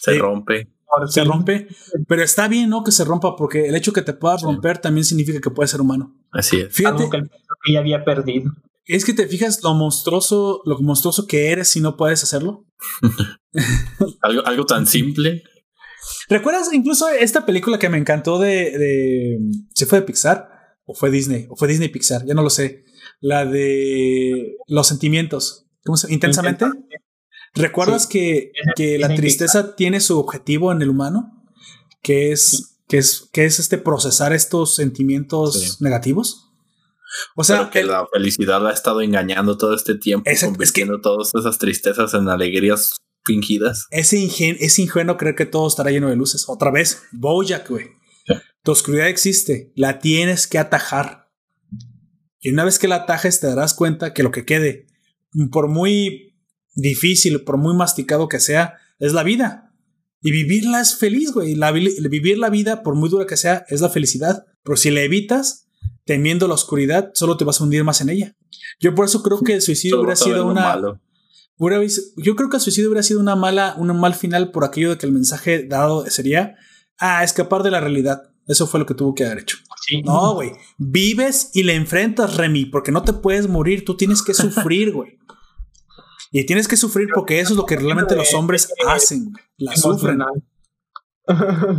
se 0.00 0.14
Sí. 0.14 0.18
rompe. 0.18 0.72
Se 1.08 1.24
rompe. 1.24 1.68
Pero 2.08 2.22
está 2.22 2.48
bien, 2.48 2.70
¿no? 2.70 2.82
Que 2.84 2.92
se 2.92 3.04
rompa, 3.04 3.36
porque 3.36 3.66
el 3.66 3.74
hecho 3.74 3.92
que 3.92 4.02
te 4.02 4.12
puedas 4.12 4.42
romper 4.42 4.78
también 4.78 5.04
significa 5.04 5.40
que 5.40 5.50
puedes 5.50 5.70
ser 5.70 5.80
humano. 5.80 6.14
Así 6.32 6.60
es. 6.60 6.74
Fíjate, 6.74 6.96
Algo 7.04 7.10
que, 7.10 7.16
el- 7.18 7.30
que 7.64 7.72
ya 7.72 7.78
había 7.80 8.04
perdido. 8.04 8.50
es 8.84 9.04
que 9.04 9.12
te 9.14 9.26
fijas 9.26 9.62
lo 9.62 9.74
monstruoso, 9.74 10.62
lo 10.64 10.78
monstruoso 10.80 11.26
que 11.26 11.50
eres 11.50 11.68
si 11.68 11.80
no 11.80 11.96
puedes 11.96 12.22
hacerlo. 12.22 12.66
Algo, 14.22 14.46
algo 14.46 14.66
tan 14.66 14.86
simple. 14.86 15.42
¿Recuerdas 16.28 16.72
incluso 16.72 17.08
esta 17.08 17.46
película 17.46 17.78
que 17.78 17.88
me 17.88 17.98
encantó 17.98 18.38
de, 18.38 18.78
de 18.78 19.38
¿se 19.74 19.86
fue 19.86 20.00
de 20.00 20.06
Pixar 20.06 20.48
o 20.84 20.94
fue 20.94 21.10
Disney 21.10 21.46
o 21.48 21.56
fue 21.56 21.66
Disney 21.68 21.88
Pixar? 21.88 22.24
Ya 22.26 22.34
no 22.34 22.42
lo 22.42 22.50
sé. 22.50 22.84
La 23.20 23.44
de 23.46 24.56
los 24.68 24.86
sentimientos. 24.88 25.66
¿Cómo 25.84 25.96
se? 25.96 26.12
Intensamente. 26.12 26.66
¿Recuerdas 27.56 28.06
que, 28.06 28.52
que 28.76 28.98
la 28.98 29.14
tristeza 29.14 29.74
tiene 29.76 30.00
su 30.00 30.18
objetivo 30.18 30.72
en 30.72 30.82
el 30.82 30.90
humano? 30.90 31.44
Que 32.02 32.30
es, 32.32 32.78
que 32.88 32.98
es, 32.98 33.28
que 33.32 33.44
es 33.46 33.58
este 33.58 33.78
procesar 33.78 34.32
estos 34.32 34.74
sentimientos 34.76 35.60
Sí. 35.60 35.84
negativos. 35.84 36.42
O 37.34 37.44
sea, 37.44 37.58
pero 37.58 37.70
que 37.70 37.80
el- 37.80 37.88
la 37.88 38.06
felicidad 38.12 38.60
la 38.62 38.70
ha 38.70 38.72
estado 38.72 39.00
engañando 39.00 39.56
todo 39.56 39.74
este 39.74 39.94
tiempo, 39.96 40.28
Exacto, 40.30 40.62
es 40.62 40.70
que- 40.72 40.82
convirtiendo 40.82 41.00
todas 41.00 41.30
esas 41.34 41.58
tristezas 41.58 42.14
en 42.14 42.28
alegrías 42.28 42.96
fingidas. 43.24 43.86
Es, 43.90 44.12
ingen 44.12 44.56
es 44.60 44.78
ingenuo 44.78 45.16
creer 45.16 45.34
que 45.34 45.46
todo 45.46 45.66
estará 45.66 45.90
lleno 45.90 46.08
de 46.08 46.16
luces. 46.16 46.44
Otra 46.48 46.70
vez, 46.70 47.02
Bojack, 47.12 47.68
güey. 47.70 47.86
Tu 48.62 48.72
oscuridad 48.72 49.08
existe, 49.08 49.72
la 49.76 49.98
tienes 50.00 50.46
que 50.48 50.58
atajar. 50.58 51.28
Y 52.40 52.50
una 52.50 52.64
vez 52.64 52.78
que 52.78 52.88
la 52.88 52.96
atajes, 52.96 53.40
te 53.40 53.46
darás 53.46 53.74
cuenta 53.74 54.12
que 54.12 54.22
lo 54.24 54.30
que 54.32 54.44
quede, 54.44 54.86
por 55.52 55.68
muy 55.68 56.25
difícil, 56.76 57.42
por 57.42 57.56
muy 57.56 57.74
masticado 57.74 58.28
que 58.28 58.38
sea, 58.38 58.74
es 59.00 59.12
la 59.12 59.24
vida. 59.24 59.72
Y 60.22 60.30
vivirla 60.30 60.80
es 60.80 60.96
feliz, 60.96 61.32
güey. 61.32 61.54
La, 61.56 61.72
vi- 61.72 61.96
vivir 62.08 62.38
la 62.38 62.48
vida, 62.50 62.82
por 62.84 62.94
muy 62.94 63.08
dura 63.08 63.26
que 63.26 63.36
sea, 63.36 63.64
es 63.68 63.80
la 63.80 63.88
felicidad. 63.90 64.44
Pero 64.62 64.76
si 64.76 64.90
la 64.90 65.00
evitas, 65.02 65.68
temiendo 66.04 66.46
la 66.48 66.54
oscuridad, 66.54 67.10
solo 67.14 67.36
te 67.36 67.44
vas 67.44 67.60
a 67.60 67.64
hundir 67.64 67.82
más 67.84 68.00
en 68.00 68.10
ella. 68.10 68.34
Yo 68.80 68.94
por 68.94 69.04
eso 69.06 69.22
creo 69.22 69.40
que 69.40 69.54
el 69.54 69.62
suicidio 69.62 69.96
Solo 69.96 70.02
hubiera 70.04 70.16
sido 70.16 70.46
una. 70.46 70.60
malo. 70.60 71.00
Yo 72.16 72.36
creo 72.36 72.50
que 72.50 72.56
el 72.56 72.62
suicidio 72.62 72.90
hubiera 72.90 73.02
sido 73.02 73.20
una 73.20 73.34
mala, 73.36 73.74
un 73.78 73.88
mal 73.98 74.14
final 74.14 74.50
por 74.50 74.64
aquello 74.64 74.90
de 74.90 74.98
que 74.98 75.06
el 75.06 75.12
mensaje 75.12 75.64
dado 75.66 76.04
sería 76.10 76.54
a 76.98 77.24
escapar 77.24 77.62
de 77.62 77.70
la 77.70 77.80
realidad. 77.80 78.22
Eso 78.46 78.66
fue 78.66 78.78
lo 78.80 78.86
que 78.86 78.94
tuvo 78.94 79.14
que 79.14 79.24
haber 79.24 79.38
hecho. 79.38 79.58
Sí. 79.86 80.02
No, 80.02 80.34
güey. 80.34 80.52
Vives 80.78 81.50
y 81.54 81.62
le 81.62 81.74
enfrentas, 81.74 82.36
Remy, 82.36 82.66
porque 82.66 82.92
no 82.92 83.02
te 83.02 83.12
puedes 83.12 83.48
morir. 83.48 83.84
Tú 83.84 83.96
tienes 83.96 84.22
que 84.22 84.34
sufrir, 84.34 84.92
güey. 84.92 85.18
Y 86.38 86.44
tienes 86.44 86.68
que 86.68 86.76
sufrir 86.76 87.08
porque 87.14 87.40
eso 87.40 87.54
es 87.54 87.56
lo 87.56 87.64
que 87.64 87.76
realmente 87.76 88.14
los 88.14 88.34
hombres 88.34 88.70
hacen. 88.86 89.32
La 89.56 89.74
sufren. 89.74 90.18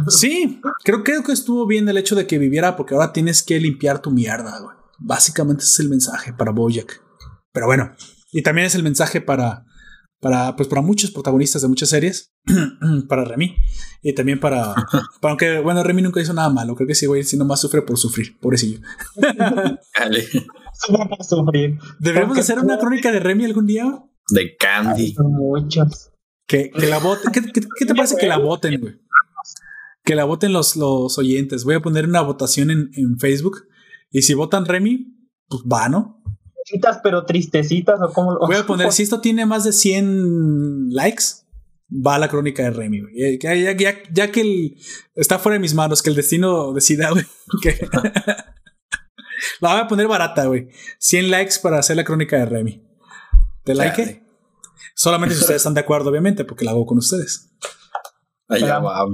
Sí, 0.07 0.59
creo, 0.83 1.03
creo 1.03 1.23
que 1.23 1.31
estuvo 1.31 1.67
bien 1.67 1.87
el 1.87 1.97
hecho 1.97 2.15
de 2.15 2.25
que 2.25 2.39
viviera 2.39 2.75
porque 2.75 2.95
ahora 2.95 3.13
tienes 3.13 3.43
que 3.43 3.59
limpiar 3.59 4.01
tu 4.01 4.09
mierda, 4.09 4.59
güey. 4.59 4.75
Básicamente 4.97 5.63
ese 5.63 5.73
es 5.73 5.79
el 5.81 5.89
mensaje 5.89 6.33
para 6.33 6.51
Bojack. 6.51 7.03
Pero 7.51 7.67
bueno, 7.67 7.91
y 8.31 8.41
también 8.41 8.65
es 8.65 8.73
el 8.73 8.81
mensaje 8.81 9.21
para, 9.21 9.63
para, 10.19 10.55
pues 10.55 10.67
para 10.67 10.81
muchos 10.81 11.11
protagonistas 11.11 11.61
de 11.61 11.67
muchas 11.67 11.89
series, 11.89 12.33
para 13.07 13.25
Remy 13.25 13.55
y 14.01 14.15
también 14.15 14.39
para, 14.39 14.73
para 15.21 15.33
aunque 15.33 15.59
bueno, 15.59 15.83
Remy 15.83 16.01
nunca 16.01 16.19
hizo 16.19 16.33
nada 16.33 16.49
malo, 16.49 16.73
creo 16.73 16.87
que 16.87 16.95
sí, 16.95 17.05
güey, 17.05 17.23
si 17.23 17.37
nomás 17.37 17.61
sufre 17.61 17.83
por 17.83 17.99
sufrir, 17.99 18.39
pobrecillo. 18.39 18.79
Dale. 19.99 20.27
Van 20.89 21.09
a 21.19 21.23
sufrir. 21.23 21.77
Deberíamos 21.99 22.29
Porque 22.37 22.41
hacer 22.41 22.59
una 22.59 22.77
crónica 22.77 23.11
de 23.11 23.19
Remy 23.19 23.45
algún 23.45 23.65
día. 23.65 23.85
De 24.29 24.55
Candy. 24.57 25.13
Son 25.13 25.31
muchos. 25.31 26.11
Que, 26.47 26.69
que 26.71 26.87
la 26.87 26.99
voten. 26.99 27.31
¿Qué, 27.31 27.41
qué, 27.51 27.61
qué 27.77 27.85
te 27.85 27.95
parece 27.95 28.15
que 28.17 28.27
la 28.27 28.37
voten, 28.37 28.79
güey? 28.79 28.95
Que 30.03 30.15
la 30.15 30.23
voten 30.25 30.53
los, 30.53 30.75
los 30.75 31.17
oyentes. 31.17 31.63
Voy 31.65 31.75
a 31.75 31.81
poner 31.81 32.05
una 32.07 32.21
votación 32.21 32.71
en, 32.71 32.89
en 32.93 33.19
Facebook. 33.19 33.65
Y 34.11 34.21
si 34.21 34.33
votan 34.33 34.65
Remy, 34.65 35.13
pues 35.47 35.63
va, 35.63 35.89
¿no? 35.89 36.21
Pero 37.03 37.25
tristecitas, 37.25 37.99
o 38.01 38.11
como 38.13 38.37
Voy 38.39 38.55
a 38.55 38.65
poner, 38.67 38.91
si 38.91 39.03
esto 39.03 39.21
tiene 39.21 39.45
más 39.45 39.63
de 39.63 39.71
100 39.73 40.89
likes, 40.89 41.23
va 41.89 42.19
la 42.19 42.27
crónica 42.29 42.63
de 42.63 42.71
Remy, 42.71 43.01
güey. 43.01 43.21
Eh, 43.21 43.39
Ya, 43.41 43.53
ya, 43.55 43.71
ya, 43.75 43.95
ya 44.13 44.31
que 44.31 44.41
el, 44.41 44.75
está 45.15 45.39
fuera 45.39 45.53
de 45.53 45.59
mis 45.61 45.73
manos, 45.73 46.01
que 46.01 46.09
el 46.09 46.15
destino 46.15 46.73
decida, 46.73 47.09
güey. 47.11 47.25
que- 47.61 47.87
la 49.61 49.73
voy 49.73 49.81
a 49.81 49.87
poner 49.87 50.07
barata, 50.07 50.45
güey. 50.45 50.69
100 50.99 51.31
likes 51.31 51.55
para 51.61 51.79
hacer 51.79 51.95
la 51.95 52.03
crónica 52.03 52.37
de 52.37 52.45
Remy. 52.45 52.83
¿Te 53.63 53.75
like? 53.75 54.25
Solamente 54.95 55.35
si 55.35 55.41
ustedes 55.41 55.59
están 55.61 55.73
de 55.73 55.81
acuerdo, 55.81 56.09
obviamente, 56.09 56.45
porque 56.45 56.65
la 56.65 56.71
hago 56.71 56.85
con 56.85 56.97
ustedes. 56.97 57.51
Allá 58.49 58.79
va. 58.79 59.05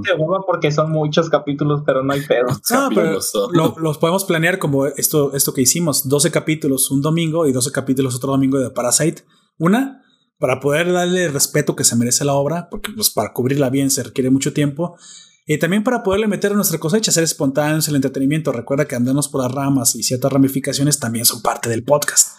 Porque 0.46 0.70
son 0.70 0.92
muchos 0.92 1.28
capítulos, 1.28 1.82
pero 1.84 2.02
no 2.04 2.12
hay 2.12 2.20
pedo. 2.22 2.46
No, 2.70 2.88
pero 2.94 3.18
lo- 3.52 3.74
los 3.78 3.98
podemos 3.98 4.24
planear 4.24 4.58
como 4.58 4.86
esto, 4.86 5.34
esto 5.34 5.52
que 5.52 5.62
hicimos: 5.62 6.08
12 6.08 6.30
capítulos 6.30 6.90
un 6.90 7.02
domingo 7.02 7.46
y 7.46 7.52
12 7.52 7.72
capítulos 7.72 8.14
otro 8.14 8.30
domingo 8.30 8.58
de 8.58 8.70
Parasite. 8.70 9.24
Una, 9.58 10.02
para 10.38 10.60
poder 10.60 10.92
darle 10.92 11.24
el 11.26 11.32
respeto 11.32 11.74
que 11.74 11.84
se 11.84 11.96
merece 11.96 12.24
la 12.24 12.34
obra, 12.34 12.68
porque 12.70 12.92
pues, 12.92 13.10
para 13.10 13.32
cubrirla 13.32 13.70
bien 13.70 13.90
se 13.90 14.04
requiere 14.04 14.30
mucho 14.30 14.52
tiempo. 14.52 14.96
Y 15.46 15.58
también 15.58 15.84
para 15.84 16.02
poderle 16.02 16.26
meter 16.26 16.52
a 16.52 16.54
nuestra 16.54 16.78
cosecha, 16.78 17.12
ser 17.12 17.22
espontáneos 17.24 17.86
el 17.88 17.96
entretenimiento. 17.96 18.50
Recuerda 18.52 18.86
que 18.86 18.94
andarnos 18.96 19.28
por 19.28 19.42
las 19.42 19.52
ramas 19.52 19.94
y 19.94 20.02
ciertas 20.02 20.32
ramificaciones 20.32 20.98
también 20.98 21.24
son 21.26 21.42
parte 21.42 21.68
del 21.68 21.84
podcast. 21.84 22.38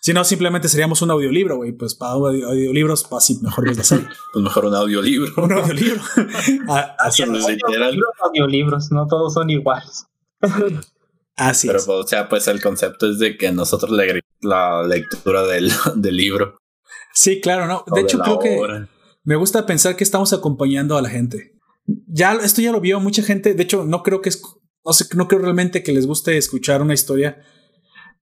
Si 0.00 0.12
no, 0.14 0.24
simplemente 0.24 0.68
seríamos 0.68 1.02
un 1.02 1.10
audiolibro, 1.10 1.56
güey. 1.56 1.72
Pues 1.72 1.94
para 1.94 2.12
audio- 2.12 2.48
audiolibros, 2.48 3.04
pues 3.04 3.24
así 3.24 3.38
mejor 3.42 3.68
ves 3.68 3.76
la 3.78 3.84
serie. 3.84 4.06
Pues 4.32 4.42
mejor 4.42 4.64
un 4.66 4.74
audiolibro. 4.74 5.44
un 5.44 5.52
audiolibro. 5.52 6.00
Ah, 6.68 6.94
así, 7.00 7.22
Pues, 7.24 7.46
literal. 7.48 7.94
Los 7.96 8.08
audiolibros, 8.24 8.90
no 8.92 9.06
todos 9.06 9.34
son 9.34 9.50
iguales. 9.50 10.06
así 11.36 11.66
Pero, 11.66 11.78
es. 11.80 11.84
pues, 11.86 11.98
o 12.04 12.06
sea, 12.06 12.28
pues 12.28 12.46
el 12.48 12.62
concepto 12.62 13.10
es 13.10 13.18
de 13.18 13.36
que 13.36 13.50
nosotros 13.52 13.90
le 13.90 14.20
la 14.40 14.82
lectura 14.84 15.42
del, 15.42 15.70
del 15.96 16.16
libro. 16.16 16.58
Sí, 17.12 17.40
claro, 17.40 17.66
no. 17.66 17.84
o 17.86 17.94
De 17.94 18.02
hecho, 18.02 18.18
creo 18.20 18.38
que. 18.38 18.86
Me 19.24 19.36
gusta 19.36 19.66
pensar 19.66 19.96
que 19.96 20.04
estamos 20.04 20.32
acompañando 20.32 20.96
a 20.96 21.02
la 21.02 21.10
gente. 21.10 21.57
Ya 22.10 22.32
esto 22.34 22.60
ya 22.62 22.72
lo 22.72 22.80
vio 22.80 23.00
mucha 23.00 23.22
gente. 23.22 23.54
De 23.54 23.62
hecho, 23.62 23.84
no 23.84 24.02
creo 24.02 24.20
que 24.22 24.30
no 24.84 24.92
sé, 24.92 25.04
no 25.14 25.28
creo 25.28 25.40
realmente 25.40 25.82
que 25.82 25.92
les 25.92 26.06
guste 26.06 26.36
escuchar 26.38 26.80
una 26.82 26.94
historia 26.94 27.42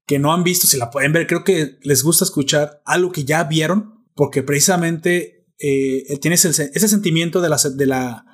que 0.06 0.18
no 0.18 0.32
han 0.32 0.42
visto. 0.44 0.66
Si 0.66 0.76
la 0.76 0.90
pueden 0.90 1.12
ver, 1.12 1.26
creo 1.26 1.44
que 1.44 1.78
les 1.82 2.02
gusta 2.02 2.24
escuchar 2.24 2.82
algo 2.84 3.12
que 3.12 3.24
ya 3.24 3.44
vieron, 3.44 4.04
porque 4.14 4.42
precisamente 4.42 5.46
eh, 5.58 6.18
tienes 6.20 6.44
el 6.44 6.54
se- 6.54 6.70
ese 6.74 6.88
sentimiento 6.88 7.40
de 7.40 7.48
la, 7.48 7.56
de 7.74 7.86
la 7.86 8.24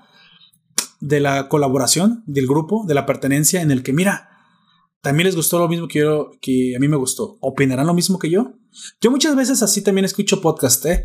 de 1.00 1.18
la 1.20 1.48
colaboración 1.48 2.22
del 2.26 2.46
grupo, 2.46 2.84
de 2.86 2.94
la 2.94 3.06
pertenencia, 3.06 3.60
en 3.60 3.70
el 3.72 3.82
que 3.82 3.92
mira, 3.92 4.28
también 5.02 5.26
les 5.26 5.34
gustó 5.36 5.58
lo 5.58 5.68
mismo 5.68 5.88
que 5.88 5.98
yo, 5.98 6.30
que 6.40 6.74
a 6.76 6.78
mí 6.78 6.86
me 6.88 6.96
gustó. 6.96 7.38
¿Opinarán 7.40 7.88
lo 7.88 7.94
mismo 7.94 8.18
que 8.20 8.30
yo? 8.30 8.52
Yo 9.00 9.10
muchas 9.10 9.34
veces 9.34 9.62
así 9.62 9.82
también 9.82 10.04
escucho 10.04 10.40
podcast, 10.40 10.86
¿eh? 10.86 11.04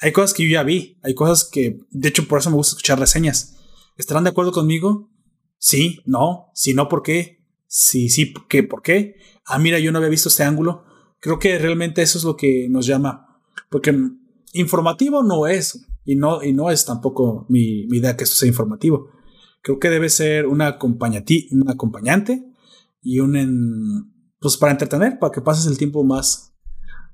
Hay 0.00 0.12
cosas 0.12 0.32
que 0.32 0.44
yo 0.44 0.50
ya 0.50 0.62
vi, 0.62 0.98
hay 1.02 1.14
cosas 1.14 1.48
que, 1.50 1.78
de 1.90 2.08
hecho, 2.08 2.26
por 2.26 2.38
eso 2.40 2.48
me 2.50 2.56
gusta 2.56 2.70
escuchar 2.72 2.98
reseñas. 2.98 3.54
¿Estarán 3.96 4.24
de 4.24 4.30
acuerdo 4.30 4.52
conmigo? 4.52 5.10
Sí, 5.58 6.00
no, 6.04 6.50
si 6.54 6.74
no, 6.74 6.88
¿por 6.88 7.02
qué? 7.02 7.44
Sí, 7.66 8.08
sí, 8.08 8.26
¿por 8.26 8.46
qué? 8.48 8.62
¿Por 8.62 8.82
qué? 8.82 9.16
Ah, 9.46 9.58
mira, 9.58 9.78
yo 9.78 9.92
no 9.92 9.98
había 9.98 10.10
visto 10.10 10.28
este 10.28 10.42
ángulo. 10.42 10.84
Creo 11.20 11.38
que 11.38 11.58
realmente 11.58 12.02
eso 12.02 12.18
es 12.18 12.24
lo 12.24 12.36
que 12.36 12.68
nos 12.68 12.86
llama. 12.86 13.40
Porque 13.70 13.96
informativo 14.52 15.22
no 15.22 15.46
es, 15.46 15.86
y 16.04 16.16
no, 16.16 16.42
y 16.42 16.52
no 16.52 16.70
es 16.70 16.84
tampoco 16.84 17.46
mi, 17.48 17.82
idea 17.84 18.16
que 18.16 18.24
esto 18.24 18.36
sea 18.36 18.48
informativo. 18.48 19.08
Creo 19.62 19.78
que 19.78 19.90
debe 19.90 20.08
ser 20.08 20.46
una, 20.46 20.78
un 20.80 21.68
acompañante 21.70 22.44
y 23.00 23.20
un, 23.20 23.36
en- 23.36 24.12
pues 24.38 24.56
para 24.56 24.72
entretener, 24.72 25.18
para 25.18 25.32
que 25.32 25.40
pases 25.40 25.66
el 25.66 25.78
tiempo 25.78 26.04
más, 26.04 26.54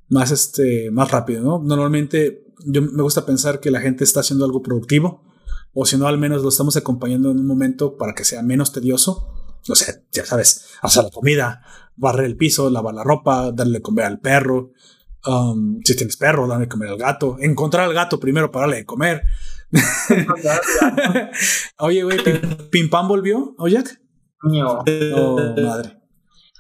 más, 0.09 0.32
este, 0.32 0.90
más 0.90 1.11
rápido, 1.11 1.43
¿no? 1.43 1.62
Normalmente 1.62 2.44
yo 2.66 2.82
me 2.82 3.02
gusta 3.02 3.24
pensar 3.24 3.61
que 3.61 3.70
la 3.70 3.81
gente 3.81 4.02
está 4.05 4.20
haciendo 4.20 4.44
algo 4.44 4.62
productivo, 4.62 5.23
o 5.73 5.87
si 5.87 5.97
no, 5.97 6.07
al 6.07 6.19
menos 6.19 6.43
lo 6.43 6.49
estamos 6.49 6.77
acompañando 6.77 7.31
en 7.31 7.39
un 7.39 7.47
momento 7.47 7.97
para 7.97 8.15
que 8.15 8.25
sea 8.25 8.43
menos 8.43 8.73
tedioso. 8.73 9.29
O 9.69 9.75
sea, 9.75 9.95
ya 10.11 10.25
sabes, 10.25 10.67
hacer 10.83 11.05
la 11.05 11.11
comida, 11.11 11.63
barrer 11.97 12.27
el 12.27 12.37
piso, 12.37 12.71
lavar 12.71 12.95
la 12.95 13.05
ropa, 13.05 13.53
darle 13.53 13.75
de 13.79 13.83
comer 13.83 14.07
al 14.07 14.21
perro. 14.21 14.73
um, 15.27 15.81
si 15.85 15.95
tienes 15.97 16.17
perro, 16.17 16.47
darle 16.49 16.65
de 16.65 16.69
comer 16.71 16.89
al 16.89 16.97
gato. 16.99 17.37
Encontrar 17.41 17.85
al 17.85 17.95
gato 17.95 18.19
primero 18.19 18.51
para 18.51 18.63
darle 18.67 18.77
de 18.79 18.87
comer. 18.87 19.23
Oye, 21.79 22.03
güey, 22.03 22.19
Pim, 22.71 22.91
Pam 22.91 23.09
volvió, 23.09 23.55
¿o 23.59 23.69
Jack? 23.69 24.01
Ño. 24.45 24.79
Oh, 25.15 25.55
madre. 25.63 25.97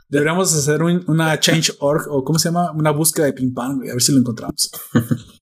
Deberíamos 0.08 0.52
hacer 0.54 0.82
un- 0.82 1.04
una 1.08 1.38
change.org 1.38 2.06
o 2.10 2.24
¿cómo 2.24 2.38
se 2.38 2.48
llama? 2.48 2.72
Una 2.72 2.90
búsqueda 2.90 3.26
de 3.26 3.32
Pim 3.32 3.54
Pam, 3.54 3.78
güey, 3.78 3.90
a 3.90 3.94
ver 3.94 4.02
si 4.02 4.12
lo 4.12 4.18
encontramos. 4.18 4.70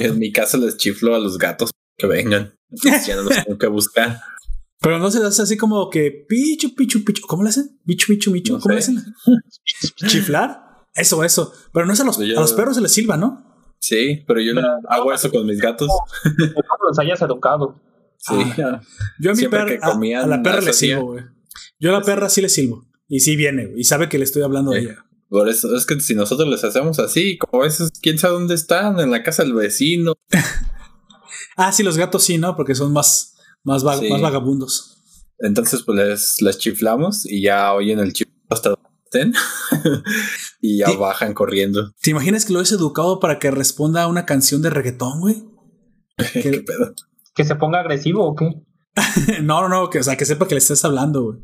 En 0.00 0.18
mi 0.18 0.30
caso 0.32 0.58
les 0.58 0.76
chiflo 0.76 1.14
a 1.14 1.18
los 1.18 1.38
gatos 1.38 1.70
que 2.02 2.06
vengan. 2.14 2.54
Ya 3.06 3.16
no 3.16 3.22
los 3.22 3.44
tengo 3.44 3.58
que 3.58 3.66
buscar. 3.68 4.20
Pero 4.80 4.98
no 4.98 5.10
se 5.10 5.20
le 5.20 5.26
hace 5.26 5.42
así 5.42 5.56
como 5.56 5.88
que 5.90 6.26
pichu, 6.28 6.74
pichu, 6.74 7.04
pichu. 7.04 7.22
¿Cómo 7.26 7.42
le 7.44 7.50
hacen? 7.50 7.78
Pichu, 7.86 8.06
pichu, 8.08 8.32
pichu. 8.32 8.54
No 8.54 8.60
¿Cómo 8.60 8.74
le 8.74 8.82
sé. 8.82 8.92
hacen? 8.92 9.04
¿Chiflar? 10.08 10.60
Eso, 10.94 11.22
eso. 11.24 11.52
Pero 11.72 11.86
no 11.86 11.92
es 11.92 12.00
a 12.00 12.04
los, 12.04 12.18
Yo- 12.18 12.36
a 12.36 12.40
los 12.40 12.52
perros 12.52 12.74
se 12.76 12.82
les 12.82 12.92
silba, 12.92 13.16
¿no? 13.16 13.48
Sí, 13.78 14.22
pero 14.26 14.40
yo 14.40 14.54
no 14.54 14.62
hago 14.88 15.12
eso 15.12 15.30
con 15.30 15.46
mis 15.46 15.58
gatos. 15.60 15.88
No 15.88 16.46
los 16.88 16.98
hayas 16.98 17.20
educado. 17.22 17.80
Sí. 18.18 18.34
Ah, 18.64 18.80
Yo 19.20 19.32
a 19.32 19.34
mi 19.34 19.48
perra, 19.48 19.66
que 19.66 19.78
a- 19.82 20.20
a, 20.22 20.26
la 20.26 20.42
perra 20.42 20.60
le 20.60 20.72
silbo, 20.72 21.06
güey. 21.12 21.24
Yo 21.80 21.90
a 21.90 21.98
la 21.98 22.02
perra 22.04 22.28
sí 22.28 22.40
le 22.40 22.48
silbo. 22.48 22.86
Y 23.08 23.20
sí 23.20 23.34
viene, 23.36 23.66
güey. 23.66 23.80
Y 23.80 23.84
sabe 23.84 24.08
que 24.08 24.18
le 24.18 24.24
estoy 24.24 24.42
hablando 24.42 24.70
de 24.72 24.80
Sí. 24.80 24.86
ella. 24.86 25.04
Por 25.28 25.48
eso 25.48 25.74
es 25.76 25.86
que 25.86 25.98
si 26.00 26.14
nosotros 26.14 26.48
les 26.48 26.62
hacemos 26.62 26.98
así, 26.98 27.38
como 27.38 27.62
a 27.62 27.66
veces, 27.66 27.90
quién 28.02 28.18
sabe 28.18 28.34
dónde 28.34 28.54
están, 28.54 29.00
en 29.00 29.10
la 29.10 29.22
casa 29.22 29.42
del 29.44 29.54
vecino. 29.54 30.14
Ah, 31.56 31.72
sí, 31.72 31.82
los 31.82 31.96
gatos 31.98 32.22
sí, 32.24 32.38
¿no? 32.38 32.56
Porque 32.56 32.74
son 32.74 32.92
más, 32.92 33.34
más, 33.64 33.84
vag- 33.84 34.00
Sí. 34.00 34.08
más 34.10 34.20
vagabundos. 34.20 34.98
Entonces, 35.38 35.82
pues 35.84 35.98
les, 35.98 36.36
les 36.42 36.58
chiflamos 36.58 37.26
y 37.26 37.42
ya 37.42 37.72
oyen 37.74 37.98
el 37.98 38.12
chiflado 38.12 38.38
hasta 38.50 38.68
donde 38.70 38.88
estén 39.04 39.34
y 40.60 40.78
ya 40.78 40.90
bajan 40.92 41.34
corriendo. 41.34 41.92
¿Te 42.00 42.10
imaginas 42.10 42.44
que 42.44 42.52
lo 42.52 42.60
has 42.60 42.72
educado 42.72 43.18
para 43.20 43.38
que 43.38 43.50
responda 43.50 44.02
a 44.04 44.06
una 44.08 44.24
canción 44.24 44.62
de 44.62 44.70
reggaetón, 44.70 45.20
güey? 45.20 45.44
¿Qué 46.32 46.62
pedo? 46.66 46.94
¿Que 47.34 47.44
se 47.44 47.56
ponga 47.56 47.80
agresivo 47.80 48.24
o 48.26 48.34
qué? 48.36 48.50
No, 49.42 49.62
no, 49.62 49.68
no, 49.68 49.90
que, 49.90 50.00
o 50.00 50.02
sea, 50.02 50.16
que 50.16 50.26
sepa 50.26 50.46
que 50.46 50.54
le 50.54 50.58
estés 50.58 50.84
hablando, 50.84 51.22
güey. 51.22 51.38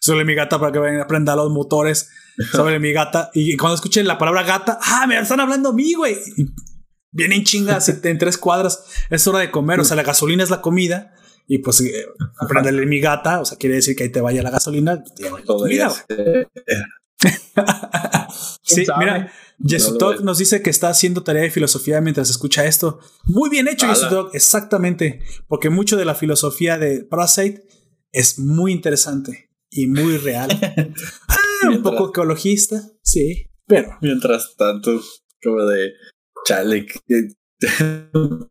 Súbele 0.00 0.24
mi 0.24 0.34
gata 0.34 0.58
para 0.58 0.72
que 0.72 0.78
vayan 0.80 0.98
a 1.00 1.04
aprender 1.04 1.36
los 1.36 1.50
motores. 1.50 2.08
Súbele 2.52 2.80
mi 2.80 2.92
gata. 2.92 3.30
Y 3.32 3.56
cuando 3.56 3.76
escuchen 3.76 4.06
la 4.08 4.18
palabra 4.18 4.42
gata, 4.42 4.78
ah, 4.82 5.06
me 5.06 5.18
están 5.18 5.40
hablando 5.40 5.68
a 5.70 5.72
mí, 5.72 5.94
güey. 5.94 6.16
Vienen 7.12 7.44
chingas 7.44 7.88
en 7.88 8.18
tres 8.18 8.38
cuadras. 8.38 8.84
Es 9.10 9.26
hora 9.26 9.40
de 9.40 9.50
comer. 9.50 9.80
O 9.80 9.84
sea, 9.84 9.96
la 9.96 10.02
gasolina 10.02 10.42
es 10.42 10.50
la 10.50 10.60
comida. 10.60 11.14
Y 11.46 11.58
pues, 11.58 11.80
eh, 11.80 12.06
aprenderle 12.38 12.86
mi 12.86 13.00
gata. 13.00 13.40
O 13.40 13.44
sea, 13.44 13.58
quiere 13.58 13.76
decir 13.76 13.96
que 13.96 14.04
ahí 14.04 14.08
te 14.10 14.20
vaya 14.20 14.42
la 14.42 14.50
gasolina. 14.50 15.02
comida. 15.46 15.92
Sí, 18.62 18.86
mira, 18.98 19.32
Yesutok 19.58 20.20
No 20.20 20.26
nos 20.26 20.38
dice 20.38 20.62
que 20.62 20.70
está 20.70 20.88
haciendo 20.88 21.22
tarea 21.22 21.42
de 21.42 21.50
filosofía 21.50 22.00
mientras 22.00 22.30
escucha 22.30 22.64
esto. 22.64 23.00
Muy 23.24 23.50
bien 23.50 23.68
hecho. 23.68 23.86
Yesutok, 23.86 24.34
exactamente. 24.34 25.20
Porque 25.48 25.70
mucho 25.70 25.96
de 25.96 26.04
la 26.04 26.14
filosofía 26.14 26.78
de 26.78 27.04
Parasite 27.04 27.62
es 28.12 28.38
muy 28.38 28.72
interesante 28.72 29.50
y 29.70 29.86
muy 29.86 30.18
real. 30.18 30.50
Ah, 31.62 31.68
un 31.68 31.82
poco 31.82 32.08
ecologista, 32.08 32.80
sí, 33.02 33.50
pero 33.66 33.98
Mientras 34.00 34.56
tanto, 34.56 34.98
como 35.42 35.66
de 35.66 35.92
chale. 36.44 36.86
que- 36.86 37.28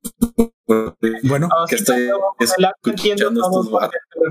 bueno. 1.23 1.49
Que 1.67 1.77
sí, 1.77 1.83
estoy 1.83 2.09
escuchando 2.39 3.41
estos. 3.41 3.69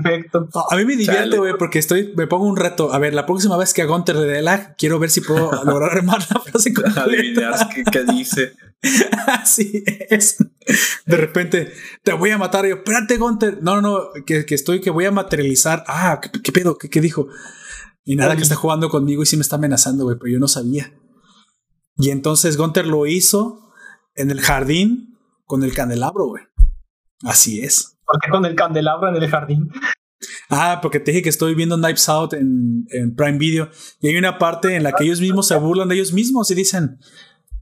Perfecto. 0.01 0.47
A 0.69 0.75
mí 0.75 0.85
me 0.85 0.95
divierte, 0.95 1.37
güey, 1.37 1.53
porque 1.57 1.79
estoy, 1.79 2.13
me 2.15 2.27
pongo 2.27 2.45
un 2.45 2.55
reto. 2.57 2.93
A 2.93 2.99
ver, 2.99 3.13
la 3.13 3.25
próxima 3.25 3.57
vez 3.57 3.73
que 3.73 3.81
a 3.81 3.85
Gunter 3.85 4.15
le 4.15 4.25
dé 4.27 4.41
lag, 4.41 4.75
quiero 4.77 4.99
ver 4.99 5.09
si 5.09 5.21
puedo 5.21 5.51
lograr 5.65 5.91
armar 5.97 6.19
la 6.33 6.39
frase 6.39 6.73
completa. 6.73 7.03
Adivinar 7.03 7.69
qué, 7.73 7.83
qué 7.83 8.03
dice. 8.05 8.53
Así 9.27 9.83
es. 10.09 10.37
De 11.05 11.17
repente, 11.17 11.73
te 12.03 12.13
voy 12.13 12.31
a 12.31 12.37
matar. 12.37 12.65
Y 12.65 12.69
yo, 12.69 12.75
espérate, 12.77 13.17
Gunter. 13.17 13.59
No, 13.61 13.81
no, 13.81 13.81
no, 14.13 14.23
que, 14.25 14.45
que 14.45 14.55
estoy, 14.55 14.79
que 14.79 14.89
voy 14.91 15.05
a 15.05 15.11
materializar. 15.11 15.83
Ah, 15.87 16.19
¿qué, 16.21 16.29
qué 16.41 16.51
pedo? 16.51 16.77
¿Qué, 16.77 16.89
qué 16.89 17.01
dijo? 17.01 17.27
Y 18.05 18.15
nada, 18.15 18.35
que 18.35 18.43
está 18.43 18.55
jugando 18.55 18.89
conmigo 18.89 19.21
y 19.21 19.25
sí 19.25 19.35
me 19.35 19.41
está 19.41 19.57
amenazando, 19.57 20.05
güey, 20.05 20.17
pero 20.19 20.31
yo 20.33 20.39
no 20.39 20.47
sabía. 20.47 20.91
Y 21.99 22.11
entonces 22.11 22.55
Gunter 22.55 22.87
lo 22.87 23.05
hizo 23.05 23.69
en 24.15 24.31
el 24.31 24.39
jardín 24.39 25.17
con 25.45 25.63
el 25.63 25.73
candelabro, 25.73 26.27
güey. 26.27 26.43
Así 27.23 27.59
es. 27.59 27.97
¿Por 28.05 28.19
qué 28.21 28.31
con 28.31 28.45
el 28.45 28.55
candelabro 28.55 29.09
en 29.09 29.21
el 29.21 29.29
jardín? 29.29 29.69
Ah, 30.49 30.79
porque 30.81 31.01
te 31.01 31.11
dije 31.11 31.21
que 31.21 31.29
estoy 31.29 31.55
viendo 31.55 31.77
Knives 31.77 32.07
Out 32.07 32.33
en, 32.33 32.87
en 32.91 33.15
Prime 33.15 33.37
Video 33.37 33.69
y 33.99 34.07
hay 34.07 34.17
una 34.17 34.37
parte 34.37 34.75
en 34.75 34.83
la 34.83 34.93
que 34.93 35.03
ellos 35.03 35.19
mismos 35.19 35.47
se 35.47 35.57
burlan 35.57 35.89
de 35.89 35.95
ellos 35.95 36.13
mismos 36.13 36.49
y 36.49 36.55
dicen, 36.55 36.99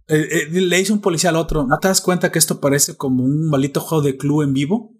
eh, 0.08 0.28
eh, 0.32 0.62
le 0.62 0.78
dice 0.78 0.94
un 0.94 1.02
policía 1.02 1.32
al 1.32 1.36
otro, 1.36 1.66
¿no 1.66 1.80
te 1.80 1.88
das 1.88 2.02
cuenta 2.02 2.32
que 2.32 2.40
esto 2.40 2.62
parece 2.62 2.96
como 2.96 3.24
un 3.24 3.50
maldito 3.50 3.82
juego 3.82 4.04
de 4.04 4.18
club 4.18 4.44
en 4.44 4.54
vivo? 4.54 4.94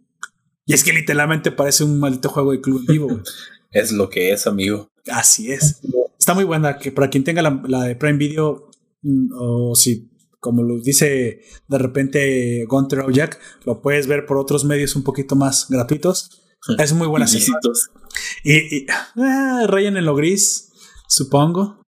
Y 0.66 0.74
es 0.74 0.84
que 0.84 0.94
literalmente 0.94 1.52
parece 1.52 1.84
un 1.84 2.00
maldito 2.00 2.30
juego 2.30 2.52
de 2.52 2.62
club 2.62 2.80
en 2.80 2.86
vivo. 2.88 3.22
Es 3.70 3.92
lo 3.92 4.10
que 4.10 4.32
es, 4.32 4.48
amigo. 4.48 4.90
Así 5.12 5.52
es. 5.52 5.82
Está 6.18 6.34
muy 6.34 6.46
buena, 6.46 6.78
que 6.78 6.90
para 6.90 7.10
quien 7.10 7.26
tenga 7.26 7.42
la, 7.42 7.62
la 7.68 7.84
de 7.84 7.98
Prime 7.98 8.18
Video 8.18 8.68
o 9.38 9.76
si, 9.76 10.12
como 10.40 10.64
lo 10.64 10.80
dice 10.80 11.42
de 11.68 11.78
repente 11.78 12.66
Gunter 12.68 13.00
o 13.02 13.10
Jack, 13.12 13.40
lo 13.66 13.82
puedes 13.82 14.08
ver 14.08 14.26
por 14.26 14.38
otros 14.38 14.66
medios 14.66 14.96
un 14.96 15.04
poquito 15.04 15.36
más 15.36 15.68
gratuitos. 15.70 16.42
Es 16.80 16.92
muy 16.94 17.08
buena 17.08 17.28
serie. 17.28 17.48
Y, 18.44 18.78
y 18.78 18.86
ah, 19.18 19.66
rayan 19.68 19.96
en 19.98 20.06
lo 20.06 20.16
gris, 20.16 20.72
supongo. 21.08 21.82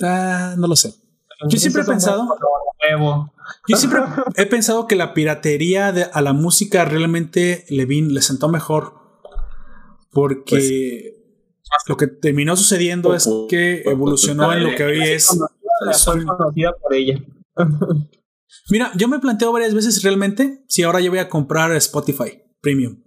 Ah, 0.00 0.54
no 0.56 0.66
lo 0.68 0.76
sé. 0.76 0.94
Yo 1.48 1.58
siempre 1.58 1.82
he 1.82 1.84
pensado-. 1.84 2.28
Yo 3.68 3.76
siempre 3.76 4.00
he 4.36 4.46
pensado 4.46 4.86
que 4.86 4.94
la 4.96 5.12
piratería 5.12 5.90
de- 5.92 6.06
a 6.12 6.20
la 6.22 6.32
música 6.32 6.84
realmente 6.84 7.64
le, 7.68 7.86
vin- 7.86 8.10
le 8.10 8.22
sentó 8.22 8.48
mejor. 8.48 8.94
Porque 10.12 11.14
lo 11.88 11.96
que 11.96 12.06
terminó 12.06 12.54
sucediendo 12.56 13.14
es 13.14 13.28
que 13.48 13.82
evolucionó 13.86 14.52
en 14.52 14.62
lo 14.64 14.74
que 14.76 14.84
hoy 14.84 15.00
es. 15.02 15.28
Fue 16.04 16.24
conocida 16.24 16.72
por 16.80 16.94
ella. 16.94 17.18
Mira, 18.70 18.92
yo 18.96 19.08
me 19.08 19.18
planteo 19.18 19.52
varias 19.52 19.74
veces 19.74 20.02
realmente 20.02 20.64
si 20.68 20.82
ahora 20.82 21.00
yo 21.00 21.10
voy 21.10 21.18
a 21.20 21.28
comprar 21.28 21.72
Spotify 21.72 22.42
Premium. 22.60 23.02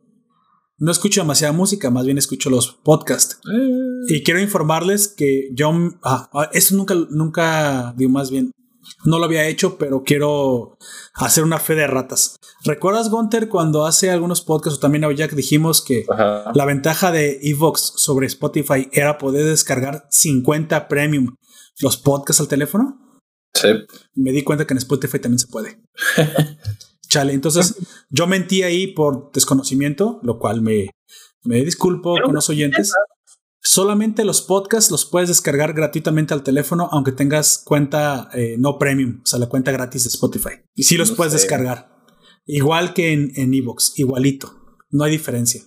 No 0.78 0.92
escucho 0.92 1.22
demasiada 1.22 1.54
música, 1.54 1.90
más 1.90 2.06
bien 2.06 2.18
escucho 2.18 2.50
los 2.50 2.74
podcasts. 2.84 3.40
Y 4.10 4.24
quiero 4.24 4.42
informarles 4.42 5.08
que 5.08 5.50
yo, 5.54 5.72
ah, 6.04 6.30
ah, 6.34 6.50
eso 6.52 6.76
nunca, 6.76 6.96
nunca, 7.10 7.94
digo 7.96 8.12
más 8.12 8.30
bien, 8.30 8.52
no 9.06 9.18
lo 9.18 9.26
había 9.26 9.48
hecho, 9.48 9.78
pero 9.78 10.04
quiero 10.04 10.78
hacer 11.14 11.44
una 11.44 11.60
fe 11.60 11.76
de 11.76 11.88
ratas. 11.88 12.36
¿Recuerdas, 12.64 13.10
Gunter, 13.10 13.48
cuando 13.48 13.86
hace 13.86 14.12
algunos 14.12 14.42
podcasts 14.42 14.78
o 14.78 14.82
también 14.82 15.06
a 15.06 15.12
Jack 15.14 15.32
dijimos 15.34 15.82
que 15.82 16.06
Ajá. 16.10 16.52
la 16.54 16.66
ventaja 16.66 17.12
de 17.12 17.40
Evox 17.42 17.94
sobre 17.96 18.28
Spotify 18.28 18.90
era 18.92 19.18
poder 19.18 19.46
descargar 19.46 20.08
50 20.10 20.88
premium 20.88 21.36
los 21.82 21.98
podcasts 21.98 22.42
al 22.42 22.48
teléfono? 22.48 23.20
Sí. 23.54 23.70
Me 24.16 24.32
di 24.32 24.44
cuenta 24.44 24.66
que 24.68 24.74
en 24.74 24.80
Spotify 24.80 25.20
también 25.20 25.40
se 25.40 25.48
puede. 25.48 25.82
Chale, 27.10 27.34
entonces 27.34 27.76
yo 28.10 28.28
mentí 28.28 28.64
ahí 28.64 28.88
por 28.88 29.32
desconocimiento, 29.32 30.20
lo 30.24 30.40
cual 30.40 30.62
me, 30.62 30.90
me 31.44 31.64
disculpo 31.64 32.16
con 32.24 32.36
los 32.36 32.50
oyentes. 32.50 32.94
Solamente 33.62 34.26
los 34.26 34.42
podcasts 34.42 34.92
los 34.92 35.06
puedes 35.06 35.30
descargar 35.30 35.74
gratuitamente 35.74 36.34
al 36.34 36.44
teléfono, 36.44 36.88
aunque 36.92 37.12
tengas 37.12 37.62
cuenta 37.66 38.30
eh, 38.34 38.58
no 38.60 38.78
premium, 38.78 39.22
o 39.24 39.26
sea, 39.26 39.40
la 39.40 39.48
cuenta 39.48 39.72
gratis 39.72 40.04
de 40.04 40.10
Spotify. 40.10 40.52
Y 40.76 40.84
sí 40.84 40.98
los 40.98 41.12
No 41.12 41.16
puedes 41.16 41.34
sé. 41.34 41.40
descargar. 41.40 41.96
Igual 42.46 42.94
que 42.94 43.12
en, 43.14 43.32
en 43.36 43.54
Evox, 43.54 43.94
igualito. 43.98 44.54
No 44.92 45.04
hay 45.04 45.12
diferencia. 45.12 45.64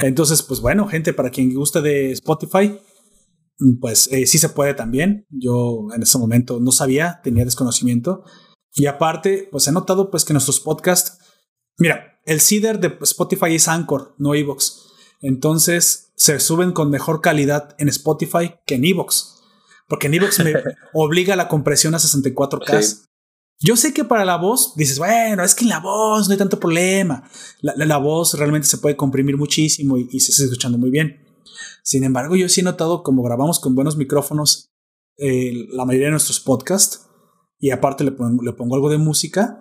Entonces, 0.00 0.42
pues 0.42 0.60
bueno, 0.60 0.86
gente, 0.86 1.12
para 1.12 1.30
quien 1.30 1.52
guste 1.52 1.80
de 1.80 2.12
Spotify, 2.12 2.78
pues 3.80 4.08
eh, 4.12 4.26
sí 4.26 4.38
se 4.38 4.48
puede 4.48 4.74
también. 4.74 5.26
Yo 5.30 5.86
en 5.94 6.02
ese 6.02 6.18
momento 6.18 6.60
no 6.60 6.72
sabía, 6.72 7.20
tenía 7.22 7.44
desconocimiento. 7.44 8.24
Y 8.74 8.86
aparte, 8.86 9.48
pues 9.50 9.66
he 9.68 9.72
notado 9.72 10.10
pues 10.10 10.24
que 10.24 10.32
nuestros 10.32 10.60
podcasts, 10.60 11.18
mira, 11.78 12.20
el 12.24 12.40
CIDR 12.40 12.78
de 12.80 12.96
Spotify 13.02 13.54
es 13.54 13.68
Anchor, 13.68 14.14
no 14.18 14.34
Evox. 14.34 14.80
Entonces 15.20 16.12
se 16.16 16.38
suben 16.40 16.72
con 16.72 16.90
mejor 16.90 17.20
calidad 17.20 17.74
en 17.78 17.88
Spotify 17.88 18.54
que 18.66 18.74
en 18.76 18.84
Evox. 18.84 19.40
Porque 19.88 20.06
en 20.06 20.14
Evox 20.14 20.38
me 20.44 20.52
obliga 20.94 21.34
a 21.34 21.36
la 21.36 21.48
compresión 21.48 21.94
a 21.94 21.98
64K. 21.98 22.82
Sí. 22.82 22.96
Yo 23.64 23.76
sé 23.76 23.92
que 23.94 24.04
para 24.04 24.24
la 24.24 24.36
voz 24.38 24.74
dices, 24.76 24.98
bueno, 24.98 25.44
es 25.44 25.54
que 25.54 25.64
en 25.64 25.68
la 25.70 25.78
voz 25.78 26.26
no 26.26 26.32
hay 26.32 26.38
tanto 26.38 26.58
problema. 26.58 27.22
La, 27.60 27.74
la- 27.76 27.86
la 27.86 27.96
voz 27.98 28.34
realmente 28.34 28.66
se 28.66 28.78
puede 28.78 28.96
comprimir 28.96 29.36
muchísimo 29.36 29.96
y, 29.96 30.08
y 30.10 30.18
se 30.20 30.32
está 30.32 30.44
escuchando 30.44 30.78
muy 30.78 30.90
bien. 30.90 31.18
Sin 31.82 32.04
embargo, 32.04 32.36
yo 32.36 32.48
sí 32.48 32.60
he 32.60 32.64
notado 32.64 33.02
como 33.02 33.22
grabamos 33.22 33.60
con 33.60 33.74
buenos 33.74 33.96
micrófonos 33.96 34.70
eh, 35.18 35.52
la 35.70 35.84
mayoría 35.84 36.06
de 36.08 36.12
nuestros 36.12 36.40
podcasts 36.40 37.06
y 37.58 37.70
aparte 37.70 38.02
le 38.04 38.12
pongo, 38.12 38.42
le 38.42 38.52
pongo 38.52 38.74
algo 38.74 38.88
de 38.90 38.98
música. 38.98 39.58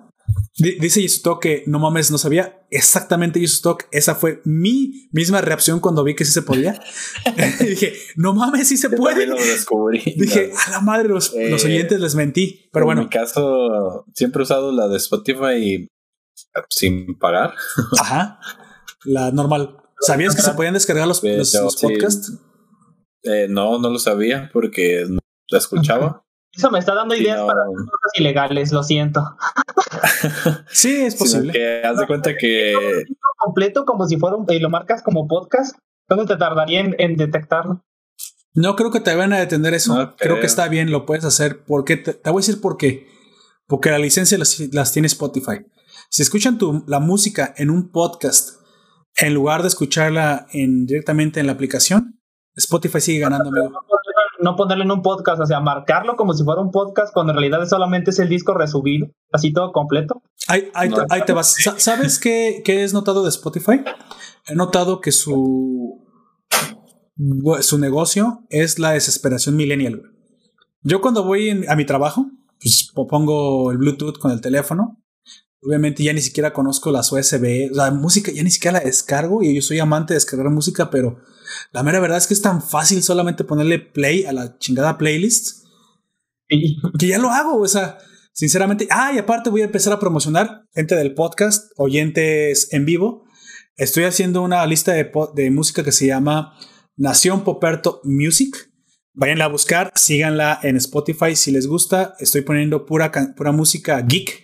Di- 0.57 0.79
Dice 0.79 1.01
Yusutok 1.01 1.41
que 1.41 1.63
no 1.67 1.79
mames, 1.79 2.09
no 2.09 2.17
sabía. 2.17 2.65
Exactamente, 2.69 3.41
Yusutok. 3.41 3.83
Esa 3.91 4.15
fue 4.15 4.41
mi 4.45 5.09
misma 5.11 5.41
reacción 5.41 5.79
cuando 5.81 6.03
vi 6.03 6.15
que 6.15 6.23
sí 6.25 6.31
se 6.31 6.41
podía. 6.41 6.79
Dije, 7.59 7.93
no 8.15 8.33
mames, 8.33 8.67
sí 8.69 8.77
se 8.77 8.89
Yo 8.89 8.95
puede. 8.97 9.25
lo 9.27 9.35
descubrí. 9.35 9.99
Dije, 10.17 10.51
a 10.67 10.71
la 10.71 10.79
madre, 10.81 11.09
los, 11.09 11.33
Eh, 11.33 11.49
los 11.49 11.65
oyentes 11.65 11.99
les 11.99 12.15
mentí. 12.15 12.69
Pero 12.71 12.83
en 12.83 12.87
bueno, 12.87 13.01
mi 13.03 13.09
caso, 13.09 14.05
siempre 14.15 14.41
he 14.41 14.43
usado 14.43 14.71
la 14.71 14.87
de 14.87 14.97
Spotify 14.97 15.87
sin 16.69 17.17
pagar. 17.19 17.53
Ajá. 17.99 18.39
La 19.03 19.31
normal. 19.31 19.77
¿Sabías 20.01 20.35
que 20.35 20.41
se 20.41 20.51
podían 20.53 20.73
descargar 20.73 21.07
los, 21.07 21.21
Pero 21.21 21.37
los- 21.37 21.53
los 21.53 21.73
sí. 21.75 21.87
podcasts? 21.87 22.33
Eh, 23.23 23.47
no, 23.49 23.77
no 23.79 23.89
lo 23.89 23.99
sabía 23.99 24.49
porque 24.51 25.05
no 25.07 25.19
la 25.49 25.57
escuchaba. 25.57 26.23
Eso 26.53 26.69
me 26.71 26.79
está 26.79 26.93
dando 26.95 27.15
Sí, 27.15 27.21
ideas 27.21 27.37
no. 27.39 27.47
para 27.47 27.59
cosas 27.65 28.11
ilegales, 28.19 28.71
lo 28.71 28.83
siento. 28.83 29.21
Sí, 30.71 31.01
es 31.01 31.13
Sino 31.17 31.19
posible. 31.25 31.53
que 31.53 31.81
haz 31.83 31.97
de 31.97 32.07
cuenta 32.07 32.35
que 32.37 33.03
Completo 33.37 33.85
como 33.85 34.07
si 34.07 34.17
fuera 34.17 34.35
un, 34.35 34.45
y 34.49 34.59
lo 34.59 34.69
marcas 34.69 35.01
como 35.01 35.27
podcast. 35.27 35.75
¿Cuánto 36.07 36.25
te 36.25 36.37
tardaría 36.37 36.81
en, 36.81 36.95
en 36.99 37.15
detectarlo? 37.15 37.83
No 38.53 38.75
creo 38.75 38.91
que 38.91 38.99
te 38.99 39.15
vayan 39.15 39.33
a 39.33 39.39
detener 39.39 39.73
eso. 39.73 39.95
No 39.95 40.15
creo 40.15 40.39
que 40.39 40.45
está 40.45 40.67
bien, 40.67 40.91
lo 40.91 41.05
puedes 41.05 41.23
hacer. 41.25 41.63
Porque 41.65 41.97
te, 41.97 42.13
te 42.13 42.29
voy 42.29 42.41
a 42.41 42.45
decir 42.45 42.61
por 42.61 42.77
qué. 42.77 43.07
porque 43.67 43.89
la 43.89 43.97
licencia 43.99 44.37
las, 44.37 44.59
las 44.73 44.91
tiene 44.91 45.07
Spotify. 45.07 45.65
Si 46.09 46.21
escuchan 46.21 46.57
tu, 46.57 46.83
la 46.87 46.99
música 46.99 47.53
en 47.57 47.69
un 47.69 47.89
podcast, 47.91 48.60
en 49.17 49.33
lugar 49.33 49.61
de 49.61 49.67
escucharla 49.67 50.47
en, 50.53 50.85
directamente 50.85 51.39
en 51.39 51.47
la 51.47 51.53
aplicación, 51.53 52.19
Spotify 52.55 52.99
sigue 53.01 53.19
ganando, 53.19 53.49
amigo. 53.49 53.71
No 54.39 54.55
ponerlo 54.55 54.83
en 54.83 54.91
un 54.91 55.01
podcast, 55.03 55.39
o 55.39 55.45
sea, 55.45 55.59
marcarlo 55.59 56.15
como 56.15 56.33
si 56.33 56.43
fuera 56.43 56.61
un 56.61 56.71
podcast, 56.71 57.13
cuando 57.13 57.31
en 57.31 57.37
realidad 57.39 57.63
solamente 57.67 58.09
es 58.09 58.17
el 58.17 58.27
disco 58.27 58.55
resubido, 58.55 59.07
así 59.31 59.53
todo 59.53 59.71
completo. 59.71 60.23
Ahí, 60.47 60.69
ahí, 60.73 60.89
te, 60.89 61.01
ahí 61.09 61.21
te 61.25 61.33
vas. 61.33 61.53
Sa- 61.61 61.79
¿Sabes 61.79 62.17
qué, 62.17 62.63
qué 62.65 62.83
es 62.83 62.91
notado 62.93 63.21
de 63.23 63.29
Spotify? 63.29 63.83
He 64.47 64.55
notado 64.55 64.99
que 64.99 65.11
su, 65.11 66.03
su 67.61 67.77
negocio 67.77 68.39
es 68.49 68.79
la 68.79 68.91
desesperación 68.91 69.55
millennial. 69.55 70.01
Yo 70.81 71.01
cuando 71.01 71.23
voy 71.23 71.49
en- 71.49 71.69
a 71.69 71.75
mi 71.75 71.85
trabajo, 71.85 72.25
pues 72.59 72.89
po- 72.95 73.07
pongo 73.07 73.71
el 73.71 73.77
Bluetooth 73.77 74.17
con 74.17 74.31
el 74.31 74.41
teléfono. 74.41 74.97
Obviamente 75.63 76.03
ya 76.03 76.13
ni 76.13 76.21
siquiera 76.21 76.53
conozco 76.53 76.91
las 76.91 77.11
USB, 77.11 77.69
sea, 77.71 77.91
música 77.91 78.31
ya 78.31 78.43
ni 78.43 78.49
siquiera 78.49 78.79
la 78.79 78.85
descargo 78.85 79.43
y 79.43 79.53
yo 79.53 79.61
soy 79.61 79.79
amante 79.79 80.13
de 80.13 80.17
descargar 80.17 80.49
música, 80.49 80.89
pero 80.89 81.19
la 81.71 81.83
mera 81.83 81.99
verdad 81.99 82.17
es 82.17 82.27
que 82.27 82.33
es 82.33 82.41
tan 82.41 82.63
fácil 82.63 83.03
solamente 83.03 83.43
ponerle 83.43 83.79
play 83.79 84.25
a 84.25 84.33
la 84.33 84.57
chingada 84.57 84.97
playlist 84.97 85.61
que 86.99 87.07
ya 87.07 87.17
lo 87.17 87.29
hago, 87.29 87.59
o 87.59 87.67
sea, 87.67 87.97
sinceramente. 88.33 88.87
Ah, 88.89 89.11
y 89.13 89.17
aparte 89.17 89.49
voy 89.49 89.61
a 89.61 89.65
empezar 89.65 89.93
a 89.93 89.99
promocionar 89.99 90.65
gente 90.73 90.95
del 90.95 91.13
podcast, 91.13 91.71
oyentes 91.77 92.73
en 92.73 92.85
vivo. 92.85 93.23
Estoy 93.77 94.03
haciendo 94.03 94.41
una 94.41 94.65
lista 94.65 94.93
de, 94.93 95.09
de 95.35 95.51
música 95.51 95.83
que 95.83 95.91
se 95.91 96.07
llama 96.07 96.57
Nación 96.97 97.43
Poperto 97.43 98.01
Music. 98.03 98.69
Váyanla 99.13 99.45
a 99.45 99.49
buscar, 99.49 99.91
síganla 99.95 100.59
en 100.63 100.77
Spotify 100.77 101.35
si 101.35 101.51
les 101.51 101.67
gusta. 101.67 102.15
Estoy 102.19 102.41
poniendo 102.41 102.85
pura, 102.85 103.11
pura 103.35 103.51
música 103.51 103.99
geek, 104.01 104.43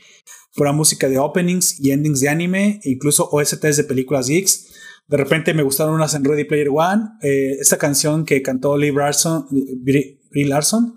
pura 0.57 0.73
música 0.73 1.07
de 1.07 1.19
openings 1.19 1.79
y 1.79 1.91
endings 1.91 2.19
de 2.19 2.29
anime, 2.29 2.81
e 2.83 2.89
incluso 2.89 3.29
OSTs 3.31 3.77
de 3.77 3.83
películas 3.83 4.27
geeks. 4.27 4.73
De 5.07 5.15
repente 5.15 5.53
me 5.53 5.63
gustaron 5.63 5.93
unas 5.93 6.15
en 6.15 6.25
Ready 6.25 6.43
Player 6.43 6.69
One. 6.69 7.03
eh, 7.21 7.57
esta 7.61 7.77
canción 7.77 8.25
que 8.25 8.41
cantó 8.41 8.75
Lee 8.75 8.91
Larson, 8.91 9.45
Brie 9.51 10.19
Brie 10.31 10.47
Larson 10.47 10.95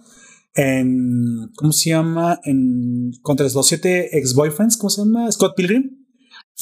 en. 0.54 1.50
¿Cómo 1.54 1.72
se 1.72 1.90
llama? 1.90 2.40
En. 2.44 3.12
Contra 3.22 3.46
los 3.46 3.66
siete 3.66 4.16
ex-boyfriends, 4.18 4.76
¿cómo 4.78 4.90
se 4.90 5.02
llama? 5.02 5.30
Scott 5.30 5.54
Pilgrim. 5.56 6.06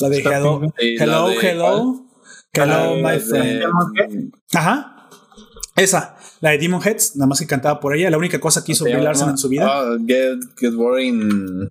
La 0.01 0.09
de 0.09 0.19
Hello, 0.19 0.61
Hello, 0.79 1.31
Hello. 1.41 2.07
Hello, 2.53 2.97
my 2.97 3.19
friend. 3.19 4.33
Ajá. 4.53 5.09
Esa, 5.77 6.17
la 6.41 6.51
de 6.51 6.59
Demon 6.59 6.83
Heads, 6.83 7.17
nada 7.17 7.29
más 7.29 7.39
que 7.39 7.47
cantaba 7.47 7.79
por 7.79 7.97
ella. 7.97 8.11
La 8.11 8.19
única 8.19 8.41
cosa 8.41 8.65
que 8.65 8.73
hizo 8.73 8.85
Brie 8.85 9.01
Larson 9.01 9.31
en 9.31 9.39
su 9.39 9.49
vida. 9.49 9.67
Ah, 9.69 9.97
get, 10.07 10.39
get 10.59 10.75
Boring. 10.75 11.69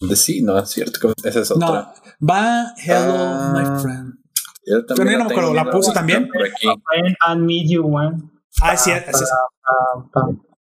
De 0.00 0.16
sí, 0.16 0.42
no, 0.42 0.58
es 0.58 0.70
cierto. 0.70 1.12
Esa 1.24 1.40
es 1.40 1.50
no, 1.56 1.66
otra. 1.66 1.94
va 2.28 2.74
Hello, 2.82 3.14
Ah. 3.16 3.52
my 3.54 3.82
friend. 3.82 4.14
Yo 4.66 4.86
Pero 4.86 5.10
yo 5.10 5.18
no 5.18 5.24
me 5.24 5.30
acuerdo, 5.32 5.54
¿la 5.54 5.70
puse 5.70 5.92
también? 5.92 6.28
por 6.28 6.42
aquí. 6.42 6.66
When 6.66 7.16
I 7.28 7.38
meet 7.38 7.68
you, 7.70 7.84
one. 7.84 8.18
Ah, 8.62 8.76
sí, 8.76 8.90
es- 8.90 9.08
es- 9.08 9.30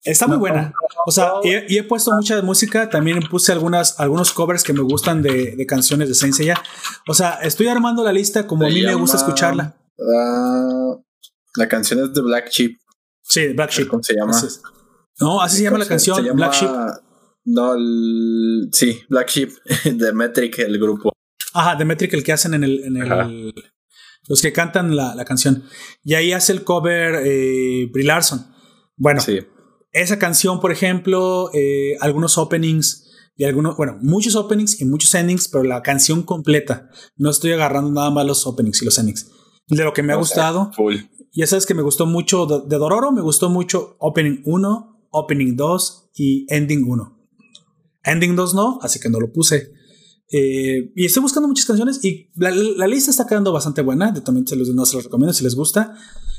está 0.05 0.27
muy 0.27 0.37
buena. 0.37 0.73
O 1.07 1.11
sea, 1.11 1.33
y 1.43 1.51
he, 1.51 1.67
he 1.79 1.83
puesto 1.83 2.13
mucha 2.13 2.41
música. 2.43 2.89
También 2.89 3.21
puse 3.29 3.53
algunas, 3.53 3.99
algunos 4.01 4.33
covers 4.33 4.63
que 4.63 4.73
me 4.73 4.81
gustan 4.83 5.23
de, 5.23 5.55
de 5.57 5.67
canciones 5.67 6.09
de 6.09 6.15
Saint 6.15 6.35
Seiya. 6.35 6.61
O 7.09 7.15
sea, 7.15 7.39
estoy 7.43 7.69
armando 7.69 8.03
la 8.05 8.13
lista 8.13 8.47
como 8.47 8.65
a 8.67 8.69
mí 8.69 8.83
me 8.83 8.95
gusta 8.95 9.17
escucharla. 9.17 9.77
Ah, 9.99 10.97
la 11.57 11.69
canción 11.69 12.01
es 12.05 12.13
de 12.15 12.21
Black 12.23 12.49
Sheep. 12.51 12.79
Sí, 13.23 13.49
Black 13.55 13.71
Sheep. 13.71 13.89
¿Cómo 13.89 14.03
se 14.03 14.15
llama? 14.15 14.31
Así 14.31 14.47
es. 14.47 14.63
No, 15.19 15.41
así 15.41 15.59
se 15.59 15.63
llama 15.65 15.79
la 15.79 15.87
canción, 15.87 16.17
Se 16.17 16.23
llama- 16.23 16.35
Black 16.37 16.53
Sheep. 16.53 16.71
No, 17.47 17.75
el- 17.75 18.69
sí, 18.73 19.01
Black 19.09 19.29
Sheep 19.31 19.51
de 19.97 20.13
Metric, 20.13 20.59
el 20.59 20.79
grupo. 20.79 21.13
Ajá, 21.55 21.77
de 21.77 21.85
Metric, 21.85 22.13
el 22.15 22.23
que 22.25 22.33
hacen 22.33 22.55
en 22.55 22.65
el. 22.65 22.81
En 22.85 22.97
el 22.99 23.55
los 24.29 24.43
que 24.43 24.53
cantan 24.53 24.97
la, 24.97 25.15
la 25.15 25.25
canción. 25.25 25.63
Y 26.03 26.15
ahí 26.15 26.33
hace 26.33 26.53
el 26.53 26.65
cover 26.65 27.23
eh, 27.25 27.89
Brie 27.93 28.05
Larson. 28.05 28.45
Bueno, 28.97 29.21
Sí. 29.21 29.39
esa 29.93 30.19
canción, 30.19 30.59
por 30.59 30.73
ejemplo, 30.73 31.49
eh, 31.55 31.97
algunos 32.01 32.37
openings 32.37 33.05
y 33.37 33.45
algunos, 33.45 33.77
bueno, 33.77 33.99
muchos 34.03 34.35
openings 34.35 34.81
y 34.81 34.85
muchos 34.85 35.15
endings, 35.15 35.47
pero 35.47 35.63
la 35.63 35.81
canción 35.83 36.25
completa. 36.25 36.91
No 37.17 37.31
estoy 37.31 37.53
agarrando 37.53 37.93
nada 37.93 38.11
más 38.11 38.27
los 38.27 38.45
openings 38.49 38.83
y 38.83 38.85
los 38.85 38.99
endings. 38.99 39.31
De 39.69 39.85
lo 39.85 39.93
que 39.93 40.03
me 40.03 40.13
ha 40.13 40.17
gustado, 40.17 40.73
Full. 40.75 40.97
ya 41.33 41.47
sabes 41.47 41.65
que 41.65 41.75
me 41.75 41.83
gustó 41.83 42.07
mucho 42.07 42.47
de, 42.47 42.69
de 42.69 42.79
Dororo, 42.79 43.13
me 43.13 43.21
gustó 43.21 43.49
mucho 43.49 43.97
Opening 44.01 44.43
1, 44.45 45.09
Opening 45.11 45.55
2 45.55 46.11
y 46.17 46.53
Ending 46.53 46.83
1. 46.85 47.16
Ending 48.07 48.35
2 48.37 48.55
no, 48.55 48.79
así 48.83 48.99
que 49.01 49.09
no 49.11 49.21
lo 49.21 49.33
puse. 49.33 49.73
Eh, 50.33 50.93
y 50.97 51.05
estoy 51.07 51.23
buscando 51.23 51.47
muchas 51.49 51.67
canciones 51.67 52.05
y 52.05 52.31
la, 52.35 52.51
la 52.51 52.87
lista 52.89 53.11
está 53.11 53.27
quedando 53.27 53.53
bastante 53.53 53.83
buena. 53.83 54.11
de- 54.13 54.21
También 54.23 54.47
se 54.47 54.57
los, 54.57 54.69
no 54.71 54.85
se 54.87 54.97
los 54.97 55.05
recomiendo 55.05 55.33
si 55.33 55.45
les 55.45 55.55
gusta. 55.55 55.95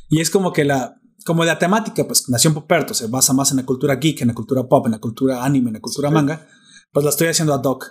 Y 0.09 0.19
es 0.21 0.29
como 0.29 0.51
que 0.53 0.63
la, 0.65 0.99
como 1.25 1.43
la 1.45 1.59
temática, 1.59 2.05
pues 2.07 2.27
Nación 2.29 2.53
Poperto 2.53 2.93
se 2.93 3.07
basa 3.07 3.33
más 3.33 3.51
en 3.51 3.57
la 3.57 3.65
cultura 3.65 3.95
geek, 3.95 4.21
en 4.21 4.29
la 4.29 4.33
cultura 4.33 4.67
pop, 4.67 4.85
en 4.85 4.93
la 4.93 4.99
cultura 4.99 5.43
anime, 5.45 5.69
en 5.69 5.75
la 5.75 5.81
cultura 5.81 6.09
manga. 6.09 6.47
Pues 6.91 7.03
la 7.03 7.09
estoy 7.11 7.27
haciendo 7.27 7.53
ad 7.53 7.63
hoc. 7.63 7.85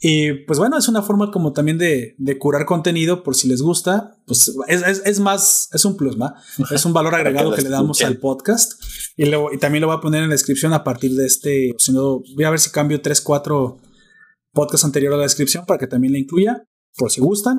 Y 0.00 0.32
pues 0.44 0.58
bueno, 0.58 0.76
es 0.76 0.88
una 0.88 1.02
forma 1.02 1.30
como 1.30 1.52
también 1.52 1.78
de, 1.78 2.14
de 2.18 2.38
curar 2.38 2.66
contenido 2.66 3.22
por 3.22 3.34
si 3.34 3.48
les 3.48 3.62
gusta. 3.62 4.18
Pues 4.26 4.54
es, 4.68 4.82
es, 4.82 5.02
es 5.04 5.20
más, 5.20 5.68
es 5.72 5.84
un 5.84 5.96
plus, 5.96 6.20
¿va? 6.20 6.34
Es 6.70 6.84
un 6.84 6.92
valor 6.92 7.12
que 7.12 7.20
agregado 7.20 7.50
lo 7.50 7.56
que 7.56 7.62
le 7.62 7.70
damos 7.70 7.98
escuchen. 8.00 8.16
al 8.16 8.20
podcast. 8.20 8.82
Y, 9.16 9.26
luego, 9.26 9.52
y 9.52 9.58
también 9.58 9.80
lo 9.80 9.88
voy 9.88 9.96
a 9.96 10.00
poner 10.00 10.22
en 10.22 10.28
la 10.28 10.34
descripción 10.34 10.72
a 10.72 10.84
partir 10.84 11.12
de 11.14 11.26
este. 11.26 11.72
Si 11.78 11.92
no, 11.92 12.20
voy 12.34 12.44
a 12.44 12.50
ver 12.50 12.60
si 12.60 12.70
cambio 12.70 13.00
3, 13.00 13.20
4 13.20 13.78
podcasts 14.52 14.84
anteriores 14.84 15.14
a 15.14 15.18
la 15.18 15.24
descripción 15.24 15.64
para 15.66 15.78
que 15.78 15.86
también 15.86 16.12
la 16.12 16.18
incluya, 16.18 16.64
por 16.96 17.10
si 17.10 17.20
gustan. 17.20 17.58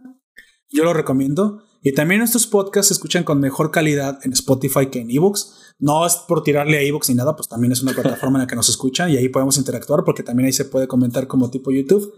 Yo 0.70 0.84
lo 0.84 0.94
recomiendo. 0.94 1.64
Y 1.82 1.94
también 1.94 2.22
estos 2.24 2.48
podcasts 2.48 2.88
se 2.88 2.94
escuchan 2.96 3.24
con 3.24 3.40
mejor 3.40 3.70
calidad 3.70 4.20
en 4.24 4.34
Spotify 4.34 4.88
que 4.88 5.02
en 5.02 5.12
Evox. 5.12 5.74
No 5.78 6.06
es 6.06 6.16
por 6.16 6.42
tirarle 6.42 6.78
a 6.78 6.82
Evox 6.82 7.10
ni 7.10 7.16
nada, 7.16 7.36
pues 7.36 7.48
también 7.48 7.72
es 7.72 7.84
una 7.84 7.94
plataforma 7.96 8.40
en 8.40 8.42
la 8.42 8.48
que 8.48 8.56
nos 8.56 8.70
escuchan 8.70 9.12
y 9.12 9.18
ahí 9.18 9.30
podemos 9.30 9.58
interactuar 9.58 10.04
porque 10.04 10.24
también 10.24 10.48
ahí 10.48 10.54
se 10.54 10.66
puede 10.66 10.88
comentar 10.88 11.28
como 11.28 11.52
tipo 11.52 11.72
YouTube. 11.72 12.12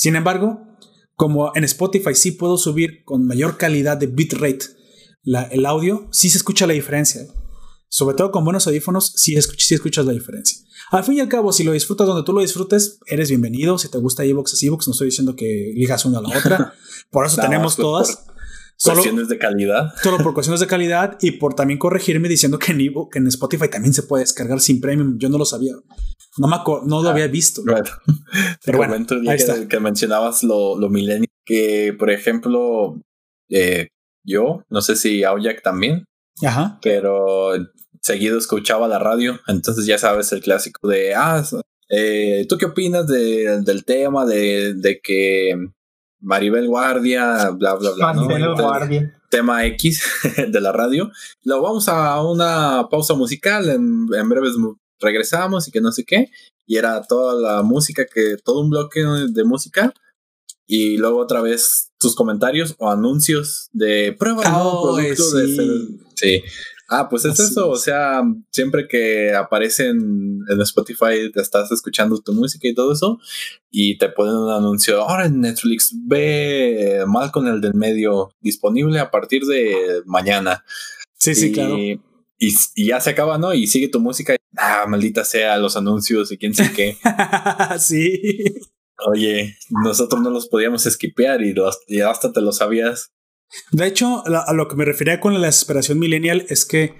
Sin 0.00 0.14
embargo, 0.14 0.62
como 1.16 1.50
en 1.56 1.64
Spotify 1.64 2.14
sí 2.14 2.30
puedo 2.30 2.56
subir 2.56 3.02
con 3.04 3.26
mayor 3.26 3.56
calidad 3.56 3.96
de 3.96 4.06
bitrate 4.06 4.60
la, 5.24 5.42
el 5.42 5.66
audio, 5.66 6.06
sí 6.12 6.30
se 6.30 6.38
escucha 6.38 6.68
la 6.68 6.74
diferencia. 6.74 7.22
Sobre 7.88 8.14
todo 8.16 8.30
con 8.30 8.44
buenos 8.44 8.64
audífonos, 8.68 9.12
sí, 9.16 9.34
escuch- 9.34 9.58
sí 9.58 9.74
escuchas 9.74 10.06
la 10.06 10.12
diferencia. 10.12 10.56
Al 10.92 11.02
fin 11.02 11.14
y 11.14 11.20
al 11.20 11.28
cabo, 11.28 11.52
si 11.52 11.64
lo 11.64 11.72
disfrutas 11.72 12.06
donde 12.06 12.22
tú 12.22 12.32
lo 12.32 12.40
disfrutes, 12.42 13.00
eres 13.06 13.28
bienvenido. 13.28 13.76
Si 13.76 13.90
te 13.90 13.98
gusta 13.98 14.22
Evox, 14.24 14.52
es 14.54 14.62
Evox. 14.62 14.86
No 14.86 14.92
estoy 14.92 15.06
diciendo 15.08 15.34
que 15.34 15.72
ligas 15.74 16.04
una 16.04 16.18
a 16.18 16.22
la 16.22 16.28
otra. 16.38 16.74
Por 17.10 17.26
eso 17.26 17.40
tenemos 17.40 17.74
pues, 17.74 17.84
todas. 17.84 18.24
Solo, 18.76 18.94
Cuestiones 18.98 19.26
de 19.28 19.38
calidad. 19.38 19.92
solo 20.00 20.18
por 20.18 20.34
cuestiones 20.34 20.60
de 20.60 20.68
calidad 20.68 21.18
y 21.20 21.32
por 21.32 21.54
también 21.54 21.80
corregirme 21.80 22.28
diciendo 22.28 22.60
que 22.60 22.70
en, 22.70 22.78
Evo- 22.78 23.08
que 23.10 23.18
en 23.18 23.26
Spotify 23.26 23.68
también 23.68 23.92
se 23.92 24.04
puede 24.04 24.22
descargar 24.22 24.60
sin 24.60 24.80
premium. 24.80 25.18
Yo 25.18 25.28
no 25.28 25.36
lo 25.36 25.44
sabía. 25.44 25.72
No, 26.38 26.48
me 26.48 26.56
no 26.86 27.02
lo 27.02 27.08
Ah, 27.08 27.12
había 27.12 27.26
visto. 27.26 27.62
Bueno, 27.64 27.84
te 28.06 28.56
Pero 28.64 28.78
bueno, 28.78 28.94
ahí 28.94 29.22
que, 29.26 29.34
está. 29.34 29.68
que 29.68 29.80
mencionabas 29.80 30.42
lo, 30.42 30.78
lo 30.78 30.88
millennial, 30.88 31.28
que 31.44 31.94
por 31.98 32.10
ejemplo, 32.10 33.00
eh, 33.50 33.88
yo, 34.24 34.62
no 34.70 34.80
sé 34.80 34.96
si 34.96 35.24
Aoyak 35.24 35.62
también, 35.62 36.04
Ajá. 36.44 36.78
pero 36.82 37.52
seguido 38.00 38.38
escuchaba 38.38 38.88
la 38.88 38.98
radio, 38.98 39.40
entonces 39.48 39.84
ya 39.86 39.98
sabes 39.98 40.30
el 40.32 40.40
clásico 40.40 40.88
de, 40.88 41.14
ah, 41.14 41.42
eh, 41.90 42.46
¿tú 42.48 42.56
qué 42.58 42.66
opinas 42.66 43.06
de- 43.06 43.60
del 43.62 43.84
tema 43.84 44.24
de, 44.26 44.74
de 44.74 45.00
que 45.02 45.54
Maribel 46.20 46.66
Guardia, 46.68 47.50
bla, 47.50 47.74
bla, 47.74 47.90
bla? 47.92 48.12
Maribel 48.12 48.54
Guardia. 48.54 49.14
tema 49.30 49.64
X 49.66 50.02
de 50.48 50.60
la 50.60 50.72
radio. 50.72 51.10
Lo 51.44 51.62
vamos 51.62 51.88
a 51.88 52.22
una 52.22 52.88
pausa 52.90 53.14
musical. 53.14 53.68
En, 53.70 54.06
en 54.18 54.28
breves 54.28 54.54
regresamos 55.00 55.68
y 55.68 55.70
que 55.70 55.80
no 55.80 55.92
sé 55.92 56.04
qué. 56.04 56.30
Y 56.66 56.76
era 56.76 57.02
toda 57.02 57.34
la 57.34 57.62
música 57.62 58.06
que, 58.06 58.36
todo 58.44 58.60
un 58.60 58.70
bloque 58.70 59.00
de 59.30 59.44
música. 59.44 59.92
Y 60.66 60.98
luego 60.98 61.18
otra 61.18 61.40
vez 61.40 61.92
tus 61.98 62.14
comentarios 62.14 62.74
o 62.78 62.90
anuncios 62.90 63.70
de 63.72 64.14
prueba 64.18 64.42
Oh, 64.54 64.94
producto 64.94 65.36
de 65.36 65.46
sí. 65.48 66.00
Sí. 66.14 66.42
Ah, 66.90 67.08
pues 67.08 67.26
es 67.26 67.32
Así 67.32 67.42
eso. 67.42 67.68
O 67.68 67.76
sea, 67.76 68.22
siempre 68.50 68.88
que 68.88 69.34
aparece 69.34 69.88
en, 69.88 70.40
Spotify, 70.60 71.30
te 71.32 71.42
estás 71.42 71.70
escuchando 71.70 72.18
tu 72.18 72.32
música 72.32 72.66
y 72.66 72.74
todo 72.74 72.92
eso. 72.92 73.18
Y 73.70 73.98
te 73.98 74.08
ponen 74.08 74.34
un 74.34 74.50
anuncio. 74.50 75.02
Ahora 75.02 75.26
en 75.26 75.40
Netflix 75.40 75.94
ve 76.06 77.04
mal 77.06 77.30
con 77.30 77.46
el 77.46 77.60
del 77.60 77.74
medio 77.74 78.32
disponible 78.40 79.00
a 79.00 79.10
partir 79.10 79.44
de 79.44 80.02
mañana. 80.06 80.64
Sí, 81.14 81.34
sí, 81.34 81.52
claro. 81.52 81.76
Y, 82.38 82.54
y 82.76 82.86
ya 82.88 83.00
se 83.00 83.10
acaba, 83.10 83.36
¿no? 83.38 83.52
Y 83.52 83.66
sigue 83.66 83.88
tu 83.88 84.00
música. 84.00 84.34
y, 84.34 84.38
Ah, 84.56 84.86
maldita 84.88 85.24
sea 85.24 85.58
los 85.58 85.76
anuncios 85.76 86.30
y 86.32 86.38
quién 86.38 86.54
sé 86.54 86.70
qué. 86.72 86.96
sí. 87.78 88.20
Oye, 89.06 89.56
nosotros 89.70 90.20
no 90.22 90.30
los 90.30 90.48
podíamos 90.48 90.86
esquipear 90.86 91.42
y, 91.42 91.52
los, 91.52 91.78
y 91.86 92.00
hasta 92.00 92.32
te 92.32 92.40
lo 92.40 92.52
sabías. 92.52 93.12
De 93.72 93.86
hecho, 93.86 94.22
la- 94.26 94.40
a 94.40 94.52
lo 94.52 94.68
que 94.68 94.76
me 94.76 94.84
refería 94.84 95.20
con 95.20 95.34
la 95.34 95.46
desesperación 95.46 95.98
millennial 95.98 96.44
es 96.48 96.64
que 96.64 96.94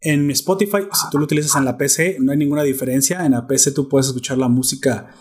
en 0.00 0.30
Spotify, 0.30 0.78
si 0.92 1.10
tú 1.10 1.18
lo 1.18 1.24
utilizas 1.24 1.54
en 1.56 1.64
la 1.64 1.76
PC, 1.78 2.16
no 2.20 2.32
hay 2.32 2.38
ninguna 2.38 2.62
diferencia. 2.62 3.24
En 3.24 3.32
la 3.32 3.46
PC 3.46 3.72
tú 3.72 3.88
puedes 3.88 4.08
escuchar 4.08 4.36
la 4.38 4.48
música 4.48 5.14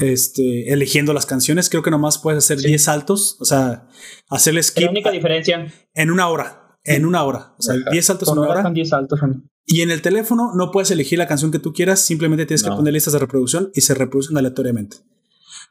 este, 0.00 0.72
eligiendo 0.72 1.12
las 1.12 1.26
canciones. 1.26 1.68
Creo 1.68 1.82
que 1.82 1.90
nomás 1.90 2.18
puedes 2.18 2.44
hacer 2.44 2.58
10 2.58 2.82
saltos, 2.82 3.36
o 3.40 3.44
sea, 3.44 3.86
hacerle 4.30 4.62
skip. 4.62 4.84
La 4.84 4.90
única 4.90 5.10
diferencia. 5.10 5.72
En 5.94 6.10
una 6.10 6.28
hora, 6.28 6.67
en 6.84 7.04
una 7.04 7.24
hora. 7.24 7.54
O 7.58 7.62
sea, 7.62 7.76
10 7.90 8.04
saltos 8.04 8.28
en 8.28 8.38
una 8.38 8.48
hora. 8.48 8.70
10 8.70 8.88
saltos. 8.88 9.20
Y 9.66 9.82
en 9.82 9.90
el 9.90 10.00
teléfono 10.00 10.52
no 10.54 10.70
puedes 10.70 10.90
elegir 10.90 11.18
la 11.18 11.26
canción 11.26 11.50
que 11.50 11.58
tú 11.58 11.72
quieras, 11.72 12.00
simplemente 12.00 12.46
tienes 12.46 12.62
que 12.62 12.70
poner 12.70 12.94
listas 12.94 13.12
de 13.12 13.18
reproducción 13.18 13.70
y 13.74 13.82
se 13.82 13.94
reproducen 13.94 14.36
aleatoriamente. 14.38 14.98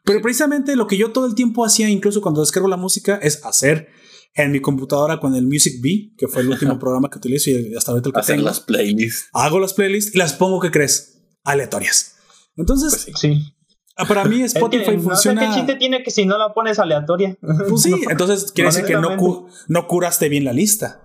Pero 0.04 0.22
precisamente 0.22 0.76
lo 0.76 0.86
que 0.86 0.96
yo 0.96 1.10
todo 1.10 1.26
el 1.26 1.34
tiempo 1.34 1.64
hacía, 1.64 1.88
incluso 1.88 2.20
cuando 2.20 2.40
descargo 2.40 2.68
la 2.68 2.76
música, 2.76 3.16
es 3.16 3.44
hacer 3.44 3.88
en 4.34 4.52
mi 4.52 4.60
computadora 4.60 5.18
con 5.18 5.34
el 5.34 5.46
Music 5.46 5.80
Bee, 5.82 6.14
que 6.16 6.28
fue 6.28 6.42
el 6.42 6.48
último 6.48 6.78
programa 6.80 7.10
que 7.10 7.18
utilizo 7.18 7.50
y 7.50 7.74
hasta 7.74 7.90
ahorita 7.90 8.08
el 8.08 8.14
que 8.14 8.20
Hacer 8.20 8.40
las 8.40 8.60
playlists. 8.60 9.28
Hago 9.32 9.58
las 9.58 9.74
playlists 9.74 10.14
y 10.14 10.18
las 10.18 10.34
pongo, 10.34 10.60
¿qué 10.60 10.70
crees? 10.70 11.24
Aleatorias. 11.44 12.16
Entonces, 12.56 13.04
pues 13.04 13.18
sí. 13.18 13.54
Ah, 13.98 14.04
para 14.06 14.24
mí 14.24 14.42
Spotify 14.42 14.96
funciona. 14.96 15.40
No 15.40 15.46
sé 15.46 15.52
qué 15.52 15.60
chiste 15.60 15.76
tiene 15.76 16.02
que 16.04 16.12
si 16.12 16.24
no 16.24 16.38
la 16.38 16.54
pones 16.54 16.78
aleatoria. 16.78 17.36
Pues 17.68 17.82
sí, 17.82 17.92
entonces 18.08 18.52
quiere 18.52 18.70
decir 18.70 18.84
que 18.84 18.94
no, 18.94 19.48
no 19.66 19.86
curaste 19.88 20.28
bien 20.28 20.44
la 20.44 20.52
lista. 20.52 21.02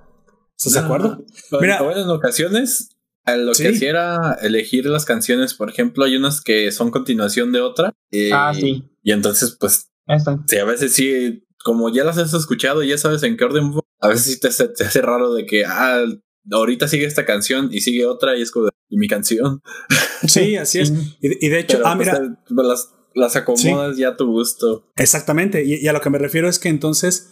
¿Estás 0.55 0.73
de 0.73 0.79
acuerdo? 0.79 1.25
Mira, 1.59 1.79
en 1.79 2.09
ocasiones 2.09 2.89
lo 3.25 3.53
que 3.53 3.69
hacía 3.69 3.89
era 3.89 4.37
elegir 4.41 4.85
las 4.85 5.05
canciones, 5.05 5.53
por 5.53 5.69
ejemplo, 5.69 6.05
hay 6.05 6.15
unas 6.15 6.41
que 6.41 6.71
son 6.71 6.91
continuación 6.91 7.51
de 7.51 7.61
otra. 7.61 7.93
Y, 8.11 8.31
ah, 8.31 8.53
sí. 8.53 8.89
Y 9.01 9.11
entonces, 9.11 9.57
pues, 9.59 9.89
sí, 10.47 10.57
a 10.57 10.65
veces 10.65 10.93
sí, 10.93 11.45
como 11.63 11.89
ya 11.89 12.03
las 12.03 12.17
has 12.17 12.33
escuchado, 12.33 12.83
ya 12.83 12.97
sabes 12.97 13.23
en 13.23 13.37
qué 13.37 13.45
orden, 13.45 13.73
a 14.01 14.07
veces 14.09 14.25
sí 14.25 14.39
te, 14.39 14.49
te 14.49 14.83
hace 14.83 15.01
raro 15.01 15.33
de 15.33 15.45
que, 15.45 15.65
ah, 15.65 16.03
ahorita 16.51 16.87
sigue 16.87 17.05
esta 17.05 17.25
canción 17.25 17.69
y 17.71 17.81
sigue 17.81 18.05
otra 18.05 18.37
y 18.37 18.41
es 18.41 18.51
como 18.51 18.69
y 18.93 18.97
mi 18.97 19.07
canción. 19.07 19.61
Sí, 20.25 20.55
así 20.55 20.79
es. 20.79 20.93
Y, 21.21 21.49
de 21.49 21.59
hecho, 21.59 21.81
ah, 21.83 21.95
pues, 21.97 22.07
mira. 22.07 22.39
Pues, 22.47 22.67
las, 22.67 22.93
las 23.13 23.35
acomodas 23.35 23.97
ya 23.97 24.09
a 24.09 24.15
tu 24.15 24.25
gusto. 24.27 24.89
Exactamente. 24.95 25.65
Y, 25.65 25.85
a 25.85 25.91
lo 25.91 25.99
que 25.99 26.09
me 26.09 26.17
refiero 26.17 26.47
es 26.47 26.59
que 26.59 26.69
entonces, 26.69 27.29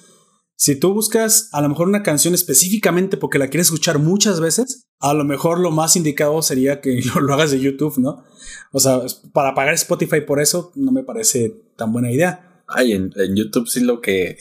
si 0.58 0.78
tú 0.78 0.94
buscas 0.94 1.50
a 1.54 1.62
lo 1.62 1.70
mejor 1.70 1.88
una 1.88 2.04
canción 2.04 2.34
específicamente 2.34 3.16
porque 3.16 3.40
la 3.40 3.48
quieres 3.48 3.68
escuchar 3.68 4.00
muchas 4.00 4.42
veces, 4.42 4.84
a 5.00 5.14
lo 5.14 5.24
mejor 5.24 5.60
lo 5.60 5.72
más 5.72 5.96
indicado 5.96 6.42
sería 6.42 6.82
que 6.82 7.02
lo, 7.22 7.34
hagas 7.34 7.52
de 7.52 7.62
YouTube, 7.62 7.98
¿no? 8.00 8.26
O 8.74 8.80
sea, 8.80 9.02
para 9.34 9.56
pagar 9.56 9.74
Spotify 9.76 10.22
por 10.22 10.42
eso 10.42 10.74
no 10.76 10.92
me 10.92 11.04
parece 11.04 11.56
tan 11.78 11.94
buena 11.94 12.12
idea. 12.12 12.64
Ay, 12.68 12.92
en, 12.92 13.14
en 13.16 13.36
YouTube 13.36 13.70
sí 13.70 13.80
lo 13.80 14.02
que. 14.02 14.38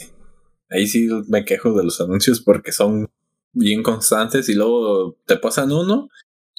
Ahí 0.71 0.87
sí 0.87 1.09
me 1.29 1.45
quejo 1.45 1.73
de 1.73 1.85
los 1.85 2.01
anuncios 2.01 2.41
porque 2.41 2.73
son 2.73 3.09
bien 3.53 3.83
constantes 3.83 4.49
y 4.49 4.55
luego 4.55 5.19
te 5.27 5.37
pasan 5.37 5.73
uno 5.73 6.09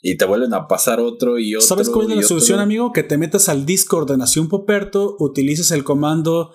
y 0.02 0.18
te 0.18 0.26
vuelven 0.26 0.54
a 0.54 0.68
pasar 0.68 1.00
otro 1.00 1.38
y 1.38 1.56
otro. 1.56 1.68
¿Sabes 1.68 1.90
cuál 1.90 2.10
es 2.12 2.18
la 2.18 2.24
solución, 2.24 2.60
amigo? 2.60 2.92
Que 2.92 3.04
te 3.04 3.18
metas 3.18 3.50
al 3.50 3.66
Discord 3.66 4.10
de 4.10 4.18
Nación 4.18 4.50
Poperto, 4.50 5.16
utilices 5.20 5.72
el 5.72 5.84
comando 5.84 6.54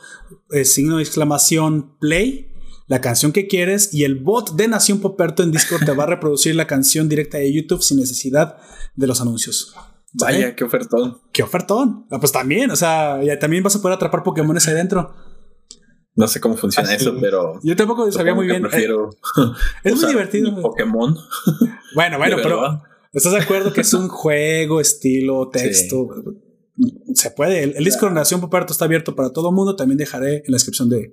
eh, 0.50 0.64
signo 0.64 0.96
de 0.96 1.04
exclamación 1.04 1.96
play, 1.98 2.52
la 2.88 3.00
canción 3.00 3.32
que 3.32 3.46
quieres, 3.46 3.94
y 3.94 4.04
el 4.04 4.16
bot 4.16 4.56
de 4.56 4.66
Nación 4.68 5.00
Poperto 5.00 5.42
en 5.44 5.52
Discord 5.52 5.84
te 5.84 5.92
va 5.92 6.04
a 6.04 6.06
reproducir 6.08 6.56
la 6.56 6.66
canción 6.66 7.08
directa 7.08 7.38
de 7.38 7.52
YouTube 7.52 7.82
sin 7.82 7.98
necesidad 7.98 8.56
de 8.96 9.06
los 9.06 9.20
anuncios. 9.20 9.74
Vaya, 10.18 10.56
qué 10.56 10.64
ofertón. 10.64 11.20
Qué 11.32 11.42
ofertón. 11.42 12.06
Ah, 12.10 12.18
pues 12.18 12.32
también, 12.32 12.70
o 12.70 12.76
sea, 12.76 13.22
ya 13.22 13.38
también 13.38 13.62
vas 13.62 13.76
a 13.76 13.82
poder 13.82 13.96
atrapar 13.96 14.22
Pokémones 14.22 14.66
ahí 14.66 14.74
dentro. 14.74 15.14
No 16.16 16.26
sé 16.26 16.40
cómo 16.40 16.56
funciona 16.56 16.94
eso, 16.94 17.14
pero. 17.20 17.60
Yo 17.62 17.76
tampoco 17.76 18.10
sabía 18.10 18.34
muy 18.34 18.46
bien. 18.46 18.62
Prefiero. 18.62 19.10
es 19.84 19.94
muy 19.94 20.06
divertido. 20.06 20.60
Pokémon. 20.60 21.14
Bueno, 21.94 22.18
bueno, 22.18 22.36
pero. 22.42 22.82
¿Estás 23.12 23.32
de 23.32 23.40
acuerdo 23.40 23.72
que 23.72 23.82
es 23.82 23.94
un 23.94 24.08
juego, 24.08 24.80
estilo, 24.80 25.50
texto? 25.50 26.08
Se 27.14 27.30
puede. 27.30 27.62
El, 27.62 27.84
Discord 27.84 28.14
Nación 28.14 28.40
Poperto 28.40 28.72
está 28.72 28.86
abierto 28.86 29.14
para 29.14 29.30
todo 29.30 29.50
el 29.50 29.54
mundo. 29.54 29.76
También 29.76 29.98
dejaré 29.98 30.36
en 30.36 30.44
la 30.48 30.56
descripción 30.56 30.88
de. 30.88 31.12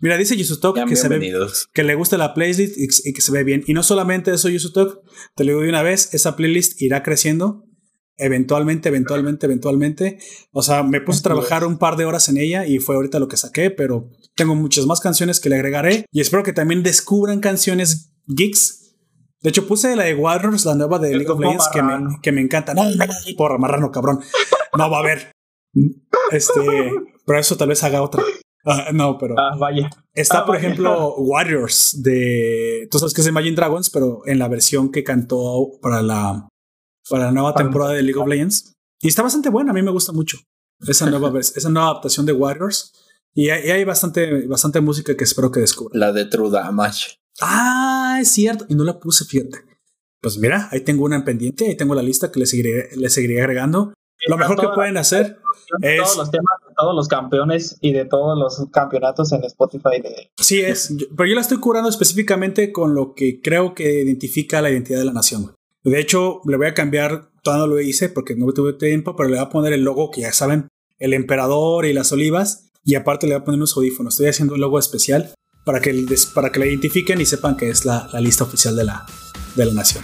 Mira, 0.00 0.18
dice 0.18 0.36
Yusutok 0.36 0.86
que, 0.86 0.96
se 0.96 1.08
ve, 1.08 1.34
que 1.72 1.82
le 1.82 1.94
gusta 1.94 2.18
la 2.18 2.34
playlist 2.34 2.76
y, 2.76 3.12
que 3.12 3.20
se 3.22 3.32
ve 3.32 3.44
bien. 3.44 3.64
Y 3.66 3.72
no 3.72 3.82
solamente 3.82 4.32
eso, 4.32 4.48
Yusutok, 4.48 5.00
te 5.34 5.44
lo 5.44 5.52
digo 5.52 5.62
de 5.62 5.68
una 5.70 5.82
vez, 5.82 6.12
esa 6.12 6.36
playlist 6.36 6.80
irá 6.80 7.02
creciendo 7.02 7.64
eventualmente, 8.16 8.88
eventualmente, 8.88 9.46
eventualmente. 9.46 10.18
O 10.52 10.62
sea, 10.62 10.82
me 10.82 11.00
puse 11.00 11.20
a 11.20 11.22
trabajar 11.22 11.64
un 11.64 11.78
par 11.78 11.96
de 11.96 12.04
horas 12.04 12.28
en 12.28 12.36
ella 12.36 12.66
y 12.66 12.78
fue 12.78 12.94
ahorita 12.94 13.18
lo 13.18 13.28
que 13.28 13.36
saqué, 13.36 13.70
pero 13.70 14.10
tengo 14.36 14.54
muchas 14.54 14.86
más 14.86 15.00
canciones 15.00 15.40
que 15.40 15.48
le 15.48 15.56
agregaré 15.56 16.06
y 16.10 16.20
espero 16.20 16.42
que 16.42 16.52
también 16.52 16.82
descubran 16.82 17.40
canciones 17.40 18.12
geeks. 18.26 18.96
De 19.40 19.50
hecho, 19.50 19.66
puse 19.66 19.96
la 19.96 20.04
de 20.04 20.14
Warriors, 20.14 20.64
la 20.64 20.74
nueva 20.74 20.98
de 20.98 21.10
League 21.16 21.30
of 21.30 21.40
Legends, 21.40 21.68
que 21.72 21.82
me, 21.82 21.98
que 22.22 22.32
me 22.32 22.40
encanta. 22.40 22.74
No, 22.74 22.82
porra, 23.36 23.58
marrano, 23.58 23.90
cabrón. 23.90 24.20
No 24.76 24.88
va 24.88 24.98
a 24.98 25.00
haber. 25.00 25.32
Este, 26.30 26.92
pero 27.26 27.38
eso 27.38 27.56
tal 27.56 27.68
vez 27.68 27.82
haga 27.82 28.02
otra. 28.02 28.22
Ah, 28.64 28.90
no, 28.92 29.18
pero. 29.18 29.34
Ah, 29.36 29.56
vaya. 29.58 29.90
Está, 30.14 30.40
ah, 30.40 30.46
por 30.46 30.54
ejemplo, 30.54 31.16
Warriors 31.16 32.00
de. 32.02 32.86
Tú 32.90 32.98
sabes 32.98 33.12
que 33.12 33.20
es 33.20 33.24
de 33.24 33.30
Imagine 33.30 33.56
Dragons, 33.56 33.90
pero 33.90 34.22
en 34.26 34.38
la 34.38 34.46
versión 34.46 34.92
que 34.92 35.02
cantó 35.02 35.72
para 35.80 36.00
la 36.00 36.48
para 37.08 37.26
la 37.26 37.32
nueva 37.32 37.54
temporada 37.54 37.92
de 37.92 38.02
League 38.02 38.20
of 38.20 38.28
Legends. 38.28 38.74
Y 39.00 39.08
está 39.08 39.22
bastante 39.22 39.50
buena, 39.50 39.72
a 39.72 39.74
mí 39.74 39.82
me 39.82 39.90
gusta 39.90 40.12
mucho 40.12 40.38
esa 40.80 41.10
nueva, 41.10 41.32
esa 41.38 41.70
nueva 41.70 41.90
adaptación 41.90 42.26
de 42.26 42.32
Warriors. 42.32 42.92
Y 43.34 43.48
hay, 43.48 43.84
bastante, 43.84 44.46
bastante 44.46 44.80
música 44.80 45.16
que 45.16 45.24
espero 45.24 45.50
que 45.50 45.60
descubra. 45.60 45.98
La 45.98 46.12
de 46.12 46.26
True 46.26 46.50
Damage. 46.50 47.18
Ah, 47.40 48.18
es 48.20 48.28
cierto. 48.28 48.66
Y 48.68 48.74
no 48.74 48.84
la 48.84 48.98
puse, 48.98 49.24
fíjate. 49.24 49.58
Pues 50.20 50.38
mira, 50.38 50.68
ahí 50.70 50.80
tengo 50.80 51.04
una 51.04 51.16
en 51.16 51.24
pendiente, 51.24 51.66
ahí 51.66 51.76
tengo 51.76 51.94
la 51.94 52.02
lista 52.02 52.30
que 52.30 52.40
le 52.40 52.46
seguiré, 52.46 52.90
le 52.94 53.08
seguiré 53.08 53.40
agregando. 53.40 53.94
Lo 54.28 54.36
mejor 54.36 54.60
que 54.60 54.68
pueden 54.68 54.96
hacer 54.96 55.38
es... 55.80 56.02
Todos 56.02 56.16
los 56.16 56.30
temas 56.30 56.54
de 56.68 56.74
todos 56.76 56.94
los 56.94 57.08
campeones 57.08 57.76
y 57.80 57.92
de 57.92 58.04
todos 58.04 58.38
los 58.38 58.70
campeonatos 58.70 59.32
en 59.32 59.42
Spotify. 59.44 60.00
De... 60.00 60.30
Sí 60.38 60.60
es, 60.60 60.94
pero 61.16 61.28
yo 61.28 61.34
la 61.34 61.40
estoy 61.40 61.58
curando 61.58 61.88
específicamente 61.88 62.70
con 62.70 62.94
lo 62.94 63.14
que 63.14 63.40
creo 63.40 63.74
que 63.74 64.02
identifica 64.02 64.62
la 64.62 64.70
identidad 64.70 65.00
de 65.00 65.06
la 65.06 65.12
nación. 65.12 65.54
De 65.82 65.98
hecho, 65.98 66.40
le 66.46 66.56
voy 66.56 66.68
a 66.68 66.74
cambiar, 66.74 67.30
todavía 67.42 67.66
no 67.66 67.72
lo 67.74 67.80
hice 67.80 68.08
porque 68.08 68.36
no 68.36 68.52
tuve 68.52 68.74
tiempo, 68.74 69.16
pero 69.16 69.28
le 69.28 69.36
voy 69.36 69.44
a 69.44 69.48
poner 69.48 69.72
el 69.72 69.82
logo 69.82 70.10
que 70.12 70.20
ya 70.20 70.32
saben, 70.32 70.68
el 70.98 71.14
emperador 71.14 71.86
y 71.86 71.92
las 71.92 72.12
olivas. 72.12 72.70
Y 72.84 72.96
aparte 72.96 73.28
le 73.28 73.34
voy 73.34 73.42
a 73.42 73.44
poner 73.44 73.58
unos 73.58 73.76
audífonos. 73.76 74.14
Estoy 74.14 74.26
haciendo 74.26 74.54
un 74.54 74.60
logo 74.60 74.76
especial 74.76 75.32
para 75.64 75.80
que, 75.80 76.04
para 76.34 76.50
que 76.50 76.58
la 76.58 76.66
identifiquen 76.66 77.20
y 77.20 77.26
sepan 77.26 77.56
que 77.56 77.70
es 77.70 77.84
la, 77.84 78.08
lista 78.20 78.42
oficial 78.42 78.74
de 78.74 78.82
la, 78.82 79.06
de 79.54 79.66
la 79.66 79.72
nación. 79.72 80.02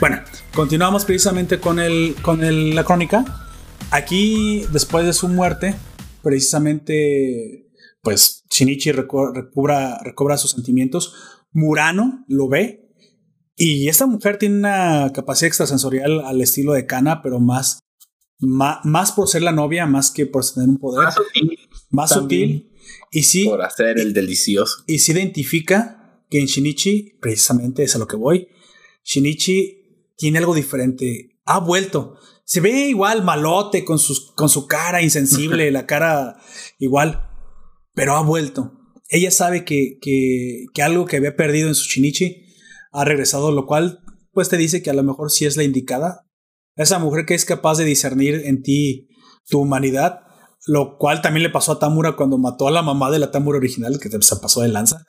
Bueno, 0.00 0.22
continuamos 0.54 1.04
precisamente 1.04 1.60
con, 1.60 1.78
el, 1.78 2.16
con 2.22 2.40
la 2.74 2.84
crónica. 2.84 3.50
Aquí, 3.90 4.64
después 4.72 5.04
de 5.04 5.12
su 5.12 5.28
muerte, 5.28 5.74
precisamente 6.22 7.66
pues 8.00 8.44
Shinichi 8.48 8.92
recobra 8.92 10.38
sus 10.38 10.52
sentimientos. 10.52 11.14
Murano 11.52 12.24
lo 12.28 12.48
ve. 12.48 12.87
Y 13.58 13.88
esta 13.88 14.06
mujer 14.06 14.38
tiene 14.38 14.56
una 14.56 15.12
capacidad 15.12 15.48
extrasensorial 15.48 16.20
al 16.20 16.40
estilo 16.40 16.72
de 16.72 16.86
Kana, 16.86 17.22
pero 17.22 17.40
más, 17.40 17.80
más, 18.38 19.12
por 19.12 19.28
ser 19.28 19.42
la 19.42 19.52
novia, 19.52 19.86
más 19.86 20.10
que 20.10 20.26
por 20.26 20.48
tener 20.48 20.68
un 20.68 20.78
poder. 20.78 21.04
Más 21.04 21.14
sutil. 21.14 21.58
Más 21.90 22.10
sutil. 22.10 22.72
Y 23.10 23.24
sí. 23.24 23.44
Por 23.44 23.62
hacer 23.62 23.98
el 23.98 24.14
delicioso. 24.14 24.84
Y 24.86 25.00
sí 25.00 25.12
identifica 25.12 26.24
que 26.30 26.38
en 26.40 26.46
Shinichi, 26.46 27.18
precisamente 27.20 27.82
es 27.82 27.96
a 27.96 27.98
lo 27.98 28.06
que 28.06 28.16
voy, 28.16 28.48
Shinichi 29.04 30.14
tiene 30.16 30.38
algo 30.38 30.54
diferente. 30.54 31.40
Ha 31.44 31.58
vuelto. 31.58 32.16
Se 32.44 32.60
ve 32.60 32.88
igual 32.88 33.24
malote 33.24 33.84
con, 33.84 33.98
sus, 33.98 34.32
con 34.32 34.48
su 34.48 34.66
cara 34.66 35.02
insensible, 35.02 35.70
la 35.72 35.84
cara 35.84 36.38
igual 36.78 37.28
pero 37.98 38.14
ha 38.14 38.22
vuelto. 38.22 38.78
Ella 39.08 39.32
sabe 39.32 39.64
que, 39.64 39.98
que, 40.00 40.82
algo 40.82 41.04
que 41.04 41.16
había 41.16 41.34
perdido 41.34 41.66
en 41.66 41.74
su 41.74 41.88
Shinichi 41.88 42.47
ha 42.92 43.04
regresado, 43.04 43.52
lo 43.52 43.66
cual 43.66 44.00
pues 44.32 44.48
te 44.48 44.56
dice 44.56 44.82
que 44.82 44.90
a 44.90 44.94
lo 44.94 45.02
mejor 45.02 45.30
sí 45.30 45.46
es 45.46 45.56
la 45.56 45.64
indicada. 45.64 46.26
Esa 46.76 46.98
mujer 46.98 47.26
que 47.26 47.34
es 47.34 47.44
capaz 47.44 47.78
de 47.78 47.84
discernir 47.84 48.42
en 48.44 48.62
ti 48.62 49.08
tu 49.48 49.60
humanidad, 49.60 50.20
lo 50.66 50.96
cual 50.98 51.22
también 51.22 51.42
le 51.42 51.50
pasó 51.50 51.72
a 51.72 51.78
Tamura 51.78 52.14
cuando 52.14 52.38
mató 52.38 52.68
a 52.68 52.70
la 52.70 52.82
mamá 52.82 53.10
de 53.10 53.18
la 53.18 53.30
Tamura 53.30 53.58
original, 53.58 53.98
que 54.00 54.10
se 54.10 54.36
pasó 54.36 54.60
de 54.60 54.68
lanza, 54.68 55.04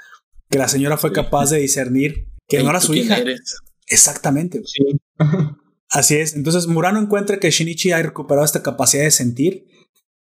que 0.50 0.58
la 0.58 0.68
señora 0.68 0.98
fue 0.98 1.12
capaz 1.12 1.52
de 1.52 1.60
discernir 1.60 2.28
que 2.48 2.64
no 2.64 2.72
era 2.72 2.82
su 2.82 2.94
hija. 2.96 3.18
Exactamente. 3.88 4.62
Así 5.90 6.16
es. 6.16 6.36
Entonces 6.36 6.68
Murano 6.68 7.00
encuentra 7.00 7.40
que 7.40 7.52
Shinichi 7.52 7.92
ha 7.92 8.02
recuperado 8.02 8.46
esta 8.46 8.64
capacidad 8.64 9.04
de 9.04 9.12
sentir 9.12 9.66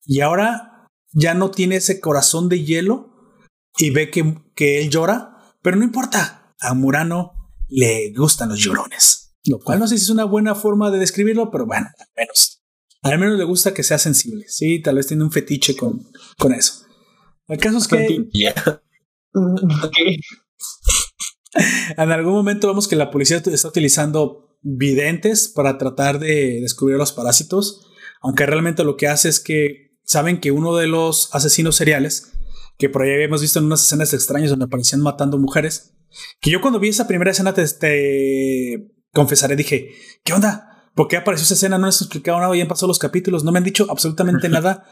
y 0.06 0.22
ahora 0.22 0.90
ya 1.14 1.34
no 1.34 1.52
tiene 1.52 1.78
ese 1.78 2.00
corazón 2.00 2.50
de 2.50 2.64
hielo 2.64 3.14
y 3.78 3.92
ve 3.92 4.10
que, 4.10 4.36
que 4.56 4.82
él 4.82 4.90
llora, 4.90 5.56
pero 5.62 5.78
no 5.78 5.84
importa, 5.84 6.54
a 6.60 6.74
Murano 6.74 7.39
le 7.70 8.12
gustan 8.16 8.50
los 8.50 8.60
llorones, 8.60 9.36
lo 9.46 9.60
cual 9.60 9.80
no 9.80 9.88
sé 9.88 9.98
si 9.98 10.04
es 10.04 10.10
una 10.10 10.26
buena 10.26 10.56
forma 10.56 10.92
de 10.92 11.00
describirlo, 11.00 11.52
pero 11.52 11.66
bueno, 11.66 11.88
al 11.98 12.08
menos, 12.18 12.62
al 13.02 13.20
menos 13.20 13.38
le 13.38 13.46
gusta 13.46 13.74
que 13.74 13.84
sea 13.84 13.98
sensible, 13.98 14.46
sí, 14.48 14.82
tal 14.82 14.96
vez 14.96 15.08
tiene 15.08 15.24
un 15.24 15.32
fetiche 15.32 15.76
con, 15.76 16.06
con 16.38 16.54
eso. 16.54 16.86
El 17.48 17.58
caso 17.60 17.78
es 17.78 17.88
que... 17.88 18.30
En 21.98 22.12
algún 22.12 22.34
momento 22.34 22.68
vemos 22.68 22.88
que 22.88 22.96
la 22.96 23.10
policía 23.10 23.38
está 23.38 23.68
utilizando 23.68 24.58
videntes 24.62 25.48
para 25.48 25.78
tratar 25.80 26.20
de 26.20 26.60
descubrir 26.62 26.98
los 26.98 27.12
parásitos, 27.12 27.88
aunque 28.22 28.46
realmente 28.46 28.84
lo 28.84 28.98
que 28.98 29.08
hace 29.08 29.30
es 29.30 29.40
que 29.40 29.98
saben 30.04 30.40
que 30.40 30.52
uno 30.52 30.76
de 30.76 30.88
los 30.88 31.34
asesinos 31.34 31.76
seriales, 31.76 32.34
que 32.78 32.90
por 32.90 33.02
ahí 33.02 33.14
habíamos 33.14 33.42
visto 33.42 33.60
en 33.60 33.66
unas 33.66 33.84
escenas 33.84 34.14
extrañas 34.14 34.52
donde 34.52 34.66
aparecían 34.66 35.02
matando 35.02 35.38
mujeres, 35.38 35.96
que 36.42 36.52
yo 36.52 36.62
cuando 36.62 36.80
vi 36.80 36.90
esa 36.90 37.08
primera 37.08 37.32
escena 37.32 37.54
te, 37.54 38.92
confesaré, 39.14 39.56
dije, 39.56 39.92
¿qué 40.24 40.34
onda? 40.34 40.92
¿Por 40.96 41.08
qué 41.08 41.18
apareció 41.18 41.44
esa 41.44 41.54
escena? 41.54 41.78
No 41.78 41.88
les 41.88 42.02
explicado 42.02 42.40
nada, 42.40 42.56
ya 42.56 42.64
han 42.64 42.68
pasado 42.68 42.88
los 42.88 43.00
capítulos, 43.00 43.44
no 43.44 43.52
me 43.52 43.60
han 43.60 43.64
dicho 43.64 43.88
absolutamente 43.90 44.50
nada 44.50 44.86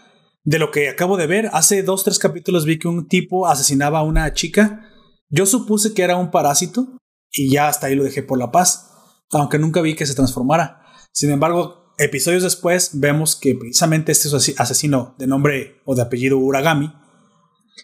de 0.43 0.59
lo 0.59 0.71
que 0.71 0.89
acabo 0.89 1.17
de 1.17 1.27
ver. 1.27 1.49
Hace 1.53 1.83
dos, 1.83 2.03
tres 2.03 2.19
capítulos 2.19 2.65
vi 2.65 2.79
que 2.79 2.87
un 2.87 3.07
tipo 3.07 3.47
asesinaba 3.47 3.99
a 3.99 4.03
una 4.03 4.33
chica. 4.33 4.89
Yo 5.29 5.45
supuse 5.45 5.93
que 5.93 6.03
era 6.03 6.15
un 6.15 6.31
parásito 6.31 6.97
y 7.31 7.51
ya 7.51 7.67
hasta 7.67 7.87
ahí 7.87 7.95
lo 7.95 8.03
dejé 8.03 8.23
por 8.23 8.39
la 8.39 8.51
paz, 8.51 8.89
aunque 9.31 9.59
nunca 9.59 9.81
vi 9.81 9.95
que 9.95 10.05
se 10.05 10.15
transformara. 10.15 10.81
Sin 11.11 11.31
embargo, 11.31 11.93
episodios 11.97 12.43
después 12.43 12.91
vemos 12.93 13.35
que 13.35 13.55
precisamente 13.55 14.11
este 14.11 14.29
asesino 14.57 15.15
de 15.17 15.27
nombre 15.27 15.81
o 15.85 15.95
de 15.95 16.03
apellido 16.03 16.37
Uragami 16.37 16.93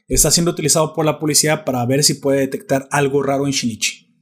está 0.08 0.32
siendo 0.32 0.52
utilizado 0.52 0.94
por 0.94 1.06
la 1.06 1.20
policía 1.20 1.66
para 1.66 1.86
ver 1.86 2.04
si 2.04 2.16
puede 2.16 2.40
detectar 2.40 2.88
algo 2.92 3.24
raro 3.24 3.46
en 3.46 3.54
Shinichi. 3.54 4.14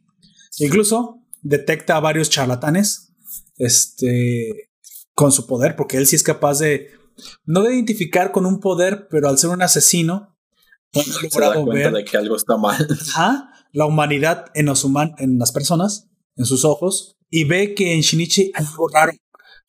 Incluso 0.60 1.22
detecta 1.42 1.96
a 1.96 2.00
varios 2.00 2.30
charlatanes 2.30 3.14
este, 3.58 4.72
con 5.14 5.32
su 5.32 5.48
poder, 5.48 5.76
porque 5.76 5.98
él 5.98 6.08
sí 6.08 6.16
es 6.16 6.24
capaz 6.24 6.60
de, 6.60 6.90
no 7.46 7.64
de 7.64 7.76
identificar 7.76 8.32
con 8.32 8.46
un 8.46 8.60
poder, 8.60 9.08
pero 9.10 9.30
al 9.30 9.38
ser 9.38 9.50
un 9.50 9.62
asesino, 9.62 10.38
se 10.94 11.40
da 11.40 11.54
cuenta 11.64 11.92
de 11.92 12.04
que 12.04 12.18
algo 12.18 12.36
está 12.36 12.58
mal. 12.58 12.88
la 13.72 13.86
humanidad 13.86 14.46
en, 14.54 14.66
los 14.66 14.86
en 15.18 15.40
las 15.40 15.52
personas, 15.52 16.10
en 16.36 16.46
sus 16.46 16.66
ojos, 16.66 17.18
y 17.30 17.46
ve 17.46 17.74
que 17.74 17.94
en 17.94 18.02
Shinichi 18.02 18.52
hay 18.54 18.66
algo 18.66 18.88
raro. 18.90 19.14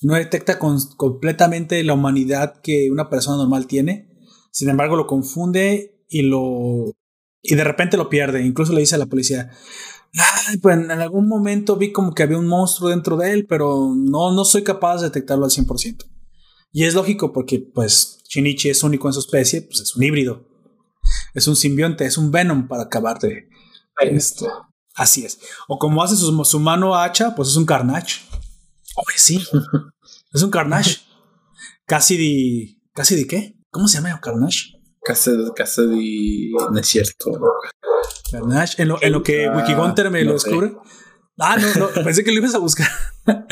No 0.01 0.15
detecta 0.15 0.59
completamente 0.59 1.83
la 1.85 1.95
humanidad 1.95 2.61
que 2.61 2.89
una 2.91 3.09
persona 3.09 3.37
normal 3.37 3.69
tiene. 3.69 4.09
Sin 4.51 4.69
embargo, 4.69 4.97
lo 4.97 5.07
confunde 5.07 5.92
y 6.13 6.23
lo. 6.23 6.95
Y 7.43 7.55
de 7.57 7.65
repente 7.65 7.97
lo 7.97 8.09
pierde. 8.09 8.45
Incluso 8.45 8.73
le 8.73 8.81
dice 8.81 8.95
a 8.95 8.99
la 8.99 9.07
policía: 9.07 9.51
pues 10.61 10.77
en 10.77 10.91
algún 10.91 11.27
momento 11.27 11.77
vi 11.77 11.91
como 11.91 12.15
que 12.15 12.23
había 12.23 12.39
un 12.39 12.47
monstruo 12.47 12.91
dentro 12.91 13.17
de 13.17 13.33
él, 13.33 13.47
pero 13.47 13.95
no, 13.97 14.33
no 14.33 14.45
soy 14.45 14.63
capaz 14.63 14.99
de 14.99 15.05
detectarlo 15.05 15.45
al 15.45 15.51
100%. 15.51 16.05
Y 16.73 16.85
es 16.85 16.95
lógico 16.95 17.33
porque, 17.33 17.61
pues, 17.61 18.23
Shinichi 18.29 18.71
es 18.71 18.83
único 18.83 19.09
en 19.09 19.15
su 19.15 19.21
especie, 19.21 19.63
pues 19.63 19.81
es 19.81 19.97
un 19.97 20.03
híbrido. 20.03 20.49
Es 21.35 21.47
un 21.47 21.57
simbionte, 21.57 22.07
es 22.07 22.17
un 22.17 22.31
Venom 22.31 22.69
para 22.69 22.85
acabar 22.85 23.19
de 23.19 23.49
esto. 24.01 24.47
Así 24.95 25.25
es. 25.25 25.39
O 25.69 25.79
como 25.79 26.03
hace 26.03 26.17
su, 26.17 26.45
su 26.45 26.61
mano 26.61 26.97
hacha, 26.97 27.35
pues 27.35 27.49
es 27.49 27.57
un 27.57 27.67
Carnage. 27.67 28.21
Sí. 29.17 29.43
es 30.33 30.43
un 30.43 30.51
Carnage. 30.51 30.99
Casi 31.87 32.17
de. 32.17 32.79
¿Casi 32.95 33.17
de 33.17 33.27
qué? 33.27 33.59
¿Cómo 33.71 33.89
se 33.89 33.99
llama 33.99 34.21
Carnage? 34.21 34.82
Casi, 35.05 35.31
de. 35.33 36.51
No 36.71 36.79
es 36.79 36.87
cierto. 36.87 37.33
Carnage. 38.31 38.81
En 38.83 38.89
lo, 38.89 39.03
en 39.03 39.13
lo 39.13 39.23
que 39.23 39.49
Wikigunter 39.49 40.11
me 40.11 40.25
lo 40.25 40.35
descubre. 40.35 40.75
Ah, 41.39 41.57
no, 41.57 41.75
no. 41.75 41.89
pensé 42.05 42.23
que 42.23 42.31
lo 42.33 42.39
ibas 42.39 42.55
a 42.55 42.59
buscar. 42.59 42.89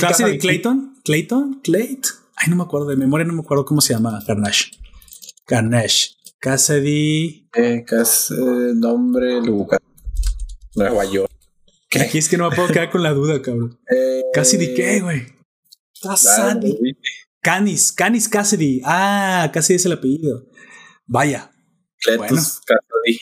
casi 0.00 0.24
de 0.24 0.38
Clayton. 0.38 0.96
Clayton. 1.04 1.60
Clayton. 1.62 2.12
Ay, 2.36 2.50
no 2.50 2.56
me 2.56 2.62
acuerdo 2.64 2.86
de 2.86 2.96
memoria, 2.96 3.26
no 3.26 3.32
me 3.32 3.40
acuerdo 3.40 3.64
cómo 3.64 3.80
se 3.80 3.94
llama 3.94 4.22
Carnage. 4.26 4.70
Carnage. 5.46 6.10
Cassidy. 6.38 7.48
Eh, 7.54 7.84
nombre 8.74 9.40
Luca. 9.40 9.78
Nueva 10.74 11.04
York. 11.06 11.32
Aquí 12.00 12.18
es 12.18 12.28
que 12.28 12.36
no 12.36 12.50
me 12.50 12.54
puedo 12.54 12.68
quedar 12.68 12.90
con 12.90 13.02
la 13.02 13.12
duda, 13.12 13.40
cabrón. 13.40 13.78
Eh, 13.90 14.22
Cassidy, 14.34 14.74
¿qué, 14.74 15.00
güey? 15.00 15.26
Cassidy. 16.02 16.96
Canis, 17.40 17.92
Canis 17.92 18.28
Cassidy. 18.28 18.82
Ah, 18.84 19.50
Cassidy 19.52 19.76
es 19.76 19.86
el 19.86 19.92
apellido. 19.92 20.44
Vaya. 21.06 21.50
Cletus 21.98 22.18
bueno. 22.18 22.42
Cassidy. 22.66 23.20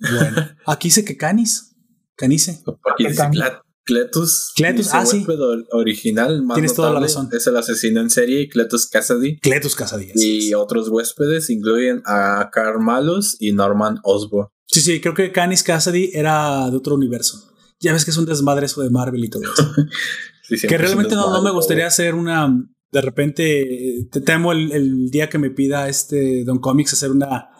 Bueno, 0.00 0.48
aquí 0.66 0.88
dice 0.88 1.04
que 1.04 1.16
Canis. 1.16 1.74
Canice. 2.16 2.62
Aquí 2.92 3.06
dice 3.06 3.22
Cletus. 3.86 4.52
Cletus, 4.56 4.88
ah, 4.92 5.06
sí. 5.06 5.24
original, 5.70 6.42
más 6.42 6.56
Tienes 6.56 6.74
toda 6.74 6.92
la 6.92 6.98
razón. 6.98 7.28
Es 7.30 7.46
el 7.46 7.56
asesino 7.56 8.00
en 8.00 8.10
serie, 8.10 8.48
Cletus 8.48 8.88
Cassidy. 8.88 9.38
Cletus 9.38 9.76
Cassidy. 9.76 10.10
Y 10.14 10.54
otros 10.54 10.88
huéspedes 10.88 11.50
incluyen 11.50 12.02
a 12.04 12.50
Carl 12.52 12.80
Malus 12.80 13.36
y 13.38 13.52
Norman 13.52 14.00
Osborn. 14.02 14.48
Sí, 14.66 14.80
sí, 14.80 15.00
creo 15.00 15.14
que 15.14 15.30
Canis 15.30 15.62
Cassidy 15.62 16.10
era 16.14 16.68
de 16.68 16.76
otro 16.76 16.96
universo. 16.96 17.52
Ya 17.78 17.92
ves 17.92 18.04
que 18.04 18.10
es 18.10 18.16
un 18.16 18.26
desmadre 18.26 18.66
eso 18.66 18.82
de 18.82 18.90
Marvel 18.90 19.24
y 19.24 19.30
todo 19.30 19.44
eso. 19.44 19.72
que 20.68 20.78
realmente 20.78 21.14
no, 21.14 21.40
me 21.40 21.52
gustaría 21.52 21.86
hacer 21.86 22.16
una. 22.16 22.52
De 22.92 23.00
repente, 23.00 24.06
te 24.10 24.20
temo 24.20 24.52
el, 24.52 25.10
día 25.10 25.28
que 25.28 25.38
me 25.38 25.50
pida 25.50 25.88
este 25.88 26.44
Don 26.44 26.58
Comics 26.58 26.92
hacer 26.92 27.10
una, 27.10 27.50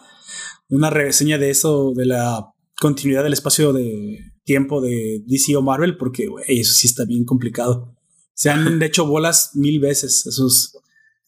una 0.69 0.89
reseña 0.89 1.37
de 1.37 1.49
eso, 1.49 1.91
de 1.95 2.05
la 2.05 2.53
continuidad 2.79 3.23
del 3.23 3.33
espacio 3.33 3.73
de 3.73 4.33
tiempo 4.43 4.81
de 4.81 5.21
DC 5.25 5.55
o 5.55 5.61
Marvel, 5.61 5.97
porque 5.97 6.27
eso 6.47 6.73
sí 6.73 6.87
está 6.87 7.05
bien 7.05 7.25
complicado. 7.25 7.95
Se 8.33 8.49
han 8.49 8.81
hecho 8.81 9.05
bolas 9.05 9.51
mil 9.55 9.79
veces 9.79 10.25
esos. 10.25 10.77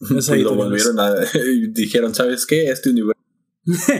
lo 0.00 0.54
volvieron 0.54 0.98
a. 0.98 1.14
Dijeron, 1.70 2.14
¿sabes 2.14 2.46
qué? 2.46 2.70
Este 2.70 2.90
universo. 2.90 3.20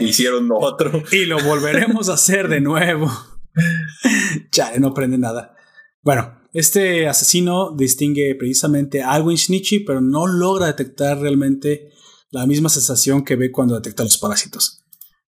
Hicieron 0.01 0.49
otro. 0.51 1.03
y 1.11 1.25
lo 1.25 1.41
volveremos 1.43 2.09
a 2.09 2.13
hacer 2.13 2.49
de 2.49 2.59
nuevo. 2.59 3.09
Chale, 4.51 4.79
no 4.79 4.87
aprende 4.87 5.17
nada. 5.17 5.55
Bueno, 6.01 6.40
este 6.53 7.07
asesino 7.07 7.73
distingue 7.75 8.35
precisamente 8.35 9.01
algo 9.01 9.31
en 9.31 9.37
Shinichi, 9.37 9.79
pero 9.79 10.01
no 10.01 10.27
logra 10.27 10.67
detectar 10.67 11.19
realmente 11.19 11.89
la 12.29 12.45
misma 12.45 12.69
sensación 12.69 13.23
que 13.23 13.35
ve 13.35 13.51
cuando 13.51 13.75
detecta 13.75 14.03
los 14.03 14.17
parásitos. 14.17 14.83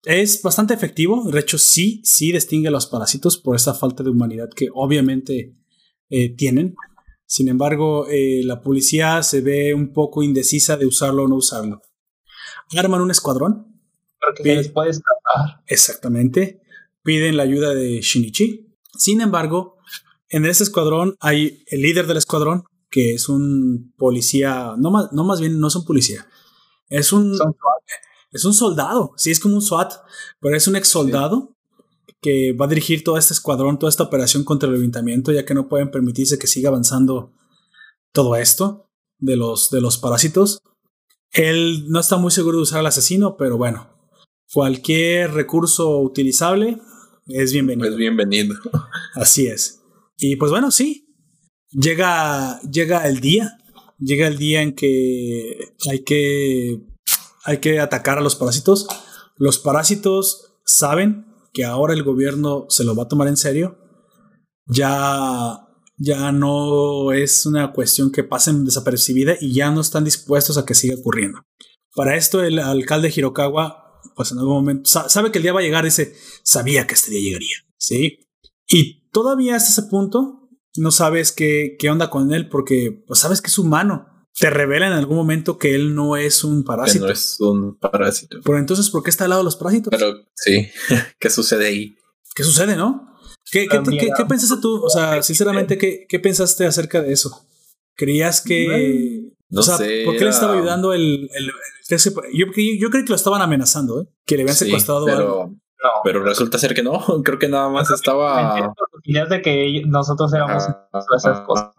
Es 0.05 0.41
bastante 0.43 0.73
efectivo. 0.73 1.31
De 1.31 1.41
hecho, 1.41 1.59
sí, 1.59 2.01
sí 2.05 2.33
distingue 2.33 2.69
a 2.69 2.73
los 2.73 2.87
parásitos 2.87 3.37
por 3.37 3.57
esa 3.57 3.75
falta 3.75 4.03
de 4.03 4.11
humanidad 4.11 4.49
que 4.55 4.69
obviamente 4.73 5.57
eh, 6.09 6.35
tienen. 6.35 6.75
Sin 7.27 7.49
embargo, 7.49 8.07
eh, 8.09 8.41
la 8.45 8.63
policía 8.63 9.23
se 9.23 9.41
ve 9.41 9.75
un 9.75 9.93
poco 9.93 10.23
indecisa 10.23 10.77
de 10.77 10.87
usarlo 10.87 11.25
o 11.25 11.29
no 11.29 11.37
usarlo. 11.37 11.83
Arman 12.77 13.03
un 13.03 13.11
escuadrón. 13.11 13.67
Porque 14.19 14.43
se 14.43 14.55
les 14.57 14.69
puede 14.71 14.91
escapar. 14.91 15.63
Exactamente. 15.67 16.61
Piden 17.03 17.37
la 17.37 17.43
ayuda 17.43 17.75
de 17.75 18.01
Shinichi. 18.01 18.75
Sin 18.99 19.21
embargo, 19.21 19.77
en 20.31 20.47
ese 20.47 20.63
escuadrón 20.63 21.17
hay 21.21 21.65
el 21.67 21.83
líder 21.83 22.07
del 22.07 22.17
escuadrón, 22.17 22.65
que 22.89 23.15
es 23.15 23.29
un 23.29 23.93
policía, 23.97 24.75
no 24.79 24.91
más, 24.91 25.13
no 25.13 25.25
más 25.25 25.41
bien, 25.41 25.61
no 25.61 25.69
es 25.69 25.77
un 25.77 25.85
policía, 25.85 26.27
es 26.89 27.13
un, 27.13 27.39
es 28.33 28.45
un 28.45 28.55
soldado, 28.55 29.13
sí, 29.17 29.31
es 29.31 29.41
como 29.41 29.57
un 29.57 29.63
SWAT, 29.63 29.93
pero 30.41 30.57
es 30.57 30.67
un 30.67 30.77
ex 30.77 30.89
soldado 30.89 31.57
que 32.21 32.53
va 32.53 32.67
a 32.67 32.69
dirigir 32.69 33.03
todo 33.03 33.19
este 33.19 33.35
escuadrón, 33.35 33.79
toda 33.79 33.91
esta 33.91 34.05
operación 34.05 34.45
contra 34.45 34.69
el 34.69 34.77
ayuntamiento, 34.77 35.33
ya 35.33 35.45
que 35.45 35.55
no 35.55 35.69
pueden 35.69 35.91
permitirse 35.91 36.39
que 36.39 36.47
siga 36.47 36.69
avanzando 36.69 37.33
todo 38.13 38.37
esto 38.37 38.91
de 39.19 39.37
los, 39.37 39.71
de 39.71 39.81
los 39.81 39.99
parásitos. 39.99 40.61
Él 41.33 41.87
no 41.89 42.01
está 42.01 42.19
muy 42.19 42.31
seguro 42.31 42.59
de 42.59 42.65
usar 42.65 42.81
al 42.81 42.87
asesino, 42.87 43.37
pero 43.37 43.57
bueno, 43.57 43.89
cualquier 44.53 45.33
recurso 45.33 45.99
utilizable 45.99 46.79
es 47.27 47.53
bienvenido. 47.53 47.89
Es 47.89 47.97
bienvenido. 47.97 48.57
Así 49.15 49.47
es. 49.47 49.80
Y 50.21 50.37
pues 50.37 50.51
bueno, 50.51 50.71
sí, 50.71 51.09
llega, 51.71 52.61
llega 52.61 53.09
el 53.09 53.21
día, 53.21 53.59
llega 53.99 54.29
el 54.29 54.37
día 54.37 54.63
en 54.63 54.75
que 54.75 55.73
hay 55.91 56.05
que 56.05 56.79
hay 57.45 57.59
que 57.59 57.81
atacar 57.81 58.19
a 58.19 58.21
los 58.21 58.37
parásitos. 58.37 58.87
Los 59.37 59.59
parásitos 59.59 60.59
saben 60.65 61.27
que 61.53 61.65
ahora 61.65 61.95
el 61.95 62.03
gobierno 62.03 62.67
se 62.69 62.85
lo 62.85 62.95
va 62.95 63.05
a 63.05 63.09
tomar 63.09 63.29
en 63.29 63.39
serio. 63.39 63.79
Ya, 64.67 65.67
ya 65.97 66.33
no 66.33 67.13
es 67.13 67.47
una 67.47 67.73
cuestión 67.73 68.13
que 68.13 68.23
pasen 68.23 68.65
desapercibida 68.65 69.37
y 69.41 69.55
ya 69.55 69.71
no 69.71 69.81
están 69.81 70.05
dispuestos 70.05 70.59
a 70.59 70.67
que 70.67 70.75
siga 70.75 70.97
ocurriendo. 70.97 71.43
Para 71.95 72.17
esto, 72.17 72.45
el 72.45 72.59
alcalde 72.59 73.13
Hirokawa, 73.15 74.01
pues 74.15 74.31
en 74.33 74.39
algún 74.39 74.55
momento, 74.55 74.89
sabe 74.89 75.33
que 75.33 75.39
el 75.39 75.43
día 75.43 75.53
va 75.53 75.61
a 75.61 75.65
llegar, 75.65 75.85
dice, 75.85 76.15
sabía 76.45 76.87
que 76.87 76.95
este 76.95 77.11
día 77.11 77.23
llegaría, 77.23 77.57
¿sí? 77.79 78.29
Y 78.69 79.00
todavía 79.13 79.57
hasta 79.57 79.71
ese 79.71 79.91
punto 79.91 80.49
no 80.77 80.91
sabes 80.91 81.33
qué, 81.33 81.77
qué 81.79 81.91
onda 81.91 82.11
con 82.11 82.33
él 82.33 82.49
porque 82.49 83.03
pues 83.07 83.21
sabes 83.21 83.41
que 83.43 83.49
es 83.49 83.59
humano 83.59 84.07
te 84.39 84.51
revela 84.51 84.87
en 84.87 84.93
algún 84.93 85.17
momento 85.17 85.59
que 85.59 85.75
él 85.75 85.95
no 85.95 86.17
es 86.17 86.45
un 86.45 86.65
parásito. 86.65 87.05
Que 87.05 87.09
no 87.09 87.13
es 87.13 87.41
un 87.41 87.79
parásito. 87.79 88.39
Pero 88.45 88.59
entonces, 88.59 88.89
¿por 88.91 89.03
qué 89.03 89.11
está 89.11 89.25
al 89.25 89.31
lado 89.31 89.43
de 89.43 89.45
los 89.45 89.57
parásitos? 89.57 89.91
Pero 89.91 90.15
sí, 90.35 90.69
¿qué 91.19 91.31
sucede 91.31 91.67
ahí? 91.67 91.95
¿Qué 92.35 92.45
sucede, 92.45 92.77
no? 92.77 93.17
¿Qué, 93.51 93.67
qué, 93.67 93.83
qué, 94.17 94.25
pensaste 94.27 94.57
tú? 94.63 94.83
O 94.83 94.89
sea, 94.89 95.23
sinceramente, 95.23 95.77
¿qué, 95.77 96.07
¿qué 96.09 96.21
pensaste 96.21 96.67
acerca 96.67 97.03
de 97.03 97.13
eso? 97.13 97.47
¿Creías 97.97 98.41
que... 98.41 99.33
No 99.49 99.61
o 99.61 99.63
sea, 99.65 99.79
sé, 99.79 100.03
¿por 100.05 100.17
qué 100.17 100.25
le 100.25 100.31
estaba 100.31 100.55
ayudando 100.55 100.93
el... 100.93 101.29
el, 101.35 101.51
yo, 102.33 102.47
yo, 102.55 102.91
creí 102.91 103.05
que 103.05 103.11
lo 103.11 103.17
estaban 103.17 103.43
amenazando, 103.43 104.01
¿eh? 104.01 104.07
Que 104.25 104.37
le 104.37 104.43
habían 104.43 104.57
secuestrado 104.57 105.07
pero, 105.07 105.57
No. 105.83 105.91
Pero 106.05 106.23
resulta 106.23 106.59
ser 106.59 106.75
que 106.75 106.83
no, 106.83 107.01
creo 107.25 107.39
que 107.39 107.49
nada 107.49 107.69
más 107.69 107.91
estaba... 107.91 108.75
Ideas 109.05 109.29
de 109.31 109.41
que 109.43 109.83
nosotros 109.87 110.33
éramos 110.35 110.65
Ah, 110.93 111.01
esas 111.17 111.41
cosas. 111.41 111.71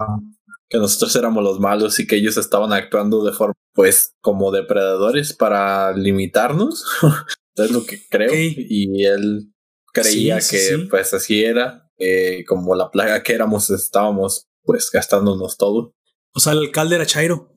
que 0.70 0.78
nosotros 0.80 1.16
éramos 1.16 1.44
los 1.44 1.60
malos 1.60 2.00
y 2.00 2.08
que 2.08 2.16
ellos 2.16 2.38
estaban 2.38 2.74
actuando 2.74 3.24
de 3.24 3.32
forma, 3.34 3.54
pues, 3.74 4.14
como 4.22 4.52
depredadores 4.52 5.34
para 5.34 5.92
limitarnos. 5.96 6.86
es 7.56 7.72
lo 7.72 7.86
que 7.86 8.02
creo. 8.10 8.32
Y 8.34 9.06
él 9.06 9.54
creía 9.94 10.42
Sí, 10.42 10.58
sí, 10.58 10.70
que, 10.70 10.76
sí. 10.84 10.88
pues, 10.90 11.14
así 11.14 11.44
era. 11.44 11.88
eh, 12.00 12.44
como 12.48 12.74
la 12.74 12.90
plaga 12.90 13.22
que 13.22 13.34
éramos, 13.34 13.70
estábamos, 13.70 14.48
pues, 14.64 14.90
gastándonos 14.92 15.58
todo. 15.58 15.94
O 16.34 16.40
sea, 16.40 16.54
el 16.54 16.60
alcalde 16.60 16.96
era 16.96 17.06
Chairo. 17.06 17.50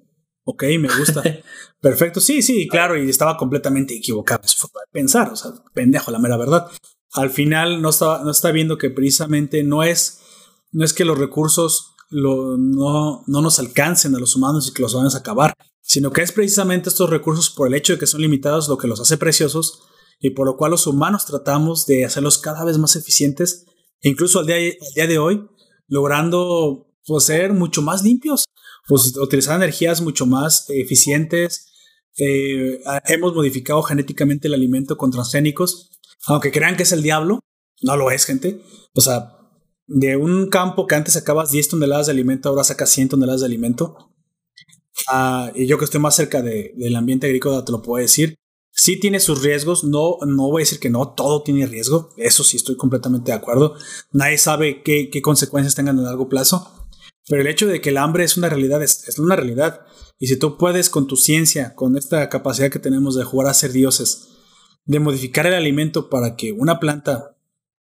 Ok, 0.45 0.65
me 0.79 0.89
gusta. 0.99 1.23
Perfecto. 1.81 2.21
Sí, 2.21 2.43
sí, 2.43 2.69
claro. 2.69 2.97
Y 3.03 3.09
estaba 3.09 3.37
completamente 3.37 3.95
equivocado 3.95 4.43
pensar. 4.93 5.33
O 5.33 5.37
sea, 5.37 5.53
pendejo, 5.73 6.11
la 6.11 6.19
mera 6.19 6.37
verdad. 6.37 6.67
Al 7.13 7.31
final 7.31 7.81
no 7.81 7.91
está, 7.91 8.23
no 8.25 8.31
está 8.31 8.51
viendo 8.53 8.77
que 8.79 8.91
precisamente 8.91 9.63
no 9.65 9.83
es, 9.83 10.21
no 10.73 10.85
es 10.85 10.93
que 10.93 11.05
los 11.05 11.17
recursos 11.19 11.95
lo- 12.11 12.57
no, 12.59 13.23
no 13.27 13.41
nos 13.41 13.59
alcancen 13.59 14.15
a 14.15 14.19
los 14.19 14.35
humanos 14.37 14.69
y 14.69 14.75
que 14.75 14.83
los 14.83 14.95
vamos 14.95 15.15
a 15.15 15.19
acabar, 15.19 15.55
sino 15.81 16.11
que 16.13 16.23
es 16.23 16.33
precisamente 16.33 16.89
estos 16.89 17.11
recursos 17.11 17.51
por 17.51 17.69
el 17.69 17.75
hecho 17.75 17.93
de 17.95 17.99
que 17.99 18.07
son 18.07 18.21
limitados 18.21 18.69
lo 18.69 18.77
que 18.79 18.89
los 18.89 19.01
hace 19.01 19.17
preciosos 19.17 19.83
y 20.21 20.31
por 20.31 20.47
lo 20.47 20.57
cual 20.57 20.73
los 20.73 20.87
humanos 20.87 21.25
tratamos 21.27 21.87
de 21.87 22.05
hacerlos 22.05 22.39
cada 22.39 22.65
vez 22.65 22.79
más 22.79 22.97
eficientes, 22.97 23.67
incluso 24.03 24.41
al 24.41 24.47
día, 24.47 24.57
al 24.57 24.95
día 24.95 25.07
de 25.07 25.19
hoy, 25.19 25.47
logrando 25.89 26.89
pues, 27.07 27.25
ser 27.25 27.53
mucho 27.53 27.83
más 27.83 28.03
limpios, 28.03 28.45
pues, 28.87 29.17
utilizar 29.17 29.57
energías 29.57 30.01
mucho 30.01 30.27
más 30.27 30.67
eficientes. 30.71 31.73
Eh, 32.17 32.81
hemos 33.07 33.35
modificado 33.35 33.83
genéticamente 33.83 34.49
el 34.49 34.55
alimento 34.55 34.97
con 34.97 35.11
transgénicos, 35.11 35.91
aunque 36.27 36.53
crean 36.53 36.77
que 36.77 36.85
es 36.85 36.93
el 36.93 37.03
diablo, 37.03 37.41
no 37.83 37.97
lo 37.97 38.11
es, 38.11 38.25
gente. 38.25 38.61
O 38.95 39.01
sea, 39.01 39.33
de 39.87 40.17
un 40.17 40.49
campo 40.49 40.87
que 40.87 40.95
antes 40.95 41.15
sacabas 41.15 41.51
10 41.51 41.69
toneladas 41.69 42.07
de 42.07 42.13
alimento, 42.13 42.49
ahora 42.49 42.65
sacas 42.65 42.91
100 42.91 43.11
toneladas 43.11 43.41
de 43.41 43.47
alimento. 43.47 44.15
Ah, 45.09 45.51
y 45.55 45.67
yo 45.67 45.77
que 45.79 45.85
estoy 45.85 46.01
más 46.01 46.15
cerca 46.17 46.41
de- 46.43 46.73
del 46.77 46.97
ambiente 46.97 47.27
agrícola 47.27 47.65
te 47.65 47.73
lo 47.73 47.83
puedo 47.83 48.01
decir. 48.01 48.37
Sí 48.77 48.99
tiene 48.99 49.21
sus 49.21 49.43
riesgos, 49.43 49.85
no, 49.85 50.17
no 50.27 50.51
voy 50.51 50.63
a 50.63 50.65
decir 50.65 50.81
que 50.81 50.91
no, 50.91 51.13
todo 51.15 51.43
tiene 51.43 51.67
riesgo, 51.67 52.11
eso 52.17 52.43
sí 52.43 52.57
estoy 52.57 52.77
completamente 52.77 53.31
de 53.31 53.37
acuerdo. 53.37 53.75
Nadie 54.13 54.37
sabe 54.39 54.83
qué, 54.83 55.11
qué 55.13 55.23
consecuencias 55.23 55.75
tengan 55.77 55.99
a 56.01 56.03
largo 56.03 56.29
plazo, 56.29 56.84
pero 57.29 57.43
el 57.43 57.49
hecho 57.49 57.67
de 57.67 57.81
que 57.81 57.91
el 57.91 57.99
hambre 57.99 58.25
es 58.25 58.37
una 58.37 58.49
realidad 58.49 58.83
es, 58.83 59.09
es 59.09 59.19
una 59.19 59.37
realidad. 59.37 59.81
Y 60.19 60.27
si 60.29 60.39
tú 60.39 60.57
puedes 60.59 60.91
con 60.91 61.07
tu 61.07 61.17
ciencia, 61.17 61.75
con 61.75 61.97
esta 61.97 62.29
capacidad 62.29 62.71
que 62.71 62.79
tenemos 62.79 63.17
de 63.17 63.25
jugar 63.25 63.49
a 63.49 63.55
ser 63.55 63.73
dioses, 63.73 64.29
de 64.85 65.01
modificar 65.01 65.47
el 65.47 65.55
alimento 65.55 66.09
para 66.11 66.37
que 66.37 66.53
una 66.53 66.79
planta 66.81 67.37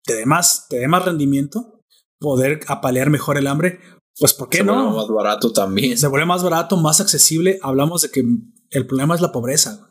te 0.05 0.15
dé 0.15 0.27
más, 0.27 0.67
te 0.69 0.79
dé 0.79 0.89
más 0.89 1.05
rendimiento, 1.05 1.81
poder 2.19 2.61
apalear 2.69 3.11
mejor 3.11 3.37
el 3.37 3.47
hambre, 3.49 3.81
pues 4.19 4.35
¿por 4.35 4.49
qué 4.49 4.59
Se 4.59 4.65
no? 4.65 4.75
vuelve 4.75 4.97
más 4.97 5.09
barato 5.09 5.53
también. 5.53 5.99
se 5.99 6.07
vuelve 6.07 6.27
más 6.27 6.43
barato, 6.43 6.77
más 6.77 7.01
accesible. 7.01 7.59
Hablamos 7.63 8.03
de 8.03 8.11
que 8.11 8.23
el 8.71 8.87
problema 8.87 9.15
es 9.15 9.21
la 9.21 9.33
pobreza. 9.33 9.89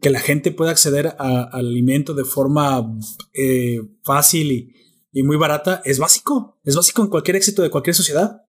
Que 0.00 0.10
la 0.10 0.20
gente 0.20 0.50
pueda 0.52 0.70
acceder 0.72 1.14
a- 1.18 1.42
al 1.50 1.66
alimento 1.68 2.12
de 2.14 2.24
forma 2.24 2.86
eh, 3.32 3.78
fácil 4.02 4.52
y, 4.52 4.72
y 5.12 5.22
muy 5.22 5.36
barata 5.36 5.80
es 5.84 5.98
básico. 5.98 6.60
Es 6.64 6.76
básico 6.76 7.02
en 7.02 7.08
cualquier 7.08 7.36
éxito 7.36 7.62
de 7.62 7.70
cualquier 7.70 7.94
sociedad. 7.94 8.42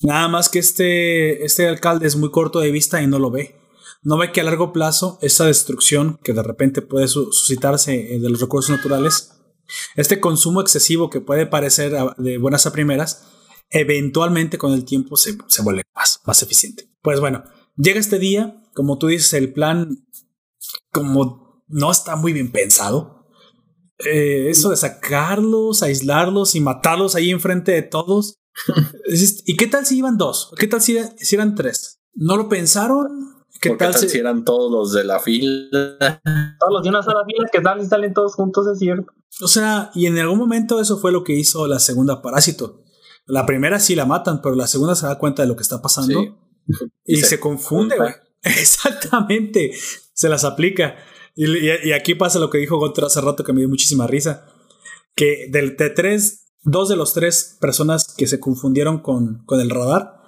Nada 0.00 0.28
más 0.28 0.48
que 0.48 0.58
este, 0.58 1.44
este 1.44 1.66
alcalde 1.68 2.06
es 2.06 2.16
muy 2.16 2.30
corto 2.30 2.60
de 2.60 2.70
vista 2.70 3.00
y 3.02 3.06
no 3.06 3.18
lo 3.18 3.30
ve. 3.30 3.56
No 4.02 4.18
ve 4.18 4.32
que 4.32 4.40
a 4.40 4.44
largo 4.44 4.72
plazo 4.72 5.18
esa 5.22 5.46
destrucción 5.46 6.18
que 6.22 6.32
de 6.34 6.42
repente 6.42 6.82
puede 6.82 7.08
su- 7.08 7.32
suscitarse 7.32 8.14
eh, 8.16 8.20
de 8.20 8.28
los 8.28 8.40
recursos 8.40 8.70
naturales, 8.76 9.30
este 9.96 10.20
consumo 10.20 10.60
excesivo 10.60 11.08
que 11.08 11.20
puede 11.22 11.46
parecer 11.46 11.92
de 12.18 12.36
buenas 12.38 12.66
a 12.66 12.72
primeras, 12.72 13.24
eventualmente 13.70 14.58
con 14.58 14.72
el 14.72 14.84
tiempo 14.84 15.16
se, 15.16 15.38
se 15.48 15.62
vuelve 15.62 15.84
más, 15.94 16.20
más 16.26 16.42
eficiente. 16.42 16.90
Pues 17.00 17.18
bueno, 17.18 17.44
llega 17.76 17.98
este 17.98 18.18
día, 18.18 18.62
como 18.74 18.98
tú 18.98 19.06
dices, 19.06 19.32
el 19.32 19.52
plan 19.54 20.06
como 20.92 21.64
no 21.66 21.90
está 21.90 22.16
muy 22.16 22.32
bien 22.34 22.52
pensado. 22.52 23.26
eh, 24.04 24.48
eso 24.50 24.68
de 24.70 24.76
sacarlos, 24.76 25.82
aislarlos 25.82 26.54
y 26.56 26.60
matarlos 26.60 27.14
ahí 27.14 27.30
enfrente 27.30 27.72
de 27.72 27.82
todos. 27.82 28.36
Es- 29.04 29.42
¿Y 29.46 29.56
qué 29.56 29.66
tal 29.66 29.84
si 29.86 29.98
iban 29.98 30.16
dos? 30.16 30.52
¿Qué 30.58 30.66
tal 30.66 30.80
si, 30.80 30.98
si 31.18 31.34
eran 31.34 31.54
tres? 31.54 32.00
¿No 32.14 32.36
lo 32.36 32.48
pensaron? 32.48 33.08
¿Qué 33.60 33.70
¿Por 33.70 33.78
¿Qué 33.78 33.84
tal, 33.84 33.92
tal 33.92 34.00
si, 34.02 34.08
si 34.08 34.18
eran 34.18 34.44
todos 34.44 34.70
los 34.70 34.92
de 34.92 35.04
la 35.04 35.20
fila? 35.20 35.88
Todos 36.58 36.72
los 36.72 36.82
de 36.82 36.88
una 36.90 37.02
sola 37.02 37.24
fila 37.26 37.48
que 37.50 37.62
salen, 37.62 37.88
salen 37.88 38.12
todos 38.14 38.34
juntos, 38.34 38.66
es 38.72 38.78
cierto. 38.78 39.06
O 39.40 39.48
sea, 39.48 39.90
y 39.94 40.06
en 40.06 40.18
algún 40.18 40.38
momento 40.38 40.80
eso 40.80 40.98
fue 40.98 41.12
lo 41.12 41.24
que 41.24 41.34
hizo 41.34 41.66
la 41.66 41.78
segunda 41.78 42.20
Parásito. 42.22 42.82
La 43.26 43.46
primera 43.46 43.80
sí 43.80 43.94
la 43.94 44.04
matan, 44.06 44.42
pero 44.42 44.54
la 44.54 44.66
segunda 44.66 44.94
se 44.94 45.06
da 45.06 45.18
cuenta 45.18 45.42
de 45.42 45.48
lo 45.48 45.56
que 45.56 45.62
está 45.62 45.80
pasando 45.80 46.20
Sí. 46.20 46.28
y, 47.06 47.14
Y 47.14 47.20
se, 47.20 47.26
se 47.26 47.40
confunde, 47.40 47.96
güey. 47.96 48.12
Exactamente. 48.42 49.72
Se 50.12 50.28
las 50.28 50.44
aplica. 50.44 50.96
Y, 51.34 51.46
y- 51.50 51.70
y 51.84 51.92
aquí 51.92 52.14
pasa 52.14 52.38
lo 52.38 52.50
que 52.50 52.58
dijo 52.58 52.78
Gontra 52.78 53.06
hace 53.06 53.20
rato 53.20 53.42
que 53.44 53.52
me 53.52 53.60
dio 53.60 53.68
muchísima 53.68 54.06
risa. 54.06 54.46
Que 55.16 55.48
del, 55.50 55.76
de 55.76 55.90
tres, 55.90 56.43
dos 56.64 56.88
de 56.88 56.96
los 56.96 57.14
tres 57.14 57.56
personas 57.60 58.12
que 58.16 58.26
se 58.26 58.40
confundieron 58.40 58.98
con, 59.00 59.44
con 59.46 59.60
el 59.60 59.70
radar, 59.70 60.20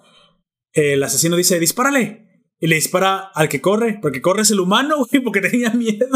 el 0.72 1.02
asesino 1.02 1.36
dice, 1.36 1.58
dispárale. 1.58 2.22
Y 2.58 2.68
le 2.68 2.76
dispara 2.76 3.18
al 3.34 3.50
que 3.50 3.60
corre, 3.60 3.98
porque 4.00 4.22
corre 4.22 4.40
es 4.42 4.50
el 4.50 4.60
humano, 4.60 4.96
güey, 5.10 5.22
porque 5.22 5.40
tenía 5.42 5.70
miedo. 5.70 6.08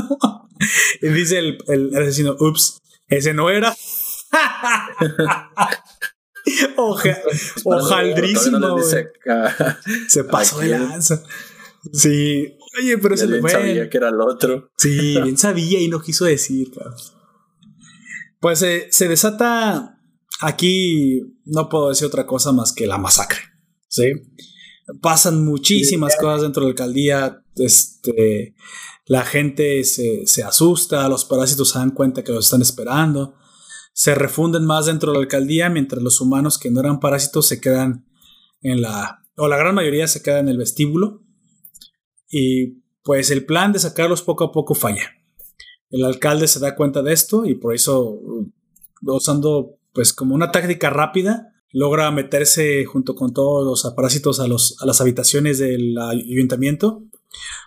y 1.02 1.08
dice 1.08 1.38
el, 1.38 1.58
el- 1.68 1.90
el 1.94 2.02
asesino, 2.02 2.34
ups, 2.38 2.78
ese 3.08 3.34
no 3.34 3.50
era. 3.50 3.74
Oja, 6.76 7.18
no 8.58 8.76
dice 8.76 9.08
acá. 9.24 9.78
Se 10.08 10.24
pasó 10.24 10.58
de 10.60 10.68
lanza. 10.68 11.22
Sí. 11.92 12.56
Oye, 12.80 12.98
pero 12.98 13.14
Ya 13.14 13.20
se 13.22 13.26
le 13.26 13.38
bien 13.38 13.48
sabía 13.50 13.90
que 13.90 13.96
era 13.98 14.08
el 14.08 14.20
otro. 14.20 14.70
Sí, 14.78 15.20
bien 15.22 15.36
sabía 15.36 15.80
y 15.80 15.88
no 15.88 16.00
quiso 16.00 16.24
decir, 16.24 16.70
cabrón. 16.72 16.94
Pues 18.40 18.62
eh, 18.62 18.88
se 18.90 19.08
desata 19.08 19.99
aquí, 20.40 21.20
no 21.44 21.68
puedo 21.68 21.88
decir 21.90 22.06
otra 22.06 22.26
cosa 22.26 22.52
más 22.52 22.72
que 22.72 22.86
la 22.86 22.98
masacre. 22.98 23.38
¿Sí? 23.88 24.12
Pasan 25.00 25.44
muchísimas 25.44 26.16
cosas 26.16 26.42
dentro 26.42 26.62
de 26.62 26.68
la 26.68 26.70
alcaldía. 26.70 27.44
Este, 27.56 28.54
la 29.06 29.24
gente 29.24 29.84
se, 29.84 30.26
se 30.26 30.42
asusta, 30.42 31.08
los 31.08 31.24
parásitos 31.24 31.70
se 31.70 31.78
dan 31.78 31.90
cuenta 31.90 32.24
que 32.24 32.32
los 32.32 32.46
están 32.46 32.62
esperando. 32.62 33.34
Se 33.92 34.14
refunden 34.14 34.64
más 34.64 34.86
dentro 34.86 35.12
de 35.12 35.18
la 35.18 35.22
alcaldía, 35.22 35.68
mientras 35.68 36.02
los 36.02 36.20
humanos 36.20 36.58
que 36.58 36.70
no 36.70 36.80
eran 36.80 37.00
parásitos 37.00 37.46
se 37.46 37.60
quedan 37.60 38.06
en 38.62 38.80
la. 38.80 39.24
o 39.36 39.48
la 39.48 39.56
gran 39.56 39.74
mayoría 39.74 40.06
se 40.06 40.22
queda 40.22 40.38
en 40.38 40.48
el 40.48 40.58
vestíbulo. 40.58 41.22
Y 42.28 42.82
pues 43.02 43.30
el 43.30 43.44
plan 43.44 43.72
de 43.72 43.78
sacarlos 43.78 44.22
poco 44.22 44.44
a 44.44 44.52
poco 44.52 44.74
falla. 44.74 45.10
El 45.90 46.04
alcalde 46.04 46.46
se 46.46 46.60
da 46.60 46.76
cuenta 46.76 47.02
de 47.02 47.12
esto 47.12 47.44
y 47.44 47.56
por 47.56 47.74
eso, 47.74 48.20
usando 49.02 49.79
pues 49.92 50.12
como 50.12 50.34
una 50.34 50.50
táctica 50.52 50.90
rápida, 50.90 51.48
logra 51.72 52.10
meterse 52.10 52.84
junto 52.84 53.14
con 53.14 53.32
todos 53.32 53.64
los 53.64 53.94
parásitos 53.94 54.40
a, 54.40 54.48
los, 54.48 54.76
a 54.80 54.86
las 54.86 55.00
habitaciones 55.00 55.58
del 55.58 55.96
ayuntamiento, 55.98 57.04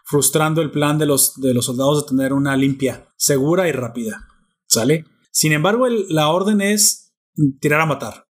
frustrando 0.06 0.62
el 0.62 0.72
plan 0.72 0.98
de 0.98 1.06
los, 1.06 1.40
de 1.40 1.54
los 1.54 1.66
soldados 1.66 2.04
de 2.04 2.10
tener 2.10 2.34
una 2.34 2.58
limpia, 2.58 3.08
segura 3.18 3.68
y 3.68 3.72
rápida. 3.72 4.28
¿Sale? 4.68 5.06
Sin 5.32 5.52
embargo, 5.52 5.88
el- 5.88 6.06
la 6.10 6.30
orden 6.30 6.62
es 6.62 7.14
tirar 7.60 7.82
a 7.82 7.86
matar. 7.86 8.26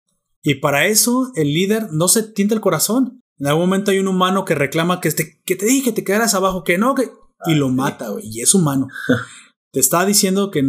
Y 0.42 0.56
para 0.56 0.88
eso 0.88 1.32
el 1.36 1.54
líder 1.54 1.88
no 1.92 2.08
se 2.08 2.24
tienta 2.24 2.56
el 2.56 2.62
corazón. 2.62 3.22
En 3.38 3.48
algún 3.48 3.66
momento 3.66 3.92
hay 3.92 4.00
un 4.00 4.08
humano 4.08 4.46
que 4.46 4.56
reclama 4.56 5.00
que 5.02 5.12
te, 5.12 5.42
que 5.46 5.56
te 5.56 5.66
dije 5.66 5.84
que 5.86 5.92
te 5.92 6.04
quedaras 6.04 6.34
abajo, 6.34 6.64
que 6.64 6.78
no, 6.78 6.96
que... 6.96 7.10
Y 7.46 7.56
lo 7.56 7.70
mata, 7.70 8.10
güey. 8.10 8.26
Y 8.28 8.42
es 8.42 8.54
humano. 8.54 8.88
te 9.72 9.80
está 9.80 10.06
diciendo 10.06 10.52
que 10.52 10.62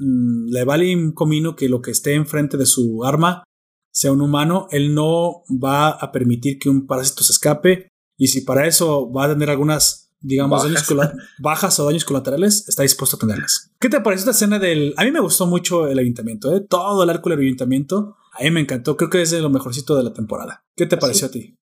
le 0.00 0.64
vale 0.64 0.94
un 0.96 1.12
comino 1.12 1.54
que 1.54 1.68
lo 1.68 1.82
que 1.82 1.90
esté 1.90 2.14
enfrente 2.14 2.56
de 2.56 2.66
su 2.66 3.04
arma 3.04 3.44
sea 3.92 4.12
un 4.12 4.22
humano. 4.22 4.66
Él 4.70 4.94
no 4.94 5.42
va 5.50 5.90
a 5.90 6.10
permitir 6.12 6.58
que 6.58 6.68
un 6.68 6.86
parásito 6.86 7.22
se 7.22 7.32
escape. 7.32 7.88
Y 8.16 8.28
si 8.28 8.42
para 8.42 8.66
eso 8.66 9.10
va 9.12 9.24
a 9.24 9.28
tener 9.28 9.50
algunas, 9.50 10.12
digamos, 10.20 10.62
Bajas. 10.62 10.88
daños 10.88 11.12
bajas 11.38 11.80
o 11.80 11.86
daños 11.86 12.04
colaterales, 12.04 12.68
está 12.68 12.82
dispuesto 12.82 13.16
a 13.16 13.20
tenerlas. 13.20 13.70
¿Qué 13.78 13.88
te 13.88 14.00
pareció 14.00 14.30
esta 14.30 14.30
escena 14.32 14.58
del... 14.58 14.94
A 14.96 15.04
mí 15.04 15.10
me 15.10 15.20
gustó 15.20 15.46
mucho 15.46 15.86
el 15.86 15.98
ayuntamiento, 15.98 16.54
¿eh? 16.54 16.64
Todo 16.68 17.02
el 17.02 17.10
arco 17.10 17.30
del 17.30 17.40
ayuntamiento. 17.40 18.16
A 18.32 18.42
mí 18.42 18.50
me 18.50 18.60
encantó. 18.60 18.96
Creo 18.96 19.10
que 19.10 19.22
es 19.22 19.30
de 19.30 19.40
lo 19.40 19.50
mejorcito 19.50 19.96
de 19.96 20.04
la 20.04 20.12
temporada. 20.12 20.64
¿Qué 20.76 20.86
te 20.86 20.96
pareció 20.96 21.26
a 21.26 21.30
ti? 21.30 21.56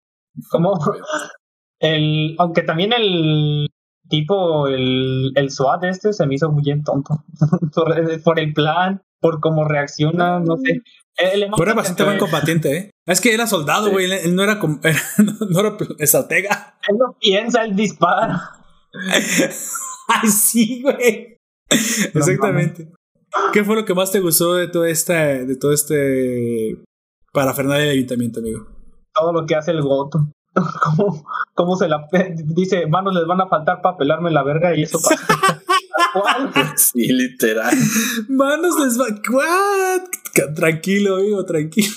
Como 0.50 0.78
el, 1.80 2.34
aunque 2.38 2.62
también 2.62 2.92
el 2.92 3.68
tipo, 4.08 4.68
el, 4.68 5.32
el 5.34 5.50
SWAT 5.50 5.84
este 5.84 6.12
se 6.12 6.26
me 6.26 6.34
hizo 6.34 6.50
muy 6.50 6.62
bien 6.62 6.82
tonto. 6.82 7.24
por, 7.74 8.22
por 8.22 8.38
el 8.40 8.52
plan, 8.52 9.02
por 9.20 9.40
cómo 9.40 9.64
reacciona, 9.66 10.40
no 10.40 10.56
sé. 10.56 10.82
El- 11.16 11.42
el- 11.44 11.50
Pero 11.50 11.62
era 11.64 11.74
bastante 11.74 12.04
buen 12.04 12.18
combatiente, 12.18 12.76
¿eh? 12.76 12.90
Es 13.06 13.20
que 13.20 13.34
era 13.34 13.46
soldado, 13.46 13.86
Sí. 13.86 13.92
güey. 13.92 14.04
Él, 14.06 14.12
él 14.12 14.34
no 14.36 14.42
era, 14.44 14.58
com- 14.60 14.80
no 15.50 15.60
era 15.60 15.76
estratega. 15.98 16.78
Él 16.88 16.96
no 16.98 17.16
piensa, 17.20 17.64
él 17.64 17.74
dispara. 17.74 18.40
Ay, 20.08 20.28
sí, 20.28 20.82
güey. 20.82 21.36
Exactamente. 21.70 22.92
¿Qué 23.52 23.62
fue 23.64 23.76
lo 23.76 23.84
que 23.84 23.94
más 23.94 24.10
te 24.10 24.20
gustó 24.20 24.54
de 24.54 24.68
todo 24.68 24.84
esta, 24.86 25.14
de 25.24 25.56
todo 25.56 25.72
este 25.72 26.82
parafernalia 27.32 27.84
del 27.86 27.96
ayuntamiento, 27.98 28.40
amigo? 28.40 28.66
Todo 29.14 29.32
lo 29.32 29.46
que 29.46 29.54
hace 29.54 29.72
el 29.72 29.82
goto. 29.82 30.30
¿Cómo, 30.82 31.26
cómo 31.54 31.76
se 31.76 31.88
la 31.88 32.06
dice, 32.44 32.86
manos 32.86 33.14
les 33.14 33.26
van 33.26 33.40
a 33.40 33.48
faltar 33.48 33.80
para 33.82 33.96
pelarme 33.96 34.30
la 34.30 34.42
verga 34.42 34.74
y 34.74 34.82
eso 34.82 34.98
pasa. 35.00 35.62
¿Cuál? 36.12 36.52
Sí, 36.76 37.12
literal. 37.12 37.74
Manos 38.28 38.78
les 38.80 38.98
va. 38.98 39.06
¿What? 39.30 40.54
Tranquilo, 40.54 41.16
amigo, 41.16 41.44
tranquilo. 41.44 41.92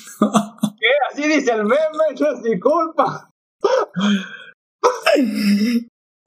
¿Qué? 0.79 0.87
Así 1.11 1.27
dice 1.27 1.51
el 1.51 1.63
meme, 1.63 1.79
no 2.19 2.31
es 2.33 2.41
mi 2.41 2.59
culpa. 2.59 3.29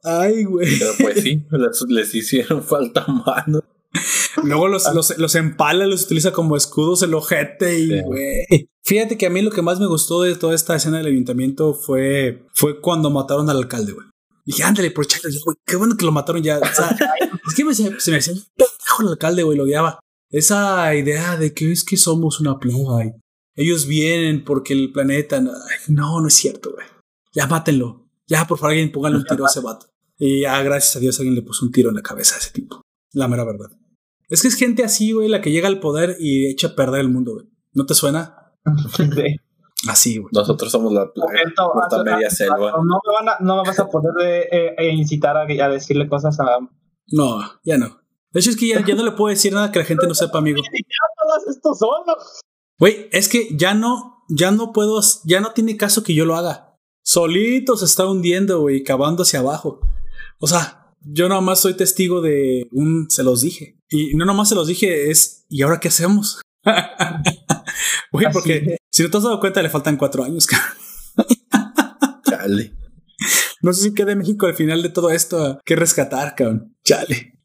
Ay, 0.02 0.44
güey. 0.44 0.78
Pero 0.78 0.92
pues 0.98 1.22
sí, 1.22 1.44
les, 1.50 1.82
les 1.88 2.14
hicieron 2.14 2.62
falta 2.62 3.04
manos. 3.06 3.64
Luego 4.42 4.68
los, 4.68 4.92
los, 4.94 5.16
los, 5.18 5.34
empala, 5.34 5.86
los 5.86 6.04
utiliza 6.04 6.32
como 6.32 6.56
escudos 6.56 7.02
el 7.02 7.14
ojete 7.14 7.78
y, 7.78 8.02
güey. 8.02 8.68
Fíjate 8.82 9.16
que 9.16 9.26
a 9.26 9.30
mí 9.30 9.40
lo 9.40 9.50
que 9.50 9.62
más 9.62 9.80
me 9.80 9.86
gustó 9.86 10.22
de 10.22 10.34
toda 10.34 10.54
esta 10.54 10.76
escena 10.76 10.98
del 10.98 11.06
ayuntamiento 11.06 11.74
fue, 11.74 12.46
fue 12.52 12.80
cuando 12.80 13.10
mataron 13.10 13.48
al 13.48 13.58
alcalde, 13.58 13.92
güey. 13.92 14.06
Dije, 14.44 14.62
ándale, 14.62 14.90
por 14.90 15.06
güey, 15.06 15.56
qué 15.64 15.76
bueno 15.76 15.96
que 15.96 16.04
lo 16.04 16.12
mataron 16.12 16.42
ya. 16.42 16.58
O 16.58 16.74
sea, 16.74 16.96
es 17.48 17.54
que 17.54 17.64
me, 17.64 17.74
se 17.74 18.10
me 18.10 18.18
hacía 18.18 18.34
un 18.34 18.42
pendejo 18.56 19.02
el 19.02 19.08
alcalde, 19.08 19.42
güey, 19.42 19.56
lo 19.56 19.64
odiaba. 19.64 19.98
Esa 20.28 20.94
idea 20.94 21.36
de 21.36 21.54
que 21.54 21.72
es 21.72 21.84
que 21.84 21.96
somos 21.96 22.40
una 22.40 22.58
plaga 22.58 23.06
y 23.06 23.12
ellos 23.54 23.86
vienen 23.86 24.44
porque 24.44 24.72
el 24.74 24.92
planeta. 24.92 25.40
No, 25.40 25.52
no, 25.88 26.20
no 26.20 26.28
es 26.28 26.34
cierto, 26.34 26.72
güey. 26.72 26.86
Ya 27.32 27.46
mátenlo. 27.46 28.08
Ya, 28.26 28.46
por 28.46 28.58
favor, 28.58 28.72
alguien 28.72 28.92
póngale 28.92 29.16
un 29.16 29.24
tiro 29.24 29.44
a 29.44 29.48
ese 29.48 29.60
vato. 29.60 29.86
Y 30.18 30.42
ya, 30.42 30.62
gracias 30.62 30.96
a 30.96 31.00
Dios, 31.00 31.18
alguien 31.18 31.34
le 31.34 31.42
puso 31.42 31.64
un 31.64 31.72
tiro 31.72 31.90
en 31.90 31.96
la 31.96 32.02
cabeza 32.02 32.36
a 32.36 32.38
ese 32.38 32.50
tipo. 32.50 32.82
La 33.12 33.28
mera 33.28 33.44
verdad. 33.44 33.70
Es 34.28 34.42
que 34.42 34.48
es 34.48 34.54
gente 34.54 34.84
así, 34.84 35.12
güey, 35.12 35.28
la 35.28 35.40
que 35.40 35.50
llega 35.50 35.68
al 35.68 35.80
poder 35.80 36.16
y 36.18 36.50
echa 36.50 36.68
a 36.68 36.74
perder 36.74 37.00
el 37.00 37.08
mundo, 37.08 37.34
güey. 37.34 37.46
¿No 37.72 37.86
te 37.86 37.94
suena? 37.94 38.52
Sí. 38.96 39.36
Así, 39.86 40.18
güey. 40.18 40.30
Nosotros 40.32 40.72
somos 40.72 40.92
la 40.92 41.12
puerta 41.12 42.02
media 42.04 42.30
selva. 42.30 42.72
No 42.72 43.00
me, 43.04 43.14
van 43.14 43.28
a, 43.28 43.36
no 43.40 43.56
me 43.56 43.68
vas 43.68 43.78
a 43.78 43.86
poder 43.86 44.14
eh, 44.50 44.74
eh, 44.78 44.90
incitar 44.92 45.36
a, 45.36 45.42
a, 45.42 45.68
decirle 45.68 46.08
cosas 46.08 46.40
a. 46.40 46.46
No, 47.08 47.40
ya 47.64 47.76
no. 47.76 48.00
De 48.32 48.40
hecho, 48.40 48.50
es 48.50 48.56
que 48.56 48.68
ya, 48.68 48.84
ya 48.84 48.94
no 48.94 49.04
le 49.04 49.12
puedo 49.12 49.28
decir 49.28 49.52
nada 49.52 49.70
que 49.70 49.80
la 49.80 49.84
gente 49.84 50.06
no 50.06 50.14
sepa, 50.14 50.38
amigo. 50.38 50.62
esto 51.48 51.74
solo. 51.74 52.16
Güey, 52.78 53.08
es 53.12 53.28
que 53.28 53.48
ya 53.56 53.74
no, 53.74 54.24
ya 54.28 54.50
no 54.50 54.72
puedo, 54.72 55.00
ya 55.24 55.40
no 55.40 55.52
tiene 55.52 55.76
caso 55.76 56.02
que 56.02 56.14
yo 56.14 56.24
lo 56.24 56.34
haga. 56.34 56.76
Solito 57.02 57.76
se 57.76 57.84
está 57.84 58.06
hundiendo, 58.06 58.60
güey, 58.60 58.82
cavando 58.82 59.22
hacia 59.22 59.40
abajo. 59.40 59.80
O 60.40 60.46
sea, 60.46 60.94
yo 61.00 61.28
nada 61.28 61.40
más 61.40 61.60
soy 61.60 61.74
testigo 61.74 62.22
de 62.22 62.66
un 62.72 63.06
se 63.10 63.22
los 63.22 63.42
dije. 63.42 63.73
Y 63.94 64.14
no 64.14 64.24
nomás 64.24 64.48
se 64.48 64.56
los 64.56 64.66
dije, 64.66 65.12
es 65.12 65.46
¿y 65.48 65.62
ahora 65.62 65.78
qué 65.78 65.86
hacemos? 65.86 66.40
Güey, 68.12 68.26
porque 68.32 68.76
si 68.90 69.02
no 69.02 69.10
te 69.10 69.16
has 69.16 69.22
dado 69.22 69.40
cuenta, 69.40 69.62
le 69.62 69.70
faltan 69.70 69.96
cuatro 69.96 70.24
años, 70.24 70.46
Chale. 72.28 72.74
No 73.62 73.72
sé 73.72 73.82
si 73.82 73.94
queda 73.94 74.08
de 74.08 74.16
México 74.16 74.46
al 74.46 74.54
final 74.54 74.82
de 74.82 74.88
todo 74.88 75.10
esto 75.10 75.60
que 75.64 75.76
rescatar, 75.76 76.34
cabrón. 76.34 76.76
Chale. 76.84 77.40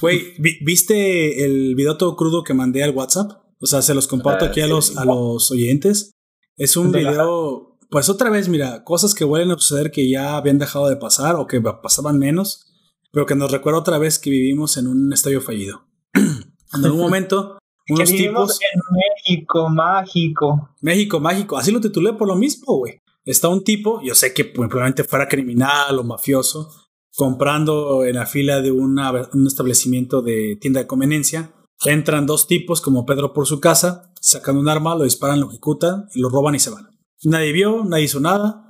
Güey, 0.00 0.34
¿viste 0.38 1.44
el 1.44 1.74
video 1.74 1.96
todo 1.96 2.16
crudo 2.16 2.44
que 2.44 2.54
mandé 2.54 2.82
al 2.82 2.94
WhatsApp? 2.94 3.32
O 3.60 3.66
sea, 3.66 3.82
se 3.82 3.94
los 3.94 4.06
comparto 4.06 4.46
aquí 4.46 4.60
a 4.60 4.66
los, 4.66 4.96
a 4.96 5.04
los 5.04 5.50
oyentes. 5.50 6.12
Es 6.56 6.76
un 6.76 6.92
video, 6.92 7.78
pues 7.90 8.08
otra 8.08 8.30
vez, 8.30 8.48
mira, 8.48 8.84
cosas 8.84 9.14
que 9.14 9.24
vuelven 9.24 9.50
a 9.50 9.58
suceder 9.58 9.90
que 9.90 10.08
ya 10.08 10.36
habían 10.36 10.58
dejado 10.58 10.88
de 10.88 10.96
pasar 10.96 11.36
o 11.36 11.46
que 11.46 11.60
pasaban 11.60 12.18
menos, 12.18 12.66
pero 13.12 13.26
que 13.26 13.34
nos 13.34 13.50
recuerda 13.52 13.80
otra 13.80 13.98
vez 13.98 14.18
que 14.18 14.30
vivimos 14.30 14.76
en 14.76 14.86
un 14.86 15.12
estadio 15.12 15.40
fallido. 15.40 15.89
En 16.14 16.84
algún 16.84 17.00
momento, 17.06 17.58
unos 17.88 18.10
tipos. 18.10 18.58
En 18.72 18.80
México 18.96 19.68
mágico. 19.68 20.70
México 20.80 21.20
mágico, 21.20 21.56
así 21.56 21.72
lo 21.72 21.80
titulé 21.80 22.12
por 22.12 22.28
lo 22.28 22.36
mismo, 22.36 22.76
güey. 22.76 23.00
Está 23.24 23.48
un 23.48 23.62
tipo, 23.64 24.00
yo 24.02 24.14
sé 24.14 24.32
que 24.32 24.44
pues, 24.44 24.68
probablemente 24.68 25.04
fuera 25.04 25.28
criminal 25.28 25.98
o 25.98 26.04
mafioso, 26.04 26.70
comprando 27.14 28.04
en 28.04 28.16
la 28.16 28.26
fila 28.26 28.60
de 28.60 28.70
una, 28.72 29.12
un 29.32 29.46
establecimiento 29.46 30.22
de 30.22 30.56
tienda 30.60 30.80
de 30.80 30.86
conveniencia. 30.86 31.52
Entran 31.84 32.26
dos 32.26 32.46
tipos 32.46 32.80
como 32.80 33.06
Pedro 33.06 33.32
por 33.32 33.46
su 33.46 33.60
casa, 33.60 34.12
sacan 34.20 34.56
un 34.56 34.68
arma, 34.68 34.94
lo 34.94 35.04
disparan, 35.04 35.40
lo 35.40 35.48
ejecutan, 35.48 36.08
y 36.14 36.20
lo 36.20 36.28
roban 36.28 36.54
y 36.54 36.58
se 36.58 36.70
van. 36.70 36.88
Nadie 37.24 37.52
vio, 37.52 37.84
nadie 37.84 38.04
hizo 38.04 38.20
nada. 38.20 38.66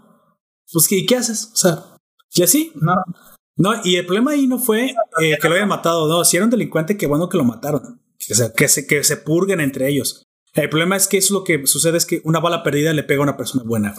Pues, 0.73 0.89
¿qué, 0.89 1.05
qué 1.07 1.17
haces? 1.17 1.51
O 1.53 1.57
sea, 1.57 1.85
y 2.33 2.43
así. 2.43 2.73
No. 2.75 2.95
No, 3.61 3.75
y 3.85 3.97
el 3.97 4.07
problema 4.07 4.31
ahí 4.31 4.47
no 4.47 4.59
fue 4.59 4.95
eh, 5.21 5.39
que 5.41 5.49
lo 5.49 5.55
hayan 5.55 5.69
matado, 5.69 6.09
no, 6.09 6.25
si 6.25 6.39
era 6.39 6.47
un 6.47 6.51
delincuente, 6.51 6.97
qué 6.97 7.07
bueno 7.07 7.29
que 7.29 7.37
lo 7.37 7.45
mataron. 7.45 8.01
Que 8.19 8.35
se, 8.35 8.53
que 8.55 8.69
se, 8.69 8.87
que 8.87 9.05
se 9.05 9.19
purguen 9.19 9.61
entre 9.61 9.89
ellos. 9.89 10.27
El 10.55 10.71
problema 10.71 10.97
es 10.97 11.07
que 11.07 11.19
eso 11.19 11.35
lo 11.35 11.45
que 11.45 11.67
sucede 11.67 11.99
es 11.99 12.07
que 12.07 12.23
una 12.25 12.41
bala 12.41 12.63
perdida 12.63 12.95
le 12.95 13.03
pega 13.03 13.21
a 13.21 13.25
una 13.25 13.37
persona 13.37 13.63
buena. 13.65 13.95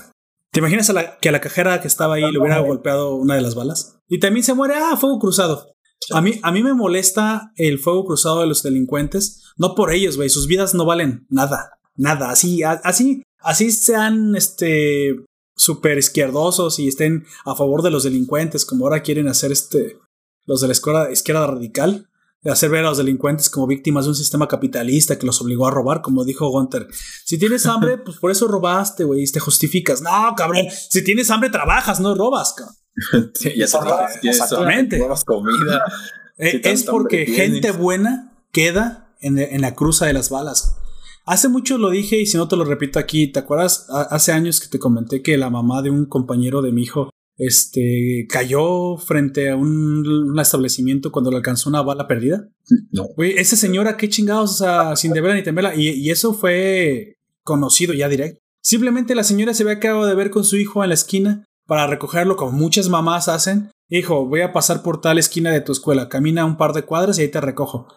¿Te 0.52 0.60
imaginas 0.60 0.90
a 0.90 0.94
la, 0.94 1.18
que 1.20 1.30
a 1.30 1.32
la 1.32 1.42
cajera 1.42 1.80
que 1.80 1.88
estaba 1.88 2.16
ahí 2.16 2.32
le 2.32 2.40
hubiera 2.40 2.60
golpeado 2.60 3.16
una 3.16 3.36
de 3.36 3.42
las 3.42 3.54
balas? 3.54 4.00
Y 4.10 4.20
también 4.20 4.44
se 4.44 4.56
muere, 4.56 4.74
ah, 4.76 4.98
fuego 4.98 5.20
cruzado. 5.20 5.76
A 6.12 6.22
mí, 6.22 6.40
a 6.42 6.52
mí 6.52 6.64
me 6.64 6.74
molesta 6.74 7.52
el 7.56 7.78
fuego 7.78 8.06
cruzado 8.06 8.42
de 8.42 8.48
los 8.48 8.64
delincuentes, 8.64 9.44
no 9.58 9.76
por 9.76 9.94
ellos, 9.94 10.18
güey, 10.18 10.30
sus 10.30 10.48
vidas 10.48 10.74
no 10.74 10.86
valen 10.86 11.28
nada, 11.30 11.78
nada, 11.96 12.32
así, 12.32 12.64
así, 12.64 13.22
así 13.40 13.72
sean, 13.72 14.36
este, 14.36 15.16
súper 15.62 16.00
izquierdosos 16.00 16.80
y 16.80 16.88
estén 16.88 17.26
a 17.46 17.56
favor 17.56 17.84
de 17.84 17.92
los 17.92 18.04
delincuentes, 18.04 18.66
como 18.66 18.86
ahora 18.86 19.04
quieren 19.04 19.28
hacer 19.28 19.52
este, 19.52 20.00
los 20.46 20.62
de 20.62 20.68
la 20.68 20.74
izquierda, 20.74 21.12
izquierda 21.12 21.48
radical, 21.48 22.10
de 22.42 22.52
hacer 22.52 22.72
ver 22.72 22.84
a 22.84 22.90
los 22.90 22.98
delincuentes 22.98 23.52
como 23.52 23.68
víctimas 23.68 24.06
de 24.06 24.10
un 24.10 24.16
sistema 24.16 24.48
capitalista 24.48 25.20
que 25.20 25.28
los 25.28 25.40
obligó 25.40 25.68
a 25.68 25.72
robar, 25.72 26.02
como 26.02 26.26
dijo 26.26 26.50
Gunter. 26.50 26.88
Si 27.24 27.38
tienes 27.38 27.68
hambre, 27.68 28.00
pues 28.00 28.18
por 28.18 28.32
eso 28.32 28.48
robaste, 28.48 29.04
güey, 29.04 29.24
y 29.24 29.32
te 29.32 29.40
justificas. 29.40 30.02
No, 30.02 30.34
cabrón, 30.36 30.66
si 30.90 31.04
tienes 31.04 31.30
hambre, 31.30 31.52
trabajas, 31.52 32.00
no 32.00 32.16
robas, 32.16 32.54
cabrón. 32.54 32.76
Sí, 33.36 33.54
ya 33.56 33.68
sabes, 33.68 34.18
Exactamente. 34.24 34.98
Robas 34.98 35.24
comida. 35.24 35.84
Eh, 36.38 36.60
es 36.64 36.84
porque 36.84 37.28
gente 37.28 37.72
buena 37.72 38.34
queda 38.52 39.16
en, 39.22 39.38
en 39.38 39.62
la 39.62 39.76
cruza 39.76 40.08
de 40.08 40.14
las 40.14 40.32
balas. 40.32 40.81
Hace 41.32 41.48
mucho 41.48 41.78
lo 41.78 41.90
dije 41.90 42.20
y 42.20 42.26
si 42.26 42.36
no 42.36 42.50
te 42.50 42.58
lo 42.58 42.66
repito 42.66 43.00
aquí, 43.00 43.28
¿te 43.28 43.40
acuerdas? 43.40 43.88
Hace 43.90 44.34
años 44.34 44.60
que 44.60 44.68
te 44.68 44.80
comenté 44.80 45.22
que 45.22 45.38
la 45.38 45.50
mamá 45.50 45.82
de 45.82 45.90
un 45.90 46.06
compañero 46.06 46.62
de 46.62 46.74
mi 46.74 46.82
hijo 46.82 47.10
este 47.38 48.28
cayó 48.30 48.98
frente 48.98 49.50
a 49.50 49.56
un, 49.56 50.06
un 50.06 50.40
establecimiento 50.42 51.10
cuando 51.10 51.32
le 51.32 51.38
alcanzó 51.38 51.70
una 51.70 51.84
bala 51.84 52.06
perdida. 52.06 52.50
No. 52.92 53.06
Güey, 53.16 53.38
esa 53.38 53.56
señora, 53.56 53.96
qué 53.96 54.10
chingados, 54.10 54.52
o 54.52 54.54
sea, 54.56 54.96
sin 54.98 55.14
deberla 55.14 55.38
ni 55.38 55.44
temerla. 55.44 55.74
Y, 55.74 55.92
y, 55.92 56.10
eso 56.10 56.34
fue 56.34 57.16
conocido 57.46 57.94
ya 57.94 58.10
directo. 58.10 58.42
Simplemente 58.62 59.16
la 59.16 59.24
señora 59.24 59.54
se 59.54 59.64
había 59.64 59.76
acabado 59.76 60.08
de 60.08 60.16
ver 60.16 60.32
con 60.32 60.44
su 60.44 60.58
hijo 60.58 60.84
en 60.84 60.90
la 60.90 60.96
esquina 60.96 61.46
para 61.66 61.88
recogerlo, 61.88 62.36
como 62.36 62.52
muchas 62.52 62.90
mamás 62.90 63.30
hacen. 63.30 63.72
Hijo, 63.88 64.26
voy 64.28 64.42
a 64.42 64.52
pasar 64.52 64.84
por 64.84 65.00
tal 65.00 65.18
esquina 65.18 65.52
de 65.52 65.62
tu 65.62 65.72
escuela, 65.72 66.10
camina 66.10 66.44
un 66.44 66.58
par 66.58 66.74
de 66.74 66.84
cuadras 66.84 67.18
y 67.18 67.22
ahí 67.22 67.28
te 67.30 67.40
recojo. 67.40 67.88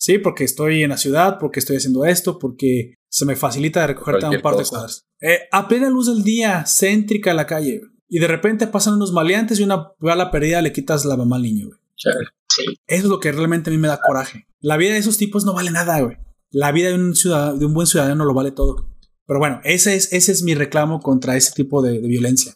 Sí, 0.00 0.16
porque 0.16 0.44
estoy 0.44 0.82
en 0.82 0.88
la 0.88 0.96
ciudad, 0.96 1.36
porque 1.38 1.60
estoy 1.60 1.76
haciendo 1.76 2.06
esto, 2.06 2.38
porque 2.38 2.94
se 3.10 3.26
me 3.26 3.36
facilita 3.36 3.86
recogerte 3.86 4.24
a 4.24 4.30
un 4.30 4.40
par 4.40 4.54
cosa. 4.54 4.64
de 4.64 4.68
cuadras. 4.70 5.06
Eh, 5.20 5.40
a 5.52 5.68
plena 5.68 5.90
luz 5.90 6.06
del 6.06 6.24
día, 6.24 6.64
céntrica 6.66 7.34
la 7.34 7.46
calle. 7.46 7.82
Y 8.08 8.18
de 8.18 8.26
repente 8.26 8.66
pasan 8.66 8.94
unos 8.94 9.12
maleantes 9.12 9.60
y 9.60 9.62
una 9.62 9.92
bala 10.00 10.30
perdida 10.30 10.62
le 10.62 10.72
quitas 10.72 11.04
la 11.04 11.18
mamá 11.18 11.36
al 11.36 11.42
niño, 11.42 11.66
güey. 11.66 11.78
Sí. 11.96 12.64
Eso 12.86 13.04
es 13.04 13.10
lo 13.10 13.20
que 13.20 13.30
realmente 13.30 13.68
a 13.68 13.72
mí 13.72 13.78
me 13.78 13.88
da 13.88 14.00
coraje. 14.00 14.46
La 14.60 14.78
vida 14.78 14.94
de 14.94 14.98
esos 14.98 15.18
tipos 15.18 15.44
no 15.44 15.52
vale 15.52 15.70
nada, 15.70 16.00
güey. 16.00 16.16
La 16.50 16.72
vida 16.72 16.88
de 16.88 16.94
un, 16.94 17.14
ciudadano, 17.14 17.58
de 17.58 17.66
un 17.66 17.74
buen 17.74 17.86
ciudadano 17.86 18.24
lo 18.24 18.32
vale 18.32 18.52
todo. 18.52 18.88
Pero 19.26 19.38
bueno, 19.38 19.60
ese 19.64 19.96
es, 19.96 20.14
ese 20.14 20.32
es 20.32 20.42
mi 20.42 20.54
reclamo 20.54 21.00
contra 21.00 21.36
ese 21.36 21.52
tipo 21.52 21.82
de, 21.82 22.00
de 22.00 22.08
violencia. 22.08 22.54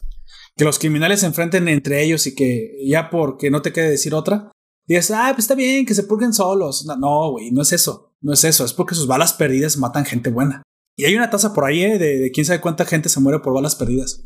Que 0.57 0.65
los 0.65 0.79
criminales 0.79 1.19
se 1.19 1.27
enfrenten 1.27 1.67
entre 1.67 2.03
ellos 2.03 2.25
y 2.25 2.33
que 2.33 2.75
ya 2.87 3.11
porque 3.11 3.51
no 3.51 3.61
te 3.61 3.71
quede 3.71 3.91
decir 3.91 4.15
otra, 4.15 4.51
digas, 4.87 5.11
ah, 5.11 5.31
pues 5.33 5.45
está 5.45 5.55
bien, 5.55 5.85
que 5.85 5.93
se 5.93 6.03
purguen 6.03 6.33
solos. 6.33 6.85
No, 6.85 7.31
güey, 7.31 7.51
no, 7.51 7.57
no 7.57 7.61
es 7.61 7.73
eso. 7.73 8.13
No 8.21 8.33
es 8.33 8.43
eso. 8.43 8.65
Es 8.65 8.73
porque 8.73 8.95
sus 8.95 9.07
balas 9.07 9.33
perdidas 9.33 9.77
matan 9.77 10.05
gente 10.05 10.29
buena. 10.29 10.63
Y 10.97 11.05
hay 11.05 11.15
una 11.15 11.29
tasa 11.29 11.53
por 11.53 11.65
ahí 11.65 11.83
eh, 11.83 11.97
de, 11.97 12.19
de 12.19 12.31
quién 12.31 12.45
sabe 12.45 12.61
cuánta 12.61 12.85
gente 12.85 13.09
se 13.09 13.19
muere 13.19 13.39
por 13.39 13.53
balas 13.53 13.75
perdidas. 13.75 14.23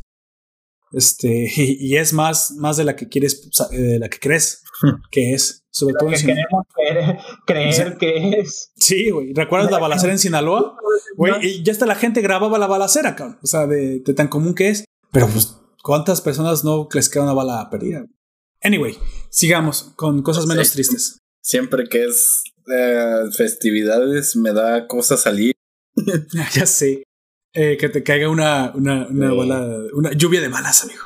Este, 0.92 1.50
y, 1.56 1.76
y, 1.80 1.96
es 1.96 2.12
más, 2.12 2.52
más 2.52 2.76
de 2.76 2.84
la 2.84 2.96
que 2.96 3.08
quieres, 3.08 3.48
de 3.70 3.98
la 3.98 4.08
que 4.08 4.18
crees 4.18 4.62
que 5.10 5.34
es. 5.34 5.64
Sobre 5.72 5.94
todo 5.98 6.08
que 6.08 6.16
en 6.16 6.26
queremos 6.26 6.66
creer, 6.74 7.18
creer 7.46 7.92
sí. 7.92 7.98
que 7.98 8.40
es. 8.40 8.72
Sí, 8.76 9.10
güey. 9.10 9.32
¿Recuerdas 9.32 9.70
la 9.70 9.78
balacera 9.78 10.12
en 10.12 10.18
Sinaloa? 10.18 10.76
Güey, 11.16 11.32
no. 11.32 11.42
y 11.42 11.62
ya 11.62 11.72
hasta 11.72 11.86
la 11.86 11.94
gente 11.96 12.20
grababa 12.20 12.58
la 12.58 12.66
balacera, 12.66 13.16
cabrón. 13.16 13.38
O 13.42 13.46
sea, 13.46 13.66
de, 13.66 14.00
de, 14.00 14.14
tan 14.14 14.28
común 14.28 14.54
que 14.54 14.68
es. 14.68 14.84
Pero 15.10 15.28
pues, 15.28 15.56
¿cuántas 15.82 16.20
personas 16.20 16.62
no 16.64 16.88
les 16.92 17.08
queda 17.08 17.24
una 17.24 17.32
bala 17.32 17.68
perdida? 17.70 18.06
Anyway, 18.62 18.98
sigamos 19.30 19.92
con 19.96 20.22
cosas 20.22 20.46
menos 20.46 20.68
sí. 20.68 20.74
tristes. 20.74 21.18
Siempre 21.42 21.88
que 21.88 22.04
es 22.04 22.42
eh, 22.66 23.24
festividades 23.36 24.36
me 24.36 24.52
da 24.52 24.86
cosa 24.86 25.16
salir. 25.16 25.54
ya 26.54 26.66
sé. 26.66 27.04
Eh, 27.52 27.76
que 27.76 27.88
te 27.88 28.04
caiga 28.04 28.28
una, 28.28 28.70
una, 28.74 29.08
una, 29.08 29.32
bala, 29.32 29.66
una 29.92 30.12
lluvia 30.12 30.40
de 30.40 30.48
balas, 30.48 30.84
amigo. 30.84 31.02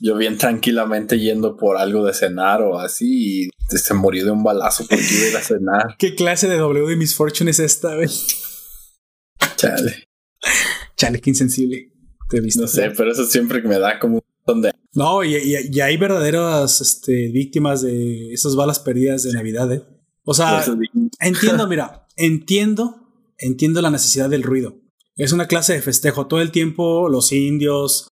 Yo 0.00 0.16
bien 0.16 0.38
tranquilamente 0.38 1.18
yendo 1.18 1.56
por 1.56 1.76
algo 1.76 2.04
de 2.04 2.12
cenar 2.12 2.62
o 2.62 2.78
así 2.78 3.44
y 3.44 3.50
se 3.68 3.94
murió 3.94 4.24
de 4.24 4.32
un 4.32 4.42
balazo 4.42 4.84
porque 4.88 5.04
iba 5.04 5.24
a 5.24 5.28
ir 5.28 5.36
a 5.36 5.40
cenar. 5.40 5.82
¿Qué 5.98 6.14
clase 6.14 6.48
de 6.48 6.56
W 6.56 6.86
de 6.88 6.96
Misfortune 6.96 7.50
es 7.50 7.60
esta, 7.60 7.94
güey? 7.94 8.08
Chale. 9.56 10.08
Chale, 10.96 11.20
qué 11.20 11.30
insensible. 11.30 11.92
Te 12.28 12.40
viste. 12.40 12.60
No 12.60 12.66
sé, 12.66 12.90
pero 12.90 13.12
eso 13.12 13.24
siempre 13.24 13.62
me 13.62 13.78
da 13.78 13.98
como 13.98 14.16
un 14.16 14.22
montón 14.46 14.62
de. 14.62 14.73
No, 14.94 15.24
y, 15.24 15.34
y- 15.36 15.68
y 15.72 15.80
hay 15.80 15.96
verdaderas 15.96 16.80
este, 16.80 17.30
víctimas 17.32 17.82
de 17.82 18.32
esas 18.32 18.54
balas 18.56 18.78
perdidas 18.78 19.22
de 19.24 19.32
Navidad, 19.32 19.72
¿eh? 19.72 19.82
O 20.24 20.34
sea, 20.34 20.60
Eso 20.60 20.76
entiendo, 21.20 21.66
mira, 21.68 22.06
entiendo, 22.16 23.08
entiendo 23.38 23.82
la 23.82 23.90
necesidad 23.90 24.30
del 24.30 24.42
ruido. 24.42 24.76
Es 25.16 25.32
una 25.32 25.46
clase 25.46 25.72
de 25.74 25.82
festejo. 25.82 26.26
Todo 26.26 26.40
el 26.40 26.50
tiempo 26.50 27.08
los 27.08 27.30
indios, 27.32 28.08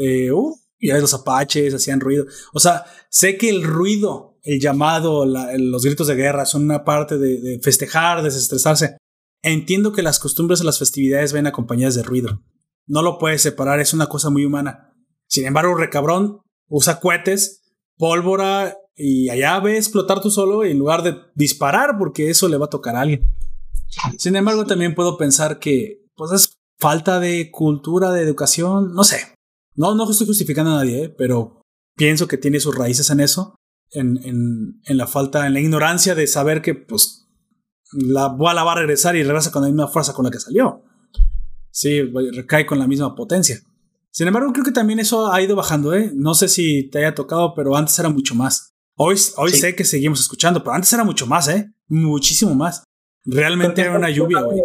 eh, 0.00 0.30
uh, 0.32 0.54
y 0.78 0.88
los 0.92 1.12
apaches 1.14 1.74
hacían 1.74 2.00
ruido. 2.00 2.26
O 2.52 2.60
sea, 2.60 2.84
sé 3.10 3.36
que 3.36 3.50
el 3.50 3.64
ruido, 3.64 4.38
el 4.44 4.60
llamado, 4.60 5.26
la- 5.26 5.56
los 5.58 5.84
gritos 5.84 6.06
de 6.06 6.14
guerra 6.14 6.46
son 6.46 6.64
una 6.64 6.84
parte 6.84 7.18
de, 7.18 7.40
de 7.40 7.60
festejar, 7.62 8.22
desestresarse. 8.22 8.96
Entiendo 9.42 9.92
que 9.92 10.02
las 10.02 10.18
costumbres 10.18 10.58
de 10.60 10.64
las 10.66 10.78
festividades 10.78 11.32
ven 11.32 11.46
acompañadas 11.46 11.94
de 11.94 12.02
ruido. 12.02 12.42
No 12.86 13.02
lo 13.02 13.18
puedes 13.18 13.42
separar, 13.42 13.80
es 13.80 13.92
una 13.92 14.06
cosa 14.06 14.30
muy 14.30 14.44
humana. 14.44 14.87
Sin 15.28 15.46
embargo, 15.46 15.74
recabrón 15.74 16.40
usa 16.68 17.00
cohetes, 17.00 17.62
pólvora 17.96 18.76
y 18.94 19.28
allá 19.30 19.60
ve 19.60 19.76
explotar 19.76 20.20
tú 20.20 20.30
solo 20.30 20.64
en 20.64 20.78
lugar 20.78 21.02
de 21.02 21.16
disparar 21.34 21.96
porque 21.98 22.30
eso 22.30 22.48
le 22.48 22.56
va 22.56 22.66
a 22.66 22.70
tocar 22.70 22.96
a 22.96 23.02
alguien. 23.02 23.30
Sin 24.18 24.36
embargo, 24.36 24.66
también 24.66 24.94
puedo 24.94 25.16
pensar 25.16 25.58
que 25.58 26.04
pues 26.14 26.32
es 26.32 26.58
falta 26.78 27.20
de 27.20 27.50
cultura, 27.50 28.10
de 28.10 28.22
educación, 28.22 28.92
no 28.92 29.04
sé. 29.04 29.34
No, 29.74 29.94
no 29.94 30.10
estoy 30.10 30.26
justificando 30.26 30.72
a 30.72 30.76
nadie, 30.76 31.04
¿eh? 31.04 31.08
pero 31.08 31.62
pienso 31.96 32.26
que 32.26 32.36
tiene 32.36 32.60
sus 32.60 32.74
raíces 32.74 33.10
en 33.10 33.20
eso, 33.20 33.54
en, 33.92 34.18
en, 34.24 34.80
en 34.84 34.96
la 34.96 35.06
falta, 35.06 35.46
en 35.46 35.54
la 35.54 35.60
ignorancia 35.60 36.14
de 36.14 36.26
saber 36.26 36.62
que 36.62 36.74
pues 36.74 37.28
la 37.92 38.28
bala 38.28 38.64
va 38.64 38.72
a 38.72 38.76
regresar 38.76 39.16
y 39.16 39.22
regresa 39.22 39.52
con 39.52 39.62
la 39.62 39.68
misma 39.68 39.88
fuerza 39.88 40.12
con 40.12 40.24
la 40.24 40.30
que 40.30 40.40
salió. 40.40 40.82
Sí, 41.70 42.02
recae 42.02 42.66
con 42.66 42.78
la 42.78 42.88
misma 42.88 43.14
potencia. 43.14 43.60
Sin 44.18 44.26
embargo, 44.26 44.52
creo 44.52 44.64
que 44.64 44.72
también 44.72 44.98
eso 44.98 45.32
ha 45.32 45.40
ido 45.40 45.54
bajando, 45.54 45.94
¿eh? 45.94 46.10
No 46.12 46.34
sé 46.34 46.48
si 46.48 46.90
te 46.90 46.98
haya 46.98 47.14
tocado, 47.14 47.54
pero 47.54 47.76
antes 47.76 47.96
era 48.00 48.08
mucho 48.08 48.34
más. 48.34 48.72
Hoy, 48.96 49.14
hoy 49.36 49.52
Sí. 49.52 49.58
sé 49.58 49.76
que 49.76 49.84
seguimos 49.84 50.18
escuchando, 50.18 50.58
pero 50.64 50.74
antes 50.74 50.92
era 50.92 51.04
mucho 51.04 51.24
más, 51.28 51.46
¿eh? 51.46 51.72
Muchísimo 51.86 52.52
más. 52.52 52.82
Realmente 53.24 53.80
era 53.80 53.96
una 53.96 54.10
lluvia, 54.10 54.40
güey. 54.40 54.60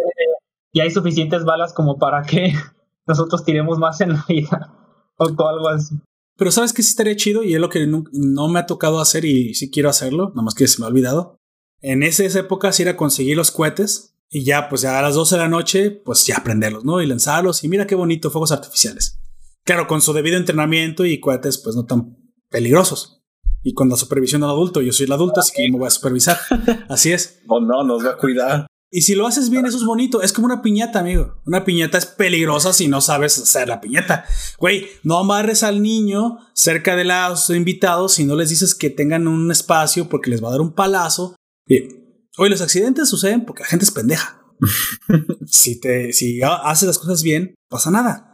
Y 0.72 0.80
hay 0.80 0.90
suficientes 0.90 1.44
balas 1.44 1.72
como 1.72 1.98
para 1.98 2.22
que 2.24 2.52
nosotros 3.06 3.44
tiremos 3.44 3.78
más 3.78 4.00
en 4.00 4.14
la 4.14 4.24
vida. 4.28 4.74
O 5.18 5.26
algo 5.46 5.68
así. 5.68 5.94
Pero 6.36 6.50
sabes 6.50 6.72
que 6.72 6.82
sí 6.82 6.88
estaría 6.88 7.14
chido 7.14 7.44
y 7.44 7.54
es 7.54 7.60
lo 7.60 7.68
que 7.68 7.86
no, 7.86 8.02
no 8.10 8.48
me 8.48 8.58
ha 8.58 8.66
tocado 8.66 9.00
hacer 9.00 9.24
y 9.24 9.54
sí 9.54 9.70
quiero 9.70 9.88
hacerlo, 9.88 10.30
nada 10.30 10.42
más 10.42 10.54
que 10.54 10.66
se 10.66 10.80
me 10.80 10.86
ha 10.86 10.88
olvidado. 10.88 11.36
En 11.80 12.02
esa, 12.02 12.24
esa 12.24 12.40
época 12.40 12.72
sí 12.72 12.82
era 12.82 12.96
conseguir 12.96 13.36
los 13.36 13.52
cohetes 13.52 14.16
y 14.28 14.42
ya, 14.42 14.68
pues 14.68 14.80
ya 14.80 14.98
a 14.98 15.02
las 15.02 15.14
12 15.14 15.36
de 15.36 15.40
la 15.42 15.48
noche, 15.48 15.92
pues 15.92 16.26
ya 16.26 16.42
prenderlos, 16.42 16.84
¿no? 16.84 17.00
Y 17.00 17.06
lanzarlos 17.06 17.62
y 17.62 17.68
mira 17.68 17.86
qué 17.86 17.94
bonito, 17.94 18.32
fuegos 18.32 18.50
artificiales. 18.50 19.20
Claro, 19.64 19.86
con 19.86 20.00
su 20.00 20.12
debido 20.12 20.36
entrenamiento 20.36 21.06
y 21.06 21.20
cohetes, 21.20 21.58
pues 21.58 21.74
no 21.74 21.86
tan 21.86 22.16
peligrosos. 22.50 23.22
Y 23.62 23.72
con 23.72 23.88
la 23.88 23.96
supervisión 23.96 24.42
del 24.42 24.50
adulto, 24.50 24.82
yo 24.82 24.92
soy 24.92 25.06
el 25.06 25.12
adulto, 25.12 25.40
así 25.40 25.52
que 25.56 25.70
me 25.70 25.78
voy 25.78 25.86
a 25.86 25.90
supervisar. 25.90 26.38
Así 26.88 27.12
es. 27.12 27.40
Oh 27.48 27.60
no, 27.60 27.82
nos 27.82 28.04
va 28.04 28.10
a 28.10 28.16
cuidar. 28.18 28.66
Y 28.90 29.00
si 29.00 29.14
lo 29.14 29.26
haces 29.26 29.50
bien, 29.50 29.64
eso 29.66 29.78
es 29.78 29.84
bonito. 29.84 30.22
Es 30.22 30.32
como 30.32 30.46
una 30.46 30.62
piñata, 30.62 31.00
amigo. 31.00 31.40
Una 31.46 31.64
piñata 31.64 31.98
es 31.98 32.06
peligrosa 32.06 32.72
si 32.72 32.86
no 32.86 33.00
sabes 33.00 33.38
hacer 33.38 33.66
la 33.66 33.80
piñata. 33.80 34.24
Güey, 34.58 34.86
no 35.02 35.18
amarres 35.18 35.64
al 35.64 35.82
niño 35.82 36.38
cerca 36.52 36.94
de 36.94 37.04
los 37.04 37.50
invitados 37.50 38.12
si 38.12 38.24
no 38.24 38.36
les 38.36 38.50
dices 38.50 38.74
que 38.74 38.90
tengan 38.90 39.26
un 39.26 39.50
espacio 39.50 40.08
porque 40.08 40.30
les 40.30 40.44
va 40.44 40.48
a 40.48 40.52
dar 40.52 40.60
un 40.60 40.74
palazo. 40.74 41.34
Y, 41.66 41.88
oye, 42.36 42.50
los 42.50 42.60
accidentes 42.60 43.08
suceden 43.08 43.44
porque 43.46 43.62
la 43.62 43.68
gente 43.68 43.84
es 43.84 43.90
pendeja. 43.90 44.40
si, 45.46 45.80
te, 45.80 46.12
si 46.12 46.40
haces 46.42 46.86
las 46.86 46.98
cosas 46.98 47.22
bien, 47.22 47.54
pasa 47.68 47.90
nada. 47.90 48.33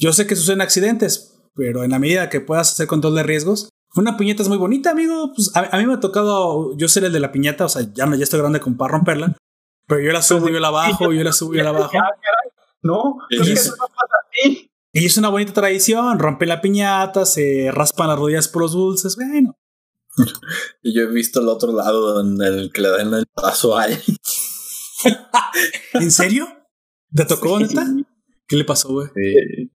Yo 0.00 0.12
sé 0.12 0.26
que 0.26 0.34
suceden 0.34 0.62
accidentes, 0.62 1.38
pero 1.54 1.84
en 1.84 1.90
la 1.90 1.98
medida 1.98 2.30
que 2.30 2.40
puedas 2.40 2.72
hacer 2.72 2.86
control 2.86 3.14
de 3.16 3.22
riesgos, 3.22 3.68
una 3.94 4.16
piñata 4.16 4.42
es 4.42 4.48
muy 4.48 4.56
bonita, 4.56 4.90
amigo. 4.90 5.32
Pues 5.34 5.54
a, 5.54 5.76
a 5.76 5.78
mí 5.78 5.86
me 5.86 5.94
ha 5.94 6.00
tocado 6.00 6.76
yo 6.76 6.88
ser 6.88 7.04
el 7.04 7.12
de 7.12 7.20
la 7.20 7.32
piñata, 7.32 7.66
o 7.66 7.68
sea, 7.68 7.82
ya, 7.92 8.06
no, 8.06 8.16
ya 8.16 8.24
estoy 8.24 8.40
grande 8.40 8.60
como 8.60 8.76
para 8.78 8.92
romperla. 8.92 9.36
Pero 9.86 10.00
yo 10.00 10.12
la 10.12 10.22
subo, 10.22 10.48
yo 10.48 10.58
la 10.60 10.70
bajo, 10.70 11.12
yo 11.12 11.22
la 11.22 11.32
subo, 11.32 11.54
yo 11.54 11.62
la 11.62 11.72
bajo. 11.72 11.92
No, 12.82 13.18
creo 13.28 13.44
que 13.44 13.52
eso 13.52 13.72
no 13.72 13.86
pasa 13.88 14.14
así. 14.30 14.70
Y 14.94 15.04
es 15.04 15.18
una 15.18 15.28
bonita 15.28 15.52
tradición, 15.52 16.18
rompe 16.18 16.46
la 16.46 16.62
piñata, 16.62 17.26
se 17.26 17.68
raspan 17.70 18.08
las 18.08 18.18
rodillas 18.18 18.48
por 18.48 18.62
los 18.62 18.72
dulces, 18.72 19.16
bueno. 19.16 19.58
Y 20.82 20.94
yo 20.96 21.02
he 21.02 21.12
visto 21.12 21.42
el 21.42 21.48
otro 21.48 21.72
lado 21.72 22.22
en 22.22 22.40
el 22.40 22.70
que 22.72 22.80
le 22.80 22.88
dan 22.88 23.12
el 23.12 23.26
paso 23.26 23.76
a 23.76 23.84
él. 23.84 24.02
¿En 25.92 26.10
serio? 26.10 26.48
¿Te 27.14 27.26
tocó, 27.26 27.58
Sí, 27.58 27.64
neta? 27.64 27.84
sí. 27.84 28.06
¿Qué 28.48 28.56
le 28.56 28.64
pasó, 28.64 28.88
güey? 28.88 29.08
Sí. 29.14 29.70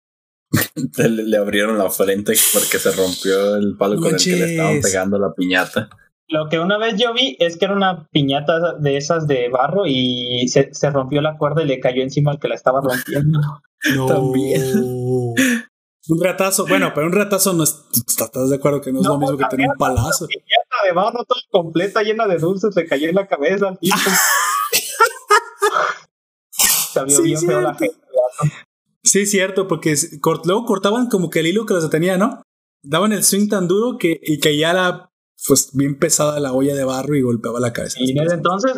le, 0.97 1.23
le 1.23 1.37
abrieron 1.37 1.77
la 1.77 1.89
frente 1.89 2.33
porque 2.53 2.79
se 2.79 2.91
rompió 2.91 3.55
el 3.55 3.75
palo 3.77 3.99
con 3.99 4.15
el 4.15 4.23
que 4.23 4.35
le 4.35 4.51
estaban 4.51 4.81
pegando 4.81 5.19
la 5.19 5.33
piñata. 5.33 5.89
Lo 6.27 6.49
que 6.49 6.59
una 6.59 6.79
vez 6.79 6.95
yo 6.97 7.13
vi 7.13 7.37
es 7.39 7.55
que 7.57 7.65
era 7.65 7.75
una 7.75 8.07
piñata 8.11 8.73
de 8.79 8.97
esas 8.97 9.27
de 9.27 9.47
barro 9.49 9.83
y 9.85 10.47
se, 10.47 10.73
se 10.73 10.89
rompió 10.89 11.21
la 11.21 11.37
cuerda 11.37 11.61
y 11.61 11.67
le 11.67 11.79
cayó 11.79 12.01
encima 12.01 12.31
al 12.31 12.39
que 12.39 12.47
la 12.47 12.55
estaba 12.55 12.81
rompiendo. 12.81 13.39
No. 13.95 14.07
También. 14.07 14.63
Un 16.07 16.23
ratazo, 16.23 16.65
bueno, 16.65 16.91
pero 16.95 17.05
un 17.05 17.13
ratazo 17.13 17.53
no 17.53 17.63
es. 17.63 17.83
¿Estás 18.07 18.49
de 18.49 18.55
acuerdo 18.55 18.81
que 18.81 18.91
no 18.91 19.01
es 19.01 19.05
lo 19.05 19.19
mismo 19.19 19.37
que 19.37 19.45
tener 19.47 19.69
un 19.69 19.77
palazo? 19.77 20.25
piñata 20.25 20.87
de 20.87 20.93
barro 20.93 21.23
toda 21.23 21.39
completa, 21.51 22.01
llena 22.01 22.25
de 22.25 22.39
dulces, 22.39 22.75
le 22.75 22.87
cayó 22.87 23.09
en 23.09 23.15
la 23.15 23.27
cabeza 23.27 23.67
al 23.67 23.77
tipo. 23.77 23.95
Se 26.93 27.03
vio 27.03 27.17
Sí, 27.17 27.23
bien 27.23 27.39
feo 27.41 27.61
la 27.61 27.75
gente. 27.75 27.95
Sí, 29.15 29.25
cierto, 29.25 29.65
porque 29.69 29.91
es- 29.93 30.19
cort- 30.19 30.45
luego 30.45 30.65
cortaban 30.65 31.07
como 31.07 31.29
que 31.29 31.39
el 31.39 31.47
hilo 31.47 31.65
que 31.65 31.73
los 31.73 31.83
detenía, 31.83 32.17
¿no? 32.17 32.41
Daban 32.83 33.13
el 33.13 33.23
swing 33.23 33.47
tan 33.47 33.65
duro 33.69 33.97
que 33.97 34.19
y 34.21 34.41
caía 34.41 34.73
la, 34.73 35.09
pues 35.47 35.69
bien 35.73 35.97
pesada 35.97 36.37
la 36.41 36.51
olla 36.51 36.75
de 36.75 36.83
barro 36.83 37.15
y 37.15 37.21
golpeaba 37.21 37.61
la 37.61 37.71
cabeza. 37.71 37.97
Y 38.01 38.13
desde 38.13 38.35
entonces 38.35 38.73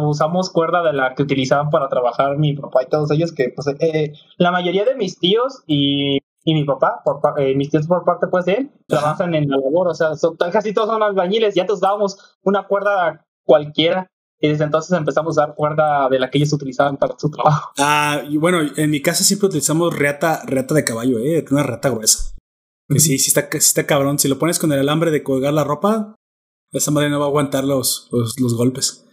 usamos 0.00 0.50
cuerda 0.50 0.84
de 0.84 0.92
la 0.92 1.16
que 1.16 1.24
utilizaban 1.24 1.70
para 1.70 1.88
trabajar 1.88 2.38
mi 2.38 2.54
papá 2.54 2.84
y 2.84 2.88
todos 2.88 3.10
ellos, 3.10 3.32
que 3.32 3.52
pues 3.52 3.66
eh, 3.80 4.12
la 4.38 4.52
mayoría 4.52 4.84
de 4.84 4.94
mis 4.94 5.18
tíos 5.18 5.64
y, 5.66 6.18
y 6.44 6.54
mi 6.54 6.64
papá, 6.64 7.00
por, 7.04 7.20
eh, 7.40 7.56
mis 7.56 7.70
tíos 7.70 7.88
por 7.88 8.04
parte 8.04 8.28
pues 8.30 8.44
de 8.44 8.52
él, 8.52 8.70
trabajan 8.86 9.34
en 9.34 9.48
la 9.50 9.56
labor, 9.56 9.88
o 9.88 9.94
sea, 9.94 10.14
son- 10.14 10.36
casi 10.52 10.72
todos 10.72 10.88
son 10.88 11.02
albañiles, 11.02 11.56
ya 11.56 11.64
nos 11.64 11.80
dábamos 11.80 12.38
una 12.44 12.68
cuerda 12.68 13.26
cualquiera. 13.44 14.06
Y 14.42 14.48
desde 14.48 14.64
entonces 14.64 14.96
empezamos 14.96 15.36
a 15.36 15.42
usar 15.42 15.54
cuerda 15.54 16.08
de 16.08 16.18
la 16.18 16.30
que 16.30 16.38
ellos 16.38 16.52
utilizaban 16.52 16.96
para 16.96 17.14
su 17.18 17.30
trabajo. 17.30 17.72
Ah, 17.78 18.22
y 18.28 18.38
bueno, 18.38 18.60
en 18.76 18.90
mi 18.90 19.02
casa 19.02 19.22
siempre 19.22 19.48
utilizamos 19.48 19.94
reata, 19.94 20.42
reata 20.46 20.74
de 20.74 20.84
caballo, 20.84 21.18
eh, 21.18 21.44
una 21.50 21.62
reata 21.62 21.90
gruesa. 21.90 22.34
Que 22.88 23.00
sí, 23.00 23.18
sí 23.18 23.28
está, 23.28 23.48
sí 23.52 23.58
está 23.58 23.86
cabrón. 23.86 24.18
Si 24.18 24.28
lo 24.28 24.38
pones 24.38 24.58
con 24.58 24.72
el 24.72 24.78
alambre 24.80 25.10
de 25.10 25.22
colgar 25.22 25.52
la 25.52 25.62
ropa, 25.64 26.14
esa 26.72 26.90
madre 26.90 27.10
no 27.10 27.18
va 27.20 27.26
a 27.26 27.28
aguantar 27.28 27.64
los, 27.64 28.08
los, 28.12 28.40
los 28.40 28.54
golpes. 28.56 29.06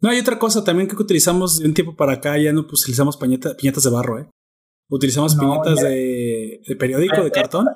No, 0.00 0.10
hay 0.10 0.18
otra 0.20 0.38
cosa 0.38 0.64
también 0.64 0.88
que 0.88 0.96
utilizamos 0.96 1.58
de 1.58 1.66
un 1.66 1.74
tiempo 1.74 1.94
para 1.96 2.14
acá, 2.14 2.38
ya 2.38 2.52
no 2.52 2.66
pues, 2.66 2.82
utilizamos 2.82 3.16
pañeta- 3.18 3.56
piñatas 3.56 3.82
de 3.84 3.90
barro, 3.90 4.18
eh. 4.20 4.28
Utilizamos 4.90 5.34
No, 5.36 5.40
piñatas 5.42 5.80
ya- 5.82 5.88
de, 5.88 6.60
de 6.66 6.76
periódico, 6.76 7.22
de 7.22 7.30
cartón. 7.30 7.66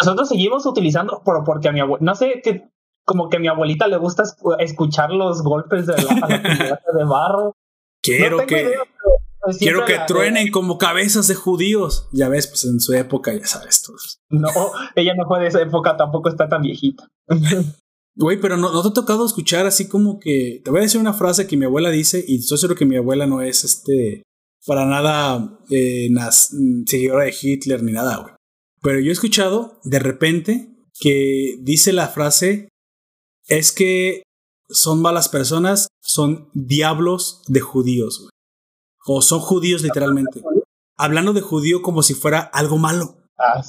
Nosotros 0.00 0.28
seguimos 0.28 0.64
utilizando, 0.66 1.20
pero 1.24 1.42
porque 1.44 1.68
a 1.68 1.72
mi 1.72 1.80
abuela, 1.80 1.98
no 2.04 2.14
sé, 2.14 2.40
que 2.42 2.71
como 3.04 3.28
que 3.28 3.36
a 3.36 3.40
mi 3.40 3.48
abuelita 3.48 3.86
le 3.88 3.96
gusta 3.96 4.22
escu- 4.24 4.56
escuchar 4.60 5.10
los 5.10 5.42
golpes 5.42 5.86
de 5.86 5.94
la, 5.94 6.02
la 6.14 6.80
de 6.98 7.04
barro. 7.04 7.54
Quiero 8.02 8.38
No 8.38 8.46
que, 8.46 8.62
idea, 8.62 8.78
pues, 9.40 9.58
quiero 9.58 9.84
que 9.84 9.96
la- 9.96 10.06
truenen 10.06 10.50
como 10.50 10.78
cabezas 10.78 11.28
de 11.28 11.34
judíos. 11.34 12.08
Ya 12.12 12.28
ves, 12.28 12.46
pues 12.48 12.64
en 12.64 12.80
su 12.80 12.92
época, 12.94 13.32
ya 13.32 13.46
sabes 13.46 13.82
tú. 13.82 13.92
No, 14.30 14.48
ella 14.96 15.14
no 15.14 15.26
fue 15.26 15.40
de 15.40 15.48
esa 15.48 15.60
época, 15.62 15.96
tampoco 15.96 16.28
está 16.28 16.48
tan 16.48 16.62
viejita. 16.62 17.08
Güey, 18.14 18.40
pero 18.40 18.56
no, 18.56 18.72
no 18.72 18.82
te 18.82 18.88
ha 18.88 18.92
tocado 18.92 19.24
escuchar 19.24 19.66
así 19.66 19.88
como 19.88 20.18
que. 20.20 20.60
Te 20.64 20.70
voy 20.70 20.80
a 20.80 20.82
decir 20.82 21.00
una 21.00 21.14
frase 21.14 21.46
que 21.46 21.56
mi 21.56 21.64
abuela 21.64 21.90
dice, 21.90 22.22
y 22.26 22.38
estoy 22.38 22.58
seguro 22.58 22.76
que 22.78 22.84
mi 22.84 22.96
abuela 22.96 23.26
no 23.26 23.40
es 23.42 23.64
este. 23.64 24.22
Para 24.66 24.84
nada 24.86 25.58
eh, 25.70 26.08
nas- 26.10 26.50
seguidora 26.86 27.24
de 27.24 27.34
Hitler 27.40 27.82
ni 27.82 27.92
nada, 27.92 28.16
güey. 28.18 28.34
Pero 28.82 29.00
yo 29.00 29.08
he 29.10 29.12
escuchado 29.12 29.80
de 29.84 29.98
repente 29.98 30.68
que 31.00 31.56
dice 31.62 31.92
la 31.92 32.08
frase: 32.08 32.68
es 33.58 33.72
que 33.72 34.22
son 34.68 35.02
malas 35.02 35.28
personas, 35.28 35.88
son 36.00 36.48
diablos 36.54 37.42
de 37.48 37.60
judíos, 37.60 38.18
güey. 38.20 38.30
O 39.06 39.20
son 39.22 39.40
judíos 39.40 39.82
literalmente. 39.82 40.42
Hablando 40.96 41.32
de 41.32 41.40
judío 41.40 41.82
como 41.82 42.02
si 42.02 42.14
fuera 42.14 42.40
algo 42.40 42.78
malo. 42.78 43.16
Ah, 43.38 43.60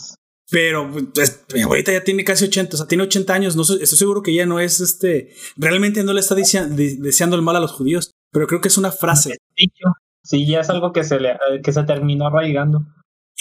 Pero 0.52 0.90
pues, 1.14 1.44
mi 1.54 1.62
abuelita 1.62 1.92
ya 1.92 2.04
tiene 2.04 2.24
casi 2.24 2.46
80, 2.46 2.76
o 2.76 2.78
sea, 2.78 2.88
tiene 2.88 3.04
80 3.06 3.34
años. 3.34 3.56
No 3.56 3.64
estoy 3.64 3.86
seguro 3.88 4.22
que 4.22 4.32
ella 4.32 4.46
no 4.46 4.60
es 4.60 4.80
este. 4.82 5.34
Realmente 5.58 6.04
no 6.04 6.14
le 6.14 6.20
está 6.20 6.36
dese- 6.36 6.68
de- 6.68 6.98
deseando 6.98 7.36
el 7.36 7.42
mal 7.42 7.56
a 7.56 7.60
los 7.60 7.72
judíos, 7.72 8.12
pero 8.32 8.46
creo 8.46 8.62
que 8.62 8.68
es 8.68 8.78
una 8.78 8.92
frase. 8.92 9.38
Sí, 10.24 10.46
ya 10.48 10.60
es 10.62 10.70
algo 10.70 10.94
que 10.94 11.04
se 11.04 11.20
le 11.20 11.32
eh, 11.32 11.62
que 11.64 11.74
se 11.74 11.84
terminó 11.84 12.28
arraigando. 12.28 12.86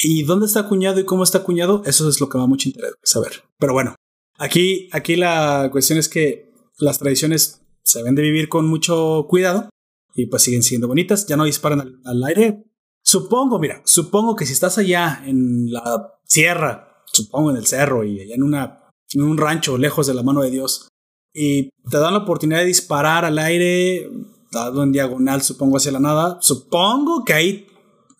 ¿Y 0.02 0.23
dónde 0.24 0.47
está 0.47 0.60
acuñado 0.60 0.98
y 0.98 1.05
cómo 1.05 1.23
está 1.23 1.39
acuñado? 1.39 1.82
Eso 1.85 2.09
es 2.09 2.19
lo 2.20 2.28
que 2.31 2.39
me 2.39 2.43
da 2.44 2.48
mucho 2.48 2.69
interés 2.70 2.94
saber. 3.05 3.44
Pero 3.59 3.74
bueno, 3.74 3.94
aquí, 4.43 4.89
aquí 4.93 5.16
la 5.16 5.69
cuestión 5.70 5.98
es 5.98 6.09
que 6.09 6.52
las 6.78 6.98
tradiciones 6.98 7.62
se 7.82 8.01
deben 8.01 8.14
de 8.14 8.23
vivir 8.23 8.48
con 8.48 8.66
mucho 8.66 9.27
cuidado 9.28 9.70
y 10.14 10.27
pues 10.27 10.43
siguen 10.43 10.62
siendo 10.62 10.89
bonitas, 10.89 11.27
ya 11.27 11.36
no 11.36 11.44
disparan 11.44 11.81
al, 11.81 12.01
al 12.05 12.24
aire. 12.24 12.64
Supongo, 13.02 13.59
mira, 13.59 13.82
supongo 13.85 14.36
que 14.36 14.47
si 14.47 14.52
estás 14.52 14.78
allá 14.78 15.23
en 15.27 15.73
la 15.73 16.19
sierra, 16.24 17.02
supongo 17.06 17.51
en 17.51 17.56
el 17.56 17.66
cerro 17.66 18.05
y 18.05 18.20
allá 18.20 18.35
en, 18.35 18.43
una, 18.43 18.90
en 19.12 19.23
un 19.23 19.39
rancho 19.39 19.78
lejos 19.78 20.06
de 20.06 20.14
la 20.14 20.23
mano 20.23 20.43
de 20.43 20.51
Dios, 20.51 20.89
y 21.32 21.70
te 21.90 21.98
dan 21.98 22.12
la 22.12 22.20
oportunidad 22.20 22.60
de 22.60 22.66
disparar 22.66 23.24
al 23.24 23.39
aire, 23.39 24.09
dado 24.51 24.82
en 24.82 24.93
diagonal, 24.93 25.43
supongo 25.43 25.78
hacia 25.78 25.93
la 25.93 26.01
nada, 26.01 26.39
supongo 26.40 27.24
que 27.24 27.32
ahí, 27.32 27.66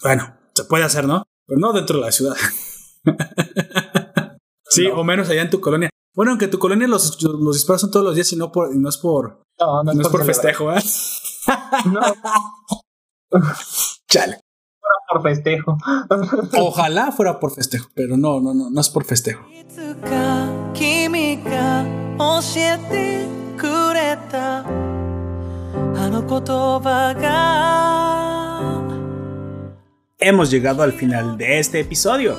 bueno, 0.03 0.36
se 0.55 0.65
puede 0.65 0.85
hacer, 0.85 1.07
¿no? 1.07 1.24
Pero 1.47 1.61
no 1.61 1.73
dentro 1.73 1.99
de 1.99 2.05
la 2.07 2.12
ciudad. 2.12 2.35
sí, 4.69 4.86
o 4.86 5.05
menos 5.05 5.28
allá 5.28 5.43
en 5.43 5.51
tu 5.51 5.61
colonia. 5.61 5.90
Bueno, 6.15 6.33
aunque 6.33 6.49
tu 6.49 6.59
colonia 6.59 6.87
los, 6.87 7.23
los 7.23 7.55
disparos 7.55 7.81
son 7.81 7.91
todos 7.91 8.05
los 8.05 8.15
días 8.15 8.31
y 8.33 8.37
no, 8.37 8.53
por, 8.53 8.75
y 8.75 8.79
no 8.79 8.89
es 8.89 8.99
por. 8.99 9.43
No, 9.59 9.93
es 9.93 10.09
por, 10.09 10.25
festejo. 10.25 10.73
¿eh? 10.73 10.83
No. 11.87 12.01
Chale. 14.09 14.41
Por 15.11 15.23
festejo. 15.23 15.79
Ojalá 16.59 17.13
fuera 17.13 17.41
por 17.41 17.55
festejo, 17.55 17.89
pero 17.95 18.17
no, 18.17 18.41
no, 18.41 18.53
no, 18.53 18.69
no 18.69 18.81
es 18.81 18.91
por 18.91 19.05
festejo. 19.05 19.47
Hemos 30.19 30.51
llegado 30.51 30.83
al 30.83 30.93
final 30.93 31.39
de 31.39 31.59
este 31.59 31.81
episodio. 31.81 32.37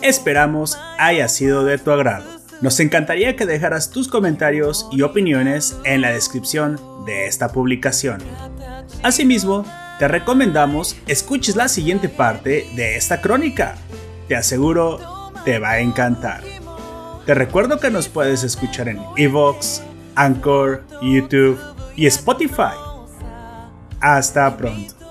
Esperamos 0.00 0.76
haya 0.98 1.28
sido 1.28 1.64
de 1.64 1.78
tu 1.78 1.92
agrado. 1.92 2.41
Nos 2.62 2.78
encantaría 2.78 3.34
que 3.34 3.44
dejaras 3.44 3.90
tus 3.90 4.06
comentarios 4.06 4.88
y 4.92 5.02
opiniones 5.02 5.76
en 5.84 6.00
la 6.00 6.12
descripción 6.12 6.80
de 7.04 7.26
esta 7.26 7.50
publicación. 7.50 8.22
Asimismo, 9.02 9.66
te 9.98 10.06
recomendamos 10.06 10.96
escuches 11.08 11.56
la 11.56 11.66
siguiente 11.66 12.08
parte 12.08 12.64
de 12.76 12.96
esta 12.96 13.20
crónica. 13.20 13.74
Te 14.28 14.36
aseguro, 14.36 15.32
te 15.44 15.58
va 15.58 15.72
a 15.72 15.80
encantar. 15.80 16.44
Te 17.26 17.34
recuerdo 17.34 17.80
que 17.80 17.90
nos 17.90 18.08
puedes 18.08 18.44
escuchar 18.44 18.88
en 18.88 19.00
Evox, 19.16 19.82
Anchor, 20.14 20.84
YouTube 21.02 21.58
y 21.96 22.06
Spotify. 22.06 22.76
Hasta 24.00 24.56
pronto. 24.56 25.01